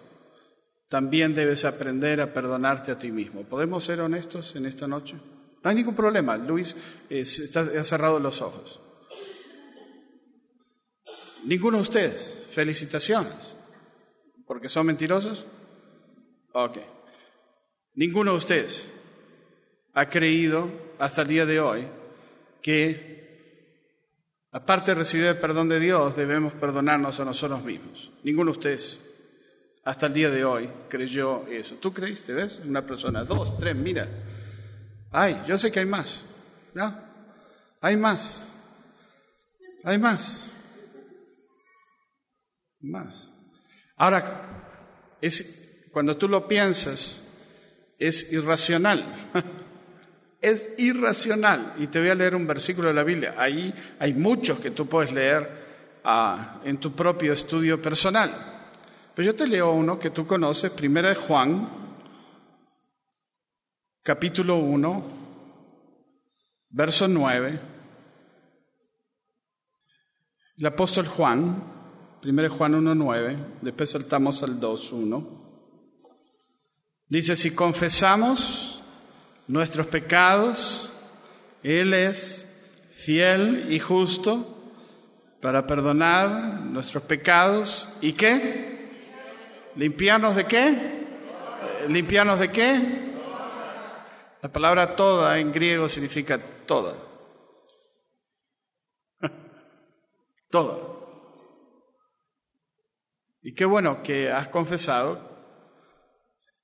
también 0.88 1.36
debes 1.36 1.64
aprender 1.64 2.20
a 2.20 2.34
perdonarte 2.34 2.90
a 2.90 2.98
ti 2.98 3.12
mismo. 3.12 3.44
¿Podemos 3.44 3.84
ser 3.84 4.00
honestos 4.00 4.56
en 4.56 4.66
esta 4.66 4.88
noche? 4.88 5.14
No 5.62 5.70
hay 5.70 5.76
ningún 5.76 5.94
problema. 5.94 6.36
Luis 6.36 6.76
está, 7.08 7.60
ha 7.60 7.84
cerrado 7.84 8.18
los 8.18 8.42
ojos. 8.42 8.80
Ninguno 11.48 11.78
de 11.78 11.82
ustedes. 11.82 12.46
Felicitaciones. 12.50 13.56
¿Porque 14.46 14.68
son 14.68 14.86
mentirosos? 14.86 15.46
Ok. 16.52 16.76
Ninguno 17.94 18.32
de 18.32 18.36
ustedes 18.36 18.90
ha 19.94 20.08
creído 20.10 20.70
hasta 20.98 21.22
el 21.22 21.28
día 21.28 21.46
de 21.46 21.58
hoy 21.58 21.86
que, 22.60 23.72
aparte 24.52 24.90
de 24.90 24.96
recibir 24.96 25.24
el 25.24 25.38
perdón 25.38 25.70
de 25.70 25.80
Dios, 25.80 26.16
debemos 26.16 26.52
perdonarnos 26.52 27.18
a 27.18 27.24
nosotros 27.24 27.64
mismos. 27.64 28.12
Ninguno 28.24 28.52
de 28.52 28.58
ustedes 28.58 29.00
hasta 29.84 30.06
el 30.06 30.12
día 30.12 30.28
de 30.28 30.44
hoy 30.44 30.68
creyó 30.90 31.46
eso. 31.46 31.76
¿Tú 31.76 31.94
creíste? 31.94 32.34
¿Ves? 32.34 32.60
Una 32.62 32.84
persona, 32.84 33.24
dos, 33.24 33.56
tres, 33.56 33.74
mira. 33.74 34.06
Ay, 35.10 35.42
yo 35.46 35.56
sé 35.56 35.72
que 35.72 35.80
hay 35.80 35.86
más. 35.86 36.20
¿No? 36.74 36.94
Hay 37.80 37.96
más. 37.96 38.46
Hay 39.84 39.98
más 39.98 40.48
más. 42.80 43.34
Ahora, 43.96 45.16
es, 45.20 45.86
cuando 45.90 46.16
tú 46.16 46.28
lo 46.28 46.46
piensas, 46.46 47.22
es 47.98 48.32
irracional. 48.32 49.04
es 50.40 50.72
irracional. 50.78 51.74
Y 51.78 51.88
te 51.88 51.98
voy 51.98 52.10
a 52.10 52.14
leer 52.14 52.36
un 52.36 52.46
versículo 52.46 52.88
de 52.88 52.94
la 52.94 53.04
Biblia. 53.04 53.34
Ahí 53.36 53.74
hay 53.98 54.14
muchos 54.14 54.60
que 54.60 54.70
tú 54.70 54.86
puedes 54.86 55.12
leer 55.12 55.48
ah, 56.04 56.60
en 56.64 56.78
tu 56.78 56.94
propio 56.94 57.32
estudio 57.32 57.80
personal. 57.80 58.70
Pero 59.14 59.26
yo 59.26 59.34
te 59.34 59.48
leo 59.48 59.72
uno 59.72 59.98
que 59.98 60.10
tú 60.10 60.24
conoces, 60.26 60.70
primera 60.70 61.08
de 61.08 61.16
Juan, 61.16 61.68
capítulo 64.02 64.58
1, 64.58 65.04
verso 66.70 67.08
9. 67.08 67.60
El 70.56 70.66
apóstol 70.66 71.06
Juan 71.08 71.77
1 72.24 72.50
Juan 72.50 72.72
1.9, 72.74 73.36
después 73.62 73.90
saltamos 73.90 74.42
al 74.42 74.60
2.1. 74.60 75.26
Dice, 77.08 77.36
si 77.36 77.52
confesamos 77.52 78.82
nuestros 79.46 79.86
pecados, 79.86 80.90
Él 81.62 81.94
es 81.94 82.46
fiel 82.90 83.72
y 83.72 83.78
justo 83.78 84.56
para 85.40 85.66
perdonar 85.66 86.60
nuestros 86.60 87.04
pecados. 87.04 87.88
¿Y 88.00 88.12
qué? 88.12 89.72
¿Limpiarnos 89.76 90.34
de 90.36 90.44
qué? 90.44 91.06
¿Limpiarnos 91.88 92.40
de 92.40 92.50
qué? 92.50 92.80
La 94.42 94.52
palabra 94.52 94.94
toda 94.96 95.38
en 95.38 95.52
griego 95.52 95.88
significa 95.88 96.38
toda. 96.66 96.94
toda. 100.50 100.97
Y 103.48 103.52
qué 103.52 103.64
bueno 103.64 104.02
que 104.02 104.30
has 104.30 104.48
confesado 104.48 105.18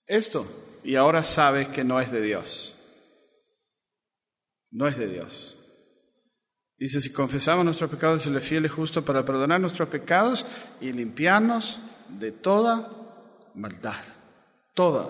esto 0.07 0.47
y 0.85 0.97
ahora 0.97 1.23
sabes 1.23 1.69
que 1.69 1.83
no 1.83 1.99
es 1.99 2.13
de 2.13 2.21
Dios. 2.21 2.77
No 4.71 4.87
es 4.87 4.99
de 4.99 5.09
Dios. 5.09 5.59
Dice, 6.77 7.01
si 7.01 7.11
confesamos 7.11 7.65
nuestros 7.65 7.91
pecados, 7.91 8.27
Él 8.27 8.37
es 8.37 8.47
fiel 8.47 8.67
y 8.67 8.69
justo 8.69 9.03
para 9.03 9.25
perdonar 9.25 9.63
nuestros 9.63 9.89
pecados 9.89 10.45
y 10.79 10.93
limpiarnos 10.93 11.81
de 12.11 12.33
toda 12.33 12.91
maldad. 13.55 14.05
Toda, 14.75 15.09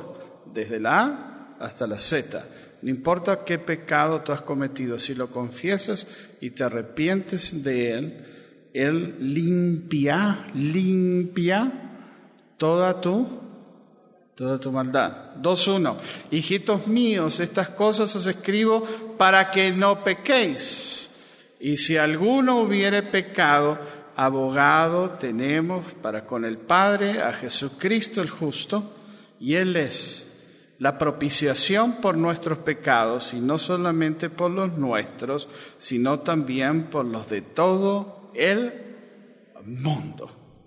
desde 0.55 0.79
la 0.79 1.01
A 1.01 1.57
hasta 1.59 1.89
la 1.89 1.99
Z. 1.99 2.47
No 2.83 2.91
importa 2.91 3.45
qué 3.45 3.59
pecado 3.59 4.21
tú 4.21 4.31
has 4.31 4.43
cometido, 4.43 4.97
si 4.97 5.17
lo 5.17 5.29
confiesas 5.33 6.07
y 6.41 6.51
te 6.51 6.63
arrepientes 6.63 7.65
de 7.65 7.99
él, 7.99 8.24
él 8.75 9.15
limpia, 9.21 10.47
limpia 10.53 11.73
toda 12.59 13.01
tu, 13.01 13.25
toda 14.35 14.59
tu 14.59 14.73
maldad. 14.73 15.37
2.1. 15.41 15.97
Hijitos 16.33 16.89
míos, 16.89 17.39
estas 17.39 17.69
cosas 17.69 18.15
os 18.17 18.27
escribo 18.27 18.83
para 19.17 19.53
que 19.53 19.71
no 19.71 20.03
pequéis. 20.03 21.09
Y 21.61 21.77
si 21.77 21.97
alguno 21.97 22.63
hubiere 22.63 23.05
pecado, 23.05 23.79
abogado 24.17 25.11
tenemos 25.11 25.85
para 26.03 26.27
con 26.27 26.45
el 26.45 26.59
Padre 26.59 27.23
a 27.23 27.33
Jesucristo 27.33 28.23
el 28.23 28.29
justo, 28.29 28.93
y 29.39 29.55
Él 29.55 29.77
es 29.77 30.27
la 30.81 30.99
propiciación 30.99 32.01
por 32.01 32.17
nuestros 32.17 32.59
pecados, 32.59 33.35
y 33.35 33.41
no 33.41 33.57
solamente 33.57 34.31
por 34.31 34.51
los 34.51 34.77
nuestros, 34.77 35.47
sino 35.79 36.19
también 36.19 36.85
por 36.85 37.05
los 37.05 37.31
de 37.31 37.41
todo 37.41 38.24
el 38.35 38.73
mundo. 39.65 40.63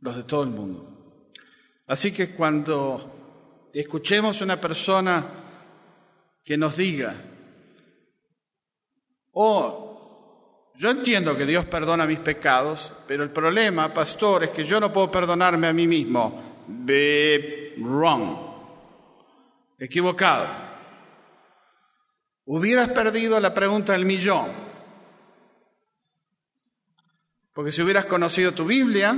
Los 0.00 0.16
de 0.16 0.22
todo 0.24 0.42
el 0.42 0.50
mundo. 0.50 0.90
Así 1.86 2.12
que 2.12 2.30
cuando 2.30 3.68
escuchemos 3.72 4.40
una 4.40 4.60
persona 4.60 5.26
que 6.44 6.56
nos 6.56 6.76
diga, 6.76 7.14
oh, 9.32 10.72
yo 10.76 10.90
entiendo 10.90 11.36
que 11.36 11.44
Dios 11.44 11.66
perdona 11.66 12.06
mis 12.06 12.20
pecados, 12.20 12.92
pero 13.06 13.22
el 13.22 13.30
problema, 13.30 13.92
pastor, 13.92 14.44
es 14.44 14.50
que 14.50 14.64
yo 14.64 14.80
no 14.80 14.92
puedo 14.92 15.10
perdonarme 15.10 15.66
a 15.66 15.72
mí 15.72 15.86
mismo. 15.86 16.64
Be 16.66 17.74
wrong. 17.78 18.36
Equivocado. 19.78 20.48
Hubieras 22.46 22.88
perdido 22.88 23.38
la 23.40 23.52
pregunta 23.52 23.92
del 23.92 24.04
millón. 24.04 24.69
Porque 27.52 27.72
si 27.72 27.82
hubieras 27.82 28.04
conocido 28.04 28.52
tu 28.52 28.64
Biblia, 28.64 29.14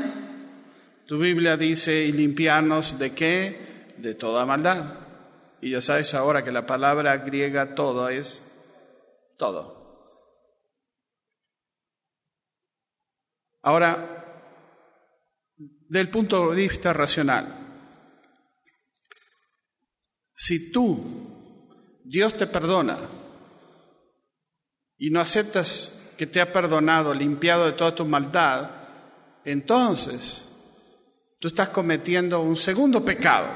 tu 1.06 1.18
Biblia 1.18 1.56
dice, 1.56 2.04
y 2.04 2.12
limpiarnos 2.12 2.98
de 2.98 3.14
qué? 3.14 3.94
De 3.98 4.14
toda 4.14 4.46
maldad. 4.46 4.94
Y 5.60 5.70
ya 5.70 5.80
sabes 5.80 6.14
ahora 6.14 6.42
que 6.42 6.50
la 6.50 6.66
palabra 6.66 7.16
griega 7.18 7.74
todo 7.74 8.08
es 8.08 8.42
todo. 9.36 9.82
Ahora, 13.62 14.18
del 15.56 16.08
punto 16.08 16.50
de 16.50 16.62
vista 16.62 16.92
racional, 16.92 17.62
si 20.34 20.72
tú, 20.72 22.00
Dios 22.04 22.36
te 22.36 22.48
perdona 22.48 22.98
y 24.98 25.10
no 25.10 25.20
aceptas 25.20 26.01
que 26.16 26.26
te 26.26 26.40
ha 26.40 26.52
perdonado, 26.52 27.14
limpiado 27.14 27.66
de 27.66 27.72
toda 27.72 27.94
tu 27.94 28.04
maldad, 28.04 28.70
entonces 29.44 30.46
tú 31.38 31.48
estás 31.48 31.68
cometiendo 31.68 32.40
un 32.40 32.56
segundo 32.56 33.04
pecado, 33.04 33.48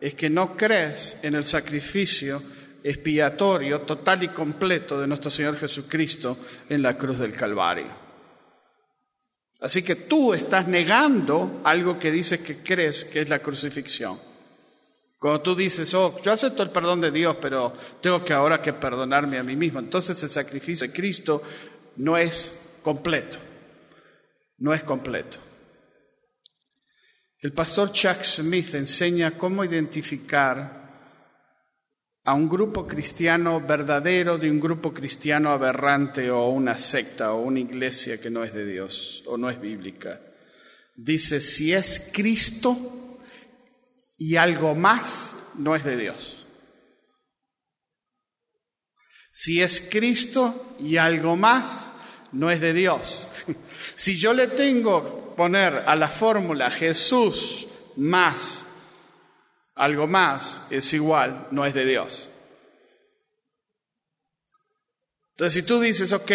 es 0.00 0.14
que 0.14 0.30
no 0.30 0.56
crees 0.56 1.16
en 1.22 1.34
el 1.34 1.44
sacrificio 1.44 2.42
expiatorio 2.82 3.82
total 3.82 4.22
y 4.22 4.28
completo 4.28 5.00
de 5.00 5.06
nuestro 5.06 5.30
Señor 5.30 5.58
Jesucristo 5.58 6.38
en 6.68 6.82
la 6.82 6.96
cruz 6.96 7.18
del 7.18 7.32
Calvario. 7.32 8.10
Así 9.60 9.82
que 9.82 9.96
tú 9.96 10.32
estás 10.32 10.66
negando 10.68 11.60
algo 11.64 11.98
que 11.98 12.10
dices 12.10 12.40
que 12.40 12.58
crees 12.58 13.04
que 13.04 13.20
es 13.20 13.28
la 13.28 13.40
crucifixión. 13.40 14.29
Cuando 15.20 15.42
tú 15.42 15.54
dices, 15.54 15.92
oh, 15.92 16.18
yo 16.22 16.32
acepto 16.32 16.62
el 16.62 16.70
perdón 16.70 17.02
de 17.02 17.10
Dios, 17.10 17.36
pero 17.42 17.74
tengo 18.00 18.24
que 18.24 18.32
ahora 18.32 18.62
que 18.62 18.72
perdonarme 18.72 19.36
a 19.36 19.42
mí 19.42 19.54
mismo, 19.54 19.78
entonces 19.78 20.20
el 20.22 20.30
sacrificio 20.30 20.86
de 20.86 20.94
Cristo 20.94 21.42
no 21.96 22.16
es 22.16 22.54
completo, 22.82 23.36
no 24.56 24.72
es 24.72 24.82
completo. 24.82 25.36
El 27.38 27.52
pastor 27.52 27.92
Chuck 27.92 28.22
Smith 28.22 28.74
enseña 28.74 29.32
cómo 29.32 29.62
identificar 29.62 30.80
a 32.24 32.32
un 32.32 32.48
grupo 32.48 32.86
cristiano 32.86 33.60
verdadero 33.60 34.38
de 34.38 34.50
un 34.50 34.58
grupo 34.58 34.94
cristiano 34.94 35.50
aberrante 35.50 36.30
o 36.30 36.48
una 36.48 36.78
secta 36.78 37.34
o 37.34 37.42
una 37.42 37.60
iglesia 37.60 38.18
que 38.18 38.30
no 38.30 38.42
es 38.42 38.54
de 38.54 38.64
Dios 38.64 39.22
o 39.26 39.36
no 39.36 39.50
es 39.50 39.60
bíblica. 39.60 40.18
Dice, 40.96 41.42
si 41.42 41.74
es 41.74 42.10
Cristo 42.10 42.99
y 44.20 44.36
algo 44.36 44.74
más, 44.74 45.32
no 45.54 45.74
es 45.74 45.82
de 45.82 45.96
Dios. 45.96 46.44
Si 49.32 49.62
es 49.62 49.80
Cristo 49.90 50.76
y 50.78 50.98
algo 50.98 51.36
más, 51.36 51.94
no 52.32 52.50
es 52.50 52.60
de 52.60 52.72
Dios. 52.72 53.28
Si 53.96 54.16
yo 54.16 54.32
le 54.32 54.46
tengo 54.46 55.34
poner 55.36 55.84
a 55.86 55.94
la 55.94 56.08
fórmula 56.08 56.70
Jesús 56.70 57.68
más 57.96 58.64
algo 59.74 60.06
más 60.06 60.60
es 60.70 60.92
igual, 60.92 61.48
no 61.50 61.64
es 61.64 61.74
de 61.74 61.84
Dios. 61.86 62.30
Entonces, 65.30 65.54
si 65.54 65.62
tú 65.66 65.80
dices, 65.80 66.12
ok, 66.12 66.30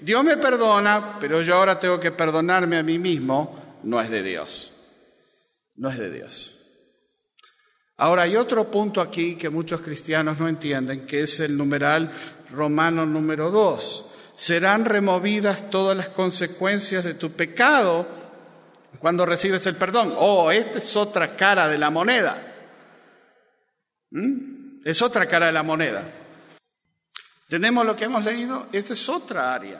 Dios 0.00 0.24
me 0.24 0.36
perdona, 0.36 1.18
pero 1.20 1.40
yo 1.42 1.54
ahora 1.54 1.78
tengo 1.78 2.00
que 2.00 2.10
perdonarme 2.10 2.78
a 2.78 2.82
mí 2.82 2.98
mismo, 2.98 3.80
no 3.84 4.00
es 4.00 4.10
de 4.10 4.22
Dios. 4.22 4.72
No 5.76 5.88
es 5.88 5.98
de 5.98 6.10
Dios. 6.10 6.59
Ahora, 8.02 8.22
hay 8.22 8.34
otro 8.34 8.70
punto 8.70 9.02
aquí 9.02 9.36
que 9.36 9.50
muchos 9.50 9.82
cristianos 9.82 10.40
no 10.40 10.48
entienden, 10.48 11.06
que 11.06 11.24
es 11.24 11.38
el 11.40 11.54
numeral 11.54 12.10
romano 12.50 13.04
número 13.04 13.50
2. 13.50 14.06
Serán 14.34 14.86
removidas 14.86 15.68
todas 15.68 15.94
las 15.94 16.08
consecuencias 16.08 17.04
de 17.04 17.12
tu 17.12 17.32
pecado 17.32 18.08
cuando 19.00 19.26
recibes 19.26 19.66
el 19.66 19.76
perdón. 19.76 20.14
Oh, 20.16 20.50
esta 20.50 20.78
es 20.78 20.96
otra 20.96 21.36
cara 21.36 21.68
de 21.68 21.76
la 21.76 21.90
moneda. 21.90 22.42
¿Mm? 24.12 24.80
Es 24.82 25.02
otra 25.02 25.26
cara 25.26 25.48
de 25.48 25.52
la 25.52 25.62
moneda. 25.62 26.02
¿Tenemos 27.48 27.84
lo 27.84 27.94
que 27.94 28.06
hemos 28.06 28.24
leído? 28.24 28.68
Esta 28.72 28.94
es 28.94 29.08
otra 29.10 29.52
área. 29.52 29.78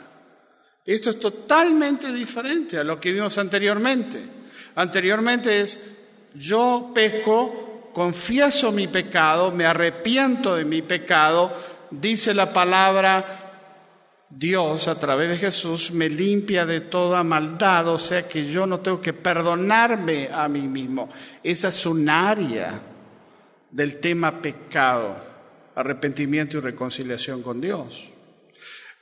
Esto 0.85 1.09
es 1.09 1.19
totalmente 1.19 2.13
diferente 2.13 2.77
a 2.77 2.83
lo 2.83 2.99
que 2.99 3.13
vimos 3.13 3.35
anteriormente. 3.39 4.21
Anteriormente 4.75 5.59
es, 5.59 5.79
yo 6.35 6.91
peco, 6.93 7.70
confieso 7.93 8.71
mi 8.71 8.87
pecado, 8.87 9.51
me 9.51 9.65
arrepiento 9.65 10.55
de 10.55 10.65
mi 10.65 10.81
pecado, 10.81 11.51
dice 11.89 12.33
la 12.33 12.51
palabra, 12.51 13.41
Dios 14.29 14.87
a 14.87 14.97
través 14.97 15.29
de 15.29 15.37
Jesús 15.37 15.91
me 15.91 16.09
limpia 16.09 16.65
de 16.65 16.81
toda 16.81 17.23
maldad, 17.23 17.89
o 17.89 17.97
sea 17.97 18.27
que 18.27 18.45
yo 18.45 18.65
no 18.65 18.79
tengo 18.79 19.01
que 19.01 19.13
perdonarme 19.13 20.29
a 20.31 20.47
mí 20.47 20.61
mismo. 20.61 21.09
Esa 21.43 21.67
es 21.67 21.85
un 21.85 22.07
área 22.07 22.79
del 23.69 23.99
tema 23.99 24.41
pecado, 24.41 25.15
arrepentimiento 25.75 26.57
y 26.57 26.61
reconciliación 26.61 27.41
con 27.41 27.59
Dios. 27.59 28.13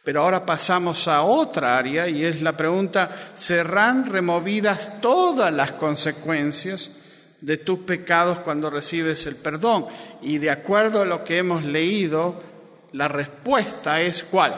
Pero 0.03 0.23
ahora 0.23 0.43
pasamos 0.43 1.07
a 1.07 1.21
otra 1.21 1.77
área 1.77 2.07
y 2.07 2.23
es 2.23 2.41
la 2.41 2.57
pregunta, 2.57 3.31
¿serán 3.35 4.07
removidas 4.07 4.99
todas 4.99 5.53
las 5.53 5.73
consecuencias 5.73 6.89
de 7.41 7.57
tus 7.57 7.79
pecados 7.79 8.39
cuando 8.39 8.69
recibes 8.69 9.25
el 9.27 9.35
perdón? 9.35 9.87
Y 10.21 10.37
de 10.37 10.51
acuerdo 10.51 11.01
a 11.01 11.05
lo 11.05 11.23
que 11.23 11.37
hemos 11.37 11.63
leído, 11.63 12.35
la 12.93 13.07
respuesta 13.07 14.01
es 14.01 14.23
¿cuál? 14.23 14.55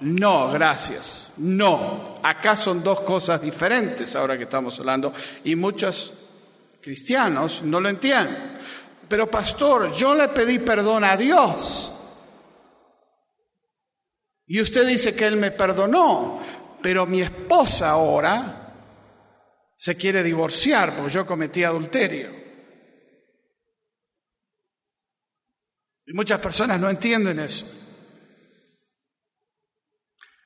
No, 0.00 0.50
gracias. 0.50 1.34
No. 1.38 2.18
Acá 2.22 2.56
son 2.56 2.82
dos 2.82 3.00
cosas 3.00 3.40
diferentes 3.40 4.14
ahora 4.14 4.36
que 4.36 4.44
estamos 4.44 4.78
hablando 4.78 5.12
y 5.44 5.56
muchos 5.56 6.12
cristianos 6.80 7.62
no 7.62 7.80
lo 7.80 7.88
entienden. 7.88 8.58
Pero 9.08 9.30
pastor, 9.30 9.92
yo 9.92 10.14
le 10.14 10.28
pedí 10.28 10.58
perdón 10.58 11.04
a 11.04 11.16
Dios. 11.16 11.94
Y 14.46 14.60
usted 14.60 14.86
dice 14.86 15.14
que 15.14 15.26
Él 15.26 15.36
me 15.36 15.50
perdonó, 15.50 16.40
pero 16.80 17.04
mi 17.06 17.20
esposa 17.20 17.90
ahora 17.90 18.57
se 19.78 19.96
quiere 19.96 20.24
divorciar 20.24 20.96
porque 20.96 21.12
yo 21.12 21.24
cometí 21.24 21.62
adulterio. 21.62 22.28
Y 26.04 26.12
muchas 26.12 26.40
personas 26.40 26.80
no 26.80 26.90
entienden 26.90 27.38
eso. 27.38 27.64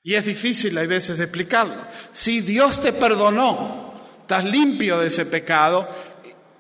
Y 0.03 0.15
es 0.15 0.27
difícil 0.27 0.77
a 0.77 0.85
veces 0.85 1.17
de 1.17 1.25
explicarlo. 1.25 1.83
Si 2.13 2.43
Dios 2.43 2.83
te 2.83 2.93
perdonó, 2.93 4.17
estás 4.19 4.45
limpio 4.45 4.99
de 4.99 5.07
ese 5.07 5.25
pecado, 5.25 5.89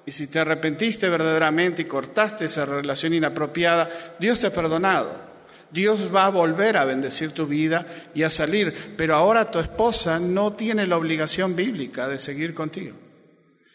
y 0.06 0.12
si 0.12 0.28
te 0.28 0.38
arrepentiste 0.38 1.10
verdaderamente 1.10 1.82
y 1.82 1.84
cortaste 1.84 2.46
esa 2.46 2.64
relación 2.64 3.12
inapropiada, 3.12 4.16
Dios 4.18 4.40
te 4.40 4.46
ha 4.46 4.52
perdonado. 4.52 5.31
Dios 5.72 6.14
va 6.14 6.26
a 6.26 6.30
volver 6.30 6.76
a 6.76 6.84
bendecir 6.84 7.32
tu 7.32 7.46
vida 7.46 7.86
y 8.14 8.22
a 8.22 8.30
salir, 8.30 8.94
pero 8.96 9.16
ahora 9.16 9.50
tu 9.50 9.58
esposa 9.58 10.20
no 10.20 10.52
tiene 10.52 10.86
la 10.86 10.98
obligación 10.98 11.56
bíblica 11.56 12.08
de 12.08 12.18
seguir 12.18 12.52
contigo. 12.52 12.96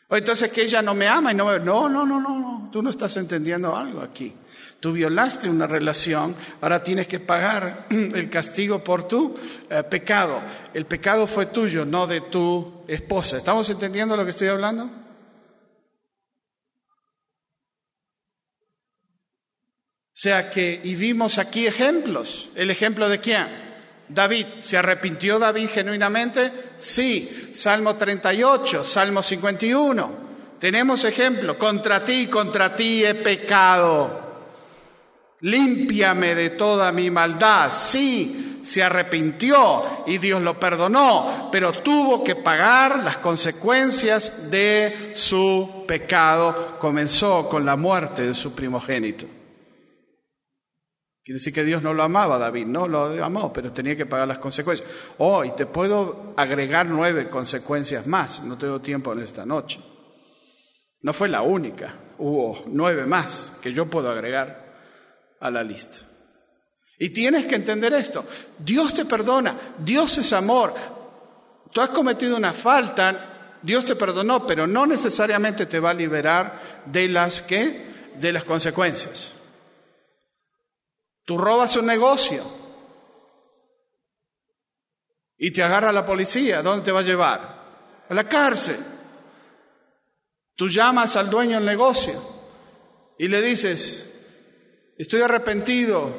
O 0.09 0.15
entonces 0.15 0.51
que 0.51 0.61
ella 0.61 0.81
no 0.81 0.93
me 0.93 1.07
ama 1.07 1.31
y 1.31 1.35
no 1.35 1.45
me... 1.45 1.59
No, 1.59 1.89
no, 1.89 2.05
no, 2.05 2.21
no, 2.21 2.39
no, 2.39 2.69
tú 2.71 2.81
no 2.81 2.91
estás 2.91 3.17
entendiendo 3.17 3.75
algo 3.75 4.01
aquí. 4.01 4.33
Tú 4.79 4.91
violaste 4.91 5.49
una 5.49 5.65
relación, 5.65 6.35
ahora 6.61 6.83
tienes 6.83 7.07
que 7.07 7.19
pagar 7.19 7.87
el 7.89 8.29
castigo 8.29 8.83
por 8.83 9.07
tu 9.07 9.35
eh, 9.69 9.83
pecado. 9.89 10.39
El 10.73 10.85
pecado 10.85 11.25
fue 11.25 11.47
tuyo, 11.47 11.83
no 11.83 12.05
de 12.05 12.21
tu 12.21 12.83
esposa. 12.87 13.37
¿Estamos 13.37 13.67
entendiendo 13.69 14.15
lo 14.15 14.23
que 14.23 14.31
estoy 14.31 14.49
hablando? 14.49 15.06
Sea 20.17 20.49
que, 20.49 20.81
y 20.83 20.95
vimos 20.95 21.37
aquí 21.37 21.67
ejemplos. 21.67 22.49
¿El 22.55 22.71
ejemplo 22.71 23.07
de 23.07 23.19
quién? 23.19 23.45
David. 24.09 24.47
¿Se 24.57 24.75
arrepintió 24.75 25.37
David 25.37 25.69
genuinamente? 25.71 26.51
Sí. 26.79 27.51
Salmo 27.53 27.95
38, 27.95 28.83
Salmo 28.83 29.21
51. 29.21 30.11
Tenemos 30.57 31.05
ejemplo. 31.05 31.55
Contra 31.55 32.03
ti, 32.03 32.25
contra 32.25 32.75
ti 32.75 33.05
he 33.05 33.13
pecado 33.13 34.25
límpiame 35.41 36.33
de 36.33 36.49
toda 36.49 36.91
mi 36.91 37.11
maldad. 37.11 37.71
Sí, 37.71 38.59
se 38.63 38.81
arrepintió 38.81 40.03
y 40.07 40.17
Dios 40.17 40.41
lo 40.41 40.59
perdonó, 40.59 41.49
pero 41.51 41.73
tuvo 41.73 42.23
que 42.23 42.35
pagar 42.35 43.03
las 43.03 43.17
consecuencias 43.17 44.49
de 44.49 45.11
su 45.13 45.85
pecado. 45.87 46.77
Comenzó 46.79 47.47
con 47.47 47.63
la 47.63 47.75
muerte 47.75 48.23
de 48.23 48.33
su 48.33 48.55
primogénito. 48.55 49.36
Quiere 51.27 51.39
decir 51.39 51.53
que 51.53 51.65
Dios 51.65 51.83
no 51.83 51.93
lo 51.93 52.03
amaba, 52.03 52.37
David, 52.37 52.67
no 52.67 52.87
lo 52.87 53.21
amó, 53.21 53.51
pero 53.51 53.73
tenía 53.73 53.97
que 53.97 54.05
pagar 54.05 54.29
las 54.29 54.37
consecuencias. 54.37 54.89
Oh, 55.17 55.43
y 55.43 55.51
te 55.51 55.65
puedo 55.65 56.33
agregar 56.37 56.85
nueve 56.85 57.29
consecuencias 57.29 58.07
más, 58.07 58.41
no 58.43 58.57
tengo 58.57 58.79
tiempo 58.79 59.11
en 59.11 59.19
esta 59.19 59.45
noche. 59.45 59.77
No 61.01 61.11
fue 61.11 61.27
la 61.27 61.41
única, 61.41 61.93
hubo 62.19 62.63
nueve 62.67 63.05
más 63.05 63.51
que 63.61 63.73
yo 63.73 63.89
puedo 63.89 64.09
agregar 64.09 64.77
a 65.41 65.51
la 65.51 65.63
lista. 65.65 65.97
Y 66.97 67.09
tienes 67.09 67.43
que 67.43 67.55
entender 67.55 67.91
esto, 67.91 68.23
Dios 68.59 68.93
te 68.93 69.03
perdona, 69.03 69.53
Dios 69.79 70.17
es 70.19 70.31
amor. 70.31 70.73
Tú 71.73 71.81
has 71.81 71.89
cometido 71.89 72.37
una 72.37 72.53
falta, 72.53 73.57
Dios 73.61 73.83
te 73.83 73.97
perdonó, 73.97 74.47
pero 74.47 74.65
no 74.65 74.87
necesariamente 74.87 75.65
te 75.65 75.81
va 75.81 75.89
a 75.89 75.93
liberar 75.93 76.57
de 76.85 77.09
las 77.09 77.41
que 77.41 77.85
de 78.17 78.31
las 78.31 78.45
consecuencias. 78.45 79.33
Tú 81.27 81.37
robas 81.37 81.75
un 81.75 81.85
negocio 81.85 82.41
y 85.37 85.51
te 85.51 85.61
agarra 85.61 85.91
la 85.91 86.05
policía. 86.05 86.61
¿Dónde 86.61 86.85
te 86.85 86.91
va 86.93 87.01
a 87.01 87.03
llevar? 87.03 87.41
A 88.07 88.13
la 88.13 88.29
cárcel. 88.29 88.77
Tú 90.55 90.69
llamas 90.69 91.17
al 91.17 91.29
dueño 91.29 91.57
del 91.57 91.65
negocio 91.65 92.13
y 93.17 93.27
le 93.27 93.41
dices, 93.41 94.09
estoy 94.97 95.19
arrepentido, 95.19 96.09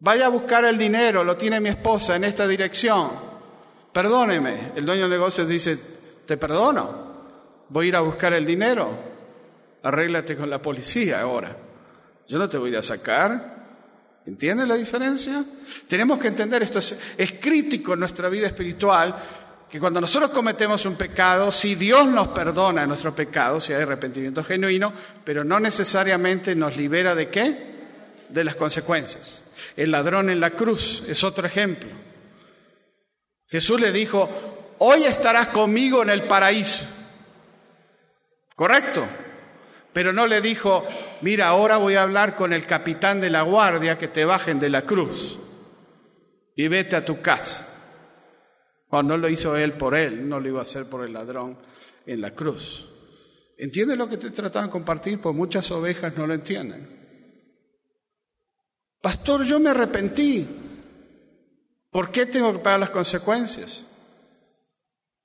vaya 0.00 0.24
a 0.24 0.30
buscar 0.30 0.64
el 0.64 0.78
dinero, 0.78 1.22
lo 1.22 1.36
tiene 1.36 1.60
mi 1.60 1.68
esposa 1.68 2.16
en 2.16 2.24
esta 2.24 2.48
dirección, 2.48 3.10
perdóneme. 3.92 4.72
El 4.74 4.86
dueño 4.86 5.02
del 5.02 5.10
negocio 5.10 5.44
dice, 5.44 5.78
te 6.24 6.38
perdono, 6.38 7.66
voy 7.68 7.84
a 7.84 7.88
ir 7.90 7.96
a 7.96 8.00
buscar 8.00 8.32
el 8.32 8.46
dinero, 8.46 8.88
arréglate 9.82 10.34
con 10.34 10.48
la 10.48 10.62
policía 10.62 11.20
ahora. 11.20 11.54
Yo 12.26 12.38
no 12.38 12.48
te 12.48 12.56
voy 12.56 12.74
a 12.74 12.80
sacar, 12.80 13.55
¿Entiende 14.26 14.66
la 14.66 14.74
diferencia? 14.74 15.44
Tenemos 15.86 16.18
que 16.18 16.28
entender 16.28 16.62
esto. 16.62 16.80
Es, 16.80 17.32
crítico 17.40 17.94
en 17.94 18.00
nuestra 18.00 18.28
vida 18.28 18.48
espiritual 18.48 19.14
que 19.70 19.78
cuando 19.78 20.00
nosotros 20.00 20.30
cometemos 20.30 20.84
un 20.84 20.96
pecado, 20.96 21.52
si 21.52 21.76
Dios 21.76 22.06
nos 22.08 22.28
perdona 22.28 22.86
nuestros 22.86 23.14
pecados, 23.14 23.64
si 23.64 23.72
hay 23.72 23.82
arrepentimiento 23.82 24.42
genuino, 24.42 24.92
pero 25.24 25.44
no 25.44 25.60
necesariamente 25.60 26.54
nos 26.56 26.76
libera 26.76 27.14
de 27.14 27.28
qué? 27.28 27.76
De 28.28 28.42
las 28.42 28.56
consecuencias. 28.56 29.42
El 29.76 29.92
ladrón 29.92 30.28
en 30.30 30.40
la 30.40 30.50
cruz 30.50 31.04
es 31.06 31.22
otro 31.22 31.46
ejemplo. 31.46 31.90
Jesús 33.48 33.80
le 33.80 33.92
dijo, 33.92 34.28
hoy 34.78 35.04
estarás 35.04 35.48
conmigo 35.48 36.02
en 36.02 36.10
el 36.10 36.24
paraíso. 36.24 36.84
¿Correcto? 38.56 39.06
Pero 39.96 40.12
no 40.12 40.26
le 40.26 40.42
dijo, 40.42 40.84
mira, 41.22 41.46
ahora 41.46 41.78
voy 41.78 41.94
a 41.94 42.02
hablar 42.02 42.36
con 42.36 42.52
el 42.52 42.66
capitán 42.66 43.18
de 43.18 43.30
la 43.30 43.40
guardia 43.40 43.96
que 43.96 44.08
te 44.08 44.26
bajen 44.26 44.60
de 44.60 44.68
la 44.68 44.82
cruz 44.82 45.38
y 46.54 46.68
vete 46.68 46.96
a 46.96 47.04
tu 47.06 47.22
casa. 47.22 47.66
O 48.90 49.02
no 49.02 49.16
lo 49.16 49.26
hizo 49.30 49.56
él 49.56 49.72
por 49.72 49.94
él, 49.94 50.28
no 50.28 50.38
lo 50.38 50.48
iba 50.48 50.58
a 50.58 50.62
hacer 50.68 50.84
por 50.84 51.02
el 51.02 51.14
ladrón 51.14 51.56
en 52.04 52.20
la 52.20 52.32
cruz. 52.32 52.86
¿Entiendes 53.56 53.96
lo 53.96 54.06
que 54.06 54.18
te 54.18 54.28
trataban 54.32 54.68
de 54.68 54.72
compartir? 54.72 55.18
Pues 55.18 55.34
muchas 55.34 55.70
ovejas 55.70 56.14
no 56.14 56.26
lo 56.26 56.34
entienden. 56.34 56.86
Pastor, 59.00 59.44
yo 59.44 59.58
me 59.58 59.70
arrepentí. 59.70 60.46
¿Por 61.90 62.12
qué 62.12 62.26
tengo 62.26 62.52
que 62.52 62.58
pagar 62.58 62.80
las 62.80 62.90
consecuencias 62.90 63.86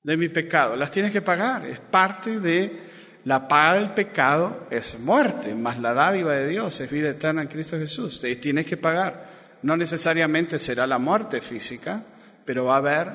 de 0.01 0.15
mi 0.15 0.30
pecado? 0.30 0.78
Las 0.78 0.91
tienes 0.91 1.11
que 1.11 1.22
pagar, 1.22 1.65
es 1.65 1.82
parte 1.82 2.39
de 2.39 2.90
la 3.26 3.47
paga 3.47 3.76
del 3.76 3.91
pecado 3.91 4.67
es 4.72 4.99
muerte, 4.99 5.53
más 5.53 5.80
la 5.80 5.93
dádiva 5.93 6.34
de 6.34 6.47
Dios 6.47 6.80
es 6.80 6.89
vida 6.89 7.09
eterna 7.09 7.43
en 7.43 7.47
Cristo 7.47 7.78
Jesús. 7.78 8.19
Tienes 8.41 8.65
que 8.65 8.78
pagar. 8.78 9.30
No 9.61 9.78
necesariamente 9.78 10.57
será 10.57 10.88
la 10.88 10.97
muerte 10.97 11.39
física, 11.39 12.03
pero 12.45 12.65
va 12.65 12.76
a 12.76 12.78
haber 12.78 13.07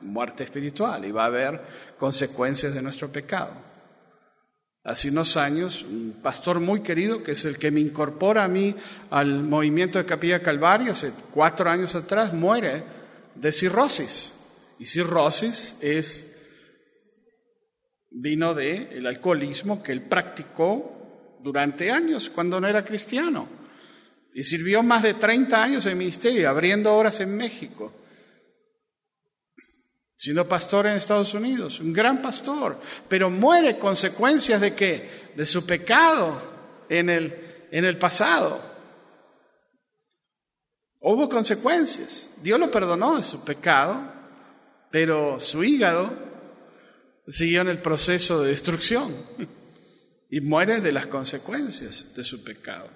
muerte 0.00 0.44
espiritual 0.44 1.04
y 1.04 1.12
va 1.12 1.24
a 1.24 1.26
haber 1.26 1.60
consecuencias 1.98 2.72
de 2.72 2.80
nuestro 2.80 3.12
pecado. 3.12 3.52
Hace 4.82 5.10
unos 5.10 5.36
años, 5.36 5.82
un 5.82 6.20
pastor 6.22 6.58
muy 6.58 6.80
querido, 6.80 7.22
que 7.22 7.32
es 7.32 7.44
el 7.44 7.58
que 7.58 7.70
me 7.70 7.80
incorpora 7.80 8.44
a 8.44 8.48
mí 8.48 8.74
al 9.10 9.42
movimiento 9.42 9.98
de 9.98 10.06
Capilla 10.06 10.40
Calvario, 10.40 10.92
hace 10.92 11.12
cuatro 11.34 11.68
años 11.68 11.94
atrás, 11.94 12.32
muere 12.32 12.82
de 13.34 13.52
cirrosis. 13.52 14.32
Y 14.78 14.86
cirrosis 14.86 15.76
es 15.82 16.29
vino 18.10 18.54
del 18.54 18.88
el 18.92 19.06
alcoholismo 19.06 19.82
que 19.82 19.92
él 19.92 20.02
practicó 20.02 21.38
durante 21.42 21.90
años 21.90 22.28
cuando 22.30 22.60
no 22.60 22.66
era 22.66 22.84
cristiano. 22.84 23.48
Y 24.32 24.42
sirvió 24.42 24.82
más 24.82 25.02
de 25.02 25.14
30 25.14 25.62
años 25.62 25.86
en 25.86 25.98
ministerio, 25.98 26.48
abriendo 26.48 26.92
obras 26.92 27.20
en 27.20 27.36
México. 27.36 27.92
Siendo 30.16 30.46
pastor 30.46 30.86
en 30.86 30.96
Estados 30.96 31.32
Unidos, 31.34 31.80
un 31.80 31.92
gran 31.92 32.20
pastor, 32.20 32.78
pero 33.08 33.30
muere 33.30 33.78
consecuencias 33.78 34.60
de 34.60 34.74
qué? 34.74 35.30
De 35.34 35.46
su 35.46 35.64
pecado 35.64 36.40
en 36.88 37.08
el, 37.08 37.66
en 37.70 37.84
el 37.84 37.96
pasado. 37.96 38.60
Hubo 41.00 41.28
consecuencias. 41.28 42.28
Dios 42.42 42.60
lo 42.60 42.70
perdonó 42.70 43.16
de 43.16 43.22
su 43.22 43.42
pecado, 43.42 44.12
pero 44.90 45.40
su 45.40 45.64
hígado 45.64 46.29
siguió 47.30 47.62
en 47.62 47.68
el 47.68 47.78
proceso 47.78 48.42
de 48.42 48.50
destrucción 48.50 49.14
y 50.30 50.40
muere 50.40 50.80
de 50.80 50.92
las 50.92 51.06
consecuencias 51.06 52.14
de 52.14 52.24
su 52.24 52.42
pecado. 52.42 52.88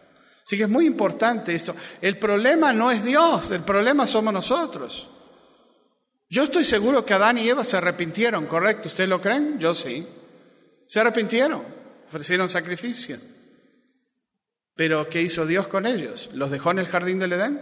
Así 0.45 0.57
que 0.57 0.65
es 0.65 0.69
muy 0.69 0.87
importante 0.87 1.55
esto. 1.55 1.75
El 2.01 2.19
problema 2.19 2.73
no 2.73 2.91
es 2.91 3.05
Dios, 3.05 3.51
el 3.53 3.63
problema 3.63 4.07
somos 4.07 4.33
nosotros. 4.33 5.09
Yo 6.29 6.45
estoy 6.45 6.65
seguro 6.65 7.05
que 7.05 7.15
Adán 7.15 7.39
y 7.39 7.49
Eva 7.49 7.65
se 7.65 7.77
arrepintieron, 7.77 8.47
¿correcto? 8.47 8.89
¿Ustedes 8.89 9.09
lo 9.09 9.21
creen? 9.21 9.59
Yo 9.59 9.73
sí. 9.73 10.07
Se 10.87 11.01
arrepintieron, 11.01 11.63
ofrecieron 12.07 12.49
sacrificio. 12.49 13.19
Pero 14.75 15.09
¿qué 15.09 15.23
hizo 15.23 15.47
Dios 15.47 15.69
con 15.69 15.87
ellos? 15.87 16.31
¿Los 16.35 16.51
dejó 16.51 16.73
en 16.73 16.81
el 16.81 16.87
jardín 16.87 17.21
del 17.21 17.35
Edén? 17.35 17.61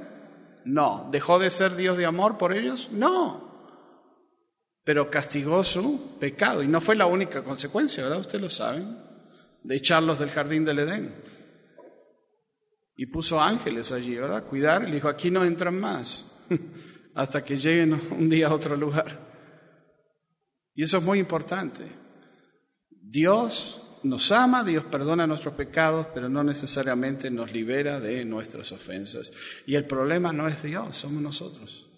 No. 0.64 1.08
¿Dejó 1.12 1.38
de 1.38 1.50
ser 1.50 1.76
Dios 1.76 1.98
de 1.98 2.06
amor 2.06 2.38
por 2.38 2.52
ellos? 2.52 2.88
No 2.92 3.51
pero 4.84 5.10
castigó 5.10 5.62
su 5.62 6.18
pecado. 6.18 6.62
Y 6.62 6.68
no 6.68 6.80
fue 6.80 6.96
la 6.96 7.06
única 7.06 7.42
consecuencia, 7.42 8.02
¿verdad? 8.02 8.20
Ustedes 8.20 8.42
lo 8.42 8.50
saben, 8.50 8.98
de 9.62 9.76
echarlos 9.76 10.18
del 10.18 10.30
jardín 10.30 10.64
del 10.64 10.80
Edén. 10.80 11.14
Y 12.96 13.06
puso 13.06 13.40
ángeles 13.40 13.92
allí, 13.92 14.16
¿verdad? 14.16 14.44
Cuidar, 14.44 14.84
le 14.84 14.94
dijo, 14.94 15.08
aquí 15.08 15.30
no 15.30 15.44
entran 15.44 15.78
más, 15.78 16.40
hasta 17.14 17.44
que 17.44 17.58
lleguen 17.58 18.00
un 18.10 18.28
día 18.28 18.48
a 18.48 18.54
otro 18.54 18.76
lugar. 18.76 19.18
Y 20.74 20.82
eso 20.82 20.98
es 20.98 21.04
muy 21.04 21.18
importante. 21.18 21.84
Dios 22.90 23.80
nos 24.02 24.32
ama, 24.32 24.64
Dios 24.64 24.84
perdona 24.84 25.26
nuestros 25.26 25.54
pecados, 25.54 26.08
pero 26.14 26.28
no 26.28 26.42
necesariamente 26.42 27.30
nos 27.30 27.52
libera 27.52 28.00
de 28.00 28.24
nuestras 28.24 28.72
ofensas. 28.72 29.30
Y 29.66 29.74
el 29.74 29.84
problema 29.84 30.32
no 30.32 30.48
es 30.48 30.62
Dios, 30.62 30.96
somos 30.96 31.22
nosotros. 31.22 31.91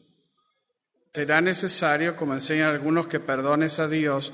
Será 1.15 1.41
necesario, 1.41 2.17
como 2.17 2.35
enseñan 2.35 2.71
algunos, 2.71 3.07
que 3.07 3.21
perdones 3.21 3.79
a 3.79 3.87
Dios 3.87 4.33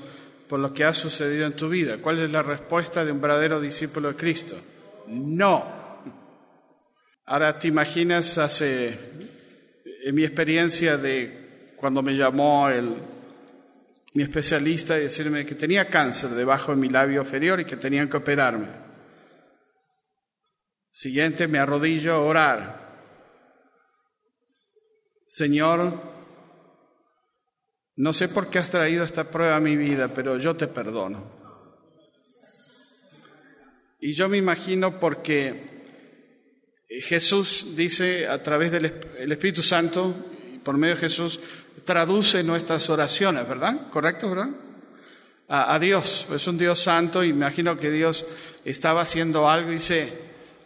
por 0.49 0.59
lo 0.59 0.73
que 0.73 0.83
ha 0.83 0.93
sucedido 0.95 1.45
en 1.45 1.53
tu 1.53 1.69
vida. 1.69 1.99
¿Cuál 1.99 2.17
es 2.17 2.31
la 2.31 2.41
respuesta 2.41 3.05
de 3.05 3.11
un 3.11 3.21
verdadero 3.21 3.61
discípulo 3.61 4.09
de 4.09 4.15
Cristo? 4.15 4.59
No. 5.07 5.63
Ahora 7.25 7.59
te 7.59 7.67
imaginas 7.67 8.35
hace, 8.39 8.97
en 10.03 10.15
mi 10.15 10.23
experiencia 10.23 10.97
de 10.97 11.75
cuando 11.77 12.01
me 12.01 12.17
llamó 12.17 12.67
el, 12.67 12.91
mi 14.15 14.23
especialista 14.23 14.97
y 14.97 15.03
decirme 15.03 15.45
que 15.45 15.53
tenía 15.53 15.87
cáncer 15.87 16.31
debajo 16.31 16.71
de 16.71 16.81
mi 16.81 16.89
labio 16.89 17.21
inferior 17.21 17.59
y 17.59 17.65
que 17.65 17.77
tenían 17.77 18.09
que 18.09 18.17
operarme. 18.17 18.67
Siguiente, 20.89 21.47
me 21.47 21.59
arrodillo 21.59 22.13
a 22.13 22.21
orar. 22.21 22.81
Señor, 25.27 26.10
no 27.97 28.13
sé 28.13 28.29
por 28.29 28.49
qué 28.49 28.59
has 28.59 28.71
traído 28.71 29.03
esta 29.03 29.29
prueba 29.29 29.55
a 29.55 29.59
mi 29.59 29.75
vida, 29.75 30.13
pero 30.13 30.37
yo 30.37 30.55
te 30.55 30.67
perdono. 30.67 31.41
Y 33.99 34.13
yo 34.13 34.27
me 34.29 34.37
imagino 34.37 34.99
porque 34.99 35.83
Jesús 36.89 37.75
dice 37.75 38.27
a 38.27 38.41
través 38.41 38.71
del 38.71 38.85
Espíritu 39.31 39.61
Santo, 39.61 40.13
por 40.63 40.77
medio 40.77 40.95
de 40.95 41.01
Jesús, 41.01 41.39
traduce 41.83 42.43
nuestras 42.43 42.89
oraciones, 42.89 43.47
¿verdad? 43.47 43.89
¿Correcto, 43.89 44.29
verdad? 44.29 44.49
A, 45.47 45.77
Dios, 45.79 46.27
es 46.33 46.47
un 46.47 46.57
Dios 46.57 46.79
santo, 46.81 47.23
y 47.23 47.29
imagino 47.29 47.75
que 47.75 47.91
Dios 47.91 48.25
estaba 48.63 49.01
haciendo 49.01 49.49
algo 49.49 49.69
y 49.69 49.73
dice, 49.73 50.09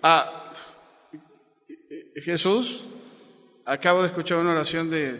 ah, 0.03 0.53
Jesús, 2.15 2.85
acabo 3.65 4.01
de 4.01 4.07
escuchar 4.07 4.37
una 4.37 4.51
oración 4.51 4.89
de, 4.91 5.19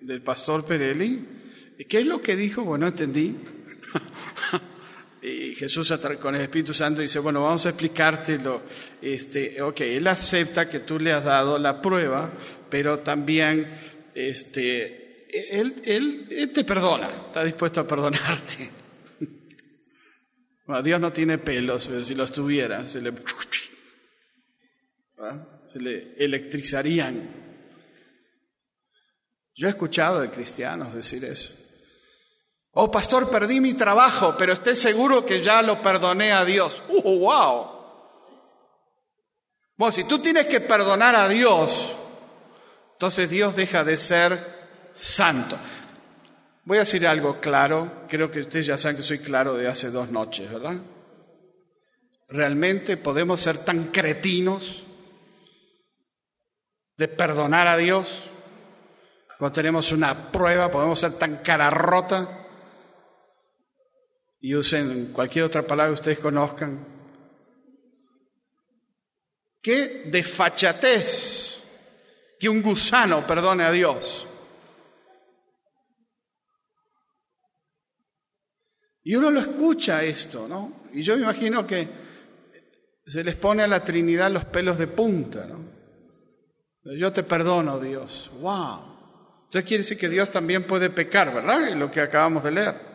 del 0.00 0.22
pastor 0.22 0.64
Perelli. 0.64 1.41
¿Qué 1.88 2.00
es 2.00 2.06
lo 2.06 2.20
que 2.20 2.36
dijo? 2.36 2.64
Bueno, 2.64 2.86
entendí. 2.86 3.36
y 5.22 5.54
Jesús 5.54 5.92
con 6.20 6.34
el 6.34 6.42
Espíritu 6.42 6.74
Santo 6.74 7.00
dice, 7.00 7.18
bueno, 7.18 7.42
vamos 7.42 7.66
a 7.66 7.70
explicártelo. 7.70 8.62
Este, 9.00 9.60
ok, 9.60 9.80
Él 9.80 10.06
acepta 10.06 10.68
que 10.68 10.80
tú 10.80 10.98
le 10.98 11.12
has 11.12 11.24
dado 11.24 11.58
la 11.58 11.80
prueba, 11.80 12.30
pero 12.68 13.00
también 13.00 13.68
este, 14.14 15.02
él, 15.32 15.82
él, 15.84 16.52
te 16.52 16.64
perdona, 16.64 17.08
está 17.08 17.44
dispuesto 17.44 17.80
a 17.80 17.86
perdonarte. 17.86 18.70
Bueno, 20.64 20.84
Dios 20.84 21.00
no 21.00 21.12
tiene 21.12 21.38
pelos, 21.38 21.90
si 22.04 22.14
los 22.14 22.30
tuviera, 22.30 22.86
se 22.86 23.02
le, 23.02 23.12
se 25.66 25.80
le 25.80 26.14
electrizarían. 26.16 27.20
Yo 29.56 29.66
he 29.66 29.70
escuchado 29.70 30.20
de 30.20 30.30
cristianos 30.30 30.94
decir 30.94 31.24
eso. 31.24 31.61
Oh, 32.74 32.90
pastor, 32.90 33.28
perdí 33.28 33.60
mi 33.60 33.74
trabajo, 33.74 34.34
pero 34.38 34.54
esté 34.54 34.74
seguro 34.74 35.26
que 35.26 35.42
ya 35.42 35.60
lo 35.60 35.82
perdoné 35.82 36.32
a 36.32 36.44
Dios. 36.44 36.82
¡Uh, 36.88 37.18
wow! 37.18 37.66
Bueno, 39.76 39.92
si 39.92 40.04
tú 40.04 40.18
tienes 40.20 40.46
que 40.46 40.60
perdonar 40.60 41.14
a 41.14 41.28
Dios, 41.28 41.96
entonces 42.92 43.28
Dios 43.28 43.56
deja 43.56 43.84
de 43.84 43.96
ser 43.98 44.88
santo. 44.94 45.58
Voy 46.64 46.78
a 46.78 46.80
decir 46.80 47.06
algo 47.06 47.40
claro, 47.40 48.04
creo 48.08 48.30
que 48.30 48.40
ustedes 48.40 48.66
ya 48.66 48.78
saben 48.78 48.96
que 48.96 49.02
soy 49.02 49.18
claro 49.18 49.54
de 49.54 49.68
hace 49.68 49.90
dos 49.90 50.10
noches, 50.10 50.50
¿verdad? 50.50 50.76
¿Realmente 52.28 52.96
podemos 52.96 53.40
ser 53.40 53.58
tan 53.58 53.88
cretinos 53.88 54.82
de 56.96 57.08
perdonar 57.08 57.68
a 57.68 57.76
Dios? 57.76 58.30
Cuando 59.38 59.52
tenemos 59.52 59.92
una 59.92 60.30
prueba, 60.30 60.70
podemos 60.70 60.98
ser 60.98 61.14
tan 61.14 61.38
cara 61.38 61.68
rota 61.68 62.41
y 64.42 64.56
usen 64.56 65.12
cualquier 65.12 65.44
otra 65.44 65.62
palabra 65.62 65.94
que 65.94 66.00
ustedes 66.00 66.18
conozcan. 66.18 66.84
Qué 69.62 70.02
desfachatez 70.06 71.62
que 72.40 72.48
un 72.48 72.60
gusano 72.60 73.24
perdone 73.24 73.62
a 73.62 73.70
Dios. 73.70 74.26
Y 79.04 79.14
uno 79.14 79.30
lo 79.30 79.38
escucha 79.38 80.02
esto, 80.02 80.48
¿no? 80.48 80.86
Y 80.92 81.02
yo 81.02 81.14
me 81.14 81.22
imagino 81.22 81.64
que 81.64 81.88
se 83.06 83.22
les 83.22 83.36
pone 83.36 83.62
a 83.62 83.68
la 83.68 83.82
Trinidad 83.82 84.30
los 84.30 84.44
pelos 84.46 84.76
de 84.76 84.88
punta, 84.88 85.46
¿no? 85.46 85.62
Yo 86.96 87.12
te 87.12 87.22
perdono, 87.22 87.78
Dios. 87.78 88.28
¡Wow! 88.40 89.44
Entonces 89.44 89.68
quiere 89.68 89.84
decir 89.84 89.98
que 89.98 90.08
Dios 90.08 90.32
también 90.32 90.64
puede 90.64 90.90
pecar, 90.90 91.32
¿verdad? 91.32 91.76
Lo 91.76 91.92
que 91.92 92.00
acabamos 92.00 92.42
de 92.42 92.50
leer. 92.50 92.91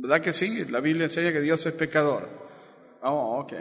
¿Verdad 0.00 0.22
que 0.22 0.32
sí? 0.32 0.64
La 0.66 0.80
Biblia 0.80 1.04
enseña 1.04 1.30
que 1.30 1.42
Dios 1.42 1.64
es 1.66 1.74
pecador. 1.74 2.26
Oh, 3.02 3.40
ok. 3.40 3.52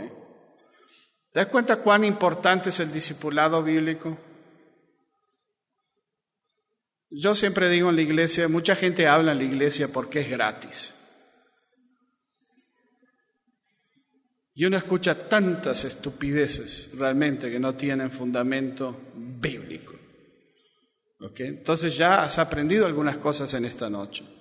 ¿Te 1.32 1.40
das 1.41 1.48
cuenta 1.48 1.78
cuán 1.78 2.06
importante 2.06 2.70
es 2.70 2.80
el 2.80 2.91
discipulado 2.91 3.61
bíblico? 3.61 4.18
Yo 7.10 7.36
siempre 7.36 7.70
digo 7.70 7.90
en 7.90 7.98
la 7.98 8.03
iglesia, 8.03 8.48
mucha 8.48 8.76
gente 8.76 9.06
habla 9.06 9.34
en 9.34 9.40
la 9.40 9.44
iglesia 9.44 9.90
porque 9.90 10.22
es 10.22 10.30
gratis. 10.30 10.94
Y 14.53 14.66
uno 14.66 14.78
escucha 14.78 15.28
tantas 15.28 15.84
estupideces 15.84 16.91
realmente 16.98 17.52
que 17.52 17.60
no 17.60 17.76
tienen 17.76 18.11
fundamento 18.11 19.11
bíblico. 19.14 19.94
¿Okay? 21.20 21.48
Entonces 21.48 21.98
ya 21.98 22.24
has 22.24 22.40
aprendido 22.40 22.86
algunas 22.86 23.18
cosas 23.18 23.53
en 23.53 23.66
esta 23.66 23.90
noche 23.90 24.39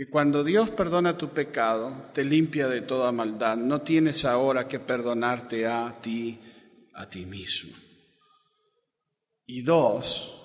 que 0.00 0.08
cuando 0.08 0.42
Dios 0.42 0.70
perdona 0.70 1.18
tu 1.18 1.28
pecado, 1.28 2.04
te 2.14 2.24
limpia 2.24 2.68
de 2.68 2.80
toda 2.80 3.12
maldad. 3.12 3.58
No 3.58 3.82
tienes 3.82 4.24
ahora 4.24 4.66
que 4.66 4.80
perdonarte 4.80 5.66
a 5.66 6.00
ti, 6.00 6.40
a 6.94 7.06
ti 7.06 7.26
mismo. 7.26 7.76
Y 9.44 9.60
dos, 9.60 10.40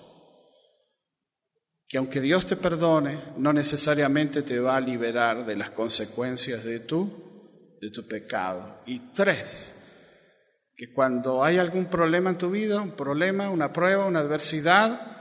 que 1.87 1.97
aunque 1.97 2.19
Dios 2.19 2.45
te 2.45 2.57
perdone, 2.57 3.17
no 3.37 3.53
necesariamente 3.53 4.41
te 4.41 4.59
va 4.59 4.75
a 4.75 4.81
liberar 4.81 5.45
de 5.45 5.55
las 5.55 5.69
consecuencias 5.69 6.65
de 6.65 6.81
tu, 6.81 7.77
de 7.79 7.91
tu 7.91 8.05
pecado. 8.05 8.81
Y 8.85 9.13
tres, 9.13 9.73
que 10.75 10.91
cuando 10.91 11.45
hay 11.45 11.59
algún 11.59 11.85
problema 11.85 12.29
en 12.29 12.37
tu 12.37 12.51
vida, 12.51 12.81
un 12.81 12.97
problema, 12.97 13.49
una 13.49 13.71
prueba, 13.71 14.05
una 14.05 14.19
adversidad, 14.19 15.14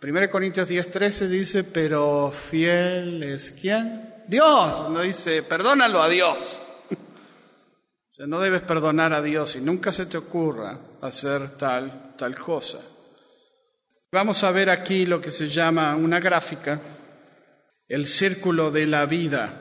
1 0.00 0.30
Corintios 0.30 0.68
10:13 0.68 1.26
dice, 1.26 1.64
pero 1.64 2.30
fiel 2.30 3.20
es 3.24 3.50
quién? 3.50 4.14
Dios. 4.28 4.88
No 4.90 5.00
dice, 5.00 5.42
perdónalo 5.42 6.00
a 6.00 6.08
Dios. 6.08 6.60
o 6.90 8.12
sea, 8.12 8.26
no 8.28 8.38
debes 8.38 8.62
perdonar 8.62 9.12
a 9.12 9.22
Dios 9.22 9.56
y 9.56 9.60
nunca 9.60 9.92
se 9.92 10.06
te 10.06 10.16
ocurra 10.16 10.78
hacer 11.00 11.50
tal, 11.56 12.14
tal 12.16 12.38
cosa. 12.38 12.78
Vamos 14.12 14.44
a 14.44 14.52
ver 14.52 14.70
aquí 14.70 15.04
lo 15.04 15.20
que 15.20 15.32
se 15.32 15.48
llama 15.48 15.96
una 15.96 16.20
gráfica, 16.20 16.80
el 17.88 18.06
círculo 18.06 18.70
de 18.70 18.86
la 18.86 19.04
vida, 19.04 19.52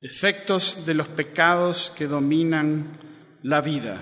efectos 0.00 0.86
de 0.86 0.94
los 0.94 1.08
pecados 1.08 1.92
que 1.96 2.06
dominan 2.06 2.98
la 3.42 3.60
vida. 3.60 4.00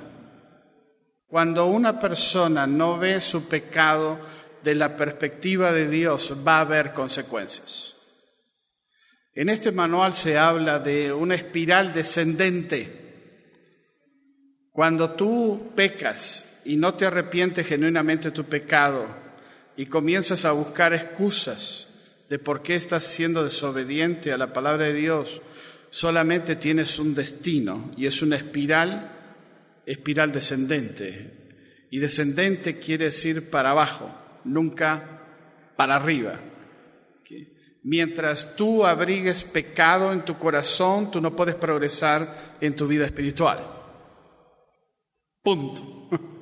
Cuando 1.27 1.67
una 1.67 1.99
persona 1.99 2.67
no 2.67 2.99
ve 2.99 3.21
su 3.21 3.49
pecado, 3.49 4.19
de 4.63 4.75
la 4.75 4.97
perspectiva 4.97 5.73
de 5.73 5.89
Dios 5.89 6.35
va 6.47 6.59
a 6.59 6.63
haber 6.63 6.93
consecuencias. 6.93 7.95
En 9.33 9.49
este 9.49 9.73
manual 9.73 10.15
se 10.15 10.37
habla 10.37 10.81
de 10.81 11.13
una 11.13 11.35
espiral 11.35 11.93
descendente. 11.93 13.01
Cuando 14.73 15.13
tú 15.13 15.73
pecas 15.75 16.61
y 16.65 16.77
no 16.77 16.95
te 16.95 17.07
arrepientes 17.07 17.67
genuinamente 17.67 18.29
de 18.29 18.35
tu 18.35 18.45
pecado 18.45 19.07
y 19.77 19.87
comienzas 19.87 20.45
a 20.45 20.53
buscar 20.53 20.93
excusas 20.93 21.89
de 22.29 22.39
por 22.39 22.63
qué 22.63 22.75
estás 22.75 23.05
siendo 23.05 23.43
desobediente 23.43 24.33
a 24.33 24.39
la 24.39 24.53
palabra 24.53 24.87
de 24.87 24.95
Dios, 24.95 25.43
solamente 25.91 26.57
tienes 26.57 26.99
un 26.99 27.15
destino 27.15 27.91
y 27.97 28.07
es 28.07 28.23
una 28.23 28.37
espiral, 28.37 29.11
espiral 29.87 30.33
descendente. 30.33 31.39
Y 31.91 31.99
descendente 31.99 32.79
quiere 32.79 33.07
decir 33.07 33.51
para 33.51 33.71
abajo 33.71 34.15
nunca 34.45 35.21
para 35.77 35.97
arriba. 35.97 36.39
Mientras 37.83 38.57
tú 38.57 38.85
abrigues 38.85 39.43
pecado 39.43 40.13
en 40.13 40.25
tu 40.25 40.37
corazón, 40.37 41.11
tú 41.11 41.21
no 41.21 41.35
puedes 41.35 41.55
progresar 41.55 42.57
en 42.61 42.77
tu 42.77 42.87
vida 42.87 43.07
espiritual. 43.07 43.59
Punto. 45.43 46.09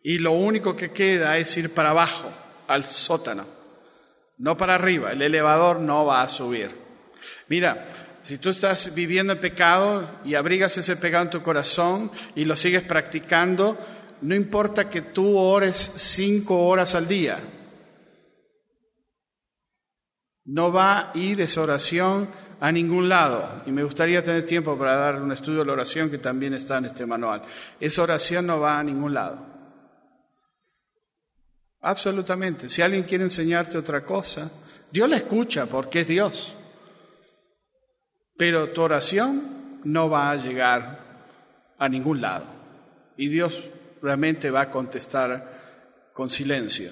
Y 0.00 0.20
lo 0.20 0.32
único 0.32 0.74
que 0.74 0.90
queda 0.90 1.36
es 1.36 1.54
ir 1.58 1.74
para 1.74 1.90
abajo, 1.90 2.30
al 2.68 2.84
sótano, 2.84 3.44
no 4.38 4.56
para 4.56 4.76
arriba. 4.76 5.12
El 5.12 5.20
elevador 5.20 5.80
no 5.80 6.06
va 6.06 6.22
a 6.22 6.28
subir. 6.28 6.70
Mira, 7.48 7.86
si 8.22 8.38
tú 8.38 8.50
estás 8.50 8.94
viviendo 8.94 9.32
en 9.32 9.40
pecado 9.40 10.20
y 10.24 10.34
abrigas 10.34 10.78
ese 10.78 10.96
pecado 10.96 11.24
en 11.24 11.30
tu 11.30 11.42
corazón 11.42 12.10
y 12.34 12.44
lo 12.44 12.56
sigues 12.56 12.82
practicando, 12.82 13.76
no 14.20 14.34
importa 14.34 14.88
que 14.88 15.02
tú 15.02 15.36
ores 15.36 15.92
cinco 15.96 16.66
horas 16.66 16.94
al 16.94 17.06
día. 17.06 17.38
No 20.44 20.72
va 20.72 21.10
a 21.10 21.18
ir 21.18 21.40
esa 21.40 21.60
oración 21.60 22.28
a 22.60 22.72
ningún 22.72 23.08
lado. 23.08 23.62
Y 23.66 23.70
me 23.70 23.84
gustaría 23.84 24.22
tener 24.22 24.44
tiempo 24.44 24.76
para 24.78 24.96
dar 24.96 25.22
un 25.22 25.30
estudio 25.30 25.60
de 25.60 25.66
la 25.66 25.74
oración 25.74 26.10
que 26.10 26.18
también 26.18 26.54
está 26.54 26.78
en 26.78 26.86
este 26.86 27.06
manual. 27.06 27.42
Esa 27.78 28.02
oración 28.02 28.46
no 28.46 28.58
va 28.58 28.78
a 28.78 28.84
ningún 28.84 29.14
lado. 29.14 29.46
Absolutamente. 31.80 32.68
Si 32.68 32.82
alguien 32.82 33.04
quiere 33.04 33.24
enseñarte 33.24 33.78
otra 33.78 34.04
cosa, 34.04 34.50
Dios 34.90 35.08
la 35.08 35.16
escucha 35.16 35.66
porque 35.66 36.00
es 36.00 36.08
Dios. 36.08 36.54
Pero 38.36 38.70
tu 38.70 38.82
oración 38.82 39.80
no 39.84 40.08
va 40.08 40.30
a 40.30 40.36
llegar 40.36 41.08
a 41.78 41.88
ningún 41.88 42.20
lado. 42.20 42.46
Y 43.16 43.28
Dios 43.28 43.70
realmente 44.02 44.50
va 44.50 44.62
a 44.62 44.70
contestar 44.70 46.10
con 46.12 46.30
silencio 46.30 46.90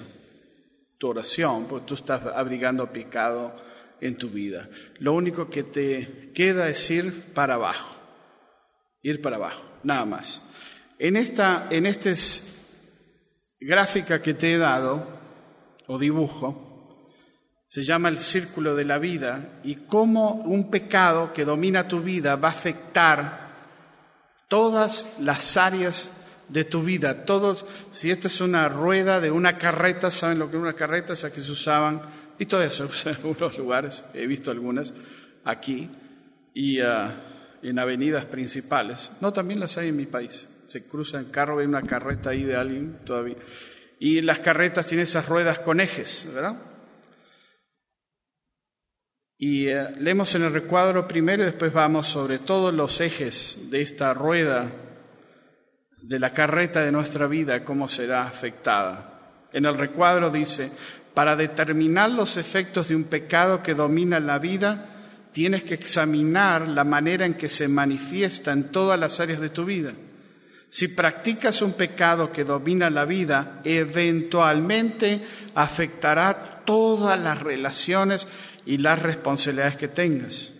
tu 0.97 1.09
oración, 1.09 1.65
porque 1.67 1.85
tú 1.85 1.93
estás 1.93 2.25
abrigando 2.25 2.91
pecado 2.91 3.55
en 4.01 4.17
tu 4.17 4.29
vida. 4.29 4.67
Lo 4.99 5.13
único 5.13 5.49
que 5.49 5.63
te 5.63 6.31
queda 6.33 6.69
es 6.69 6.89
ir 6.89 7.33
para 7.33 7.55
abajo, 7.55 7.95
ir 9.01 9.21
para 9.21 9.35
abajo, 9.35 9.63
nada 9.83 10.05
más. 10.05 10.41
En 10.97 11.15
esta, 11.15 11.67
en 11.69 11.85
esta 11.85 12.11
gráfica 13.59 14.21
que 14.21 14.33
te 14.33 14.53
he 14.53 14.57
dado, 14.57 15.05
o 15.87 15.99
dibujo, 15.99 17.11
se 17.67 17.83
llama 17.83 18.09
el 18.09 18.19
círculo 18.19 18.75
de 18.75 18.85
la 18.85 18.97
vida 18.97 19.59
y 19.63 19.75
cómo 19.75 20.35
un 20.45 20.71
pecado 20.71 21.33
que 21.33 21.45
domina 21.45 21.87
tu 21.87 21.99
vida 21.99 22.37
va 22.37 22.49
a 22.49 22.51
afectar 22.51 23.47
todas 24.47 25.05
las 25.19 25.57
áreas 25.57 26.11
de 26.49 26.63
tu 26.63 26.81
vida. 26.81 27.25
Todos, 27.25 27.65
si 27.91 28.11
esta 28.11 28.27
es 28.27 28.41
una 28.41 28.69
rueda 28.69 29.19
de 29.19 29.31
una 29.31 29.57
carreta, 29.57 30.11
¿saben 30.11 30.39
lo 30.39 30.49
que 30.49 30.57
es 30.57 30.61
una 30.61 30.73
carreta? 30.73 31.13
Esa 31.13 31.31
que 31.31 31.41
se 31.41 31.51
usaban, 31.51 32.01
y 32.39 32.45
todavía 32.45 32.69
se 32.69 32.83
usa 32.83 33.11
en 33.11 33.17
algunos 33.17 33.57
lugares, 33.57 34.05
he 34.13 34.27
visto 34.27 34.51
algunas 34.51 34.93
aquí, 35.43 35.89
y 36.53 36.79
ah, 36.81 37.13
en 37.61 37.79
avenidas 37.79 38.25
principales. 38.25 39.11
No, 39.21 39.33
también 39.33 39.59
las 39.59 39.77
hay 39.77 39.89
en 39.89 39.97
mi 39.97 40.05
país. 40.05 40.47
Se 40.65 40.85
cruza 40.85 41.19
el 41.19 41.31
carro, 41.31 41.57
ve 41.57 41.65
una 41.65 41.81
carreta 41.81 42.31
ahí 42.31 42.43
de 42.43 42.55
alguien 42.55 42.99
todavía. 43.05 43.37
Y 43.99 44.21
las 44.21 44.39
carretas 44.39 44.87
tienen 44.87 45.03
esas 45.03 45.27
ruedas 45.27 45.59
con 45.59 45.79
ejes, 45.79 46.27
¿verdad? 46.33 46.57
Y 49.39 49.67
eh, 49.67 49.91
leemos 49.99 50.33
en 50.35 50.43
el 50.43 50.53
recuadro 50.53 51.07
primero 51.07 51.43
y 51.43 51.47
después 51.47 51.71
vamos 51.71 52.07
sobre 52.07 52.39
todos 52.39 52.73
los 52.73 52.99
ejes 53.01 53.69
de 53.69 53.81
esta 53.81 54.13
rueda 54.13 54.71
de 56.01 56.19
la 56.19 56.33
carreta 56.33 56.83
de 56.83 56.91
nuestra 56.91 57.27
vida, 57.27 57.63
cómo 57.63 57.87
será 57.87 58.23
afectada. 58.23 59.47
En 59.51 59.65
el 59.65 59.77
recuadro 59.77 60.29
dice, 60.29 60.71
para 61.13 61.35
determinar 61.35 62.11
los 62.11 62.37
efectos 62.37 62.89
de 62.89 62.95
un 62.95 63.05
pecado 63.05 63.63
que 63.63 63.73
domina 63.73 64.19
la 64.19 64.39
vida, 64.39 64.85
tienes 65.31 65.63
que 65.63 65.73
examinar 65.73 66.67
la 66.67 66.83
manera 66.83 67.25
en 67.25 67.35
que 67.35 67.47
se 67.47 67.67
manifiesta 67.67 68.51
en 68.51 68.65
todas 68.65 68.99
las 68.99 69.19
áreas 69.19 69.39
de 69.39 69.49
tu 69.49 69.65
vida. 69.65 69.93
Si 70.69 70.89
practicas 70.89 71.61
un 71.61 71.73
pecado 71.73 72.31
que 72.31 72.43
domina 72.43 72.89
la 72.89 73.05
vida, 73.05 73.61
eventualmente 73.63 75.21
afectará 75.55 76.63
todas 76.65 77.19
las 77.19 77.41
relaciones 77.41 78.27
y 78.65 78.77
las 78.77 79.01
responsabilidades 79.01 79.77
que 79.77 79.87
tengas. 79.87 80.51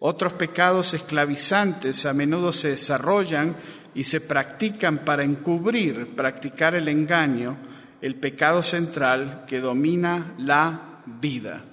Otros 0.00 0.34
pecados 0.34 0.94
esclavizantes 0.94 2.06
a 2.06 2.12
menudo 2.12 2.52
se 2.52 2.68
desarrollan 2.68 3.56
y 3.98 4.04
se 4.04 4.20
practican 4.20 4.98
para 4.98 5.24
encubrir, 5.24 6.14
practicar 6.14 6.76
el 6.76 6.86
engaño, 6.86 7.56
el 8.00 8.14
pecado 8.14 8.62
central 8.62 9.42
que 9.44 9.58
domina 9.58 10.34
la 10.38 11.02
vida. 11.04 11.64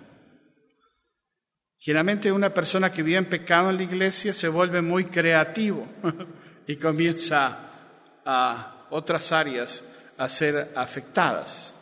Generalmente 1.78 2.32
una 2.32 2.52
persona 2.52 2.92
que 2.92 3.04
vive 3.04 3.20
en 3.20 3.26
pecado 3.26 3.70
en 3.70 3.78
la 3.78 3.84
iglesia 3.84 4.34
se 4.34 4.48
vuelve 4.48 4.82
muy 4.82 5.06
creativo 5.06 5.88
y 6.68 6.78
comienza 6.78 7.60
a 8.26 8.88
otras 8.90 9.32
áreas 9.32 9.84
a 10.18 10.28
ser 10.28 10.72
afectadas. 10.76 11.76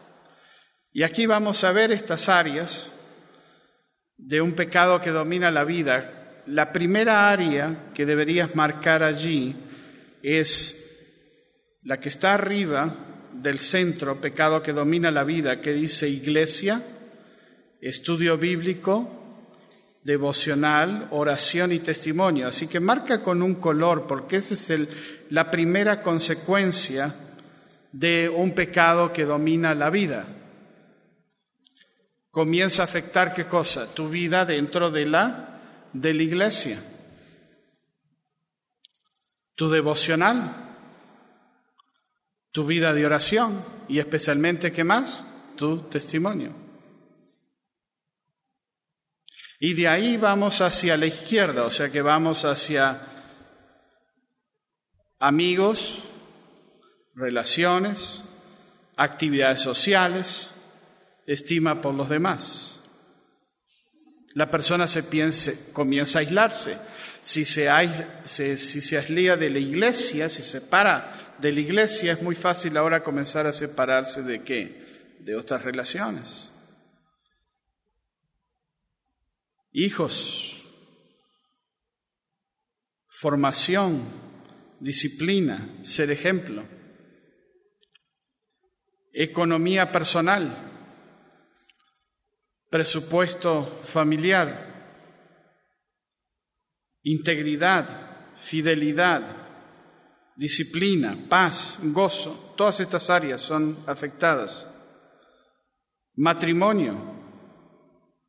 Y 0.92 1.04
aquí 1.04 1.26
vamos 1.26 1.64
a 1.64 1.72
ver 1.72 1.94
estas 1.94 2.28
áreas 2.28 2.92
de 4.18 4.42
un 4.42 4.52
pecado 4.52 5.00
que 5.00 5.12
domina 5.12 5.50
la 5.50 5.64
vida. 5.64 6.42
La 6.48 6.74
primera 6.74 7.32
área 7.32 7.94
que 7.94 8.06
deberías 8.06 8.58
marcar 8.58 9.04
allí 9.04 9.56
es 10.24 10.80
la 11.84 12.00
que 12.00 12.10
está 12.10 12.34
arriba 12.34 12.96
del 13.34 13.60
centro, 13.60 14.20
pecado 14.22 14.64
que 14.64 14.72
domina 14.72 15.12
la 15.12 15.24
vida, 15.24 15.60
que 15.60 15.74
dice 15.74 16.08
iglesia, 16.08 16.82
estudio 17.82 18.38
bíblico, 18.38 19.20
devocional, 20.04 21.08
oración 21.12 21.74
y 21.74 21.80
testimonio. 21.80 22.48
Así 22.48 22.68
que 22.68 22.80
marca 22.80 23.22
con 23.22 23.42
un 23.42 23.56
color, 23.56 24.08
porque 24.08 24.38
esa 24.38 24.54
es 24.54 24.70
el, 24.70 24.90
la 25.30 25.52
primera 25.52 26.02
consecuencia 26.02 27.16
de 27.92 28.30
un 28.30 28.54
pecado 28.54 29.12
que 29.12 29.26
domina 29.26 29.74
la 29.74 29.90
vida. 29.90 30.26
Comienza 32.32 32.82
a 32.82 32.86
afectar 32.86 33.34
qué 33.34 33.46
cosa? 33.46 33.94
Tu 33.94 34.10
vida 34.10 34.46
dentro 34.46 34.90
de 34.90 35.06
la, 35.06 35.62
de 35.92 36.14
la 36.14 36.24
iglesia. 36.24 36.82
Tu 39.64 39.70
devocional, 39.70 40.54
tu 42.52 42.66
vida 42.66 42.94
de 42.94 43.06
oración 43.06 43.64
y 43.88 43.98
especialmente, 43.98 44.74
¿qué 44.74 44.84
más? 44.84 45.24
Tu 45.56 45.84
testimonio. 45.84 46.54
Y 49.62 49.74
de 49.74 49.88
ahí 49.88 50.18
vamos 50.18 50.60
hacia 50.60 50.98
la 50.98 51.06
izquierda, 51.06 51.64
o 51.64 51.70
sea 51.70 51.90
que 51.90 52.02
vamos 52.02 52.44
hacia 52.44 53.08
amigos, 55.20 56.04
relaciones, 57.16 58.22
actividades 58.98 59.62
sociales, 59.62 60.50
estima 61.26 61.80
por 61.80 61.94
los 61.94 62.10
demás. 62.10 62.82
La 64.34 64.52
persona 64.52 64.88
se 64.88 65.04
piense, 65.04 65.72
comienza 65.72 66.20
a 66.20 66.22
aislarse. 66.22 66.78
Si 67.24 67.46
se, 67.46 67.68
se, 68.24 68.58
si 68.58 68.82
se 68.82 68.98
aísla 68.98 69.36
de 69.38 69.50
la 69.50 69.60
iglesia, 69.60 70.30
si 70.30 70.44
se 70.44 70.60
separa 70.60 71.36
de 71.40 71.52
la 71.52 71.60
iglesia, 71.60 72.14
es 72.14 72.22
muy 72.22 72.36
fácil 72.36 72.78
ahora 72.78 73.02
comenzar 73.02 73.48
a 73.48 73.54
separarse 73.54 74.22
de 74.22 74.44
qué? 74.44 75.16
De 75.20 75.36
otras 75.36 75.64
relaciones. 75.64 76.54
hijos, 79.74 80.66
formación, 83.08 84.04
disciplina, 84.80 85.80
ser 85.84 86.12
ejemplo, 86.12 86.64
economía 89.12 89.92
personal, 89.92 90.56
presupuesto 92.70 93.80
familiar, 93.82 94.73
integridad, 97.04 98.36
fidelidad, 98.38 99.22
disciplina, 100.36 101.18
paz, 101.30 101.78
gozo, 101.82 102.54
todas 102.58 102.80
estas 102.80 103.10
áreas 103.10 103.42
son 103.42 103.84
afectadas. 103.86 104.66
Matrimonio, 106.16 106.96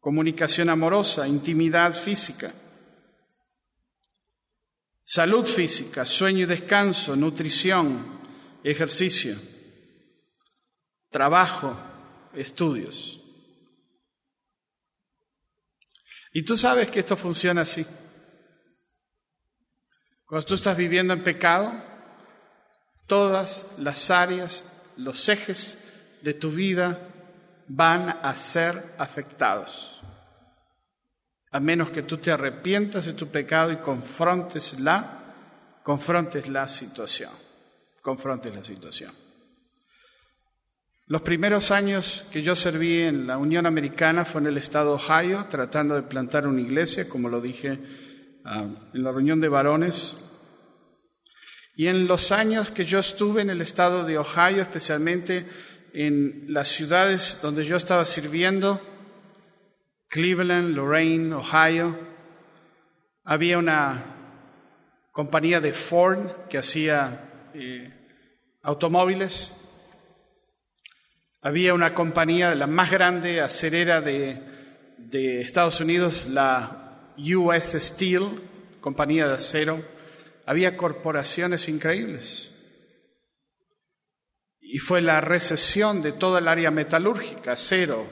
comunicación 0.00 0.70
amorosa, 0.70 1.26
intimidad 1.28 1.92
física, 1.92 2.52
salud 5.04 5.46
física, 5.46 6.04
sueño 6.04 6.40
y 6.40 6.46
descanso, 6.46 7.14
nutrición, 7.14 8.20
ejercicio, 8.62 9.36
trabajo, 11.10 11.78
estudios. 12.34 13.20
Y 16.32 16.42
tú 16.42 16.56
sabes 16.56 16.90
que 16.90 16.98
esto 16.98 17.16
funciona 17.16 17.60
así. 17.60 17.86
Cuando 20.26 20.46
tú 20.46 20.54
estás 20.54 20.76
viviendo 20.76 21.12
en 21.12 21.22
pecado, 21.22 21.72
todas 23.06 23.74
las 23.78 24.10
áreas, 24.10 24.64
los 24.96 25.28
ejes 25.28 25.78
de 26.22 26.34
tu 26.34 26.50
vida 26.50 26.98
van 27.68 28.08
a 28.22 28.32
ser 28.34 28.94
afectados 28.98 29.94
a 31.54 31.60
menos 31.60 31.90
que 31.90 32.02
tú 32.02 32.18
te 32.18 32.32
arrepientas 32.32 33.06
de 33.06 33.12
tu 33.12 33.28
pecado 33.28 33.70
y 33.70 33.76
confrontes 33.76 34.80
la, 34.80 35.20
confrontes 35.84 36.48
la 36.48 36.66
situación, 36.66 37.30
confrontes 38.02 38.52
la 38.52 38.64
situación. 38.64 39.12
Los 41.06 41.22
primeros 41.22 41.70
años 41.70 42.24
que 42.32 42.42
yo 42.42 42.56
serví 42.56 43.02
en 43.02 43.28
la 43.28 43.38
Unión 43.38 43.66
Americana 43.66 44.24
fue 44.24 44.40
en 44.40 44.48
el 44.48 44.56
estado 44.56 44.96
de 44.96 45.04
Ohio, 45.04 45.46
tratando 45.48 45.94
de 45.94 46.02
plantar 46.02 46.48
una 46.48 46.60
iglesia, 46.60 47.08
como 47.08 47.28
lo 47.28 47.40
dije 47.40 47.78
en 48.44 49.02
la 49.02 49.10
reunión 49.10 49.40
de 49.40 49.48
varones. 49.48 50.16
Y 51.76 51.88
en 51.88 52.06
los 52.06 52.30
años 52.30 52.70
que 52.70 52.84
yo 52.84 52.98
estuve 53.00 53.42
en 53.42 53.50
el 53.50 53.60
estado 53.60 54.04
de 54.04 54.18
Ohio, 54.18 54.62
especialmente 54.62 55.46
en 55.92 56.44
las 56.48 56.68
ciudades 56.68 57.38
donde 57.42 57.64
yo 57.64 57.76
estaba 57.76 58.04
sirviendo, 58.04 58.80
Cleveland, 60.08 60.76
Lorraine, 60.76 61.34
Ohio, 61.34 61.98
había 63.24 63.58
una 63.58 64.04
compañía 65.10 65.60
de 65.60 65.72
Ford 65.72 66.48
que 66.48 66.58
hacía 66.58 67.50
eh, 67.54 67.92
automóviles. 68.62 69.52
Había 71.40 71.74
una 71.74 71.94
compañía, 71.94 72.54
la 72.54 72.66
más 72.66 72.90
grande 72.90 73.40
acerera 73.40 74.00
de, 74.00 74.40
de 74.98 75.40
Estados 75.40 75.80
Unidos, 75.80 76.26
la 76.26 76.83
US 77.16 77.76
Steel, 77.78 78.28
compañía 78.80 79.28
de 79.28 79.34
acero. 79.34 79.82
Había 80.46 80.76
corporaciones 80.76 81.68
increíbles. 81.68 82.50
Y 84.60 84.78
fue 84.78 85.00
la 85.00 85.20
recesión 85.20 86.02
de 86.02 86.12
toda 86.12 86.40
el 86.40 86.48
área 86.48 86.70
metalúrgica, 86.70 87.52
acero, 87.52 88.06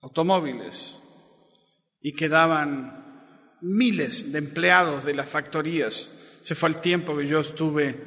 automóviles 0.00 1.00
y 2.00 2.12
quedaban 2.12 3.56
miles 3.62 4.30
de 4.30 4.38
empleados 4.38 5.04
de 5.04 5.14
las 5.14 5.28
factorías. 5.28 6.10
Se 6.40 6.54
fue 6.54 6.68
el 6.68 6.76
tiempo 6.76 7.16
que 7.16 7.26
yo 7.26 7.40
estuve 7.40 7.98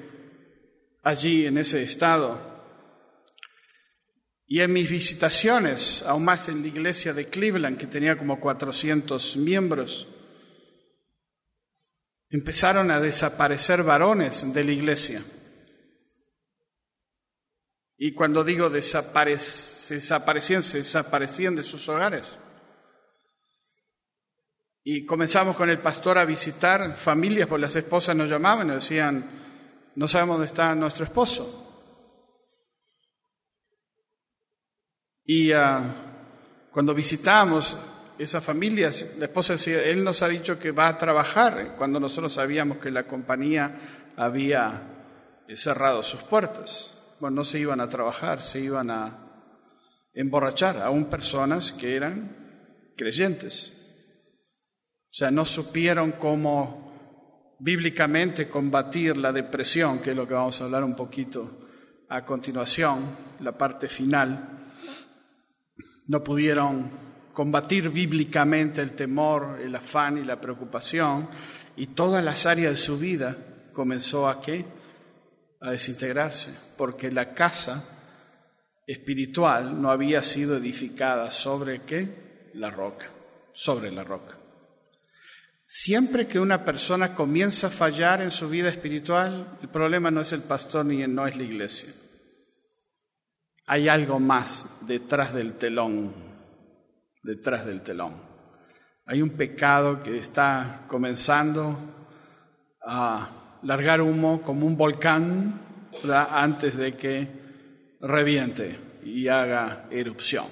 allí 1.01 1.47
en 1.47 1.57
ese 1.57 1.81
estado. 1.81 2.56
Y 4.49 4.61
en 4.61 4.71
mis 4.71 4.89
visitaciones, 4.89 6.03
aún 6.03 6.23
más 6.23 6.47
en 6.47 6.61
la 6.61 6.69
iglesia 6.69 7.13
de 7.13 7.27
Cleveland, 7.27 7.77
que 7.77 7.85
tenía 7.85 8.17
como 8.17 8.39
400 8.39 9.35
miembros, 9.35 10.07
empezaron 12.29 12.89
a 12.89 13.01
desaparecer 13.01 13.83
varones 13.83 14.53
de 14.53 14.63
la 14.63 14.71
iglesia. 14.71 15.21
Y 17.97 18.13
cuando 18.13 18.45
digo 18.45 18.69
desaparecían, 18.69 20.61
desaparecían 20.61 21.55
de 21.55 21.63
sus 21.63 21.89
hogares. 21.89 22.37
Y 24.81 25.05
comenzamos 25.05 25.57
con 25.57 25.69
el 25.69 25.79
pastor 25.79 26.17
a 26.17 26.23
visitar 26.23 26.95
familias, 26.95 27.49
porque 27.49 27.63
las 27.63 27.75
esposas 27.75 28.15
nos 28.15 28.29
llamaban 28.29 28.67
y 28.67 28.71
nos 28.71 28.83
decían, 28.83 29.29
no 29.95 30.07
sabemos 30.07 30.35
dónde 30.35 30.47
está 30.47 30.73
nuestro 30.73 31.03
esposo. 31.03 31.66
Y 35.27 35.51
ah, 35.51 35.81
cuando 36.71 36.93
visitamos 36.95 37.77
esas 38.17 38.43
familias, 38.43 39.15
la 39.17 39.25
esposa 39.25 39.53
decía, 39.53 39.83
él 39.83 40.03
nos 40.03 40.21
ha 40.23 40.29
dicho 40.29 40.57
que 40.57 40.71
va 40.71 40.87
a 40.87 40.97
trabajar, 40.97 41.75
cuando 41.77 41.99
nosotros 41.99 42.31
sabíamos 42.31 42.77
que 42.77 42.89
la 42.89 43.03
compañía 43.03 43.75
había 44.15 44.81
cerrado 45.53 46.01
sus 46.01 46.23
puertas. 46.23 46.93
Bueno, 47.19 47.35
no 47.35 47.43
se 47.43 47.59
iban 47.59 47.81
a 47.81 47.89
trabajar, 47.89 48.41
se 48.41 48.61
iban 48.61 48.89
a 48.89 49.17
emborrachar, 50.13 50.81
aún 50.81 51.05
personas 51.05 51.73
que 51.73 51.95
eran 51.95 52.93
creyentes. 52.95 53.73
O 55.09 55.13
sea, 55.13 55.29
no 55.29 55.43
supieron 55.43 56.13
cómo 56.13 57.55
bíblicamente 57.59 58.47
combatir 58.47 59.17
la 59.17 59.33
depresión, 59.33 59.99
que 59.99 60.11
es 60.11 60.15
lo 60.15 60.25
que 60.25 60.35
vamos 60.35 60.61
a 60.61 60.63
hablar 60.63 60.85
un 60.85 60.95
poquito 60.95 61.67
a 62.09 62.23
continuación, 62.23 62.99
la 63.41 63.57
parte 63.57 63.89
final. 63.89 64.56
No 66.07 66.23
pudieron 66.23 66.89
combatir 67.33 67.89
bíblicamente 67.89 68.81
el 68.81 68.93
temor, 68.93 69.59
el 69.61 69.75
afán 69.75 70.17
y 70.17 70.23
la 70.23 70.41
preocupación, 70.41 71.29
y 71.75 71.87
todas 71.87 72.23
las 72.23 72.45
áreas 72.45 72.71
de 72.71 72.77
su 72.77 72.97
vida 72.97 73.37
comenzó 73.71 74.27
a 74.27 74.41
qué? 74.41 74.65
A 75.61 75.71
desintegrarse, 75.71 76.51
porque 76.75 77.11
la 77.11 77.33
casa 77.33 77.83
espiritual 78.87 79.79
no 79.79 79.91
había 79.91 80.21
sido 80.23 80.57
edificada 80.57 81.29
sobre 81.29 81.83
qué? 81.83 82.49
La 82.53 82.71
roca, 82.71 83.07
sobre 83.51 83.91
la 83.91 84.03
roca. 84.03 84.37
Siempre 85.67 86.27
que 86.27 86.39
una 86.39 86.63
persona 86.63 87.13
comienza 87.13 87.67
a 87.67 87.69
fallar 87.69 88.21
en 88.21 88.31
su 88.31 88.49
vida 88.49 88.69
espiritual, 88.69 89.57
el 89.61 89.67
problema 89.67 90.09
no 90.09 90.21
es 90.21 90.31
el 90.31 90.41
pastor 90.41 90.85
ni 90.85 91.05
no 91.05 91.27
es 91.27 91.35
la 91.35 91.43
iglesia. 91.43 91.93
Hay 93.67 93.89
algo 93.89 94.19
más 94.19 94.87
detrás 94.87 95.33
del 95.33 95.55
telón, 95.55 96.13
detrás 97.21 97.65
del 97.65 97.81
telón. 97.83 98.13
Hay 99.05 99.21
un 99.21 99.31
pecado 99.31 100.01
que 100.01 100.17
está 100.17 100.85
comenzando 100.87 101.77
a 102.85 103.59
largar 103.63 104.01
humo 104.01 104.41
como 104.41 104.65
un 104.65 104.77
volcán 104.77 105.61
antes 106.29 106.77
de 106.77 106.95
que 106.95 107.27
reviente 108.01 108.79
y 109.03 109.27
haga 109.27 109.87
erupción. 109.91 110.45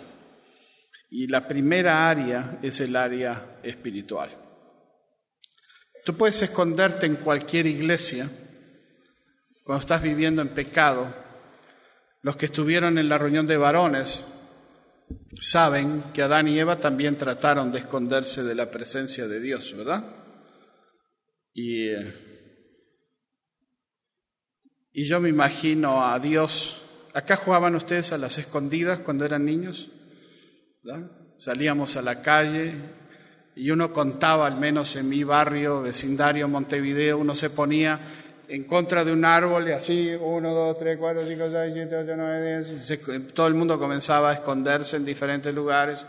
Y 1.09 1.27
la 1.27 1.47
primera 1.47 2.09
área 2.09 2.59
es 2.61 2.81
el 2.81 2.95
área 2.95 3.59
espiritual. 3.63 4.29
Tú 6.03 6.17
puedes 6.17 6.41
esconderte 6.41 7.05
en 7.05 7.15
cualquier 7.15 7.65
iglesia 7.67 8.29
cuando 9.63 9.79
estás 9.79 10.01
viviendo 10.01 10.41
en 10.41 10.49
pecado. 10.49 11.24
Los 12.25 12.37
que 12.37 12.47
estuvieron 12.47 12.97
en 12.97 13.07
la 13.07 13.19
reunión 13.19 13.45
de 13.45 13.55
varones 13.55 14.25
saben 15.39 16.05
que 16.11 16.23
Adán 16.23 16.47
y 16.47 16.57
Eva 16.57 16.79
también 16.79 17.17
trataron 17.17 17.71
de 17.71 17.77
esconderse 17.77 18.41
de 18.41 18.55
la 18.55 18.71
presencia 18.71 19.27
de 19.27 19.39
Dios, 19.39 19.75
¿verdad? 19.77 20.03
Y, 21.53 21.91
y 24.91 25.05
yo 25.05 25.19
me 25.19 25.29
imagino 25.29 26.03
a 26.03 26.17
Dios. 26.17 26.81
¿Acá 27.13 27.35
jugaban 27.35 27.75
ustedes 27.75 28.11
a 28.11 28.17
las 28.17 28.39
escondidas 28.39 28.97
cuando 28.97 29.23
eran 29.23 29.45
niños? 29.45 29.91
¿verdad? 30.81 31.11
Salíamos 31.37 31.95
a 31.95 32.01
la 32.01 32.23
calle, 32.23 32.73
y 33.55 33.71
uno 33.71 33.93
contaba, 33.93 34.47
al 34.47 34.59
menos 34.59 34.95
en 34.97 35.07
mi 35.07 35.23
barrio, 35.23 35.81
vecindario 35.81 36.47
Montevideo, 36.47 37.17
uno 37.17 37.35
se 37.35 37.49
ponía 37.49 37.99
en 38.47 38.63
contra 38.63 39.03
de 39.03 39.11
un 39.11 39.25
árbol 39.25 39.67
y 39.67 39.71
así, 39.71 40.11
uno, 40.19 40.53
dos, 40.53 40.77
tres, 40.77 40.97
cuatro, 40.97 41.25
cinco, 41.25 41.45
seis, 41.51 41.73
siete, 41.73 41.95
ocho, 41.97 42.13
nueve, 42.15 42.63
diez, 42.63 43.33
todo 43.33 43.47
el 43.47 43.53
mundo 43.53 43.79
comenzaba 43.79 44.31
a 44.31 44.33
esconderse 44.33 44.97
en 44.97 45.05
diferentes 45.05 45.53
lugares. 45.53 46.05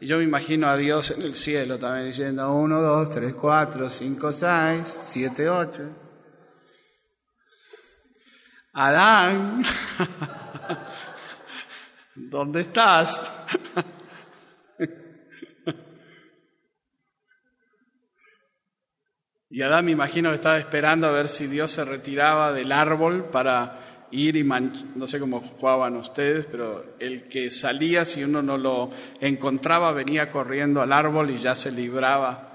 Y 0.00 0.06
yo 0.06 0.18
me 0.18 0.24
imagino 0.24 0.68
a 0.68 0.76
Dios 0.76 1.12
en 1.12 1.22
el 1.22 1.34
cielo 1.34 1.78
también 1.78 2.06
diciendo 2.06 2.52
uno, 2.52 2.80
dos, 2.80 3.10
tres, 3.10 3.34
cuatro, 3.34 3.88
cinco, 3.88 4.32
seis, 4.32 4.98
siete, 5.02 5.48
ocho. 5.48 5.82
Adán, 8.72 9.62
¿dónde 12.14 12.60
estás? 12.60 13.32
Y 19.54 19.62
Adán 19.62 19.84
me 19.84 19.92
imagino 19.92 20.30
que 20.30 20.34
estaba 20.34 20.58
esperando 20.58 21.06
a 21.06 21.12
ver 21.12 21.28
si 21.28 21.46
Dios 21.46 21.70
se 21.70 21.84
retiraba 21.84 22.52
del 22.52 22.72
árbol 22.72 23.26
para 23.26 24.08
ir 24.10 24.34
y 24.34 24.42
no 24.42 25.06
sé 25.06 25.20
cómo 25.20 25.42
jugaban 25.42 25.94
ustedes, 25.94 26.46
pero 26.46 26.96
el 26.98 27.28
que 27.28 27.52
salía, 27.52 28.04
si 28.04 28.24
uno 28.24 28.42
no 28.42 28.58
lo 28.58 28.90
encontraba, 29.20 29.92
venía 29.92 30.28
corriendo 30.28 30.82
al 30.82 30.92
árbol 30.92 31.30
y 31.30 31.38
ya 31.38 31.54
se 31.54 31.70
libraba 31.70 32.52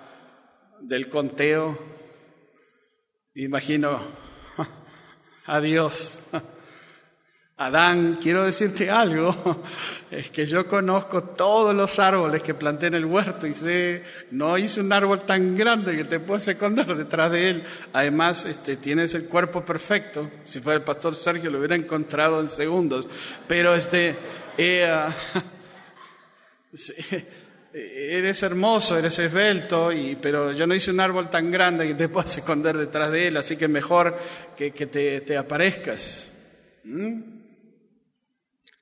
del 0.81 1.07
conteo. 1.07 1.79
Imagino 3.33 3.97
a 5.45 5.61
Dios 5.61 6.21
Adán, 7.61 8.19
quiero 8.21 8.45
decirte 8.45 8.89
algo, 8.89 9.61
es 10.11 10.31
que 10.31 10.45
yo 10.45 10.65
conozco 10.65 11.21
todos 11.23 11.75
los 11.75 11.99
árboles 11.99 12.41
que 12.41 12.53
planté 12.53 12.87
en 12.87 12.93
el 12.93 13.03
huerto 13.03 13.47
y 13.47 13.53
sé, 13.53 14.01
no 14.31 14.57
hice 14.57 14.79
un 14.79 14.93
árbol 14.93 15.25
tan 15.25 15.57
grande 15.57 15.93
que 15.97 16.05
te 16.05 16.21
puedes 16.21 16.47
esconder 16.47 16.95
detrás 16.95 17.29
de 17.33 17.49
él. 17.49 17.63
Además, 17.91 18.45
este, 18.45 18.77
tienes 18.77 19.13
el 19.13 19.25
cuerpo 19.25 19.65
perfecto. 19.65 20.31
Si 20.45 20.61
fuera 20.61 20.77
el 20.77 20.85
pastor 20.85 21.13
Sergio 21.15 21.51
lo 21.51 21.57
hubiera 21.57 21.75
encontrado 21.75 22.39
en 22.39 22.49
segundos. 22.49 23.05
Pero 23.45 23.75
este, 23.75 24.15
eh, 24.57 25.05
eres 27.73 28.41
hermoso, 28.41 28.97
eres 28.97 29.19
esbelto, 29.19 29.91
pero 30.21 30.53
yo 30.53 30.65
no 30.65 30.73
hice 30.73 30.91
un 30.91 31.01
árbol 31.01 31.29
tan 31.29 31.51
grande 31.51 31.87
que 31.87 31.95
te 31.95 32.07
puedas 32.07 32.37
esconder 32.37 32.77
detrás 32.77 33.11
de 33.11 33.27
él, 33.27 33.35
así 33.35 33.57
que 33.57 33.67
mejor 33.67 34.17
que, 34.55 34.71
te, 34.71 35.35
aparezcas. 35.37 36.31
¿Mm? 36.85 37.38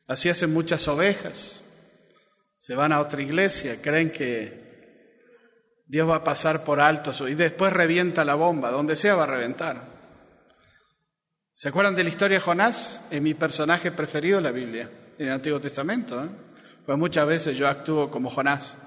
Así 0.07 0.29
hacen 0.29 0.53
muchas 0.53 0.87
ovejas. 0.87 1.63
Se 2.57 2.75
van 2.75 2.91
a 2.91 2.99
otra 2.99 3.21
iglesia, 3.21 3.81
creen 3.81 4.11
que 4.11 4.67
Dios 5.85 6.09
va 6.09 6.17
a 6.17 6.23
pasar 6.23 6.63
por 6.63 6.79
alto 6.79 7.11
y 7.27 7.35
después 7.35 7.71
revienta 7.71 8.25
la 8.25 8.35
bomba, 8.35 8.71
donde 8.71 8.95
sea 8.95 9.15
va 9.15 9.23
a 9.23 9.27
reventar. 9.27 9.97
¿Se 11.53 11.69
acuerdan 11.69 11.95
de 11.95 12.03
la 12.03 12.09
historia 12.09 12.37
de 12.37 12.43
Jonás? 12.43 13.05
Es 13.09 13.21
mi 13.21 13.33
personaje 13.33 13.91
preferido 13.91 14.37
en 14.37 14.43
la 14.43 14.51
Biblia, 14.51 14.89
en 15.17 15.27
el 15.27 15.33
Antiguo 15.33 15.59
Testamento. 15.59 16.23
¿eh? 16.23 16.27
Pues 16.85 16.97
muchas 16.97 17.25
veces 17.25 17.57
yo 17.57 17.67
actúo 17.67 18.11
como 18.11 18.29
Jonás. 18.29 18.77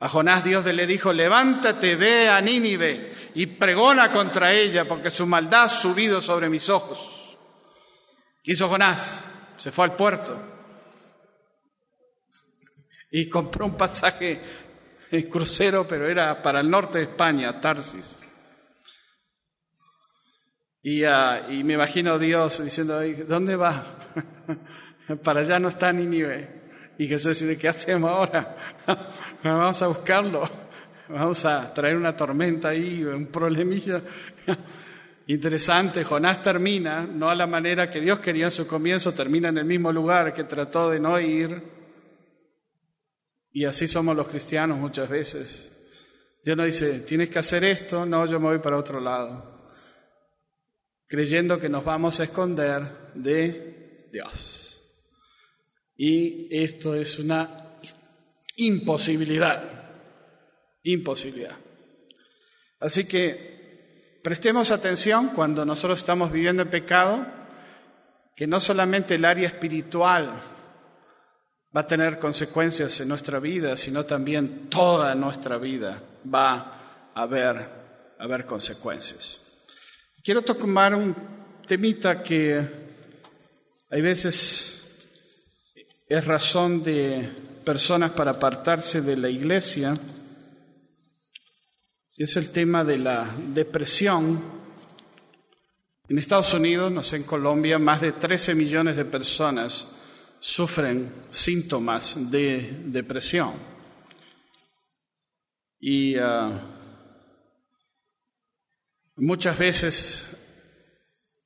A 0.00 0.08
Jonás 0.08 0.44
Dios 0.44 0.64
le 0.64 0.86
dijo, 0.86 1.12
levántate, 1.12 1.94
ve 1.94 2.28
a 2.28 2.40
Nínive 2.40 3.12
y 3.34 3.46
pregona 3.46 4.10
contra 4.10 4.52
ella, 4.52 4.86
porque 4.86 5.08
su 5.08 5.26
maldad 5.26 5.64
ha 5.64 5.68
subido 5.68 6.20
sobre 6.20 6.48
mis 6.48 6.68
ojos. 6.68 7.38
¿Qué 8.42 8.52
hizo 8.52 8.68
Jonás? 8.68 9.24
Se 9.56 9.70
fue 9.70 9.84
al 9.84 9.96
puerto 9.96 10.36
y 13.10 13.28
compró 13.28 13.66
un 13.66 13.76
pasaje 13.76 14.40
en 15.10 15.22
crucero, 15.30 15.86
pero 15.86 16.06
era 16.06 16.42
para 16.42 16.60
el 16.60 16.68
norte 16.68 16.98
de 16.98 17.04
España, 17.04 17.60
Tarsis. 17.60 18.18
Y, 20.82 21.04
ah, 21.04 21.46
me 21.48 21.74
imagino 21.74 22.18
Dios 22.18 22.62
diciendo, 22.62 23.00
¿dónde 23.28 23.56
va? 23.56 23.86
para 25.22 25.40
allá 25.40 25.58
no 25.58 25.68
está 25.68 25.92
Nínive. 25.92 26.62
Y 26.98 27.06
Jesús 27.06 27.40
dice, 27.40 27.56
¿qué 27.56 27.68
hacemos 27.68 28.10
ahora? 28.10 28.56
Vamos 29.42 29.80
a 29.80 29.86
buscarlo. 29.86 30.50
Vamos 31.08 31.44
a 31.44 31.72
traer 31.72 31.96
una 31.96 32.16
tormenta 32.16 32.70
ahí, 32.70 33.04
un 33.04 33.26
problemilla. 33.26 34.02
Interesante, 35.26 36.04
Jonás 36.04 36.42
termina, 36.42 37.06
no 37.06 37.30
a 37.30 37.34
la 37.34 37.46
manera 37.46 37.88
que 37.88 38.00
Dios 38.00 38.20
quería 38.20 38.46
en 38.46 38.50
su 38.50 38.66
comienzo, 38.66 39.12
termina 39.12 39.48
en 39.48 39.58
el 39.58 39.64
mismo 39.64 39.90
lugar 39.90 40.34
que 40.34 40.44
trató 40.44 40.90
de 40.90 41.00
no 41.00 41.18
ir. 41.18 41.62
Y 43.50 43.64
así 43.64 43.88
somos 43.88 44.14
los 44.14 44.26
cristianos 44.26 44.76
muchas 44.78 45.08
veces. 45.08 45.72
Dios 46.44 46.56
nos 46.58 46.66
dice, 46.66 47.00
tienes 47.00 47.30
que 47.30 47.38
hacer 47.38 47.64
esto, 47.64 48.04
no, 48.04 48.26
yo 48.26 48.38
me 48.38 48.48
voy 48.48 48.58
para 48.58 48.76
otro 48.76 49.00
lado. 49.00 49.70
Creyendo 51.06 51.58
que 51.58 51.70
nos 51.70 51.84
vamos 51.84 52.20
a 52.20 52.24
esconder 52.24 52.82
de 53.14 54.08
Dios. 54.12 54.82
Y 55.96 56.54
esto 56.54 56.94
es 56.94 57.18
una 57.18 57.78
imposibilidad. 58.56 59.62
Imposibilidad. 60.82 61.56
Así 62.80 63.04
que 63.04 63.53
Prestemos 64.24 64.70
atención 64.70 65.28
cuando 65.34 65.66
nosotros 65.66 65.98
estamos 65.98 66.32
viviendo 66.32 66.62
en 66.62 66.70
pecado 66.70 67.26
que 68.34 68.46
no 68.46 68.58
solamente 68.58 69.16
el 69.16 69.24
área 69.26 69.46
espiritual 69.46 70.32
va 71.76 71.82
a 71.82 71.86
tener 71.86 72.18
consecuencias 72.18 72.98
en 73.00 73.08
nuestra 73.08 73.38
vida, 73.38 73.76
sino 73.76 74.06
también 74.06 74.70
toda 74.70 75.14
nuestra 75.14 75.58
vida 75.58 76.02
va 76.34 76.54
a 77.14 77.20
haber, 77.20 77.68
a 78.18 78.46
consecuencias. 78.46 79.42
Quiero 80.22 80.40
tomar 80.40 80.94
un 80.94 81.14
temita 81.66 82.22
que 82.22 82.66
hay 83.90 84.00
veces 84.00 84.80
es 86.08 86.24
razón 86.24 86.82
de 86.82 87.28
personas 87.62 88.12
para 88.12 88.30
apartarse 88.30 89.02
de 89.02 89.18
la 89.18 89.28
iglesia. 89.28 89.92
Es 92.16 92.36
el 92.36 92.50
tema 92.50 92.84
de 92.84 92.96
la 92.98 93.28
depresión 93.48 94.40
en 96.06 96.16
Estados 96.18 96.54
Unidos, 96.54 96.92
no 96.92 97.02
sé, 97.02 97.16
en 97.16 97.24
Colombia, 97.24 97.76
más 97.80 98.02
de 98.02 98.12
13 98.12 98.54
millones 98.54 98.94
de 98.96 99.04
personas 99.04 99.88
sufren 100.38 101.12
síntomas 101.30 102.30
de 102.30 102.82
depresión. 102.84 103.52
Y 105.80 106.14
ah, 106.16 106.52
muchas 109.16 109.58
veces 109.58 110.36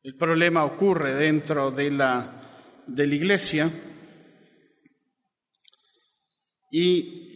el 0.03 0.17
problema 0.17 0.67
ocurre 0.67 1.15
dentro 1.15 1.71
de 1.71 1.91
la, 1.93 2.43
de 2.87 3.07
la 3.07 3.15
iglesia 3.15 3.71
y 6.71 7.28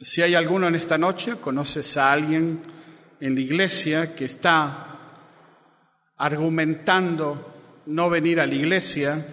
si 0.00 0.22
hay 0.22 0.34
alguno 0.34 0.68
en 0.68 0.74
esta 0.74 0.96
noche, 0.96 1.36
conoces 1.40 1.96
a 1.96 2.10
alguien 2.12 2.62
en 3.20 3.34
la 3.34 3.40
iglesia 3.40 4.14
que 4.14 4.24
está 4.24 4.98
argumentando 6.16 7.82
no 7.86 8.08
venir 8.08 8.40
a 8.40 8.46
la 8.46 8.54
iglesia 8.54 9.26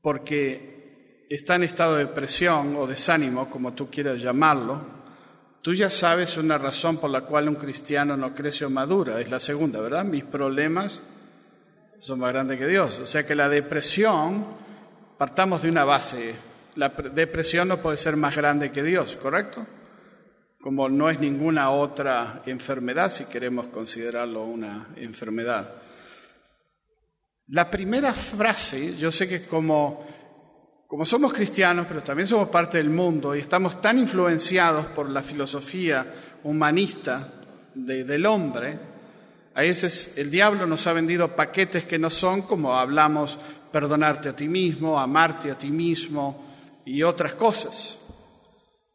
porque 0.00 1.26
está 1.28 1.56
en 1.56 1.64
estado 1.64 1.96
de 1.96 2.04
depresión 2.04 2.76
o 2.76 2.86
desánimo, 2.86 3.50
como 3.50 3.72
tú 3.72 3.90
quieras 3.90 4.20
llamarlo, 4.20 4.86
tú 5.60 5.74
ya 5.74 5.90
sabes 5.90 6.36
una 6.36 6.58
razón 6.58 6.98
por 6.98 7.10
la 7.10 7.22
cual 7.22 7.48
un 7.48 7.56
cristiano 7.56 8.16
no 8.16 8.32
crece 8.32 8.64
o 8.64 8.70
madura. 8.70 9.20
Es 9.20 9.28
la 9.28 9.40
segunda, 9.40 9.80
¿verdad? 9.80 10.04
Mis 10.04 10.22
problemas 10.22 11.02
son 11.98 12.20
más 12.20 12.32
grandes 12.32 12.58
que 12.58 12.68
Dios. 12.68 13.00
O 13.00 13.06
sea 13.06 13.26
que 13.26 13.34
la 13.34 13.48
depresión, 13.48 14.46
partamos 15.18 15.62
de 15.62 15.70
una 15.70 15.84
base, 15.84 16.36
la 16.76 16.90
depresión 16.90 17.68
no 17.68 17.82
puede 17.82 17.96
ser 17.96 18.16
más 18.16 18.36
grande 18.36 18.70
que 18.70 18.82
Dios, 18.82 19.16
¿correcto? 19.16 19.66
como 20.66 20.88
no 20.88 21.08
es 21.08 21.20
ninguna 21.20 21.70
otra 21.70 22.42
enfermedad, 22.44 23.08
si 23.08 23.26
queremos 23.26 23.66
considerarlo 23.66 24.42
una 24.42 24.88
enfermedad. 24.96 25.74
La 27.50 27.70
primera 27.70 28.12
frase, 28.12 28.96
yo 28.96 29.12
sé 29.12 29.28
que 29.28 29.42
como, 29.42 30.04
como 30.88 31.04
somos 31.04 31.32
cristianos, 31.32 31.86
pero 31.86 32.02
también 32.02 32.26
somos 32.26 32.48
parte 32.48 32.78
del 32.78 32.90
mundo 32.90 33.36
y 33.36 33.38
estamos 33.38 33.80
tan 33.80 33.96
influenciados 34.00 34.86
por 34.86 35.08
la 35.08 35.22
filosofía 35.22 36.04
humanista 36.42 37.32
del 37.72 38.26
hombre, 38.26 38.76
a 39.54 39.60
veces 39.60 40.14
el 40.16 40.32
diablo 40.32 40.66
nos 40.66 40.84
ha 40.88 40.92
vendido 40.92 41.36
paquetes 41.36 41.84
que 41.84 41.96
no 41.96 42.10
son 42.10 42.42
como 42.42 42.76
hablamos 42.76 43.38
perdonarte 43.70 44.30
a 44.30 44.34
ti 44.34 44.48
mismo, 44.48 44.98
amarte 44.98 45.48
a 45.52 45.56
ti 45.56 45.70
mismo 45.70 46.45
y 46.86 47.02
otras 47.02 47.34
cosas. 47.34 48.00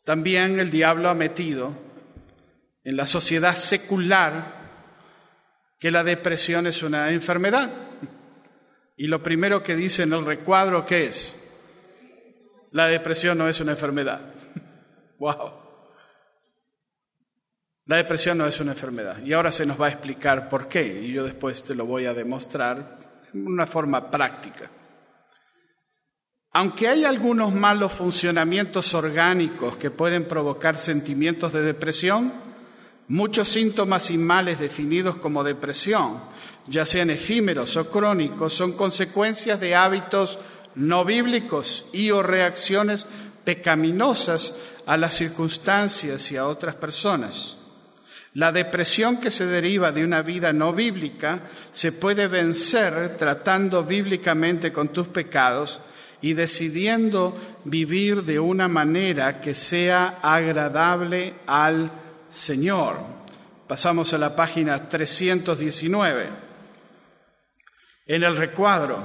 También 0.04 0.60
el 0.60 0.72
diablo 0.72 1.10
ha 1.10 1.14
metido 1.14 1.72
en 2.84 2.98
la 2.98 3.06
sociedad 3.06 3.56
secular 3.56 4.62
que 5.78 5.92
la 5.92 6.04
depresión 6.04 6.66
es 6.66 6.82
una 6.82 7.12
enfermedad. 7.12 7.70
Y 8.98 9.08
lo 9.08 9.22
primero 9.22 9.62
que 9.62 9.76
dice 9.76 10.04
en 10.04 10.14
el 10.14 10.26
recuadro, 10.26 10.86
¿qué 10.86 11.06
es? 11.06 11.36
La 12.72 12.88
depresión 12.88 13.38
no 13.38 13.48
es 13.48 13.60
una 13.60 13.72
enfermedad. 13.72 14.22
¡Wow! 15.20 15.60
La 17.86 17.98
depresión 17.98 18.38
no 18.38 18.46
es 18.46 18.60
una 18.60 18.72
enfermedad. 18.72 19.22
Y 19.24 19.34
ahora 19.34 19.52
se 19.52 19.66
nos 19.66 19.80
va 19.80 19.88
a 19.88 19.92
explicar 19.92 20.48
por 20.48 20.68
qué. 20.68 21.02
Y 21.02 21.12
yo 21.12 21.24
después 21.24 21.64
te 21.64 21.76
lo 21.76 21.86
voy 21.86 22.06
a 22.06 22.14
demostrar 22.14 23.00
en 23.34 23.48
una 23.48 23.68
forma 23.68 24.10
práctica. 24.10 24.70
Aunque 26.54 26.90
hay 26.90 27.06
algunos 27.06 27.54
malos 27.54 27.94
funcionamientos 27.94 28.94
orgánicos 28.94 29.78
que 29.78 29.90
pueden 29.90 30.26
provocar 30.26 30.78
sentimientos 30.78 31.54
de 31.54 31.62
depresión, 31.62 32.34
muchos 33.08 33.48
síntomas 33.48 34.12
y 34.12 34.18
males 34.18 34.60
definidos 34.60 35.16
como 35.16 35.46
depresión, 35.46 36.22
ya 36.68 36.84
sean 36.84 37.10
efímeros 37.10 37.78
o 37.78 37.90
crónicos, 37.90 38.54
son 38.54 38.74
consecuencias 38.74 39.62
de 39.62 39.76
hábitos 39.76 40.40
no 40.76 41.06
bíblicos 41.06 41.86
y 41.94 42.12
o 42.12 42.22
reacciones 42.22 43.08
pecaminosas 43.46 44.54
a 44.86 44.98
las 44.98 45.14
circunstancias 45.14 46.34
y 46.34 46.38
a 46.38 46.48
otras 46.48 46.76
personas. 46.76 47.56
La 48.34 48.52
depresión 48.52 49.22
que 49.22 49.32
se 49.32 49.46
deriva 49.46 49.94
de 49.94 50.04
una 50.04 50.22
vida 50.22 50.52
no 50.52 50.74
bíblica 50.74 51.44
se 51.72 51.94
puede 51.94 52.28
vencer 52.28 53.16
tratando 53.18 53.86
bíblicamente 53.86 54.74
con 54.74 54.90
tus 54.90 55.08
pecados 55.08 55.80
y 56.22 56.34
decidiendo 56.34 57.60
vivir 57.64 58.24
de 58.24 58.40
una 58.40 58.68
manera 58.68 59.42
que 59.42 59.54
sea 59.54 60.20
agradable 60.22 61.36
al 61.48 61.92
Señor. 62.30 63.00
Pasamos 63.68 64.14
a 64.14 64.18
la 64.18 64.36
página 64.36 64.88
319. 64.88 66.28
En 68.06 68.24
el 68.24 68.36
recuadro, 68.36 69.00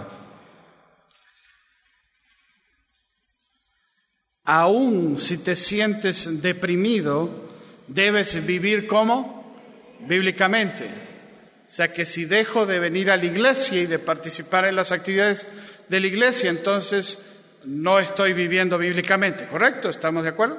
aún 4.45 5.17
si 5.17 5.39
te 5.39 5.57
sientes 5.57 6.43
deprimido, 6.43 7.49
debes 7.87 8.45
vivir 8.45 8.87
como 8.87 9.55
bíblicamente. 10.01 10.87
O 11.67 11.71
sea 11.71 11.93
que 11.93 12.05
si 12.05 12.25
dejo 12.25 12.67
de 12.67 12.79
venir 12.79 13.11
a 13.11 13.17
la 13.17 13.25
iglesia 13.25 13.83
y 13.83 13.87
de 13.87 13.99
participar 13.99 14.67
en 14.67 14.77
las 14.77 14.93
actividades 14.93 15.49
de 15.89 16.01
la 16.01 16.07
iglesia, 16.07 16.51
entonces 16.51 17.19
no 17.65 17.99
estoy 17.99 18.33
viviendo 18.33 18.79
bíblicamente, 18.79 19.47
¿correcto? 19.47 19.89
¿Estamos 19.89 20.23
de 20.23 20.31
acuerdo? 20.31 20.59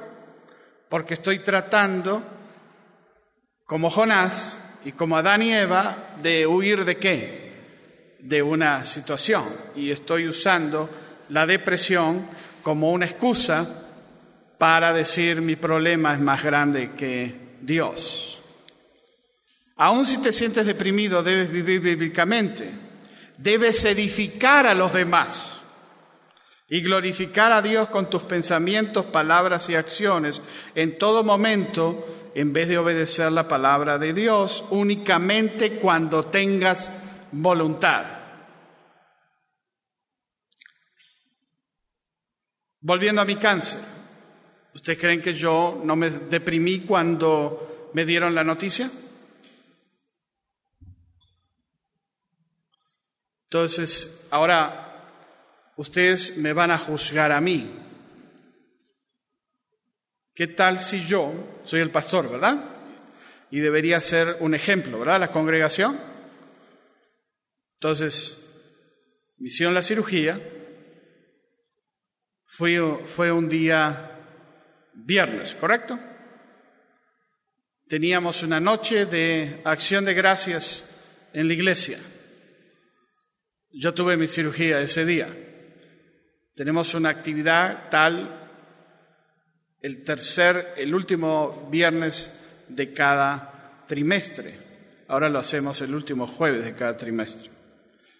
Porque 0.88 1.14
estoy 1.14 1.40
tratando, 1.40 2.22
como 3.64 3.90
Jonás 3.90 4.58
y 4.84 4.92
como 4.92 5.16
Adán 5.16 5.42
y 5.42 5.52
Eva, 5.52 6.14
de 6.22 6.46
huir 6.46 6.84
de 6.84 6.96
qué? 6.96 8.16
De 8.20 8.42
una 8.42 8.84
situación. 8.84 9.44
Y 9.76 9.90
estoy 9.90 10.28
usando 10.28 10.88
la 11.30 11.46
depresión 11.46 12.26
como 12.62 12.92
una 12.92 13.06
excusa 13.06 13.66
para 14.58 14.92
decir 14.92 15.40
mi 15.40 15.56
problema 15.56 16.14
es 16.14 16.20
más 16.20 16.42
grande 16.42 16.92
que 16.96 17.34
Dios. 17.60 18.40
Aún 19.76 20.04
si 20.04 20.18
te 20.18 20.32
sientes 20.32 20.66
deprimido, 20.66 21.22
debes 21.22 21.50
vivir 21.50 21.80
bíblicamente 21.80 22.87
debes 23.38 23.84
edificar 23.84 24.66
a 24.66 24.74
los 24.74 24.92
demás 24.92 25.54
y 26.68 26.82
glorificar 26.82 27.52
a 27.52 27.62
Dios 27.62 27.88
con 27.88 28.10
tus 28.10 28.24
pensamientos, 28.24 29.06
palabras 29.06 29.70
y 29.70 29.74
acciones 29.74 30.42
en 30.74 30.98
todo 30.98 31.24
momento, 31.24 32.30
en 32.34 32.52
vez 32.52 32.68
de 32.68 32.76
obedecer 32.76 33.32
la 33.32 33.48
palabra 33.48 33.96
de 33.96 34.12
Dios 34.12 34.64
únicamente 34.70 35.78
cuando 35.78 36.26
tengas 36.26 36.90
voluntad. 37.32 38.04
Volviendo 42.80 43.22
a 43.22 43.24
mi 43.24 43.36
cáncer, 43.36 43.80
¿ustedes 44.74 44.98
creen 44.98 45.22
que 45.22 45.32
yo 45.32 45.80
no 45.84 45.96
me 45.96 46.10
deprimí 46.10 46.80
cuando 46.80 47.90
me 47.94 48.04
dieron 48.04 48.34
la 48.34 48.44
noticia? 48.44 48.90
Entonces, 53.48 54.26
ahora 54.30 55.72
ustedes 55.76 56.36
me 56.36 56.52
van 56.52 56.70
a 56.70 56.76
juzgar 56.76 57.32
a 57.32 57.40
mí. 57.40 57.66
¿Qué 60.34 60.48
tal 60.48 60.78
si 60.80 61.00
yo 61.00 61.62
soy 61.64 61.80
el 61.80 61.90
pastor, 61.90 62.30
verdad? 62.30 62.62
Y 63.50 63.60
debería 63.60 64.00
ser 64.00 64.36
un 64.40 64.54
ejemplo, 64.54 64.98
¿verdad? 64.98 65.18
La 65.18 65.32
congregación. 65.32 65.98
Entonces, 67.76 68.46
me 69.38 69.48
hicieron 69.48 69.74
la 69.74 69.80
cirugía. 69.80 70.38
Fue, 72.44 73.00
fue 73.06 73.32
un 73.32 73.48
día 73.48 74.10
viernes, 74.92 75.54
¿correcto? 75.54 75.98
Teníamos 77.86 78.42
una 78.42 78.60
noche 78.60 79.06
de 79.06 79.62
acción 79.64 80.04
de 80.04 80.12
gracias 80.12 80.84
en 81.32 81.48
la 81.48 81.54
iglesia. 81.54 81.98
Yo 83.72 83.94
tuve 83.94 84.16
mi 84.16 84.26
cirugía 84.26 84.80
ese 84.80 85.04
día. 85.04 85.28
Tenemos 86.54 86.94
una 86.94 87.10
actividad 87.10 87.88
tal 87.90 88.38
el 89.80 90.02
tercer, 90.02 90.74
el 90.76 90.94
último 90.94 91.68
viernes 91.70 92.32
de 92.68 92.92
cada 92.92 93.84
trimestre. 93.86 94.54
Ahora 95.08 95.28
lo 95.28 95.38
hacemos 95.38 95.80
el 95.80 95.94
último 95.94 96.26
jueves 96.26 96.64
de 96.64 96.74
cada 96.74 96.96
trimestre. 96.96 97.50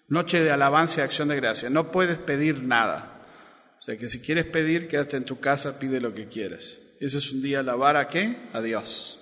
Noche 0.07 0.41
de 0.41 0.51
alabanza 0.51 1.01
y 1.01 1.03
acción 1.03 1.27
de 1.27 1.35
gracia. 1.35 1.69
No 1.69 1.91
puedes 1.91 2.17
pedir 2.17 2.63
nada. 2.63 3.27
O 3.77 3.81
sea 3.81 3.97
que 3.97 4.07
si 4.07 4.21
quieres 4.21 4.45
pedir, 4.45 4.87
quédate 4.87 5.17
en 5.17 5.25
tu 5.25 5.39
casa, 5.39 5.77
pide 5.77 6.01
lo 6.01 6.13
que 6.13 6.27
quieres. 6.27 6.79
Ese 6.99 7.19
es 7.19 7.31
un 7.31 7.41
día 7.41 7.59
alabar 7.59 7.95
a 7.95 8.07
qué? 8.07 8.35
A 8.53 8.61
Dios. 8.61 9.21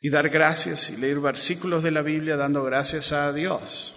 Y 0.00 0.08
dar 0.08 0.30
gracias 0.30 0.90
y 0.90 0.96
leer 0.96 1.20
versículos 1.20 1.82
de 1.82 1.90
la 1.90 2.02
Biblia 2.02 2.36
dando 2.36 2.64
gracias 2.64 3.12
a 3.12 3.32
Dios. 3.32 3.94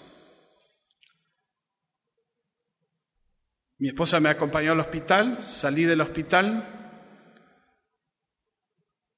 Mi 3.83 3.89
esposa 3.89 4.21
me 4.21 4.29
acompañó 4.29 4.71
al 4.71 4.79
hospital, 4.79 5.43
salí 5.43 5.83
del 5.83 5.99
hospital, 5.99 6.65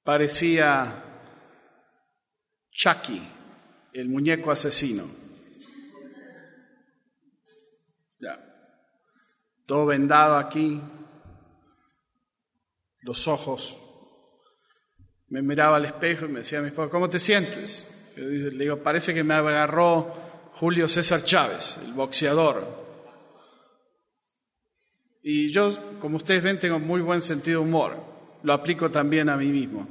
parecía 0.03 1.03
Chucky, 2.71 3.21
el 3.93 4.09
muñeco 4.09 4.51
asesino. 4.51 5.07
todo 9.67 9.85
vendado 9.85 10.37
aquí, 10.37 10.81
los 13.01 13.27
ojos. 13.27 13.79
Me 15.27 15.43
miraba 15.43 15.77
al 15.77 15.85
espejo 15.85 16.25
y 16.25 16.29
me 16.29 16.39
decía 16.39 16.57
a 16.57 16.61
mi 16.63 16.69
esposa, 16.69 16.89
¿cómo 16.89 17.07
te 17.07 17.19
sientes? 17.19 18.11
Yo 18.17 18.23
le 18.23 18.63
digo, 18.63 18.81
parece 18.81 19.13
que 19.13 19.23
me 19.23 19.35
agarró 19.35 20.11
Julio 20.53 20.87
César 20.87 21.23
Chávez, 21.23 21.77
el 21.85 21.93
boxeador. 21.93 22.84
Y 25.27 25.49
yo, 25.49 25.71
como 25.99 26.17
ustedes 26.17 26.43
ven, 26.43 26.59
tengo 26.59 26.77
muy 26.77 27.01
buen 27.01 27.19
sentido 27.19 27.59
de 27.59 27.67
humor. 27.67 27.97
Lo 28.43 28.53
aplico 28.53 28.91
también 28.91 29.27
a 29.27 29.35
mí 29.35 29.47
mismo. 29.47 29.87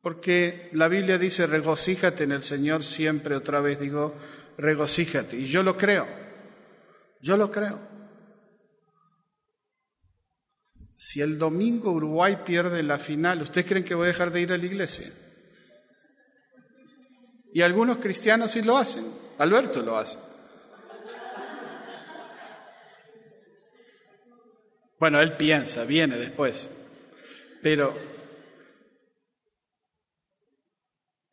Porque 0.00 0.70
la 0.72 0.86
Biblia 0.86 1.18
dice, 1.18 1.48
regocíjate 1.48 2.22
en 2.22 2.30
el 2.30 2.44
Señor 2.44 2.84
siempre, 2.84 3.34
otra 3.34 3.60
vez 3.60 3.80
digo, 3.80 4.14
regocíjate. 4.56 5.36
Y 5.36 5.46
yo 5.46 5.64
lo 5.64 5.76
creo. 5.76 6.06
Yo 7.20 7.36
lo 7.36 7.50
creo. 7.50 7.80
Si 10.94 11.20
el 11.20 11.36
domingo 11.36 11.90
Uruguay 11.90 12.38
pierde 12.46 12.84
la 12.84 12.98
final, 12.98 13.42
¿ustedes 13.42 13.66
creen 13.66 13.84
que 13.84 13.96
voy 13.96 14.04
a 14.04 14.12
dejar 14.12 14.30
de 14.30 14.42
ir 14.42 14.52
a 14.52 14.58
la 14.58 14.64
iglesia? 14.64 15.10
Y 17.52 17.62
algunos 17.62 17.98
cristianos 17.98 18.52
sí 18.52 18.62
lo 18.62 18.78
hacen. 18.78 19.06
Alberto 19.38 19.82
lo 19.82 19.98
hace. 19.98 20.29
Bueno, 25.00 25.18
él 25.22 25.32
piensa, 25.32 25.84
viene 25.84 26.18
después. 26.18 26.70
Pero 27.62 27.94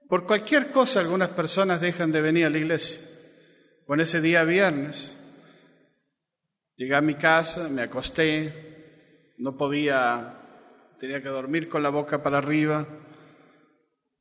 por 0.08 0.26
cualquier 0.26 0.72
cosa 0.72 1.02
algunas 1.02 1.30
personas 1.30 1.82
dejan 1.82 2.14
de 2.14 2.22
venir 2.22 2.46
a 2.46 2.50
la 2.50 2.60
iglesia. 2.60 2.98
Con 3.86 4.00
ese 4.00 4.22
día 4.22 4.46
viernes, 4.46 5.18
llegué 6.78 6.96
a 6.96 7.02
mi 7.02 7.16
casa, 7.16 7.68
me 7.68 7.82
acosté, 7.82 9.34
no 9.38 9.58
podía, 9.58 10.34
tenía 10.98 11.22
que 11.22 11.28
dormir 11.28 11.68
con 11.68 11.84
la 11.84 11.90
boca 11.90 12.24
para 12.24 12.38
arriba 12.38 12.88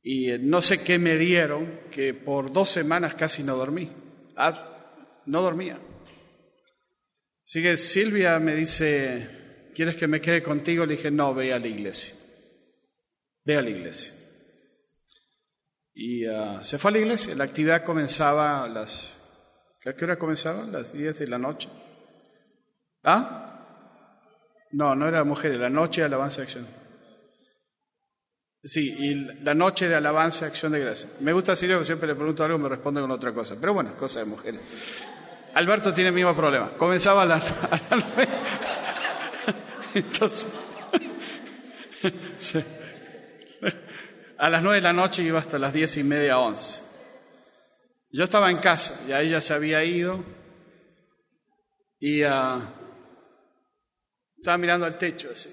y 0.03 0.29
eh, 0.29 0.39
no 0.39 0.61
sé 0.61 0.83
qué 0.83 0.99
me 0.99 1.15
dieron, 1.15 1.83
que 1.89 2.13
por 2.13 2.51
dos 2.51 2.69
semanas 2.69 3.13
casi 3.13 3.43
no 3.43 3.55
dormí, 3.55 3.89
ah, 4.35 5.21
no 5.25 5.41
dormía. 5.41 5.77
Así 7.45 7.61
que 7.61 7.77
Silvia 7.77 8.39
me 8.39 8.55
dice, 8.55 9.36
¿quieres 9.77 9.95
que 9.95 10.07
me 10.07 10.19
quede 10.19 10.41
contigo? 10.41 10.87
Le 10.87 10.95
dije, 10.95 11.11
no, 11.11 11.35
ve 11.35 11.53
a 11.53 11.59
la 11.59 11.67
iglesia, 11.67 12.15
ve 13.45 13.57
a 13.57 13.61
la 13.61 13.69
iglesia. 13.69 14.11
Y 15.93 16.25
ah, 16.25 16.61
se 16.63 16.79
fue 16.79 16.89
a 16.89 16.93
la 16.93 16.97
iglesia, 16.97 17.35
la 17.35 17.43
actividad 17.43 17.83
comenzaba 17.83 18.63
a 18.63 18.69
las... 18.69 19.15
¿A 19.85 19.93
qué 19.93 20.03
hora 20.03 20.17
comenzaba? 20.17 20.65
Las 20.65 20.93
10 20.93 21.19
de 21.19 21.27
la 21.27 21.37
noche. 21.37 21.69
¿Ah? 23.03 23.53
No, 24.71 24.95
no 24.95 25.07
era 25.07 25.23
mujeres, 25.23 25.59
la 25.59 25.69
noche 25.69 26.01
de 26.01 26.07
alabanza 26.07 26.41
y 26.41 26.43
acción. 26.43 26.67
Sí, 28.63 28.95
y 28.97 29.13
la 29.43 29.53
noche 29.53 29.87
de 29.87 29.95
alabanza 29.95 30.47
acción 30.47 30.71
de 30.71 30.79
gracia. 30.79 31.07
Me 31.19 31.33
gusta 31.33 31.51
decir 31.51 31.69
que 31.69 31.85
siempre 31.85 32.07
le 32.07 32.15
pregunto 32.15 32.43
algo 32.43 32.57
y 32.57 32.61
me 32.61 32.69
responde 32.69 32.99
con 32.99 33.11
otra 33.11 33.31
cosa. 33.31 33.55
Pero 33.59 33.75
bueno, 33.75 33.95
cosa 33.95 34.19
de 34.19 34.25
mujeres. 34.25 34.59
Alberto 35.53 35.93
tiene 35.93 36.09
el 36.09 36.15
mismo 36.15 36.35
problema. 36.35 36.71
Comenzaba 36.77 37.21
a 37.21 37.25
las, 37.25 37.53
Entonces, 39.97 40.47
a 44.37 44.49
las 44.49 44.61
nueve 44.61 44.75
de 44.75 44.81
la 44.81 44.93
noche 44.93 45.23
iba 45.23 45.39
hasta 45.39 45.57
las 45.57 45.73
diez 45.73 45.97
y 45.97 46.03
media, 46.03 46.37
once. 46.39 46.83
Yo 48.11 48.23
estaba 48.23 48.51
en 48.51 48.57
casa, 48.57 49.05
ya 49.07 49.41
se 49.41 49.53
había 49.53 49.83
ido. 49.83 50.23
Y 51.99 52.23
uh, 52.23 52.61
estaba 54.37 54.57
mirando 54.57 54.85
al 54.85 54.97
techo 54.97 55.29
así. 55.31 55.51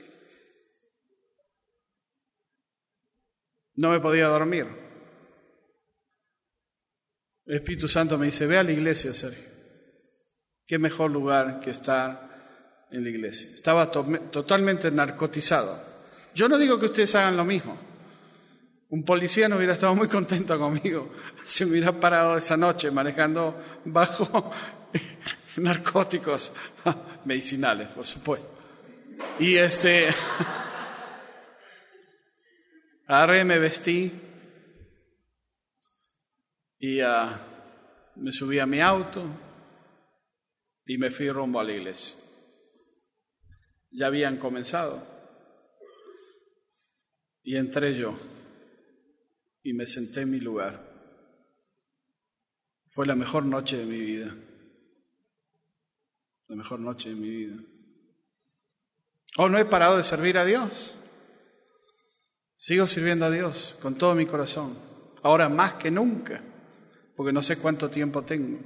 No 3.76 3.90
me 3.90 4.00
podía 4.00 4.26
dormir. 4.26 4.66
El 7.46 7.56
Espíritu 7.56 7.88
Santo 7.88 8.18
me 8.18 8.26
dice, 8.26 8.46
ve 8.46 8.58
a 8.58 8.62
la 8.62 8.72
iglesia, 8.72 9.12
Sergio. 9.12 9.50
Qué 10.66 10.78
mejor 10.78 11.10
lugar 11.10 11.60
que 11.60 11.70
estar 11.70 12.23
en 12.94 13.02
la 13.02 13.10
iglesia. 13.10 13.50
Estaba 13.52 13.90
totalmente 13.90 14.90
narcotizado. 14.90 15.82
Yo 16.34 16.48
no 16.48 16.58
digo 16.58 16.78
que 16.78 16.86
ustedes 16.86 17.14
hagan 17.16 17.36
lo 17.36 17.44
mismo. 17.44 17.76
Un 18.88 19.04
policía 19.04 19.48
no 19.48 19.56
hubiera 19.56 19.72
estado 19.72 19.94
muy 19.94 20.08
contento 20.08 20.58
conmigo 20.58 21.10
si 21.44 21.64
hubiera 21.64 21.92
parado 21.92 22.36
esa 22.36 22.56
noche 22.56 22.90
manejando 22.90 23.60
bajo 23.84 24.50
narcóticos 25.56 26.52
medicinales, 27.24 27.88
por 27.88 28.06
supuesto. 28.06 28.50
Y 29.38 29.56
este, 29.56 30.08
agarré, 33.06 33.44
me 33.44 33.58
vestí 33.58 34.12
y 36.78 37.00
ah, 37.00 37.40
me 38.16 38.30
subí 38.30 38.58
a 38.58 38.66
mi 38.66 38.80
auto 38.80 39.24
y 40.86 40.98
me 40.98 41.10
fui 41.10 41.30
rumbo 41.30 41.58
a 41.58 41.64
la 41.64 41.72
iglesia. 41.72 42.23
Ya 43.94 44.08
habían 44.08 44.38
comenzado. 44.38 45.06
Y 47.42 47.56
entré 47.56 47.94
yo 47.94 48.18
y 49.62 49.72
me 49.72 49.86
senté 49.86 50.22
en 50.22 50.30
mi 50.30 50.40
lugar. 50.40 50.92
Fue 52.90 53.06
la 53.06 53.14
mejor 53.14 53.44
noche 53.44 53.78
de 53.78 53.86
mi 53.86 53.98
vida. 53.98 54.34
La 56.48 56.56
mejor 56.56 56.80
noche 56.80 57.08
de 57.08 57.14
mi 57.14 57.28
vida. 57.28 57.56
¿O 59.36 59.44
oh, 59.44 59.48
no 59.48 59.58
he 59.58 59.64
parado 59.64 59.96
de 59.96 60.02
servir 60.02 60.38
a 60.38 60.44
Dios? 60.44 60.96
Sigo 62.54 62.86
sirviendo 62.86 63.24
a 63.24 63.30
Dios 63.30 63.76
con 63.80 63.98
todo 63.98 64.14
mi 64.14 64.26
corazón, 64.26 64.78
ahora 65.22 65.48
más 65.48 65.74
que 65.74 65.90
nunca, 65.90 66.40
porque 67.16 67.32
no 67.32 67.42
sé 67.42 67.58
cuánto 67.58 67.90
tiempo 67.90 68.22
tengo. 68.22 68.60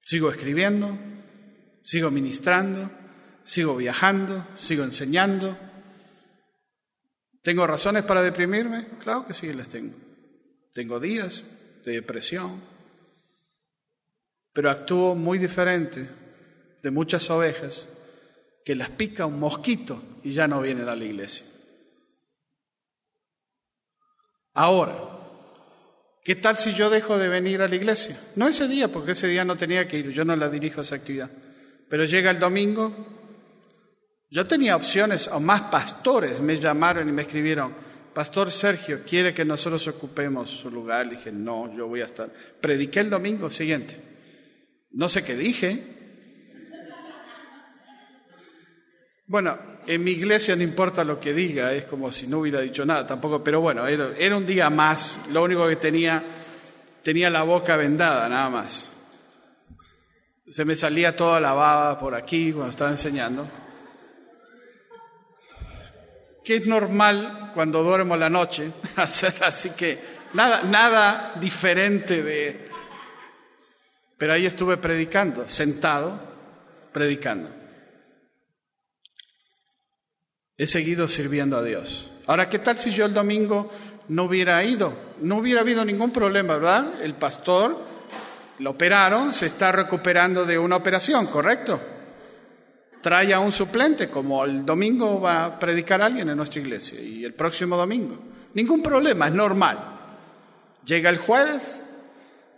Sigo 0.00 0.30
escribiendo, 0.30 0.98
sigo 1.82 2.10
ministrando, 2.10 2.90
sigo 3.44 3.76
viajando, 3.76 4.46
sigo 4.54 4.84
enseñando. 4.84 5.56
¿Tengo 7.42 7.66
razones 7.66 8.04
para 8.04 8.22
deprimirme? 8.22 8.86
Claro 9.02 9.26
que 9.26 9.34
sí, 9.34 9.52
las 9.52 9.68
tengo. 9.68 9.94
Tengo 10.72 11.00
días 11.00 11.44
de 11.84 11.92
depresión, 11.92 12.60
pero 14.52 14.70
actúo 14.70 15.14
muy 15.14 15.38
diferente 15.38 16.08
de 16.82 16.90
muchas 16.90 17.28
ovejas 17.30 17.88
que 18.64 18.74
las 18.74 18.90
pica 18.90 19.26
un 19.26 19.40
mosquito 19.40 20.02
y 20.22 20.32
ya 20.32 20.46
no 20.46 20.60
vienen 20.60 20.88
a 20.88 20.96
la 20.96 21.04
iglesia. 21.04 21.46
Ahora, 24.52 24.94
¿qué 26.24 26.34
tal 26.34 26.56
si 26.56 26.72
yo 26.72 26.90
dejo 26.90 27.18
de 27.18 27.28
venir 27.28 27.62
a 27.62 27.68
la 27.68 27.76
iglesia? 27.76 28.20
No 28.36 28.48
ese 28.48 28.68
día, 28.68 28.88
porque 28.88 29.12
ese 29.12 29.28
día 29.28 29.44
no 29.44 29.56
tenía 29.56 29.86
que 29.88 29.98
ir, 29.98 30.10
yo 30.10 30.24
no 30.24 30.36
la 30.36 30.50
dirijo 30.50 30.80
a 30.80 30.82
esa 30.82 30.96
actividad. 30.96 31.30
Pero 31.88 32.04
llega 32.04 32.30
el 32.30 32.38
domingo, 32.38 33.19
yo 34.30 34.46
tenía 34.46 34.76
opciones, 34.76 35.28
o 35.28 35.40
más 35.40 35.62
pastores 35.62 36.40
me 36.40 36.56
llamaron 36.56 37.08
y 37.08 37.12
me 37.12 37.22
escribieron, 37.22 37.74
Pastor 38.14 38.50
Sergio, 38.50 39.02
¿quiere 39.06 39.34
que 39.34 39.44
nosotros 39.44 39.86
ocupemos 39.88 40.50
su 40.50 40.70
lugar? 40.70 41.06
Le 41.06 41.16
dije, 41.16 41.32
no, 41.32 41.72
yo 41.74 41.86
voy 41.86 42.00
a 42.00 42.06
estar. 42.06 42.28
Prediqué 42.60 43.00
el 43.00 43.10
domingo 43.10 43.50
siguiente. 43.50 44.00
No 44.92 45.08
sé 45.08 45.22
qué 45.22 45.36
dije, 45.36 46.00
Bueno, 49.30 49.56
en 49.86 50.02
mi 50.02 50.10
iglesia 50.10 50.56
no 50.56 50.64
importa 50.64 51.04
lo 51.04 51.20
que 51.20 51.32
diga, 51.32 51.72
es 51.72 51.84
como 51.84 52.10
si 52.10 52.26
no 52.26 52.40
hubiera 52.40 52.62
dicho 52.62 52.84
nada 52.84 53.06
tampoco, 53.06 53.44
pero 53.44 53.60
bueno, 53.60 53.86
era, 53.86 54.36
un 54.36 54.44
día 54.44 54.68
más, 54.70 55.20
lo 55.30 55.44
único 55.44 55.68
que 55.68 55.76
tenía, 55.76 56.20
tenía 57.00 57.30
la 57.30 57.44
boca 57.44 57.76
vendada, 57.76 58.28
nada 58.28 58.50
más. 58.50 58.92
Se 60.48 60.64
me 60.64 60.74
salía 60.74 61.14
toda 61.14 61.38
la 61.38 61.52
baba 61.52 61.96
por 61.96 62.16
aquí 62.16 62.50
cuando 62.50 62.70
estaba 62.70 62.90
enseñando. 62.90 63.48
Que 66.44 66.56
es 66.56 66.66
normal 66.66 67.52
cuando 67.54 67.82
duermo 67.82 68.16
la 68.16 68.30
noche, 68.30 68.70
así 68.96 69.70
que 69.70 69.98
nada, 70.34 70.62
nada 70.62 71.34
diferente 71.40 72.22
de, 72.22 72.68
Pero 74.16 74.32
ahí 74.32 74.46
estuve 74.46 74.76
predicando, 74.76 75.48
sentado, 75.48 76.20
predicando. 76.92 77.50
He 80.56 80.66
seguido 80.66 81.08
sirviendo 81.08 81.56
a 81.56 81.62
Dios. 81.62 82.10
Ahora, 82.26 82.48
¿qué 82.48 82.58
tal 82.58 82.76
si 82.76 82.90
yo 82.90 83.06
el 83.06 83.14
domingo 83.14 83.72
no 84.08 84.24
hubiera 84.24 84.62
ido? 84.62 84.92
No 85.22 85.38
hubiera 85.38 85.62
habido 85.62 85.84
ningún 85.84 86.12
problema, 86.12 86.58
¿verdad? 86.58 87.02
El 87.02 87.14
pastor 87.14 87.78
lo 88.58 88.70
operaron, 88.70 89.32
se 89.32 89.46
está 89.46 89.72
recuperando 89.72 90.44
de 90.44 90.58
una 90.58 90.76
operación, 90.76 91.28
¿correcto? 91.28 91.80
Trae 93.00 93.32
a 93.32 93.40
un 93.40 93.52
suplente, 93.52 94.08
como 94.08 94.44
el 94.44 94.64
domingo 94.64 95.20
va 95.20 95.44
a 95.44 95.58
predicar 95.58 96.02
alguien 96.02 96.28
en 96.28 96.36
nuestra 96.36 96.60
iglesia 96.60 97.00
y 97.00 97.24
el 97.24 97.34
próximo 97.34 97.76
domingo. 97.76 98.18
Ningún 98.54 98.82
problema, 98.82 99.28
es 99.28 99.34
normal. 99.34 99.78
Llega 100.84 101.08
el 101.08 101.18
jueves, 101.18 101.82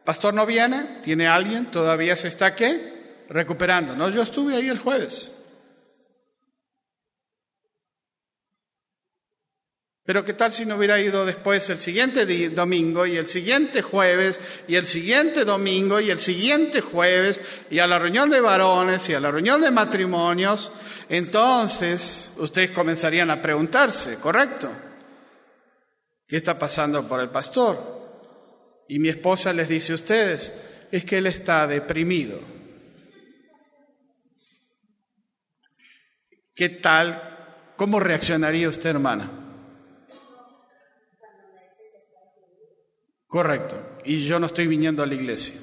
pastor 0.05 0.35
no 0.35 0.47
viene, 0.47 0.99
tiene 1.03 1.29
alguien, 1.29 1.67
todavía 1.67 2.17
se 2.17 2.29
está 2.29 2.57
qué? 2.57 3.25
Recuperando. 3.29 3.95
No, 3.95 4.09
yo 4.11 4.23
estuve 4.23 4.57
ahí 4.57 4.69
el 4.69 4.79
jueves. 4.79 5.31
Pero 10.05 10.25
qué 10.25 10.33
tal 10.33 10.53
si 10.53 10.67
no 10.67 10.77
hubiera 10.77 10.99
ido 11.01 11.25
después 11.25 11.71
el 11.71 11.79
siguiente 11.79 12.27
domingo 12.51 13.07
y 13.07 13.17
el 13.17 13.29
siguiente 13.29 13.83
jueves 13.83 14.41
y 14.67 14.75
el 14.75 14.87
siguiente 14.87 15.45
domingo 15.45 16.01
y 16.01 16.11
el 16.11 16.19
siguiente 16.19 16.81
jueves 16.81 17.41
y 17.71 17.79
a 17.79 17.87
la 17.87 18.01
reunión 18.01 18.29
de 18.29 18.41
varones 18.41 19.09
y 19.09 19.15
a 19.15 19.21
la 19.21 19.31
reunión 19.31 19.61
de 19.61 19.71
matrimonios, 19.71 20.73
entonces 21.09 22.31
ustedes 22.37 22.73
comenzarían 22.73 23.31
a 23.31 23.41
preguntarse, 23.41 24.17
¿correcto? 24.17 24.69
¿Qué 26.27 26.37
está 26.37 26.59
pasando 26.59 27.07
por 27.07 27.21
el 27.21 27.29
pastor? 27.29 28.03
Y 28.89 28.99
mi 28.99 29.09
esposa 29.09 29.53
les 29.53 29.69
dice 29.69 29.93
a 29.93 29.97
ustedes, 29.97 30.53
es 30.91 31.05
que 31.05 31.19
él 31.19 31.29
está 31.29 31.69
deprimido. 31.69 32.41
¿Qué 36.57 36.71
tal? 36.71 37.75
¿Cómo 37.77 38.01
reaccionaría 38.01 38.69
usted, 38.69 38.91
hermana? 38.91 39.42
Correcto. 43.33 43.81
Y 44.05 44.27
yo 44.27 44.39
no 44.39 44.45
estoy 44.45 44.67
viniendo 44.67 45.03
a 45.03 45.07
la 45.07 45.15
iglesia. 45.15 45.59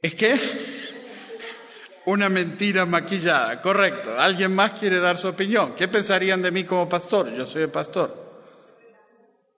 ¿Es 0.00 0.14
que? 0.14 0.38
Una 2.04 2.28
mentira 2.28 2.86
maquillada, 2.86 3.60
correcto. 3.60 4.16
¿Alguien 4.16 4.54
más 4.54 4.78
quiere 4.78 5.00
dar 5.00 5.18
su 5.18 5.26
opinión? 5.26 5.74
¿Qué 5.74 5.88
pensarían 5.88 6.40
de 6.40 6.52
mí 6.52 6.62
como 6.62 6.88
pastor? 6.88 7.32
Yo 7.34 7.44
soy 7.44 7.62
el 7.62 7.70
pastor. 7.70 8.14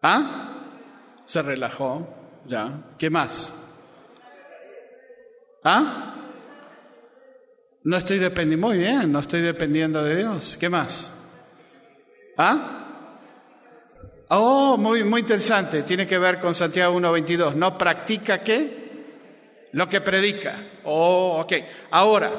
¿Ah? 0.01 0.55
Se 1.27 1.43
relajó, 1.43 2.09
ya. 2.47 2.95
¿Qué 2.97 3.11
más? 3.11 3.53
¿Ah? 5.63 6.15
No 7.85 7.99
estoy 7.99 8.19
dependiendo, 8.19 8.67
muy 8.67 8.79
bien, 8.79 9.13
no 9.13 9.19
estoy 9.19 9.43
dependiendo 9.43 10.03
de 10.03 10.17
Dios. 10.17 10.57
¿Qué 10.59 10.71
más? 10.71 11.18
¿Ah? 12.39 12.79
Oh, 14.29 14.77
muy, 14.77 15.03
muy 15.05 15.23
interesante. 15.23 15.83
Tiene 15.83 16.07
que 16.07 16.19
ver 16.19 16.39
con 16.39 16.55
Santiago 16.55 16.99
1.22. 16.99 17.55
No 17.55 17.77
practica 17.77 18.43
qué? 18.43 19.69
Lo 19.73 19.89
que 19.89 20.01
predica. 20.01 20.55
Oh, 20.85 21.41
ok. 21.43 21.53
Ahora, 21.91 22.31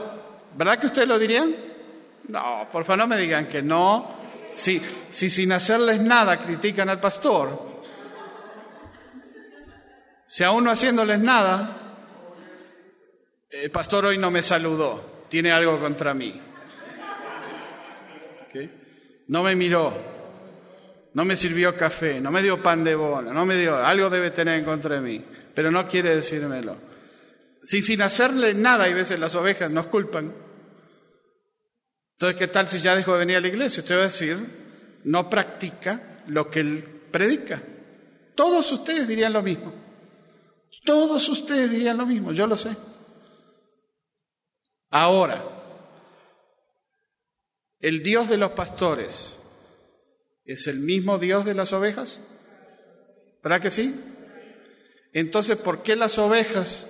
¿verdad 0.56 0.80
que 0.80 0.88
ustedes 0.88 1.08
lo 1.08 1.20
dirían? 1.20 1.54
No, 2.30 2.68
por 2.72 2.86
favor 2.86 3.00
no 3.00 3.08
me 3.08 3.18
digan 3.18 3.48
que 3.48 3.62
no. 3.62 4.18
Si, 4.52 4.82
si 5.10 5.30
sin 5.30 5.52
hacerles 5.52 6.02
nada 6.02 6.38
critican 6.38 6.90
al 6.90 7.00
pastor, 7.00 7.82
si 10.26 10.44
aún 10.44 10.64
no 10.64 10.72
haciéndoles 10.72 11.20
nada, 11.20 11.78
el 13.50 13.70
pastor 13.70 14.06
hoy 14.06 14.18
no 14.18 14.32
me 14.32 14.42
saludó, 14.42 15.26
tiene 15.28 15.52
algo 15.52 15.80
contra 15.80 16.14
mí. 16.14 16.40
No 19.30 19.44
me 19.44 19.56
miró, 19.56 19.94
no 21.14 21.24
me 21.24 21.36
sirvió 21.36 21.76
café, 21.76 22.20
no 22.20 22.32
me 22.32 22.42
dio 22.42 22.62
pan 22.64 22.84
de 22.84 22.96
bono, 22.96 23.32
no 23.32 23.46
me 23.46 23.56
dio, 23.56 23.76
algo 23.76 24.10
debe 24.10 24.32
tener 24.32 24.58
en 24.58 24.66
contra 24.66 24.96
de 24.96 25.02
mí, 25.02 25.24
pero 25.54 25.70
no 25.70 25.88
quiere 25.88 26.16
decírmelo. 26.16 26.76
Si 27.62 27.84
sin 27.84 28.02
hacerle 28.02 28.56
nada, 28.56 28.90
y 28.90 28.94
veces 28.94 29.20
las 29.20 29.36
ovejas 29.36 29.70
nos 29.70 29.86
culpan. 29.86 30.34
Entonces, 32.14 32.40
¿qué 32.40 32.48
tal 32.48 32.68
si 32.68 32.80
ya 32.80 32.96
dejó 32.96 33.14
de 33.14 33.20
venir 33.20 33.38
a 33.38 33.42
la 33.42 33.50
iglesia? 33.50 33.84
Usted 33.84 33.98
va 33.98 34.02
a 34.02 34.06
decir, 34.06 34.38
no 35.04 35.30
practica 35.30 36.24
lo 36.26 36.50
que 36.50 36.62
él 36.62 36.84
predica. 37.12 37.62
Todos 38.34 38.72
ustedes 38.72 39.08
dirían 39.08 39.34
lo 39.34 39.44
mismo. 39.44 39.72
Todos 40.84 41.30
ustedes 41.30 41.70
dirían 41.70 41.98
lo 41.98 42.08
mismo, 42.08 42.32
yo 42.32 42.48
lo 42.48 42.58
sé. 42.58 42.76
Ahora, 44.90 45.59
el 47.80 48.04
Dios 48.04 48.30
de 48.30 48.38
los 48.38 48.52
pastores, 48.52 49.40
¿Es 50.50 50.66
el 50.66 50.80
mismo 50.80 51.20
Dios 51.20 51.46
de 51.46 51.54
las 51.54 51.72
ovejas? 51.74 52.18
¿Verdad 53.44 53.62
que 53.62 53.70
sí? 53.70 54.04
Entonces, 55.14 55.58
¿por 55.58 55.84
qué 55.84 55.96
las 55.96 56.18
ovejas 56.18 56.88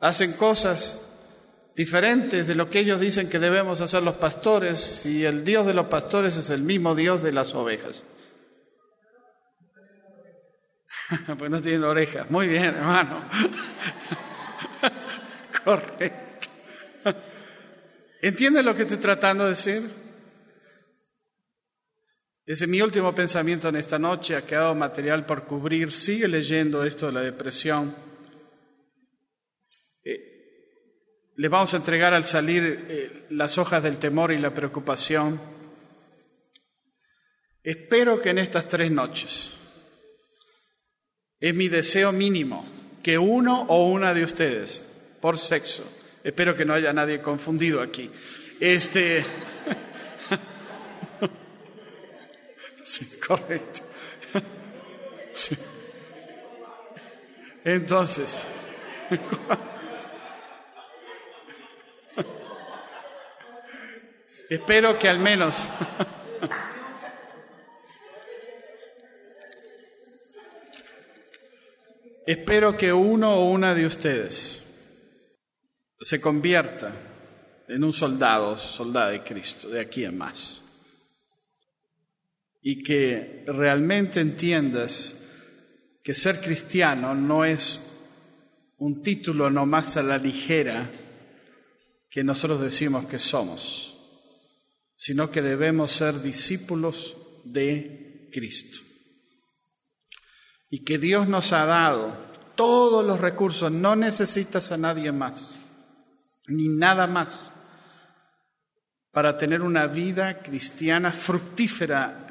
hacen 0.00 0.32
cosas 0.32 0.98
diferentes 1.76 2.48
de 2.48 2.56
lo 2.56 2.68
que 2.68 2.80
ellos 2.80 2.98
dicen 2.98 3.30
que 3.30 3.38
debemos 3.38 3.80
hacer 3.80 4.02
los 4.02 4.14
pastores 4.14 4.80
si 4.80 5.24
el 5.24 5.44
Dios 5.44 5.64
de 5.64 5.74
los 5.74 5.86
pastores 5.86 6.36
es 6.36 6.50
el 6.50 6.62
mismo 6.62 6.96
Dios 6.96 7.22
de 7.22 7.30
las 7.30 7.54
ovejas? 7.54 8.02
pues 11.38 11.48
no 11.48 11.62
tienen 11.62 11.84
orejas. 11.84 12.28
Muy 12.28 12.48
bien, 12.48 12.74
hermano. 12.74 13.24
Correcto. 15.64 16.48
¿Entiende 18.24 18.62
lo 18.62 18.76
que 18.76 18.82
estoy 18.82 18.98
tratando 18.98 19.42
de 19.42 19.50
decir? 19.50 19.82
Es 22.46 22.68
mi 22.68 22.80
último 22.80 23.12
pensamiento 23.12 23.68
en 23.68 23.74
esta 23.74 23.98
noche. 23.98 24.36
Ha 24.36 24.46
quedado 24.46 24.76
material 24.76 25.26
por 25.26 25.44
cubrir. 25.44 25.90
Sigue 25.90 26.28
leyendo 26.28 26.84
esto 26.84 27.06
de 27.06 27.12
la 27.14 27.20
depresión. 27.20 27.92
Eh, 30.04 31.32
le 31.34 31.48
vamos 31.48 31.74
a 31.74 31.78
entregar 31.78 32.14
al 32.14 32.24
salir 32.24 32.86
eh, 32.88 33.26
las 33.30 33.58
hojas 33.58 33.82
del 33.82 33.98
temor 33.98 34.30
y 34.30 34.38
la 34.38 34.54
preocupación. 34.54 35.40
Espero 37.64 38.20
que 38.20 38.30
en 38.30 38.38
estas 38.38 38.68
tres 38.68 38.92
noches, 38.92 39.56
es 41.40 41.54
mi 41.56 41.68
deseo 41.68 42.12
mínimo, 42.12 42.64
que 43.02 43.18
uno 43.18 43.62
o 43.62 43.88
una 43.90 44.14
de 44.14 44.22
ustedes, 44.22 44.84
por 45.20 45.38
sexo, 45.38 45.84
espero 46.22 46.56
que 46.56 46.64
no 46.64 46.74
haya 46.74 46.92
nadie 46.92 47.20
confundido 47.20 47.82
aquí, 47.82 48.08
este, 48.60 49.24
correcto. 53.26 53.80
Entonces, 57.64 58.46
espero 64.50 64.98
que 64.98 65.08
al 65.08 65.20
menos 65.20 65.66
espero 72.26 72.76
que 72.76 72.92
uno 72.92 73.36
o 73.36 73.48
una 73.50 73.74
de 73.74 73.86
ustedes 73.86 74.61
se 76.02 76.20
convierta 76.20 76.92
en 77.68 77.84
un 77.84 77.92
soldado, 77.92 78.56
soldado 78.56 79.12
de 79.12 79.22
Cristo, 79.22 79.68
de 79.68 79.80
aquí 79.80 80.04
en 80.04 80.18
más. 80.18 80.60
Y 82.60 82.82
que 82.82 83.44
realmente 83.46 84.20
entiendas 84.20 85.16
que 86.02 86.14
ser 86.14 86.40
cristiano 86.40 87.14
no 87.14 87.44
es 87.44 87.80
un 88.78 89.02
título 89.02 89.48
nomás 89.48 89.96
a 89.96 90.02
la 90.02 90.18
ligera 90.18 90.90
que 92.10 92.24
nosotros 92.24 92.60
decimos 92.60 93.06
que 93.06 93.18
somos, 93.18 93.96
sino 94.96 95.30
que 95.30 95.40
debemos 95.40 95.92
ser 95.92 96.20
discípulos 96.20 97.16
de 97.44 98.28
Cristo. 98.32 98.80
Y 100.68 100.84
que 100.84 100.98
Dios 100.98 101.28
nos 101.28 101.52
ha 101.52 101.64
dado 101.64 102.16
todos 102.56 103.04
los 103.04 103.20
recursos, 103.20 103.70
no 103.70 103.96
necesitas 103.96 104.72
a 104.72 104.76
nadie 104.76 105.12
más, 105.12 105.58
ni 106.46 106.68
nada 106.68 107.06
más, 107.06 107.52
para 109.10 109.36
tener 109.36 109.62
una 109.62 109.86
vida 109.86 110.42
cristiana 110.42 111.10
fructífera 111.10 112.22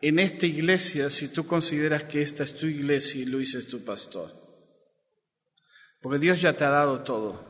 en 0.00 0.18
esta 0.18 0.46
iglesia 0.46 1.10
si 1.10 1.28
tú 1.28 1.46
consideras 1.46 2.04
que 2.04 2.22
esta 2.22 2.44
es 2.44 2.56
tu 2.56 2.66
iglesia 2.66 3.22
y 3.22 3.26
Luis 3.26 3.54
es 3.54 3.68
tu 3.68 3.84
pastor. 3.84 4.32
Porque 6.00 6.18
Dios 6.18 6.40
ya 6.40 6.52
te 6.54 6.64
ha 6.64 6.70
dado 6.70 7.00
todo. 7.00 7.44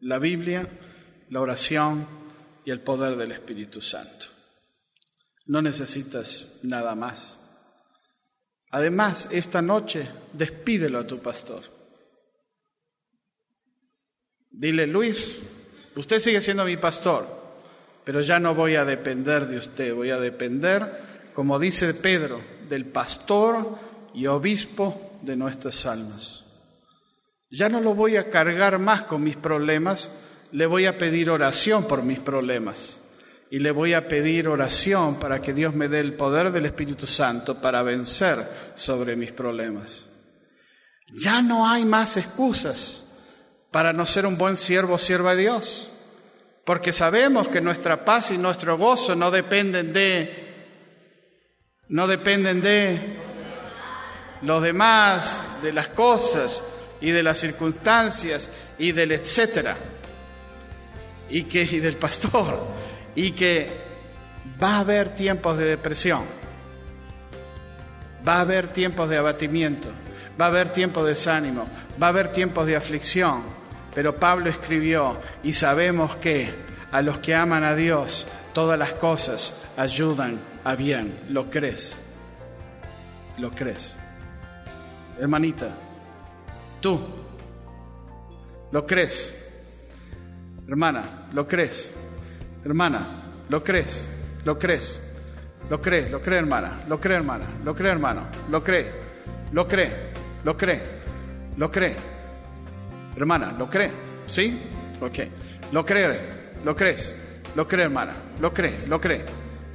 La 0.00 0.18
Biblia, 0.18 0.68
la 1.30 1.40
oración 1.40 2.06
y 2.64 2.70
el 2.70 2.80
poder 2.80 3.16
del 3.16 3.32
Espíritu 3.32 3.80
Santo. 3.80 4.26
No 5.46 5.62
necesitas 5.62 6.58
nada 6.62 6.94
más. 6.94 7.40
Además, 8.70 9.28
esta 9.30 9.62
noche 9.62 10.08
despídelo 10.32 10.98
a 10.98 11.06
tu 11.06 11.20
pastor. 11.20 11.75
Dile, 14.58 14.86
Luis, 14.86 15.36
usted 15.96 16.18
sigue 16.18 16.40
siendo 16.40 16.64
mi 16.64 16.78
pastor, 16.78 17.26
pero 18.02 18.22
ya 18.22 18.40
no 18.40 18.54
voy 18.54 18.74
a 18.74 18.86
depender 18.86 19.46
de 19.46 19.58
usted, 19.58 19.94
voy 19.94 20.08
a 20.08 20.18
depender, 20.18 21.30
como 21.34 21.58
dice 21.58 21.92
Pedro, 21.92 22.40
del 22.66 22.86
pastor 22.86 23.78
y 24.14 24.26
obispo 24.26 25.18
de 25.20 25.36
nuestras 25.36 25.84
almas. 25.84 26.44
Ya 27.50 27.68
no 27.68 27.82
lo 27.82 27.94
voy 27.94 28.16
a 28.16 28.30
cargar 28.30 28.78
más 28.78 29.02
con 29.02 29.22
mis 29.22 29.36
problemas, 29.36 30.10
le 30.52 30.64
voy 30.64 30.86
a 30.86 30.96
pedir 30.96 31.28
oración 31.28 31.86
por 31.86 32.02
mis 32.02 32.20
problemas 32.20 33.02
y 33.50 33.58
le 33.58 33.72
voy 33.72 33.92
a 33.92 34.08
pedir 34.08 34.48
oración 34.48 35.16
para 35.16 35.42
que 35.42 35.52
Dios 35.52 35.74
me 35.74 35.88
dé 35.88 36.00
el 36.00 36.16
poder 36.16 36.50
del 36.50 36.64
Espíritu 36.64 37.06
Santo 37.06 37.60
para 37.60 37.82
vencer 37.82 38.48
sobre 38.74 39.16
mis 39.16 39.32
problemas. 39.32 40.06
Ya 41.08 41.42
no 41.42 41.68
hay 41.68 41.84
más 41.84 42.16
excusas 42.16 43.05
para 43.76 43.92
no 43.92 44.06
ser 44.06 44.24
un 44.24 44.38
buen 44.38 44.56
siervo 44.56 44.94
o 44.94 44.98
sierva 44.98 45.34
de 45.34 45.42
Dios, 45.42 45.90
porque 46.64 46.94
sabemos 46.94 47.48
que 47.48 47.60
nuestra 47.60 48.06
paz 48.06 48.30
y 48.30 48.38
nuestro 48.38 48.78
gozo 48.78 49.14
no 49.14 49.30
dependen 49.30 49.92
de 49.92 50.54
no 51.90 52.06
dependen 52.06 52.62
de 52.62 52.98
los 54.40 54.62
demás, 54.62 55.42
de 55.62 55.74
las 55.74 55.88
cosas 55.88 56.64
y 57.02 57.10
de 57.10 57.22
las 57.22 57.36
circunstancias 57.36 58.48
y 58.78 58.92
del 58.92 59.12
etcétera. 59.12 59.76
Y 61.28 61.42
que 61.42 61.60
y 61.60 61.78
del 61.78 61.96
pastor. 61.96 62.58
Y 63.14 63.32
que 63.32 63.68
va 64.58 64.76
a 64.76 64.80
haber 64.80 65.14
tiempos 65.14 65.58
de 65.58 65.66
depresión, 65.66 66.24
va 68.26 68.36
a 68.36 68.40
haber 68.40 68.68
tiempos 68.68 69.10
de 69.10 69.18
abatimiento, 69.18 69.90
va 70.40 70.46
a 70.46 70.48
haber 70.48 70.70
tiempos 70.70 71.02
de 71.02 71.10
desánimo, 71.10 71.68
va 72.02 72.06
a 72.06 72.08
haber 72.08 72.32
tiempos 72.32 72.66
de 72.66 72.74
aflicción. 72.74 73.55
Pero 73.96 74.14
Pablo 74.14 74.50
escribió 74.50 75.16
y 75.42 75.54
sabemos 75.54 76.16
que 76.16 76.50
a 76.92 77.00
los 77.00 77.18
que 77.18 77.34
aman 77.34 77.64
a 77.64 77.74
Dios 77.74 78.26
todas 78.52 78.78
las 78.78 78.92
cosas 78.92 79.54
ayudan 79.78 80.38
a 80.64 80.76
bien. 80.76 81.18
¿Lo 81.30 81.48
crees? 81.48 81.98
¿Lo 83.38 83.50
crees? 83.52 83.96
Hermanita, 85.18 85.70
tú, 86.82 87.00
¿lo 88.70 88.84
crees? 88.84 89.34
Hermana, 90.68 91.28
¿lo 91.32 91.46
crees? 91.46 91.94
Hermana, 92.66 93.30
¿lo 93.48 93.64
crees? 93.64 94.10
¿Lo 94.44 94.58
crees? 94.58 95.00
¿Lo 95.70 95.80
crees? 95.80 96.10
¿Lo 96.10 96.20
cree, 96.20 96.38
hermana? 96.38 96.82
¿Lo 96.86 97.00
cree, 97.00 97.16
hermana? 97.16 97.46
¿Lo 97.64 97.74
cree, 97.74 97.92
hermano? 97.92 98.24
¿Lo 98.50 98.62
cree? 98.62 98.92
¿Lo 99.52 99.66
cree? 99.66 100.12
¿Lo 100.44 100.54
cree? 100.54 100.82
¿Lo 101.56 101.70
cree? 101.70 102.15
Hermana, 103.16 103.54
¿lo 103.58 103.68
cree? 103.68 103.90
¿Sí? 104.26 104.60
Ok. 105.00 105.18
¿Lo 105.72 105.84
cree? 105.84 106.20
¿Lo 106.64 106.76
crees? 106.76 107.14
¿Lo 107.54 107.66
cree, 107.66 107.84
hermana? 107.84 108.12
¿Lo 108.40 108.52
cree? 108.52 108.86
¿Lo 108.86 109.00
cree? 109.00 109.24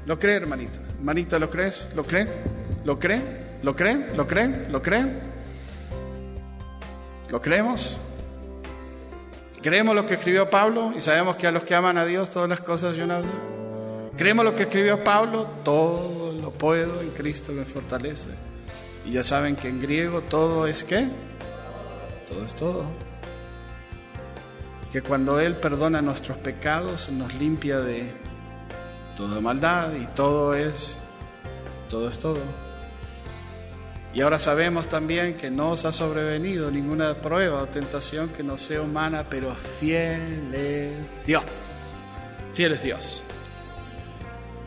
¿Lo 0.06 0.20
cree, 0.20 0.36
hermanita? 0.36 0.80
Hermanita, 0.98 1.40
¿lo 1.40 1.50
crees? 1.50 1.90
¿Lo 1.96 2.04
cree? 2.04 2.28
¿Lo 2.86 3.00
cree? 3.00 3.22
¿Lo 3.64 3.76
cree? 3.76 4.16
¿Lo 4.16 4.28
cree? 4.28 4.70
¿Lo 4.70 4.82
cree? 4.82 5.06
¿Lo 7.32 7.42
creemos? 7.42 7.98
Creemos 9.62 9.96
lo 9.96 10.06
que 10.06 10.16
escribió 10.16 10.50
Pablo 10.50 10.92
y 10.96 11.00
sabemos 11.00 11.36
que 11.38 11.48
a 11.48 11.52
los 11.52 11.64
que 11.64 11.76
aman 11.76 11.98
a 11.98 12.06
Dios 12.06 12.30
todas 12.30 12.50
las 12.50 12.62
cosas 12.62 12.96
yo 12.98 13.08
no... 13.08 13.22
Creemos 14.18 14.44
lo 14.44 14.54
que 14.54 14.64
escribió 14.64 15.04
Pablo, 15.04 15.46
todo 15.64 16.34
lo 16.34 16.52
puedo 16.52 17.02
en 17.02 17.12
Cristo 17.12 17.54
que 17.54 17.60
me 17.60 17.66
fortalece. 17.66 18.30
Y 19.06 19.14
ya 19.14 19.24
saben 19.24 19.56
que 19.56 19.70
en 19.70 19.80
griego 19.80 20.22
todo 20.22 20.68
es 20.68 20.84
qué? 20.84 21.08
Todo 22.28 22.44
es 22.44 22.56
todo. 22.56 23.11
Que 24.92 25.02
cuando 25.02 25.40
Él 25.40 25.56
perdona 25.56 26.02
nuestros 26.02 26.38
pecados 26.38 27.10
nos 27.10 27.34
limpia 27.36 27.80
de 27.80 28.12
toda 29.16 29.40
maldad 29.40 29.94
y 29.94 30.06
todo 30.08 30.54
es, 30.54 30.98
todo 31.90 32.10
es 32.10 32.20
todo. 32.20 32.40
Y 34.14 34.20
ahora 34.20 34.38
sabemos 34.38 34.88
también 34.88 35.36
que 35.36 35.50
no 35.50 35.70
os 35.70 35.86
ha 35.86 35.94
sobrevenido 35.94 36.70
ninguna 36.70 37.22
prueba 37.22 37.62
o 37.62 37.68
tentación 37.68 38.28
que 38.30 38.44
no 38.44 38.58
sea 38.58 38.82
humana, 38.82 39.26
pero 39.30 39.56
fiel 39.56 40.54
es 40.54 41.26
Dios. 41.26 41.46
Fiel 42.54 42.74
es 42.74 42.84
Dios. 42.84 43.24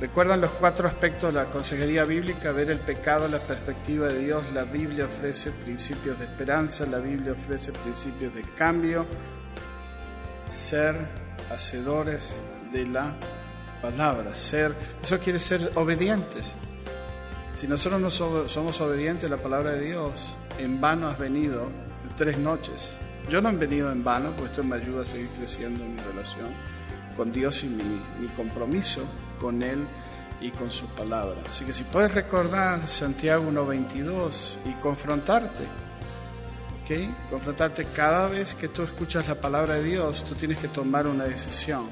¿Recuerdan 0.01 0.41
los 0.41 0.51
cuatro 0.51 0.89
aspectos 0.89 1.33
de 1.33 1.41
la 1.41 1.51
consejería 1.51 2.05
bíblica? 2.05 2.53
Ver 2.53 2.71
el 2.71 2.81
pecado, 2.81 3.29
la 3.29 3.39
perspectiva 3.39 4.09
de 4.09 4.21
Dios. 4.21 4.45
La 4.55 4.65
Biblia 4.65 5.05
ofrece 5.05 5.51
principios 5.51 6.19
de 6.19 6.25
esperanza, 6.25 6.87
la 6.87 6.99
Biblia 6.99 7.33
ofrece 7.33 7.71
principios 7.73 8.35
de 8.35 8.43
cambio. 8.55 9.07
Ser 10.49 10.97
hacedores 11.51 12.41
de 12.73 12.87
la 12.87 13.15
palabra. 13.81 14.35
Ser, 14.35 14.75
eso 15.03 15.19
quiere 15.19 15.39
ser 15.39 15.73
obedientes. 15.75 16.55
Si 17.55 17.69
nosotros 17.69 18.01
no 18.01 18.11
somos 18.11 18.81
obedientes 18.81 19.27
a 19.27 19.37
la 19.37 19.43
palabra 19.43 19.73
de 19.73 19.87
Dios, 19.87 20.37
en 20.59 20.81
vano 20.81 21.09
has 21.09 21.19
venido 21.19 21.69
tres 22.17 22.39
noches. 22.39 22.99
Yo 23.29 23.41
no 23.41 23.49
he 23.51 23.57
venido 23.57 23.91
en 23.91 24.05
vano, 24.05 24.31
porque 24.31 24.53
esto 24.53 24.65
me 24.65 24.77
ayuda 24.77 25.03
a 25.03 25.05
seguir 25.05 25.29
creciendo 25.39 25.85
en 25.85 25.95
mi 25.95 26.01
relación 26.01 26.49
con 27.17 27.33
Dios 27.33 27.65
y 27.65 27.69
mi, 27.69 28.29
compromiso 28.37 29.03
con 29.41 29.63
Él 29.63 29.87
y 30.41 30.51
con 30.51 30.71
su 30.71 30.87
palabra. 30.89 31.37
Así 31.49 31.65
que 31.65 31.73
si 31.73 31.85
puedes 31.85 32.13
recordar 32.13 32.89
Santiago 32.89 33.49
1.22 33.51 34.57
y 34.67 34.73
confrontarte, 34.81 35.65
Confrontarte 37.31 37.87
cada 37.87 38.29
vez 38.29 38.53
que 38.55 38.69
tú 38.69 38.83
escuchas 38.83 39.27
la 39.27 39.35
palabra 39.35 39.77
de 39.77 39.85
Dios, 39.85 40.23
tú 40.23 40.35
tienes 40.35 40.59
que 40.59 40.69
tomar 40.69 41.07
una 41.07 41.25
decisión. 41.25 41.87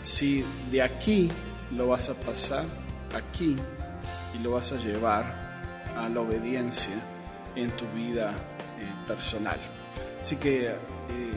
Si 0.00 0.42
de 0.70 0.80
aquí 0.80 1.30
lo 1.72 1.88
vas 1.88 2.08
a 2.08 2.14
pasar, 2.14 2.64
aquí 3.14 3.54
y 4.34 4.42
lo 4.42 4.52
vas 4.52 4.72
a 4.72 4.76
llevar 4.76 5.24
a 5.94 6.08
la 6.08 6.20
obediencia 6.20 6.94
en 7.54 7.70
tu 7.72 7.86
vida 7.88 8.30
eh, 8.80 8.90
personal. 9.06 9.60
Así 10.18 10.36
que 10.36 10.68
eh, 10.68 10.74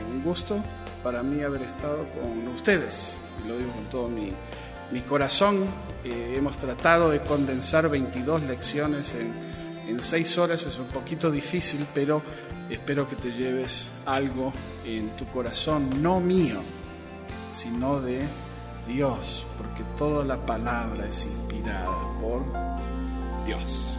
un 0.10 0.24
gusto 0.24 0.64
para 1.04 1.24
mí 1.24 1.42
haber 1.42 1.62
estado 1.64 2.10
con 2.12 2.48
ustedes, 2.48 3.20
lo 3.46 3.58
digo 3.58 3.72
con 3.74 3.86
todo 3.90 4.08
mi, 4.08 4.32
mi 4.92 5.02
corazón. 5.02 5.66
Eh, 6.06 6.36
hemos 6.38 6.58
tratado 6.58 7.10
de 7.10 7.22
condensar 7.22 7.90
22 7.90 8.44
lecciones 8.44 9.14
en, 9.14 9.34
en 9.88 10.00
6 10.00 10.38
horas, 10.38 10.66
es 10.66 10.78
un 10.80 10.88
poquito 10.88 11.32
difícil, 11.32 11.86
pero 11.94 12.22
espero 12.70 13.08
que 13.08 13.16
te 13.16 13.32
lleves 13.32 13.90
algo 14.06 14.54
en 14.86 15.10
tu 15.12 15.26
corazón, 15.28 16.02
no 16.02 16.20
mío, 16.20 16.62
sino 17.52 18.02
de 18.02 18.22
Dios, 18.88 19.46
porque 19.58 19.84
toda 19.98 20.24
la 20.24 20.46
palabra 20.46 21.08
es 21.08 21.26
inspirada 21.26 21.92
por 22.20 22.44
Dios. 23.46 23.98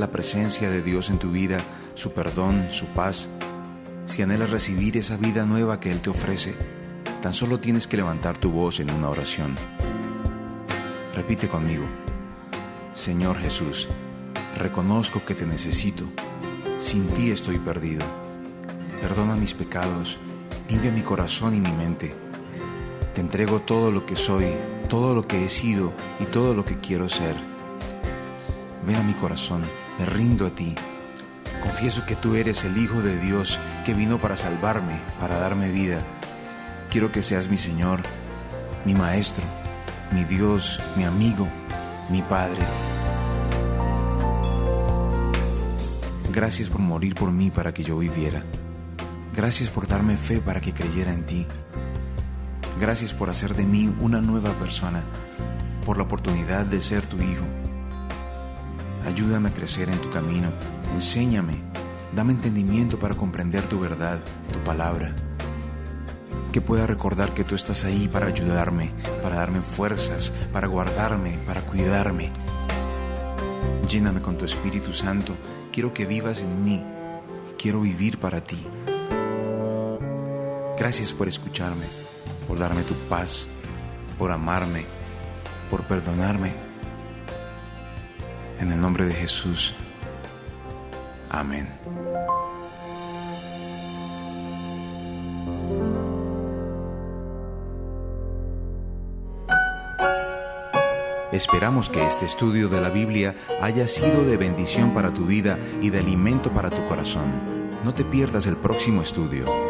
La 0.00 0.10
presencia 0.10 0.70
de 0.70 0.82
Dios 0.82 1.10
en 1.10 1.18
tu 1.18 1.30
vida, 1.30 1.58
su 1.94 2.12
perdón, 2.12 2.68
su 2.70 2.86
paz, 2.86 3.28
si 4.06 4.22
anhelas 4.22 4.50
recibir 4.50 4.96
esa 4.96 5.18
vida 5.18 5.44
nueva 5.44 5.78
que 5.78 5.92
Él 5.92 6.00
te 6.00 6.08
ofrece, 6.08 6.54
tan 7.22 7.34
solo 7.34 7.60
tienes 7.60 7.86
que 7.86 7.98
levantar 7.98 8.38
tu 8.38 8.50
voz 8.50 8.80
en 8.80 8.90
una 8.90 9.10
oración. 9.10 9.56
Repite 11.14 11.48
conmigo, 11.48 11.84
Señor 12.94 13.38
Jesús, 13.38 13.88
reconozco 14.56 15.22
que 15.24 15.34
te 15.34 15.44
necesito, 15.44 16.04
sin 16.80 17.06
ti 17.08 17.30
estoy 17.30 17.58
perdido. 17.58 18.04
Perdona 19.02 19.36
mis 19.36 19.52
pecados, 19.52 20.18
limpia 20.68 20.90
mi 20.90 21.02
corazón 21.02 21.54
y 21.54 21.60
mi 21.60 21.72
mente. 21.72 22.14
Te 23.14 23.20
entrego 23.20 23.60
todo 23.60 23.92
lo 23.92 24.06
que 24.06 24.16
soy, 24.16 24.46
todo 24.88 25.14
lo 25.14 25.26
que 25.26 25.44
he 25.44 25.48
sido 25.50 25.92
y 26.20 26.24
todo 26.24 26.54
lo 26.54 26.64
que 26.64 26.78
quiero 26.78 27.08
ser. 27.08 27.36
Ven 28.86 28.96
a 28.96 29.02
mi 29.02 29.12
corazón, 29.12 29.62
me 30.00 30.06
rindo 30.06 30.46
a 30.46 30.50
ti. 30.50 30.74
Confieso 31.62 32.04
que 32.04 32.16
tú 32.16 32.34
eres 32.34 32.64
el 32.64 32.76
Hijo 32.76 33.00
de 33.02 33.16
Dios 33.20 33.60
que 33.86 33.94
vino 33.94 34.20
para 34.20 34.36
salvarme, 34.36 35.00
para 35.20 35.38
darme 35.38 35.68
vida. 35.68 36.02
Quiero 36.90 37.12
que 37.12 37.22
seas 37.22 37.48
mi 37.48 37.56
Señor, 37.56 38.00
mi 38.84 38.94
Maestro 38.94 39.44
mi 40.12 40.24
Dios, 40.24 40.80
mi 40.96 41.04
amigo, 41.04 41.46
mi 42.08 42.22
Padre. 42.22 42.62
Gracias 46.32 46.68
por 46.68 46.80
morir 46.80 47.14
por 47.14 47.30
mí 47.30 47.50
para 47.50 47.72
que 47.72 47.84
yo 47.84 47.98
viviera. 47.98 48.42
Gracias 49.34 49.70
por 49.70 49.86
darme 49.86 50.16
fe 50.16 50.40
para 50.40 50.60
que 50.60 50.72
creyera 50.72 51.12
en 51.12 51.26
ti. 51.26 51.46
Gracias 52.80 53.12
por 53.14 53.30
hacer 53.30 53.54
de 53.54 53.64
mí 53.64 53.94
una 54.00 54.20
nueva 54.20 54.50
persona, 54.54 55.02
por 55.84 55.96
la 55.96 56.04
oportunidad 56.04 56.66
de 56.66 56.80
ser 56.80 57.06
tu 57.06 57.16
hijo. 57.18 57.44
Ayúdame 59.06 59.48
a 59.48 59.54
crecer 59.54 59.88
en 59.88 59.98
tu 59.98 60.10
camino, 60.10 60.52
enséñame 60.94 61.70
Dame 62.14 62.32
entendimiento 62.32 62.98
para 62.98 63.14
comprender 63.14 63.62
tu 63.68 63.78
verdad, 63.78 64.18
tu 64.52 64.58
palabra. 64.60 65.14
Que 66.50 66.60
pueda 66.60 66.84
recordar 66.86 67.32
que 67.34 67.44
tú 67.44 67.54
estás 67.54 67.84
ahí 67.84 68.08
para 68.08 68.26
ayudarme, 68.26 68.90
para 69.22 69.36
darme 69.36 69.60
fuerzas, 69.60 70.32
para 70.52 70.66
guardarme, 70.66 71.38
para 71.46 71.60
cuidarme. 71.60 72.32
Lléname 73.88 74.20
con 74.20 74.36
tu 74.36 74.44
Espíritu 74.44 74.92
Santo. 74.92 75.36
Quiero 75.70 75.94
que 75.94 76.04
vivas 76.04 76.42
en 76.42 76.64
mí. 76.64 76.82
Quiero 77.56 77.80
vivir 77.80 78.18
para 78.18 78.40
ti. 78.40 78.58
Gracias 80.76 81.12
por 81.12 81.28
escucharme, 81.28 81.86
por 82.48 82.58
darme 82.58 82.82
tu 82.82 82.94
paz, 83.08 83.46
por 84.18 84.32
amarme, 84.32 84.84
por 85.70 85.84
perdonarme. 85.84 86.69
En 88.60 88.70
el 88.70 88.80
nombre 88.80 89.06
de 89.06 89.14
Jesús. 89.14 89.74
Amén. 91.30 91.66
Esperamos 101.32 101.88
que 101.88 102.04
este 102.04 102.26
estudio 102.26 102.68
de 102.68 102.80
la 102.80 102.90
Biblia 102.90 103.34
haya 103.62 103.86
sido 103.86 104.26
de 104.26 104.36
bendición 104.36 104.92
para 104.92 105.14
tu 105.14 105.24
vida 105.24 105.58
y 105.80 105.88
de 105.88 106.00
alimento 106.00 106.52
para 106.52 106.68
tu 106.68 106.86
corazón. 106.86 107.32
No 107.82 107.94
te 107.94 108.04
pierdas 108.04 108.46
el 108.46 108.56
próximo 108.56 109.00
estudio. 109.00 109.69